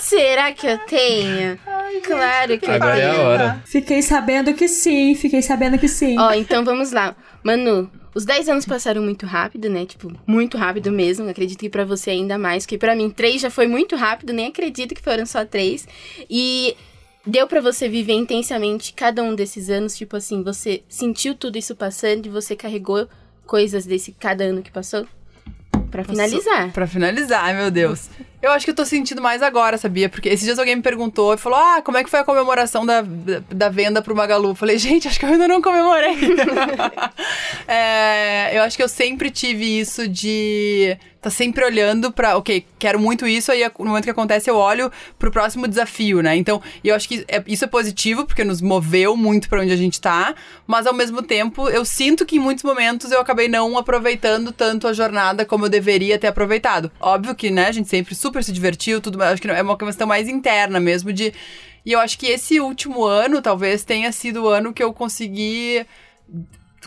Será 0.00 0.52
que 0.52 0.66
eu 0.66 0.78
tenho? 0.78 1.58
Ai, 1.66 2.00
claro 2.00 2.58
que 2.58 2.70
Agora 2.70 2.98
eu 2.98 3.10
tenho. 3.10 3.20
é 3.20 3.24
a 3.24 3.28
hora. 3.28 3.62
Fiquei 3.64 4.02
sabendo 4.02 4.52
que 4.54 4.68
sim, 4.68 5.14
fiquei 5.14 5.42
sabendo 5.42 5.78
que 5.78 5.88
sim. 5.88 6.18
Ó, 6.18 6.32
então 6.32 6.64
vamos 6.64 6.92
lá. 6.92 7.14
Manu, 7.42 7.90
os 8.14 8.24
10 8.24 8.48
anos 8.48 8.66
passaram 8.66 9.02
muito 9.02 9.26
rápido, 9.26 9.68
né? 9.68 9.86
Tipo, 9.86 10.12
muito 10.26 10.58
rápido 10.58 10.90
mesmo. 10.90 11.28
Acredito 11.28 11.60
que 11.60 11.70
para 11.70 11.84
você 11.84 12.10
ainda 12.10 12.36
mais, 12.38 12.64
porque 12.64 12.78
para 12.78 12.94
mim 12.96 13.10
3 13.10 13.40
já 13.42 13.50
foi 13.50 13.66
muito 13.66 13.96
rápido, 13.96 14.32
nem 14.32 14.46
acredito 14.48 14.94
que 14.94 15.02
foram 15.02 15.24
só 15.24 15.44
3. 15.44 15.86
E 16.28 16.76
deu 17.28 17.46
para 17.46 17.60
você 17.60 17.88
viver 17.88 18.14
intensamente 18.14 18.94
cada 18.94 19.22
um 19.22 19.34
desses 19.34 19.68
anos, 19.68 19.96
tipo 19.96 20.16
assim, 20.16 20.42
você 20.42 20.82
sentiu 20.88 21.34
tudo 21.34 21.58
isso 21.58 21.76
passando 21.76 22.24
e 22.24 22.30
você 22.30 22.56
carregou 22.56 23.06
coisas 23.46 23.84
desse 23.84 24.12
cada 24.12 24.44
ano 24.44 24.62
que 24.62 24.70
passou? 24.72 25.06
Para 25.90 26.04
finalizar. 26.04 26.72
Para 26.72 26.86
finalizar, 26.86 27.54
meu 27.54 27.70
Deus. 27.70 28.08
Eu 28.40 28.52
acho 28.52 28.64
que 28.64 28.70
eu 28.70 28.74
tô 28.74 28.84
sentindo 28.84 29.20
mais 29.20 29.42
agora, 29.42 29.76
sabia? 29.76 30.08
Porque 30.08 30.28
esses 30.28 30.44
dias 30.44 30.58
alguém 30.60 30.76
me 30.76 30.82
perguntou 30.82 31.34
e 31.34 31.36
falou: 31.36 31.58
Ah, 31.58 31.82
como 31.82 31.98
é 31.98 32.04
que 32.04 32.10
foi 32.10 32.20
a 32.20 32.24
comemoração 32.24 32.86
da, 32.86 33.02
da 33.50 33.68
venda 33.68 34.00
pro 34.00 34.14
Magalu? 34.14 34.50
Eu 34.50 34.54
falei, 34.54 34.78
gente, 34.78 35.08
acho 35.08 35.18
que 35.18 35.24
eu 35.24 35.30
ainda 35.30 35.48
não 35.48 35.60
comemorei. 35.60 36.14
é, 37.66 38.56
eu 38.56 38.62
acho 38.62 38.76
que 38.76 38.82
eu 38.82 38.88
sempre 38.88 39.28
tive 39.30 39.80
isso 39.80 40.06
de 40.06 40.96
tá 41.20 41.30
sempre 41.30 41.64
olhando 41.64 42.12
para, 42.12 42.36
ok, 42.36 42.64
quero 42.78 42.98
muito 42.98 43.26
isso, 43.26 43.50
aí 43.50 43.64
no 43.78 43.86
momento 43.86 44.04
que 44.04 44.10
acontece 44.10 44.48
eu 44.48 44.56
olho 44.56 44.90
pro 45.18 45.30
próximo 45.30 45.66
desafio, 45.66 46.22
né? 46.22 46.36
Então, 46.36 46.62
eu 46.82 46.94
acho 46.94 47.08
que 47.08 47.24
é, 47.26 47.42
isso 47.46 47.64
é 47.64 47.68
positivo, 47.68 48.24
porque 48.24 48.44
nos 48.44 48.60
moveu 48.60 49.16
muito 49.16 49.48
para 49.48 49.60
onde 49.60 49.72
a 49.72 49.76
gente 49.76 50.00
tá, 50.00 50.34
mas 50.66 50.86
ao 50.86 50.94
mesmo 50.94 51.20
tempo 51.20 51.68
eu 51.68 51.84
sinto 51.84 52.24
que 52.24 52.36
em 52.36 52.38
muitos 52.38 52.62
momentos 52.62 53.10
eu 53.10 53.20
acabei 53.20 53.48
não 53.48 53.76
aproveitando 53.76 54.52
tanto 54.52 54.86
a 54.86 54.92
jornada 54.92 55.44
como 55.44 55.66
eu 55.66 55.70
deveria 55.78 56.18
ter 56.18 56.26
aproveitado. 56.26 56.90
Óbvio 57.00 57.34
que, 57.34 57.50
né, 57.50 57.66
a 57.66 57.72
gente 57.72 57.88
sempre 57.88 58.14
super 58.14 58.42
se 58.42 58.52
divertiu, 58.52 59.00
tudo, 59.00 59.22
acho 59.22 59.40
que 59.40 59.48
é 59.48 59.62
uma 59.62 59.76
questão 59.76 60.06
mais 60.06 60.28
interna 60.28 60.80
mesmo 60.80 61.12
de. 61.12 61.32
E 61.86 61.92
eu 61.92 62.00
acho 62.00 62.18
que 62.18 62.26
esse 62.26 62.60
último 62.60 63.04
ano 63.04 63.40
talvez 63.40 63.84
tenha 63.84 64.12
sido 64.12 64.44
o 64.44 64.48
ano 64.48 64.72
que 64.72 64.82
eu 64.82 64.92
consegui 64.92 65.86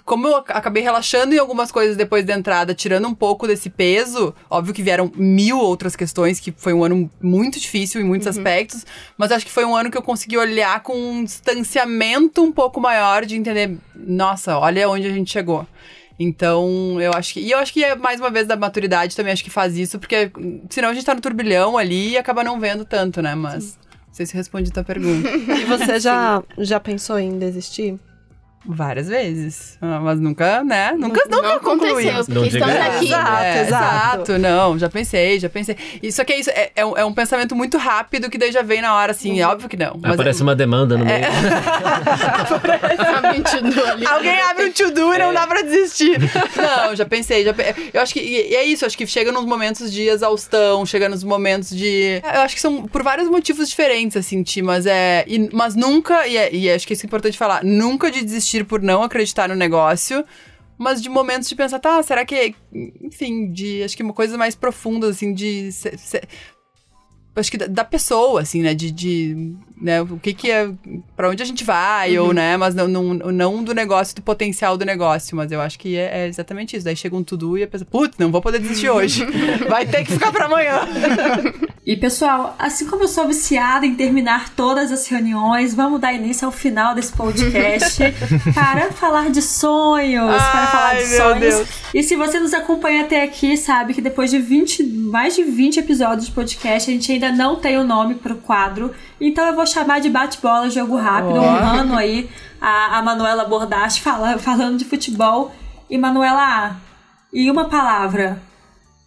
como 0.06 0.28
eu 0.28 0.38
acabei 0.38 0.82
relaxando 0.82 1.34
em 1.34 1.38
algumas 1.38 1.72
coisas 1.72 1.96
depois 1.96 2.26
da 2.26 2.34
entrada, 2.34 2.74
tirando 2.74 3.08
um 3.08 3.14
pouco 3.14 3.46
desse 3.46 3.70
peso, 3.70 4.34
óbvio 4.50 4.74
que 4.74 4.82
vieram 4.82 5.12
mil 5.16 5.58
outras 5.58 5.96
questões, 5.96 6.40
que 6.40 6.52
foi 6.52 6.74
um 6.74 6.84
ano 6.84 7.10
muito 7.22 7.60
difícil 7.60 8.02
em 8.02 8.04
muitos 8.04 8.26
uhum. 8.26 8.32
aspectos, 8.32 8.86
mas 9.18 9.32
acho 9.32 9.46
que 9.46 9.52
foi 9.52 9.66
um 9.66 9.76
ano 9.76 9.92
que 9.92 9.98
eu 9.98 10.02
consegui 10.02 10.38
olhar 10.38 10.82
com 10.82 10.94
um 10.94 11.24
distanciamento 11.24 12.42
um 12.42 12.52
pouco 12.52 12.80
maior 12.80 13.26
de 13.26 13.36
entender, 13.36 13.78
nossa, 13.96 14.58
olha 14.58 14.90
onde 14.90 15.08
a 15.08 15.12
gente 15.12 15.32
chegou. 15.32 15.68
Então, 16.24 17.02
eu 17.02 17.12
acho 17.14 17.34
que. 17.34 17.40
E 17.40 17.50
eu 17.50 17.58
acho 17.58 17.74
que 17.74 17.84
é 17.84 17.96
mais 17.96 18.20
uma 18.20 18.30
vez 18.30 18.48
da 18.48 18.56
maturidade 18.56 19.16
também, 19.16 19.34
acho 19.34 19.44
que 19.44 19.50
faz 19.50 19.76
isso, 19.76 19.98
porque 19.98 20.32
senão 20.70 20.90
a 20.90 20.94
gente 20.94 21.06
tá 21.06 21.16
no 21.16 21.22
turbilhão 21.22 21.78
ali 21.78 22.12
e 22.12 22.18
acaba 22.18 22.44
não 22.44 22.60
vendo 22.60 22.86
tanto, 22.86 23.22
né? 23.22 23.34
Mas. 23.34 23.64
Sim. 23.64 23.78
Não 24.08 24.16
sei 24.16 24.26
se 24.26 24.36
respondi 24.36 24.70
a 24.70 24.74
tua 24.74 24.84
pergunta. 24.84 25.28
e 25.32 25.66
você 25.66 26.00
já, 26.00 26.44
já 26.58 26.80
pensou 26.80 27.18
em 27.18 27.40
desistir? 27.40 27.98
Várias 28.64 29.08
vezes. 29.08 29.76
Ah, 29.82 30.00
mas 30.00 30.20
nunca, 30.20 30.64
né? 30.64 30.92
Nunca, 30.96 31.24
não, 31.28 31.42
nunca 31.42 31.60
concluiu. 31.60 31.96
Porque 31.96 32.32
não 32.32 32.46
estamos 32.46 32.76
aqui. 32.76 33.08
Exato, 33.08 33.44
é, 33.44 33.62
exato. 33.62 34.38
Não, 34.38 34.78
já 34.78 34.88
pensei, 34.88 35.40
já 35.40 35.50
pensei. 35.50 35.76
Isso 36.02 36.22
aqui 36.22 36.34
é 36.34 36.40
isso. 36.40 36.52
É, 36.52 36.72
é, 36.76 36.86
um, 36.86 36.96
é, 36.96 37.04
um, 37.04 37.14
pensamento 37.14 37.56
muito 37.56 37.78
rápido 37.80 38.30
que 38.30 38.38
daí 38.38 38.52
já 38.52 38.62
vem 38.62 38.80
na 38.80 38.96
hora, 38.96 39.14
assim. 39.14 39.42
É 39.42 39.48
óbvio 39.48 39.68
que 39.68 39.76
não. 39.76 40.00
Mas 40.00 40.14
Aparece 40.14 40.42
é, 40.42 40.44
uma 40.44 40.56
demanda 40.56 40.96
no 40.96 41.06
meio. 41.06 41.26
Alguém 44.08 44.40
abre 44.42 44.66
um 44.66 44.72
to-do 44.72 45.14
e 45.14 45.18
não 45.18 45.34
dá 45.34 45.48
pra 45.48 45.64
desistir. 45.64 46.20
não, 46.56 46.96
já 46.96 47.06
pensei. 47.06 47.44
Já, 47.44 47.56
eu 47.92 48.02
acho 48.02 48.14
que. 48.14 48.20
E 48.20 48.56
é 48.56 48.64
isso, 48.64 48.86
acho 48.86 48.98
que 48.98 49.08
chega 49.08 49.32
nos 49.32 49.46
momentos 49.46 49.92
de 49.92 50.04
exaustão, 50.04 50.86
chega 50.86 51.10
nos 51.10 51.24
momentos 51.24 51.72
de. 51.72 52.22
Eu 52.24 52.42
acho 52.42 52.54
que 52.54 52.62
são 52.62 52.84
por 52.84 53.02
vários 53.02 53.28
motivos 53.28 53.68
diferentes, 53.68 54.16
assim, 54.16 54.44
Ti, 54.44 54.62
mas 54.62 54.86
é. 54.86 55.26
E, 55.28 55.50
mas 55.52 55.76
nunca, 55.76 56.28
e, 56.28 56.58
e 56.58 56.70
acho 56.70 56.86
que 56.86 56.94
isso 56.94 57.06
é 57.06 57.08
importante 57.08 57.36
falar, 57.36 57.64
nunca 57.64 58.12
de 58.12 58.22
desistir 58.24 58.51
desistir 58.52 58.66
por 58.66 58.82
não 58.82 59.04
acreditar 59.04 59.48
no 59.48 59.56
negócio, 59.56 60.26
mas 60.78 61.02
de 61.02 61.10
momentos 61.10 61.48
de 61.48 61.56
pensar, 61.56 61.80
tá, 61.80 62.02
será 62.04 62.26
que, 62.26 62.56
enfim, 63.02 63.52
de 63.52 63.84
acho 63.84 63.96
que 63.96 64.04
uma 64.04 64.14
coisa 64.14 64.38
mais 64.38 64.56
profunda, 64.56 65.08
assim, 65.10 65.34
de. 65.34 65.70
Acho 67.36 67.52
que 67.52 67.58
da, 67.58 67.68
da, 67.68 67.84
pessoa, 67.84 68.42
assim, 68.42 68.62
né? 68.62 68.74
De, 68.74 68.92
de 68.92 69.54
né? 69.80 70.02
o 70.02 70.18
que 70.18 70.34
que 70.34 70.52
é. 70.52 70.70
para 71.16 71.30
onde 71.30 71.42
a 71.42 71.46
gente 71.46 71.64
vai, 71.64 72.18
uhum. 72.18 72.28
ou, 72.28 72.34
né? 72.34 72.58
Mas 72.58 72.76
não, 72.76 72.88
não, 72.88 73.14
não 73.14 73.64
do 73.64 73.74
negócio, 73.74 74.16
do 74.16 74.22
potencial 74.22 74.78
do 74.78 74.86
negócio. 74.86 75.36
Mas 75.36 75.52
eu 75.52 75.62
acho 75.62 75.80
que 75.80 75.96
é, 75.96 76.24
é 76.24 76.28
exatamente 76.28 76.76
isso. 76.76 76.86
Daí 76.86 76.96
chega 76.96 77.16
um 77.16 77.24
tudo 77.24 77.58
e 77.58 77.64
a 77.64 77.68
pessoa, 77.68 77.88
putz, 77.90 78.18
não 78.18 78.32
vou 78.32 78.42
poder 78.42 78.60
desistir 78.60 78.90
hoje. 78.90 79.26
vai 79.70 79.86
ter 79.86 80.04
que 80.04 80.12
ficar 80.14 80.32
para 80.32 80.46
amanhã. 80.46 80.82
E 81.84 81.98
pessoal, 81.98 82.56
assim 82.60 82.86
como 82.86 83.06
eu 83.06 83.08
sou 83.08 83.28
viciada 83.28 83.88
em 83.88 83.96
terminar 83.96 84.50
todas 84.50 84.92
as 84.92 85.08
reuniões, 85.08 85.74
vamos 85.74 86.00
dar 86.00 86.14
início 86.14 86.46
ao 86.46 86.52
final 86.52 86.94
desse 86.94 87.12
podcast 87.12 88.04
para 88.54 88.92
falar 88.92 89.32
de 89.32 89.42
sonhos, 89.42 90.30
Ai, 90.30 90.52
para 90.52 90.68
falar 90.68 90.94
de 90.94 91.06
sonhos. 91.08 91.56
Deus. 91.56 91.70
E 91.92 92.04
se 92.04 92.16
você 92.16 92.40
nos 92.40 92.54
acompanha 92.54 93.02
até 93.02 93.24
aqui, 93.24 93.58
sabe 93.58 93.96
que 93.96 94.02
depois 94.02 94.30
de 94.30 94.38
20, 94.38 94.84
mais 94.84 95.36
de 95.36 95.44
20 95.44 95.80
episódios 95.80 96.28
de 96.28 96.32
podcast, 96.32 96.90
a 96.90 96.94
gente 96.94 97.12
ainda 97.12 97.21
não 97.30 97.58
tem 97.58 97.78
o 97.78 97.82
um 97.82 97.84
nome 97.84 98.16
para 98.16 98.32
o 98.32 98.38
quadro. 98.38 98.96
Então 99.20 99.46
eu 99.46 99.54
vou 99.54 99.68
chamar 99.68 100.00
de 100.00 100.10
bate-bola, 100.10 100.70
jogo 100.70 100.96
rápido, 100.96 101.36
oh. 101.36 101.44
honrando 101.44 101.96
aí 101.96 102.30
a, 102.62 103.00
a 103.00 103.02
Manuela 103.02 103.44
Bordache 103.44 104.00
fala, 104.00 104.38
falando 104.38 104.78
de 104.78 104.86
futebol. 104.86 105.54
E 105.90 105.98
Manuela, 105.98 106.78
e 107.34 107.52
uma 107.52 107.66
palavra, 107.66 108.42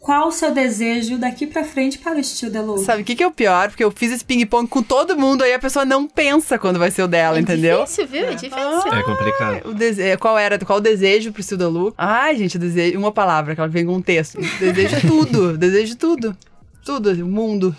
qual 0.04 0.28
o 0.28 0.30
seu 0.30 0.52
desejo 0.52 1.16
daqui 1.16 1.46
pra 1.46 1.64
frente 1.64 1.96
para 1.96 2.16
o 2.16 2.20
estilo 2.20 2.52
Deluxe? 2.52 2.84
Sabe 2.84 3.00
o 3.00 3.04
que, 3.06 3.16
que 3.16 3.22
é 3.22 3.26
o 3.26 3.30
pior? 3.30 3.70
Porque 3.70 3.82
eu 3.82 3.90
fiz 3.90 4.12
esse 4.12 4.22
ping-pong 4.22 4.68
com 4.68 4.82
todo 4.82 5.16
mundo, 5.16 5.42
aí 5.42 5.54
a 5.54 5.58
pessoa 5.58 5.86
não 5.86 6.06
pensa 6.06 6.58
quando 6.58 6.78
vai 6.78 6.90
ser 6.90 7.04
o 7.04 7.08
dela, 7.08 7.38
é 7.38 7.40
entendeu? 7.40 7.78
É 7.78 7.84
difícil, 7.84 8.06
viu? 8.06 8.26
É 8.26 8.34
difícil. 8.34 8.92
é 8.92 9.02
complicado. 9.02 9.70
O 9.70 9.72
dese... 9.72 10.02
É, 10.02 10.14
qual 10.18 10.36
era? 10.36 10.58
Qual 10.58 10.78
o 10.78 10.82
desejo 10.82 11.32
pro 11.32 11.40
estilo 11.40 11.58
Deluxe? 11.58 11.94
Ai, 11.96 12.36
gente, 12.36 12.58
desejo... 12.58 12.98
uma 12.98 13.10
palavra, 13.10 13.54
que 13.54 13.60
ela 13.62 13.68
vem 13.68 13.86
com 13.86 13.94
um 13.94 14.02
texto. 14.02 14.38
Desejo 14.58 15.08
tudo, 15.08 15.56
desejo 15.56 15.96
tudo. 15.96 16.36
Tudo, 16.84 17.10
o 17.10 17.26
mundo. 17.26 17.74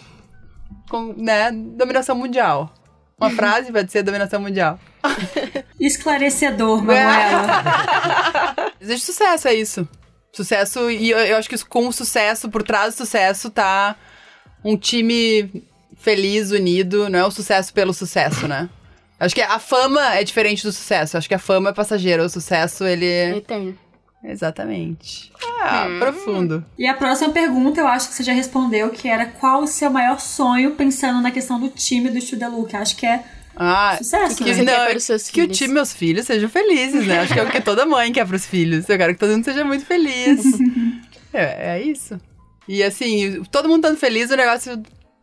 Com, 0.89 1.13
né, 1.17 1.51
dominação 1.51 2.15
mundial. 2.15 2.73
Uma 3.17 3.29
frase 3.35 3.71
pode 3.71 3.91
ser 3.91 4.03
dominação 4.03 4.41
mundial. 4.41 4.79
Esclarecedor, 5.79 6.83
Manuela. 6.83 8.73
Existe 8.79 9.05
sucesso, 9.07 9.47
é 9.47 9.53
isso. 9.53 9.87
Sucesso, 10.31 10.89
e 10.91 11.11
eu, 11.11 11.19
eu 11.19 11.37
acho 11.37 11.49
que 11.49 11.57
com 11.65 11.87
o 11.87 11.93
sucesso, 11.93 12.49
por 12.49 12.61
trás 12.61 12.93
do 12.93 12.97
sucesso, 12.97 13.49
tá 13.49 13.95
um 14.63 14.75
time 14.75 15.63
feliz, 15.95 16.51
unido. 16.51 17.09
Não 17.09 17.19
é 17.19 17.25
o 17.25 17.31
sucesso 17.31 17.73
pelo 17.73 17.93
sucesso, 17.93 18.47
né? 18.47 18.69
Acho 19.19 19.33
que 19.33 19.41
a 19.41 19.59
fama 19.59 20.15
é 20.15 20.23
diferente 20.23 20.63
do 20.63 20.71
sucesso. 20.71 21.17
Acho 21.17 21.27
que 21.27 21.35
a 21.35 21.39
fama 21.39 21.69
é 21.69 21.73
passageira. 21.73 22.23
O 22.23 22.29
sucesso, 22.29 22.83
ele. 22.83 23.05
É 23.05 23.37
eterno. 23.37 23.77
Exatamente. 24.23 25.31
Ah, 25.61 25.87
hum. 25.89 25.99
profundo. 25.99 26.65
E 26.77 26.87
a 26.87 26.93
próxima 26.93 27.31
pergunta, 27.31 27.79
eu 27.79 27.87
acho 27.87 28.09
que 28.09 28.15
você 28.15 28.23
já 28.23 28.33
respondeu, 28.33 28.89
que 28.89 29.07
era 29.07 29.25
qual 29.25 29.63
o 29.63 29.67
seu 29.67 29.89
maior 29.89 30.19
sonho 30.19 30.71
pensando 30.71 31.21
na 31.21 31.31
questão 31.31 31.59
do 31.59 31.69
time 31.69 32.09
do 32.09 32.19
que 32.65 32.75
Acho 32.75 32.95
que 32.95 33.05
é 33.05 33.23
ah, 33.55 33.95
sucesso, 33.97 34.37
que, 34.37 34.43
né? 34.43 34.55
que, 34.55 34.61
não, 34.63 34.73
é 34.73 34.95
que 35.31 35.41
o 35.41 35.47
time 35.47 35.73
meus 35.73 35.93
filhos 35.93 36.25
sejam 36.25 36.49
felizes, 36.49 37.07
né? 37.07 37.19
Acho 37.19 37.33
que 37.33 37.39
é 37.39 37.43
o 37.43 37.49
que 37.49 37.61
toda 37.61 37.85
mãe 37.85 38.11
quer 38.11 38.27
pros 38.27 38.45
filhos. 38.45 38.87
Eu 38.89 38.97
quero 38.97 39.13
que 39.13 39.19
todo 39.19 39.31
mundo 39.31 39.45
seja 39.45 39.63
muito 39.63 39.85
feliz. 39.85 40.43
é, 41.33 41.77
é 41.77 41.81
isso. 41.81 42.19
E 42.67 42.83
assim, 42.83 43.43
todo 43.51 43.69
mundo 43.69 43.85
estando 43.85 43.97
feliz, 43.97 44.29
o 44.29 44.35
negócio 44.35 44.81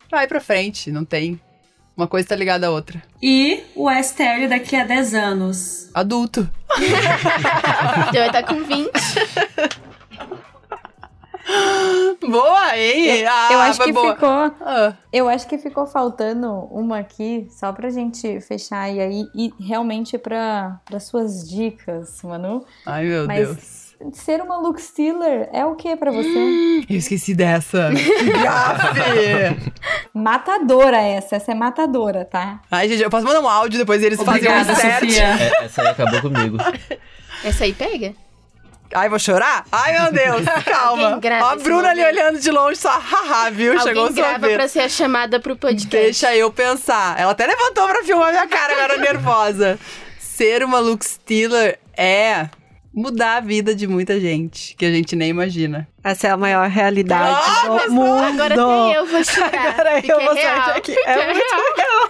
vai 0.09 0.27
pra 0.27 0.39
frente, 0.39 0.91
não 0.91 1.05
tem. 1.05 1.39
Uma 1.95 2.07
coisa 2.07 2.27
tá 2.27 2.35
ligada 2.35 2.65
à 2.65 2.71
outra. 2.71 3.03
E 3.21 3.61
o 3.75 3.87
STL 3.91 4.47
daqui 4.49 4.75
a 4.75 4.83
10 4.83 5.13
anos? 5.13 5.89
Adulto. 5.93 6.49
Já 8.11 8.19
vai 8.19 8.27
estar 8.27 8.41
tá 8.41 8.43
com 8.43 8.63
20. 8.63 8.89
Boa, 12.21 12.77
hein? 12.77 13.05
Eu, 13.05 13.29
ah, 13.29 13.49
eu 13.51 13.59
acho 13.59 13.83
que 13.83 13.91
boa. 13.91 14.13
ficou. 14.13 14.29
Ah. 14.29 14.93
Eu 15.11 15.27
acho 15.27 15.45
que 15.45 15.57
ficou 15.57 15.85
faltando 15.85 16.49
uma 16.71 16.99
aqui, 16.99 17.49
só 17.51 17.73
pra 17.73 17.89
gente 17.89 18.39
fechar 18.39 18.89
e 18.89 19.01
aí 19.01 19.25
e 19.35 19.51
realmente 19.59 20.17
para 20.17 20.79
suas 21.01 21.49
dicas, 21.49 22.21
Manu. 22.23 22.65
Ai, 22.85 23.03
meu 23.03 23.27
Mas 23.27 23.47
Deus 23.47 23.83
ser 24.11 24.41
uma 24.41 24.57
Luke 24.57 24.81
Stealer 24.81 25.49
é 25.53 25.65
o 25.65 25.75
que 25.75 25.95
para 25.95 26.11
você? 26.11 26.83
Eu 26.89 26.97
esqueci 26.97 27.33
dessa. 27.33 27.89
Matadora 30.13 30.97
essa, 30.97 31.37
essa 31.37 31.51
é 31.51 31.55
matadora, 31.55 32.25
tá? 32.25 32.61
Ai, 32.69 32.89
gente, 32.89 33.01
eu 33.01 33.09
posso 33.09 33.25
mandar 33.25 33.41
um 33.41 33.47
áudio 33.47 33.79
depois 33.79 34.03
eles 34.03 34.19
Obrigada, 34.19 34.73
fazem 34.73 34.89
um 34.89 34.99
Sofia. 34.99 35.23
É, 35.23 35.65
essa 35.65 35.81
aí 35.81 35.87
acabou 35.87 36.21
comigo. 36.21 36.57
Essa 37.43 37.63
aí 37.63 37.73
pega? 37.73 38.13
Ai, 38.93 39.09
vou 39.09 39.19
chorar? 39.19 39.65
Ai, 39.71 39.99
meu 39.99 40.11
Deus, 40.13 40.45
calma. 40.65 41.19
Ó, 41.41 41.49
a 41.49 41.55
Bruna 41.55 41.89
ali 41.89 42.03
olhando 42.03 42.39
de 42.39 42.51
longe, 42.51 42.77
só 42.77 42.89
haha, 42.89 43.49
viu? 43.49 43.71
Alguém 43.71 43.87
Chegou 43.87 44.07
o 44.07 44.13
grava 44.13 44.49
pra 44.49 44.67
ser 44.67 44.81
a 44.81 44.89
chamada 44.89 45.39
pro 45.39 45.55
podcast. 45.55 45.89
Deixa 45.89 46.35
eu 46.35 46.51
pensar. 46.51 47.19
Ela 47.19 47.31
até 47.31 47.45
levantou 47.45 47.87
pra 47.87 48.03
filmar 48.03 48.31
minha 48.31 48.47
cara, 48.47 48.73
agora 48.73 48.97
nervosa. 48.97 49.79
Ser 50.19 50.63
uma 50.63 50.79
Luke 50.79 51.05
Stealer 51.05 51.79
é 51.97 52.49
mudar 52.93 53.37
a 53.37 53.39
vida 53.39 53.73
de 53.73 53.87
muita 53.87 54.19
gente, 54.19 54.75
que 54.75 54.85
a 54.85 54.91
gente 54.91 55.15
nem 55.15 55.29
imagina. 55.29 55.87
Essa 56.03 56.27
é 56.27 56.31
a 56.31 56.37
maior 56.37 56.67
realidade 56.69 57.39
oh, 57.65 57.79
do 57.79 57.91
mundo. 57.91 58.23
Agora 58.23 58.53
até 58.53 58.97
eu 58.97 59.05
vou 59.07 59.23
chorar. 59.23 59.69
Agora 59.69 59.99
eu 60.05 60.21
vou 60.21 60.35
sair 60.35 60.73
daqui. 60.73 60.95
É 61.05 61.33
muito 61.33 61.55
real. 61.77 62.09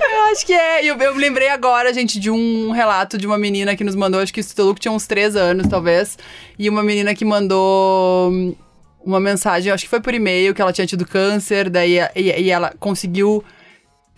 Eu 0.00 0.32
acho 0.32 0.46
que 0.46 0.52
é. 0.52 0.84
Eu, 0.84 0.96
eu 0.96 1.14
me 1.14 1.20
lembrei 1.20 1.48
agora, 1.48 1.92
gente, 1.92 2.18
de 2.18 2.30
um 2.30 2.70
relato 2.70 3.18
de 3.18 3.26
uma 3.26 3.38
menina 3.38 3.76
que 3.76 3.84
nos 3.84 3.94
mandou, 3.94 4.20
acho 4.20 4.32
que 4.32 4.40
o 4.40 4.62
Luke 4.64 4.80
tinha 4.80 4.92
uns 4.92 5.06
três 5.06 5.36
anos, 5.36 5.66
talvez. 5.68 6.18
E 6.58 6.68
uma 6.68 6.82
menina 6.82 7.14
que 7.14 7.24
mandou 7.24 8.56
uma 9.04 9.20
mensagem, 9.20 9.72
acho 9.72 9.84
que 9.84 9.90
foi 9.90 10.00
por 10.00 10.14
e-mail, 10.14 10.54
que 10.54 10.60
ela 10.60 10.72
tinha 10.72 10.86
tido 10.86 11.06
câncer, 11.06 11.70
daí 11.70 11.98
e, 12.14 12.42
e 12.42 12.50
ela 12.50 12.74
conseguiu 12.78 13.44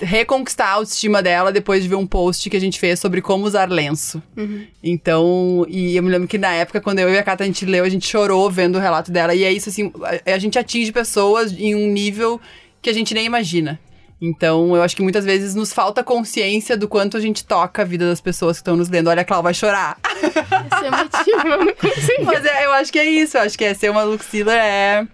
reconquistar 0.01 0.67
a 0.67 0.73
autoestima 0.73 1.23
dela 1.23 1.51
depois 1.51 1.83
de 1.83 1.89
ver 1.89 1.97
um 1.97 2.07
post 2.07 2.49
que 2.49 2.57
a 2.57 2.61
gente 2.61 2.79
fez 2.79 3.01
sobre 3.01 3.21
como 3.21 3.45
usar 3.45 3.69
lenço. 3.71 4.23
Uhum. 4.37 4.65
Então, 4.83 5.67
e 5.69 5.97
eu 5.97 6.03
me 6.03 6.11
lembro 6.11 6.29
que 6.29 6.39
na 6.39 6.53
época, 6.53 6.81
quando 6.81 7.01
eu 7.01 7.11
e 7.11 7.19
a 7.19 7.23
Cata 7.23 7.43
a 7.43 7.47
gente 7.47 7.67
leu, 7.67 7.85
a 7.85 7.89
gente 7.89 8.07
chorou 8.07 8.49
vendo 8.51 8.77
o 8.77 8.81
relato 8.81 9.11
dela. 9.11 9.35
E 9.35 9.43
é 9.43 9.53
isso, 9.53 9.69
assim, 9.69 9.93
a, 10.27 10.35
a 10.35 10.39
gente 10.39 10.59
atinge 10.59 10.93
pessoas 10.93 11.53
em 11.53 11.75
um 11.75 11.89
nível 11.91 12.41
que 12.81 12.89
a 12.89 12.93
gente 12.93 13.13
nem 13.13 13.27
imagina. 13.27 13.79
Então, 14.21 14.75
eu 14.75 14.83
acho 14.83 14.97
que 14.97 15.03
muitas 15.03 15.25
vezes 15.25 15.55
nos 15.55 15.73
falta 15.73 16.03
consciência 16.03 16.77
do 16.77 16.89
quanto 16.89 17.17
a 17.17 17.21
gente 17.21 17.45
toca 17.45 17.83
a 17.83 17.85
vida 17.85 18.09
das 18.09 18.21
pessoas 18.21 18.57
que 18.57 18.63
estão 18.63 18.77
nos 18.77 18.89
lendo. 18.89 19.09
Olha, 19.09 19.23
a 19.23 19.25
Clau 19.25 19.43
vai 19.43 19.55
chorar. 19.55 19.97
Isso 20.03 20.85
é 20.85 20.91
motivo, 20.91 21.49
eu 21.49 21.65
não 21.65 21.75
consigo. 21.75 22.25
Mas 22.25 22.45
é, 22.45 22.67
eu 22.67 22.73
acho 22.73 22.93
que 22.93 22.99
é 22.99 23.05
isso. 23.05 23.37
Eu 23.37 23.43
acho 23.43 23.57
que 23.57 23.65
é 23.65 23.75
ser 23.75 23.91
uma 23.91 24.03
Luxila 24.03 24.53
é 24.53 25.07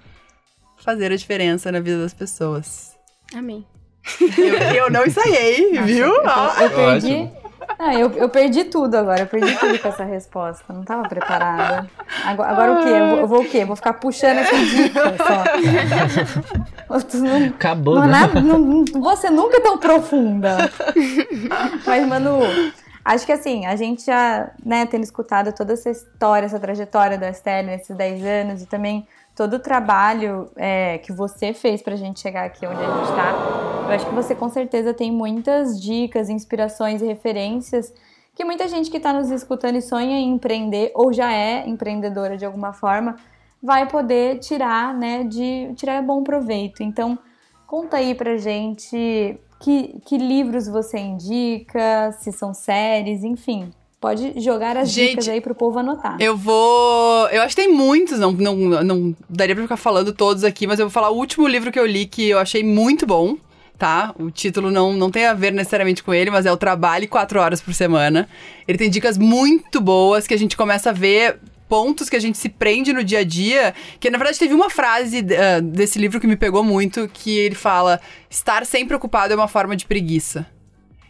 fazer 0.79 1.13
a 1.13 1.17
diferença 1.17 1.71
na 1.71 1.81
vida 1.81 1.99
das 1.99 2.15
pessoas. 2.15 2.93
Amém. 3.35 3.65
Eu, 4.21 4.85
eu 4.85 4.91
não 4.91 5.05
ensaiei, 5.05 5.73
Nossa, 5.73 5.87
viu? 5.87 6.07
Eu, 6.07 6.63
eu 6.63 6.71
perdi. 6.71 7.31
Ah, 7.79 7.95
eu, 7.95 8.11
eu 8.12 8.29
perdi 8.29 8.64
tudo 8.64 8.95
agora, 8.97 9.20
eu 9.20 9.27
perdi 9.27 9.55
tudo 9.59 9.79
com 9.79 9.89
essa 9.89 10.05
resposta. 10.05 10.72
Não 10.72 10.83
estava 10.83 11.09
preparada. 11.09 11.89
Agora, 12.25 12.51
agora 12.51 12.72
o 12.72 12.83
quê? 12.83 12.89
Eu 12.89 13.09
vou, 13.09 13.18
eu 13.18 13.27
vou, 13.27 13.41
o 13.43 13.45
quê? 13.45 13.64
Vou 13.64 13.77
ficar 13.77 13.95
puxando 13.95 14.39
aqui 14.39 14.64
dicas 14.66 15.16
só. 15.16 15.45
Não, 17.18 17.47
Acabou, 17.49 17.97
não, 17.97 18.03
né? 18.07 18.11
Nada, 18.11 18.41
não, 18.41 18.85
você 19.01 19.31
nunca 19.31 19.57
é 19.57 19.61
tão 19.61 19.79
profunda. 19.79 20.70
Mas, 21.85 22.07
Manu, 22.07 22.41
acho 23.05 23.27
que 23.27 23.33
assim, 23.33 23.67
a 23.67 23.77
gente 23.77 24.07
já, 24.07 24.51
né, 24.65 24.87
tendo 24.87 25.03
escutado 25.03 25.53
toda 25.53 25.75
essa 25.75 25.91
história, 25.91 26.47
essa 26.47 26.59
trajetória 26.59 27.19
da 27.19 27.29
Esther 27.29 27.65
nesses 27.65 27.95
10 27.97 28.25
anos 28.25 28.63
e 28.63 28.67
também 28.67 29.07
todo 29.37 29.55
o 29.55 29.59
trabalho 29.59 30.51
é, 30.57 30.99
que 30.99 31.13
você 31.13 31.53
fez 31.53 31.83
pra 31.83 31.97
gente 31.97 32.21
chegar 32.21 32.45
aqui 32.45 32.67
onde 32.67 32.83
a 32.83 32.87
gente 32.87 33.15
tá, 33.15 33.33
eu 33.87 33.95
acho 33.95 34.07
que 34.07 34.15
você 34.15 34.35
com 34.35 34.49
certeza 34.49 34.95
tem 34.95 35.13
muitas 35.13 35.81
dicas, 35.81 36.31
inspirações 36.31 37.03
e 37.03 37.07
referências 37.07 37.93
que 38.35 38.45
muita 38.45 38.67
gente 38.67 38.91
que 38.91 38.97
está 38.97 39.13
nos 39.13 39.31
escutando 39.31 39.77
e 39.77 39.83
sonha 39.83 40.19
em 40.19 40.35
empreender 40.35 40.91
ou 40.95 41.13
já 41.13 41.33
é 41.33 41.69
empreendedora 41.69 42.37
de 42.37 42.45
alguma 42.45 42.73
forma 42.73 43.17
vai 43.63 43.89
poder 43.89 44.41
tirar, 44.41 44.93
né, 44.93 45.25
de 45.25 45.73
tirar 45.75 46.03
bom 46.03 46.23
proveito. 46.23 46.83
Então, 46.83 47.19
conta 47.67 47.97
aí 47.97 48.15
pra 48.15 48.37
gente 48.37 49.39
que, 49.65 49.95
que 50.05 50.19
livros 50.19 50.69
você 50.69 50.99
indica, 50.99 52.12
se 52.21 52.31
são 52.31 52.53
séries, 52.53 53.25
enfim. 53.25 53.71
Pode 53.99 54.39
jogar 54.39 54.77
as 54.77 54.91
Gente, 54.91 55.11
dicas 55.11 55.29
aí 55.31 55.41
pro 55.41 55.55
povo 55.55 55.79
anotar. 55.79 56.19
Eu 56.21 56.37
vou. 56.37 57.27
Eu 57.29 57.41
acho 57.41 57.57
que 57.57 57.62
tem 57.62 57.73
muitos, 57.73 58.19
não, 58.19 58.33
não, 58.33 58.55
não 58.85 59.17
daria 59.31 59.55
pra 59.55 59.65
ficar 59.65 59.79
falando 59.79 60.12
todos 60.12 60.45
aqui, 60.45 60.67
mas 60.67 60.79
eu 60.79 60.85
vou 60.85 60.91
falar 60.91 61.09
o 61.09 61.17
último 61.17 61.49
livro 61.49 61.73
que 61.73 61.79
eu 61.79 61.87
li 61.87 62.05
que 62.05 62.29
eu 62.29 62.39
achei 62.39 62.62
muito 62.62 63.07
bom. 63.07 63.39
Tá? 63.79 64.15
O 64.19 64.31
título 64.31 64.71
não, 64.71 64.93
não 64.93 65.11
tem 65.11 65.27
a 65.27 65.35
ver 65.35 65.53
necessariamente 65.53 66.03
com 66.03 66.15
ele, 66.15 66.31
mas 66.31 66.47
é 66.47 66.53
o 66.53 66.57
Trabalhe 66.57 67.09
quatro 67.09 67.41
horas 67.41 67.61
por 67.61 67.75
semana. 67.75 68.29
Ele 68.69 68.79
tem 68.79 68.89
dicas 68.89 69.19
muito 69.19 69.81
boas 69.81 70.29
que 70.29 70.35
a 70.35 70.39
gente 70.39 70.57
começa 70.57 70.91
a 70.91 70.93
ver 70.93 71.41
pontos 71.69 72.09
que 72.09 72.17
a 72.17 72.21
gente 72.21 72.39
se 72.39 72.49
prende 72.49 72.93
no 72.93 73.03
dia 73.05 73.21
a 73.21 73.25
dia. 73.25 73.75
Que 73.99 74.11
na 74.11 74.19
verdade 74.19 74.39
teve 74.39 74.55
uma 74.55 74.71
frase 74.71 75.21
uh, 75.21 75.62
desse 75.62 75.99
livro 75.99 76.21
que 76.21 76.27
me 76.27 76.37
pegou 76.37 76.62
muito, 76.62 77.09
que 77.09 77.37
ele 77.37 77.55
fala: 77.55 78.01
estar 78.31 78.65
sempre 78.67 78.97
ocupado 78.97 79.33
é 79.33 79.37
uma 79.37 79.49
forma 79.49 79.77
de 79.77 79.87
preguiça. 79.87 80.47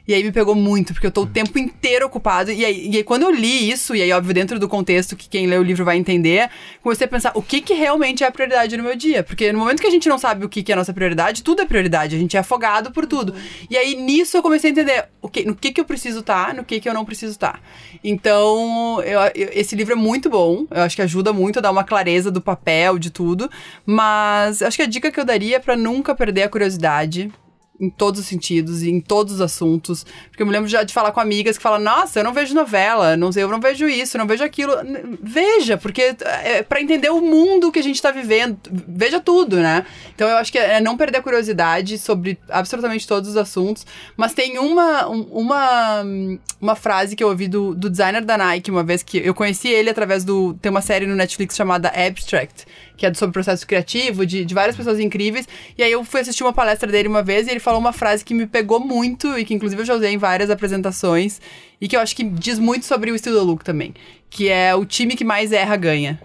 E 0.07 0.13
aí 0.13 0.23
me 0.23 0.31
pegou 0.31 0.55
muito, 0.55 0.93
porque 0.93 1.07
eu 1.07 1.11
tô 1.11 1.23
o 1.23 1.27
tempo 1.27 1.59
inteiro 1.59 2.05
ocupado. 2.05 2.53
E 2.53 2.63
aí, 2.63 2.89
e 2.91 2.97
aí, 2.99 3.05
quando 3.05 3.23
eu 3.23 3.31
li 3.31 3.71
isso, 3.71 3.97
e 3.97 4.03
aí, 4.03 4.13
óbvio, 4.13 4.35
dentro 4.35 4.59
do 4.59 4.69
contexto 4.69 5.17
que 5.17 5.29
quem 5.29 5.47
lê 5.47 5.57
o 5.57 5.63
livro 5.63 5.83
vai 5.83 5.97
entender, 5.97 6.51
comecei 6.83 7.07
a 7.07 7.09
pensar 7.09 7.33
o 7.35 7.43
que 7.43 7.63
que 7.63 7.73
realmente 7.73 8.23
é 8.23 8.27
a 8.27 8.31
prioridade 8.31 8.77
no 8.77 8.83
meu 8.83 8.95
dia. 8.95 9.23
Porque 9.23 9.51
no 9.51 9.59
momento 9.59 9.81
que 9.81 9.87
a 9.87 9.91
gente 9.91 10.07
não 10.07 10.19
sabe 10.19 10.45
o 10.45 10.49
que 10.49 10.63
que 10.63 10.71
é 10.71 10.75
a 10.75 10.77
nossa 10.77 10.93
prioridade, 10.93 11.43
tudo 11.43 11.63
é 11.63 11.67
prioridade. 11.67 12.15
A 12.15 12.19
gente 12.19 12.37
é 12.37 12.41
afogado 12.41 12.91
por 12.91 13.07
tudo. 13.07 13.35
E 13.71 13.79
aí, 13.79 13.95
nisso, 13.95 14.37
eu 14.37 14.43
comecei 14.43 14.71
a 14.71 14.73
entender 14.73 15.07
o 15.23 15.29
que, 15.29 15.45
no 15.45 15.55
que 15.55 15.73
que 15.73 15.81
eu 15.81 15.87
preciso 15.87 16.21
estar, 16.21 16.49
tá, 16.49 16.53
no 16.53 16.65
que 16.65 16.81
que 16.81 16.89
eu 16.89 16.93
não 16.93 17.05
preciso 17.05 17.33
estar. 17.33 17.55
Tá. 17.55 17.61
Então, 18.03 19.01
eu, 19.03 19.21
eu, 19.35 19.49
esse 19.53 19.75
livro 19.75 19.95
é 19.95 19.97
muito 19.97 20.29
bom. 20.29 20.67
Eu 20.71 20.83
acho 20.83 20.97
que 20.97 21.03
ajuda 21.03 21.33
muito 21.33 21.59
a 21.59 21.63
dar 21.63 21.71
uma 21.71 21.85
clareza 21.85 22.31
do 22.31 22.43
papel, 22.43 22.99
de 22.99 23.11
tudo. 23.11 23.51
Mas 23.87 24.61
acho 24.61 24.77
que 24.77 24.83
a 24.83 24.87
dica 24.87 25.11
que 25.11 25.19
eu 25.19 25.25
daria 25.25 25.57
é 25.57 25.59
pra 25.59 25.77
nunca 25.77 26.15
perder 26.15 26.43
a 26.43 26.49
curiosidade 26.49 27.33
em 27.81 27.91
todos 27.91 28.21
os 28.21 28.27
sentidos 28.27 28.83
e 28.83 28.91
em 28.91 29.01
todos 29.01 29.35
os 29.35 29.41
assuntos. 29.41 30.07
Porque 30.29 30.43
eu 30.43 30.47
me 30.47 30.53
lembro 30.53 30.69
já 30.69 30.83
de 30.83 30.93
falar 30.93 31.13
com 31.13 31.21
amigas 31.21 31.57
que 31.57 31.63
falam: 31.63 31.81
Nossa, 31.81 32.21
eu 32.21 32.25
não 32.25 32.33
vejo 32.33 32.55
novela, 32.55 33.17
não 33.17 33.33
sei, 33.33 33.43
eu 33.43 33.49
não 33.49 33.61
vejo 33.61 33.89
isso, 33.89 34.17
não 34.17 34.27
vejo 34.27 34.45
aquilo. 34.45 34.73
Veja, 35.21 35.77
porque 35.77 36.15
é 36.43 36.63
para 36.63 36.81
entender 36.81 37.11
o 37.11 37.21
mundo 37.21 37.73
que 37.73 37.79
a 37.79 37.83
gente 37.83 38.01
tá 38.01 38.11
vivendo, 38.11 38.59
veja 38.89 39.21
tudo, 39.21 39.57
né? 39.57 39.85
Então 40.15 40.29
eu 40.29 40.37
acho 40.37 40.53
que 40.53 40.59
é 40.59 40.81
não 40.81 40.97
perder 40.97 41.19
a 41.19 41.23
curiosidade 41.23 41.99
sobre 41.99 42.39
absolutamente 42.49 43.07
todos 43.07 43.31
os 43.31 43.37
assuntos. 43.37 43.87
Mas 44.17 44.33
tem 44.33 44.59
uma, 44.59 45.07
uma, 45.07 46.05
uma 46.61 46.77
frase 46.77 47.17
que 47.17 47.25
eu 47.25 47.29
ouvi 47.29 47.49
do, 47.49 47.75
do 47.75 47.91
designer 47.91 48.25
da 48.25 48.39
Nike 48.39 48.71
uma 48.71 48.85
vez 48.85 49.03
que 49.03 49.19
eu 49.19 49.35
conheci 49.35 49.69
ele 49.69 49.91
através 49.91 50.25
do. 50.25 50.55
Tem 50.55 50.71
uma 50.71 50.83
série 50.83 51.07
no 51.07 51.17
Netflix 51.17 51.57
chamada 51.57 51.89
Abstract 51.89 52.67
que 52.97 53.07
é 53.07 53.15
sobre 53.15 53.33
processo 53.33 53.67
criativo, 53.67 54.25
de, 54.25 54.45
de 54.45 54.55
várias 54.55 54.77
pessoas 54.77 55.01
incríveis. 55.01 55.49
E 55.77 55.83
aí 55.83 55.91
eu 55.91 56.05
fui 56.05 56.21
assistir 56.21 56.43
uma 56.43 56.53
palestra 56.53 56.91
dele 56.91 57.09
uma 57.09 57.23
vez 57.23 57.47
e 57.47 57.51
ele 57.51 57.61
falou 57.65 57.81
uma 57.81 57.93
frase 57.93 58.25
que 58.25 58.35
me 58.35 58.47
pegou 58.47 58.79
muito 58.79 59.39
e 59.39 59.45
que 59.45 59.55
inclusive 59.55 59.83
eu 59.83 59.87
já 59.87 59.95
usei 59.95 60.13
em 60.13 60.19
várias 60.19 60.51
apresentações 60.51 61.41
e 61.81 61.89
que 61.89 61.97
eu 61.97 62.01
acho 62.01 62.15
que 62.15 62.23
diz 62.23 62.59
muito 62.59 62.87
sobre 62.87 63.11
o 63.11 63.15
estilo 63.15 63.39
do 63.39 63.45
look 63.45 63.65
também, 63.65 63.95
que 64.31 64.49
é 64.49 64.75
o 64.75 64.85
time 64.85 65.17
que 65.17 65.25
mais 65.25 65.51
erra 65.51 65.77
ganha. 65.77 66.21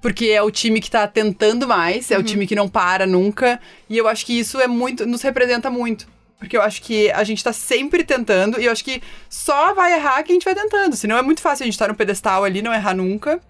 porque 0.00 0.26
é 0.26 0.40
o 0.40 0.50
time 0.50 0.80
que 0.80 0.90
tá 0.90 1.06
tentando 1.08 1.66
mais, 1.66 2.10
é 2.10 2.14
uhum. 2.14 2.20
o 2.20 2.24
time 2.24 2.46
que 2.46 2.54
não 2.54 2.68
para 2.68 3.06
nunca. 3.06 3.60
E 3.90 3.96
eu 3.98 4.06
acho 4.06 4.24
que 4.24 4.38
isso 4.38 4.60
é 4.60 4.68
muito, 4.68 5.04
nos 5.04 5.22
representa 5.22 5.68
muito. 5.68 6.06
Porque 6.38 6.56
eu 6.56 6.62
acho 6.62 6.82
que 6.82 7.10
a 7.10 7.24
gente 7.24 7.42
tá 7.42 7.52
sempre 7.52 8.04
tentando, 8.04 8.60
e 8.60 8.66
eu 8.66 8.72
acho 8.72 8.84
que 8.84 9.02
só 9.28 9.74
vai 9.74 9.94
errar 9.94 10.22
quem 10.22 10.34
a 10.34 10.36
gente 10.36 10.44
vai 10.44 10.54
tentando. 10.54 10.94
Senão 10.94 11.16
é 11.16 11.22
muito 11.22 11.40
fácil 11.40 11.64
a 11.64 11.66
gente 11.66 11.74
estar 11.74 11.86
tá 11.86 11.92
no 11.92 11.98
pedestal 11.98 12.44
ali, 12.44 12.60
não 12.62 12.72
errar 12.72 12.94
nunca. 12.94 13.40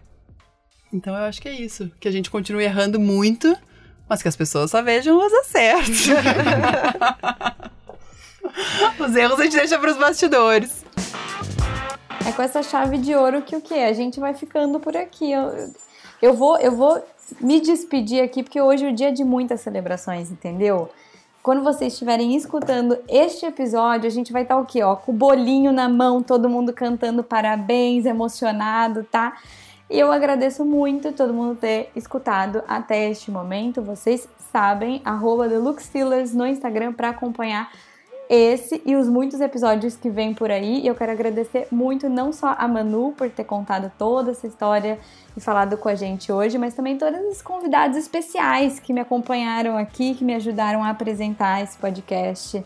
Então 0.92 1.14
eu 1.14 1.24
acho 1.24 1.42
que 1.42 1.48
é 1.48 1.60
isso. 1.60 1.90
Que 2.00 2.08
a 2.08 2.12
gente 2.12 2.30
continue 2.30 2.64
errando 2.64 2.98
muito, 3.00 3.54
mas 4.08 4.22
que 4.22 4.28
as 4.28 4.36
pessoas 4.36 4.70
só 4.70 4.82
vejam 4.82 5.18
os 5.18 5.32
acertos. 5.32 6.06
os 8.98 9.16
erros 9.16 9.40
a 9.40 9.44
gente 9.44 9.56
deixa 9.56 9.78
pros 9.78 9.96
bastidores. 9.96 10.84
É 12.26 12.32
com 12.32 12.42
essa 12.42 12.62
chave 12.62 12.98
de 12.98 13.14
ouro 13.14 13.42
que 13.42 13.54
o 13.54 13.60
quê? 13.60 13.74
A 13.74 13.92
gente 13.92 14.18
vai 14.18 14.34
ficando 14.34 14.80
por 14.80 14.96
aqui. 14.96 15.30
Eu, 15.30 15.72
eu 16.20 16.34
vou, 16.34 16.58
eu 16.58 16.72
vou 16.72 17.02
me 17.40 17.60
despedir 17.60 18.22
aqui, 18.22 18.42
porque 18.42 18.60
hoje 18.60 18.84
é 18.84 18.90
o 18.90 18.94
dia 18.94 19.12
de 19.12 19.24
muitas 19.24 19.60
celebrações, 19.60 20.30
entendeu? 20.30 20.88
Quando 21.42 21.62
vocês 21.62 21.92
estiverem 21.92 22.34
escutando 22.34 22.98
este 23.08 23.46
episódio, 23.46 24.08
a 24.08 24.10
gente 24.10 24.32
vai 24.32 24.42
estar 24.42 24.56
o 24.56 24.64
quê? 24.64 24.82
Ó, 24.82 24.96
com 24.96 25.12
o 25.12 25.14
bolinho 25.14 25.70
na 25.70 25.88
mão, 25.88 26.20
todo 26.20 26.48
mundo 26.48 26.72
cantando 26.72 27.22
parabéns, 27.22 28.04
emocionado, 28.04 29.04
tá? 29.04 29.36
E 29.88 29.98
eu 29.98 30.10
agradeço 30.10 30.64
muito 30.64 31.12
todo 31.12 31.32
mundo 31.32 31.56
ter 31.56 31.90
escutado 31.94 32.62
até 32.66 33.08
este 33.08 33.30
momento. 33.30 33.80
Vocês 33.80 34.28
sabem, 34.50 35.00
arroba 35.04 35.48
TheLuxStealers 35.48 36.34
no 36.34 36.46
Instagram 36.46 36.92
para 36.92 37.10
acompanhar 37.10 37.70
esse 38.28 38.82
e 38.84 38.96
os 38.96 39.08
muitos 39.08 39.40
episódios 39.40 39.96
que 39.96 40.10
vêm 40.10 40.34
por 40.34 40.50
aí. 40.50 40.80
E 40.80 40.86
eu 40.86 40.94
quero 40.94 41.12
agradecer 41.12 41.68
muito 41.70 42.08
não 42.08 42.32
só 42.32 42.56
a 42.58 42.66
Manu 42.66 43.14
por 43.16 43.30
ter 43.30 43.44
contado 43.44 43.92
toda 43.96 44.32
essa 44.32 44.46
história 44.46 44.98
e 45.36 45.40
falado 45.40 45.76
com 45.76 45.88
a 45.88 45.94
gente 45.94 46.32
hoje, 46.32 46.58
mas 46.58 46.74
também 46.74 46.98
todos 46.98 47.20
os 47.30 47.40
convidados 47.40 47.96
especiais 47.96 48.80
que 48.80 48.92
me 48.92 49.00
acompanharam 49.00 49.78
aqui, 49.78 50.14
que 50.14 50.24
me 50.24 50.34
ajudaram 50.34 50.82
a 50.82 50.90
apresentar 50.90 51.62
esse 51.62 51.78
podcast. 51.78 52.64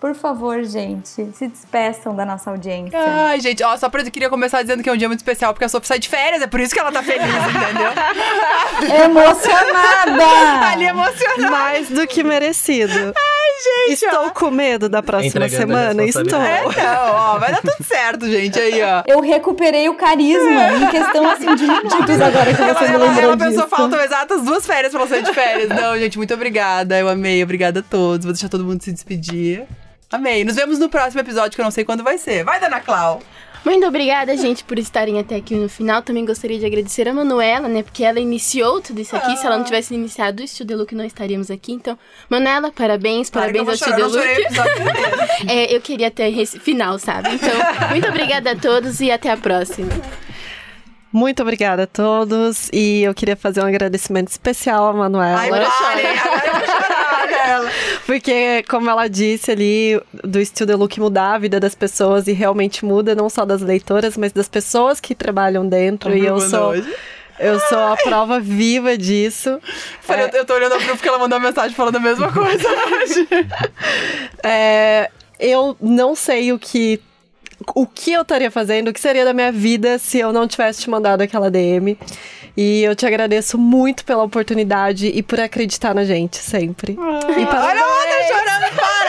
Por 0.00 0.14
favor, 0.14 0.64
gente, 0.64 1.30
se 1.34 1.46
despeçam 1.46 2.16
da 2.16 2.24
nossa 2.24 2.48
audiência. 2.50 2.98
Ai, 2.98 3.38
gente, 3.38 3.62
ó, 3.62 3.76
só 3.76 3.90
pra 3.90 4.00
eu 4.00 4.10
queria 4.10 4.30
começar 4.30 4.62
dizendo 4.62 4.82
que 4.82 4.88
é 4.88 4.92
um 4.92 4.96
dia 4.96 5.06
muito 5.06 5.20
especial, 5.20 5.52
porque 5.52 5.66
a 5.66 5.68
Sophie 5.68 5.88
sai 5.88 5.98
de 5.98 6.08
férias, 6.08 6.40
é 6.40 6.46
por 6.46 6.58
isso 6.58 6.72
que 6.72 6.80
ela 6.80 6.90
tá 6.90 7.02
feliz, 7.02 7.22
entendeu? 7.28 7.92
emocionada! 9.04 10.64
Ali 10.72 10.86
emocionada. 10.86 11.50
Mais 11.50 11.90
do 11.90 12.06
que 12.06 12.24
merecido. 12.24 13.12
Ai, 13.14 13.88
gente. 13.88 14.04
Estou 14.04 14.28
ó. 14.28 14.30
com 14.30 14.50
medo 14.50 14.88
da 14.88 15.02
próxima 15.02 15.46
semana. 15.50 16.02
Estou. 16.02 16.40
É, 16.40 16.62
não, 16.62 17.14
ó, 17.14 17.38
vai 17.38 17.52
dar 17.52 17.60
tudo 17.60 17.84
certo, 17.84 18.26
gente, 18.26 18.58
aí, 18.58 18.80
ó. 18.82 19.02
Eu 19.06 19.20
recuperei 19.20 19.86
o 19.90 19.94
carisma 19.96 20.78
em 20.80 20.86
questão, 20.86 21.28
assim, 21.28 21.54
de 21.56 21.64
minutos 21.64 22.20
agora 22.22 22.54
que 22.54 22.62
você 22.62 22.62
ela, 22.62 22.80
me 22.80 22.88
lembrou 22.88 23.06
ela, 23.06 23.20
ela 23.20 23.36
disso. 23.36 23.50
pensou, 23.50 23.68
faltam 23.68 24.00
exatas 24.00 24.42
duas 24.44 24.64
férias 24.64 24.92
pra 24.92 25.04
você 25.04 25.20
de 25.20 25.34
férias. 25.34 25.68
Não, 25.68 25.98
gente, 25.98 26.16
muito 26.16 26.32
obrigada, 26.32 26.98
eu 26.98 27.06
amei, 27.06 27.42
obrigada 27.42 27.80
a 27.80 27.82
todos. 27.82 28.24
Vou 28.24 28.32
deixar 28.32 28.48
todo 28.48 28.64
mundo 28.64 28.82
se 28.82 28.90
despedir. 28.92 29.66
Amei. 30.10 30.44
Nos 30.44 30.56
vemos 30.56 30.78
no 30.78 30.88
próximo 30.88 31.20
episódio, 31.20 31.52
que 31.52 31.60
eu 31.60 31.64
não 31.64 31.70
sei 31.70 31.84
quando 31.84 32.02
vai 32.02 32.18
ser. 32.18 32.42
Vai, 32.44 32.58
Dana 32.58 32.80
Clau! 32.80 33.22
Muito 33.64 33.86
obrigada, 33.86 34.34
gente, 34.38 34.64
por 34.64 34.78
estarem 34.78 35.18
até 35.18 35.36
aqui 35.36 35.54
no 35.54 35.68
final. 35.68 36.02
Também 36.02 36.24
gostaria 36.24 36.58
de 36.58 36.64
agradecer 36.64 37.06
a 37.06 37.12
Manuela, 37.12 37.68
né? 37.68 37.82
Porque 37.82 38.02
ela 38.02 38.18
iniciou 38.18 38.80
tudo 38.80 39.00
isso 39.00 39.14
aqui. 39.14 39.32
Ah. 39.32 39.36
Se 39.36 39.46
ela 39.46 39.56
não 39.56 39.62
ah. 39.62 39.66
tivesse 39.66 39.94
iniciado 39.94 40.42
o 40.42 40.48
Studio 40.48 40.78
Look, 40.78 40.94
não 40.94 41.04
estaríamos 41.04 41.50
aqui. 41.50 41.72
Então, 41.72 41.98
Manuela, 42.28 42.72
parabéns, 42.72 43.28
parabéns 43.28 43.68
ao 43.68 43.76
Studio 43.76 44.08
Look. 44.08 44.18
é, 45.46 45.74
eu 45.74 45.80
queria 45.80 46.10
ter 46.10 46.36
esse 46.36 46.58
final, 46.58 46.98
sabe? 46.98 47.34
Então, 47.34 47.50
muito 47.90 48.08
obrigada 48.08 48.52
a 48.52 48.56
todos 48.56 48.98
e 49.00 49.10
até 49.10 49.30
a 49.30 49.36
próxima. 49.36 49.90
Muito 51.12 51.42
obrigada 51.42 51.82
a 51.82 51.86
todos. 51.86 52.70
E 52.72 53.02
eu 53.02 53.12
queria 53.12 53.36
fazer 53.36 53.62
um 53.62 53.66
agradecimento 53.66 54.28
especial 54.28 54.88
à 54.88 54.92
Manuela. 54.92 55.38
Ai, 55.38 55.46
agora, 55.48 55.66
agora 55.66 56.46
eu 56.46 56.52
vou 56.52 56.66
chorar. 56.66 56.99
Porque, 58.06 58.62
como 58.68 58.88
ela 58.88 59.08
disse 59.08 59.50
ali, 59.50 60.00
do 60.24 60.44
Studio 60.44 60.76
Look 60.76 60.98
mudar 60.98 61.34
a 61.34 61.38
vida 61.38 61.60
das 61.60 61.74
pessoas 61.74 62.26
e 62.26 62.32
realmente 62.32 62.84
muda, 62.84 63.14
não 63.14 63.28
só 63.28 63.44
das 63.44 63.60
leitoras, 63.60 64.16
mas 64.16 64.32
das 64.32 64.48
pessoas 64.48 65.00
que 65.00 65.14
trabalham 65.14 65.68
dentro. 65.68 66.16
e 66.16 66.24
eu 66.24 66.40
sou. 66.40 66.70
Hoje. 66.70 66.94
Eu 67.38 67.58
sou 67.58 67.78
a 67.78 67.96
prova 67.96 68.38
viva 68.38 68.98
disso. 68.98 69.58
É... 70.06 70.38
eu 70.38 70.44
tô 70.44 70.52
olhando 70.52 70.74
a 70.74 70.78
Bru 70.78 70.88
porque 70.88 71.08
ela 71.08 71.18
mandou 71.18 71.38
uma 71.38 71.46
mensagem 71.46 71.74
falando 71.74 71.96
a 71.96 72.00
mesma 72.00 72.30
coisa 72.30 72.68
hoje. 72.68 73.26
é, 74.44 75.10
eu 75.38 75.74
não 75.80 76.14
sei 76.14 76.52
o 76.52 76.58
que 76.58 77.00
o 77.74 77.86
que 77.86 78.12
eu 78.12 78.22
estaria 78.22 78.50
fazendo, 78.50 78.88
o 78.88 78.92
que 78.92 79.00
seria 79.00 79.24
da 79.24 79.32
minha 79.32 79.52
vida 79.52 79.98
se 79.98 80.18
eu 80.18 80.32
não 80.32 80.46
tivesse 80.46 80.82
te 80.82 80.90
mandado 80.90 81.22
aquela 81.22 81.50
DM. 81.50 81.98
E 82.56 82.82
eu 82.82 82.94
te 82.96 83.06
agradeço 83.06 83.56
muito 83.56 84.04
pela 84.04 84.22
oportunidade 84.22 85.06
e 85.06 85.22
por 85.22 85.40
acreditar 85.40 85.94
na 85.94 86.04
gente 86.04 86.36
sempre. 86.36 86.96
Ah. 86.98 87.20
E 87.30 87.46
para... 87.46 87.64
Olha 87.66 87.80
a 87.80 87.88
outra 87.88 88.22
chorando, 88.28 88.76
para! 88.76 89.00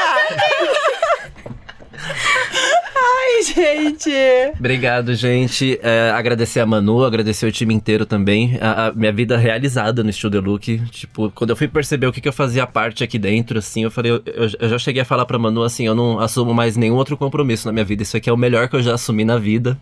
Ai, 2.94 3.44
gente! 3.44 4.12
Obrigado, 4.58 5.14
gente. 5.16 5.80
É, 5.82 6.12
agradecer 6.12 6.60
a 6.60 6.66
Manu, 6.66 7.04
agradecer 7.04 7.46
o 7.46 7.52
time 7.52 7.74
inteiro 7.74 8.06
também. 8.06 8.58
A, 8.62 8.88
a, 8.88 8.92
minha 8.92 9.12
vida 9.12 9.38
realizada 9.38 10.04
no 10.04 10.12
Studio 10.12 10.42
Look. 10.42 10.80
Tipo, 10.90 11.32
quando 11.32 11.50
eu 11.52 11.56
fui 11.56 11.68
perceber 11.68 12.08
o 12.08 12.12
que, 12.12 12.22
que 12.22 12.28
eu 12.28 12.34
fazia 12.34 12.66
parte 12.68 13.04
aqui 13.04 13.18
dentro, 13.18 13.58
assim, 13.60 13.84
eu 13.84 13.92
falei, 13.92 14.12
eu, 14.12 14.22
eu, 14.60 14.70
já 14.70 14.78
cheguei 14.78 15.02
a 15.02 15.06
falar 15.06 15.26
pra 15.26 15.40
Manu 15.40 15.64
assim, 15.64 15.86
eu 15.86 15.96
não 15.96 16.20
assumo 16.20 16.54
mais 16.54 16.78
nenhum 16.78 16.96
outro 16.96 17.18
compromisso 17.18 17.68
na 17.68 17.72
minha 17.72 17.86
vida. 17.86 18.04
Isso 18.04 18.18
aqui 18.18 18.30
é 18.30 18.34
o 18.34 18.38
melhor 18.38 18.68
que 18.70 18.76
eu 18.76 18.82
já 18.82 18.94
assumi 18.94 19.26
na 19.26 19.38
vida. 19.38 19.78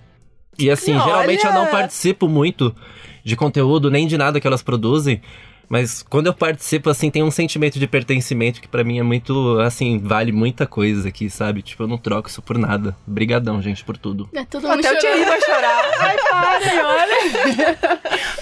E 0.57 0.69
assim, 0.69 0.93
Olha! 0.93 1.03
geralmente 1.03 1.45
eu 1.45 1.53
não 1.53 1.67
participo 1.67 2.27
muito 2.27 2.75
de 3.23 3.35
conteúdo, 3.35 3.89
nem 3.89 4.07
de 4.07 4.17
nada 4.17 4.39
que 4.39 4.47
elas 4.47 4.61
produzem. 4.61 5.21
Mas 5.69 6.01
quando 6.01 6.25
eu 6.25 6.33
participo, 6.33 6.89
assim, 6.89 7.11
tem 7.11 7.21
um 7.21 7.29
sentimento 7.29 7.77
de 7.77 7.85
pertencimento 7.85 8.59
que 8.59 8.67
para 8.67 8.83
mim 8.83 8.97
é 8.97 9.03
muito, 9.03 9.59
assim, 9.59 9.99
vale 9.99 10.31
muita 10.31 10.65
coisa 10.65 11.09
aqui, 11.09 11.29
sabe? 11.29 11.61
Tipo, 11.61 11.83
eu 11.83 11.87
não 11.87 11.97
troco 11.97 12.27
isso 12.27 12.41
por 12.41 12.57
nada. 12.57 12.97
Obrigadão, 13.07 13.61
gente, 13.61 13.83
por 13.83 13.95
tudo. 13.95 14.27
É 14.33 14.43
tudo 14.43 14.67
Até 14.67 14.91
o 14.91 14.97
Thierry 14.97 15.25
vai 15.25 15.39
chorar. 15.39 15.91
Ai, 15.99 16.17
para, 16.17 16.87
olha. 16.87 17.79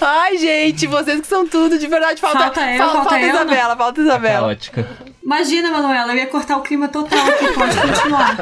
Ai, 0.00 0.38
gente, 0.38 0.86
vocês 0.86 1.20
que 1.20 1.26
são 1.26 1.46
tudo, 1.46 1.78
de 1.78 1.86
verdade. 1.86 2.18
Falta, 2.18 2.38
falta 2.38 2.60
eu, 2.62 2.78
falta, 2.78 2.94
falta, 2.94 3.10
falta 3.10 3.26
Isabela, 3.26 3.76
falta 3.76 4.00
Isabela. 4.00 4.40
Caótica. 4.40 4.88
Imagina, 5.28 5.70
Manuela, 5.70 6.14
eu 6.14 6.16
ia 6.16 6.26
cortar 6.26 6.56
o 6.56 6.62
clima 6.62 6.88
total 6.88 7.18
aqui, 7.18 7.52
pode 7.52 7.76
continuar. 7.76 8.34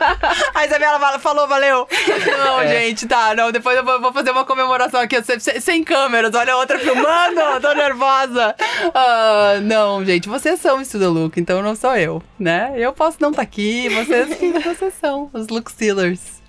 A 0.56 0.64
Isabela 0.64 1.18
falou, 1.18 1.46
valeu. 1.46 1.86
Não, 2.26 2.62
é. 2.62 2.80
gente, 2.80 3.06
tá, 3.06 3.34
não, 3.34 3.52
depois 3.52 3.76
eu 3.76 3.84
vou, 3.84 4.10
fazer 4.10 4.30
uma 4.30 4.46
comemoração 4.46 5.00
aqui, 5.00 5.22
sem, 5.22 5.60
sem 5.60 5.84
câmeras, 5.84 6.34
olha 6.34 6.54
a 6.54 6.56
outra 6.56 6.78
filmando, 6.78 7.42
tô 7.60 7.74
nervosa. 7.74 8.56
Uh, 8.86 9.60
não, 9.60 10.02
gente, 10.02 10.30
vocês 10.30 10.58
são 10.58 10.80
Estuda 10.80 11.10
Look, 11.10 11.38
então 11.38 11.60
não 11.60 11.74
sou 11.74 11.94
eu, 11.94 12.22
né? 12.38 12.72
Eu 12.74 12.94
posso 12.94 13.18
não 13.20 13.32
estar 13.32 13.42
tá 13.42 13.46
aqui, 13.46 13.90
vocês, 13.90 14.28
vocês 14.64 14.94
são 14.98 15.28
os 15.34 15.46
Look 15.48 15.70
Stealers. 15.70 16.40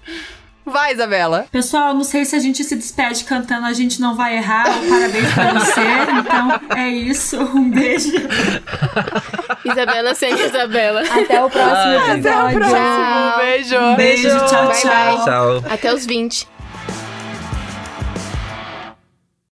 Vai, 0.66 0.94
Isabela. 0.94 1.46
Pessoal, 1.52 1.94
não 1.94 2.04
sei 2.04 2.24
se 2.26 2.36
a 2.36 2.40
gente 2.40 2.64
se 2.64 2.76
despede 2.76 3.24
cantando 3.24 3.66
A 3.66 3.74
Gente 3.74 4.00
Não 4.00 4.16
Vai 4.16 4.38
Errar. 4.38 4.66
Parabéns 4.66 5.34
pra 5.34 5.54
você. 5.54 5.82
Então, 6.20 6.78
é 6.78 6.90
isso. 6.90 7.42
Um 7.42 7.70
beijo. 7.70 8.12
Isabela 9.66 10.14
sem 10.16 10.34
Isabela. 10.34 11.02
Até 11.02 11.44
o 11.44 11.50
próximo 11.50 11.94
episódio. 11.94 12.30
Até 12.30 12.44
o 12.44 12.52
próximo. 12.54 13.38
Beijo. 13.38 13.78
Um 13.78 13.96
beijo. 13.96 14.30
Tchau, 14.48 14.68
bye, 14.68 14.82
tchau. 14.82 14.92
Bye. 14.92 15.26
Tchau. 15.26 15.64
Até 15.74 15.94
os 15.94 16.06
20. 16.06 16.48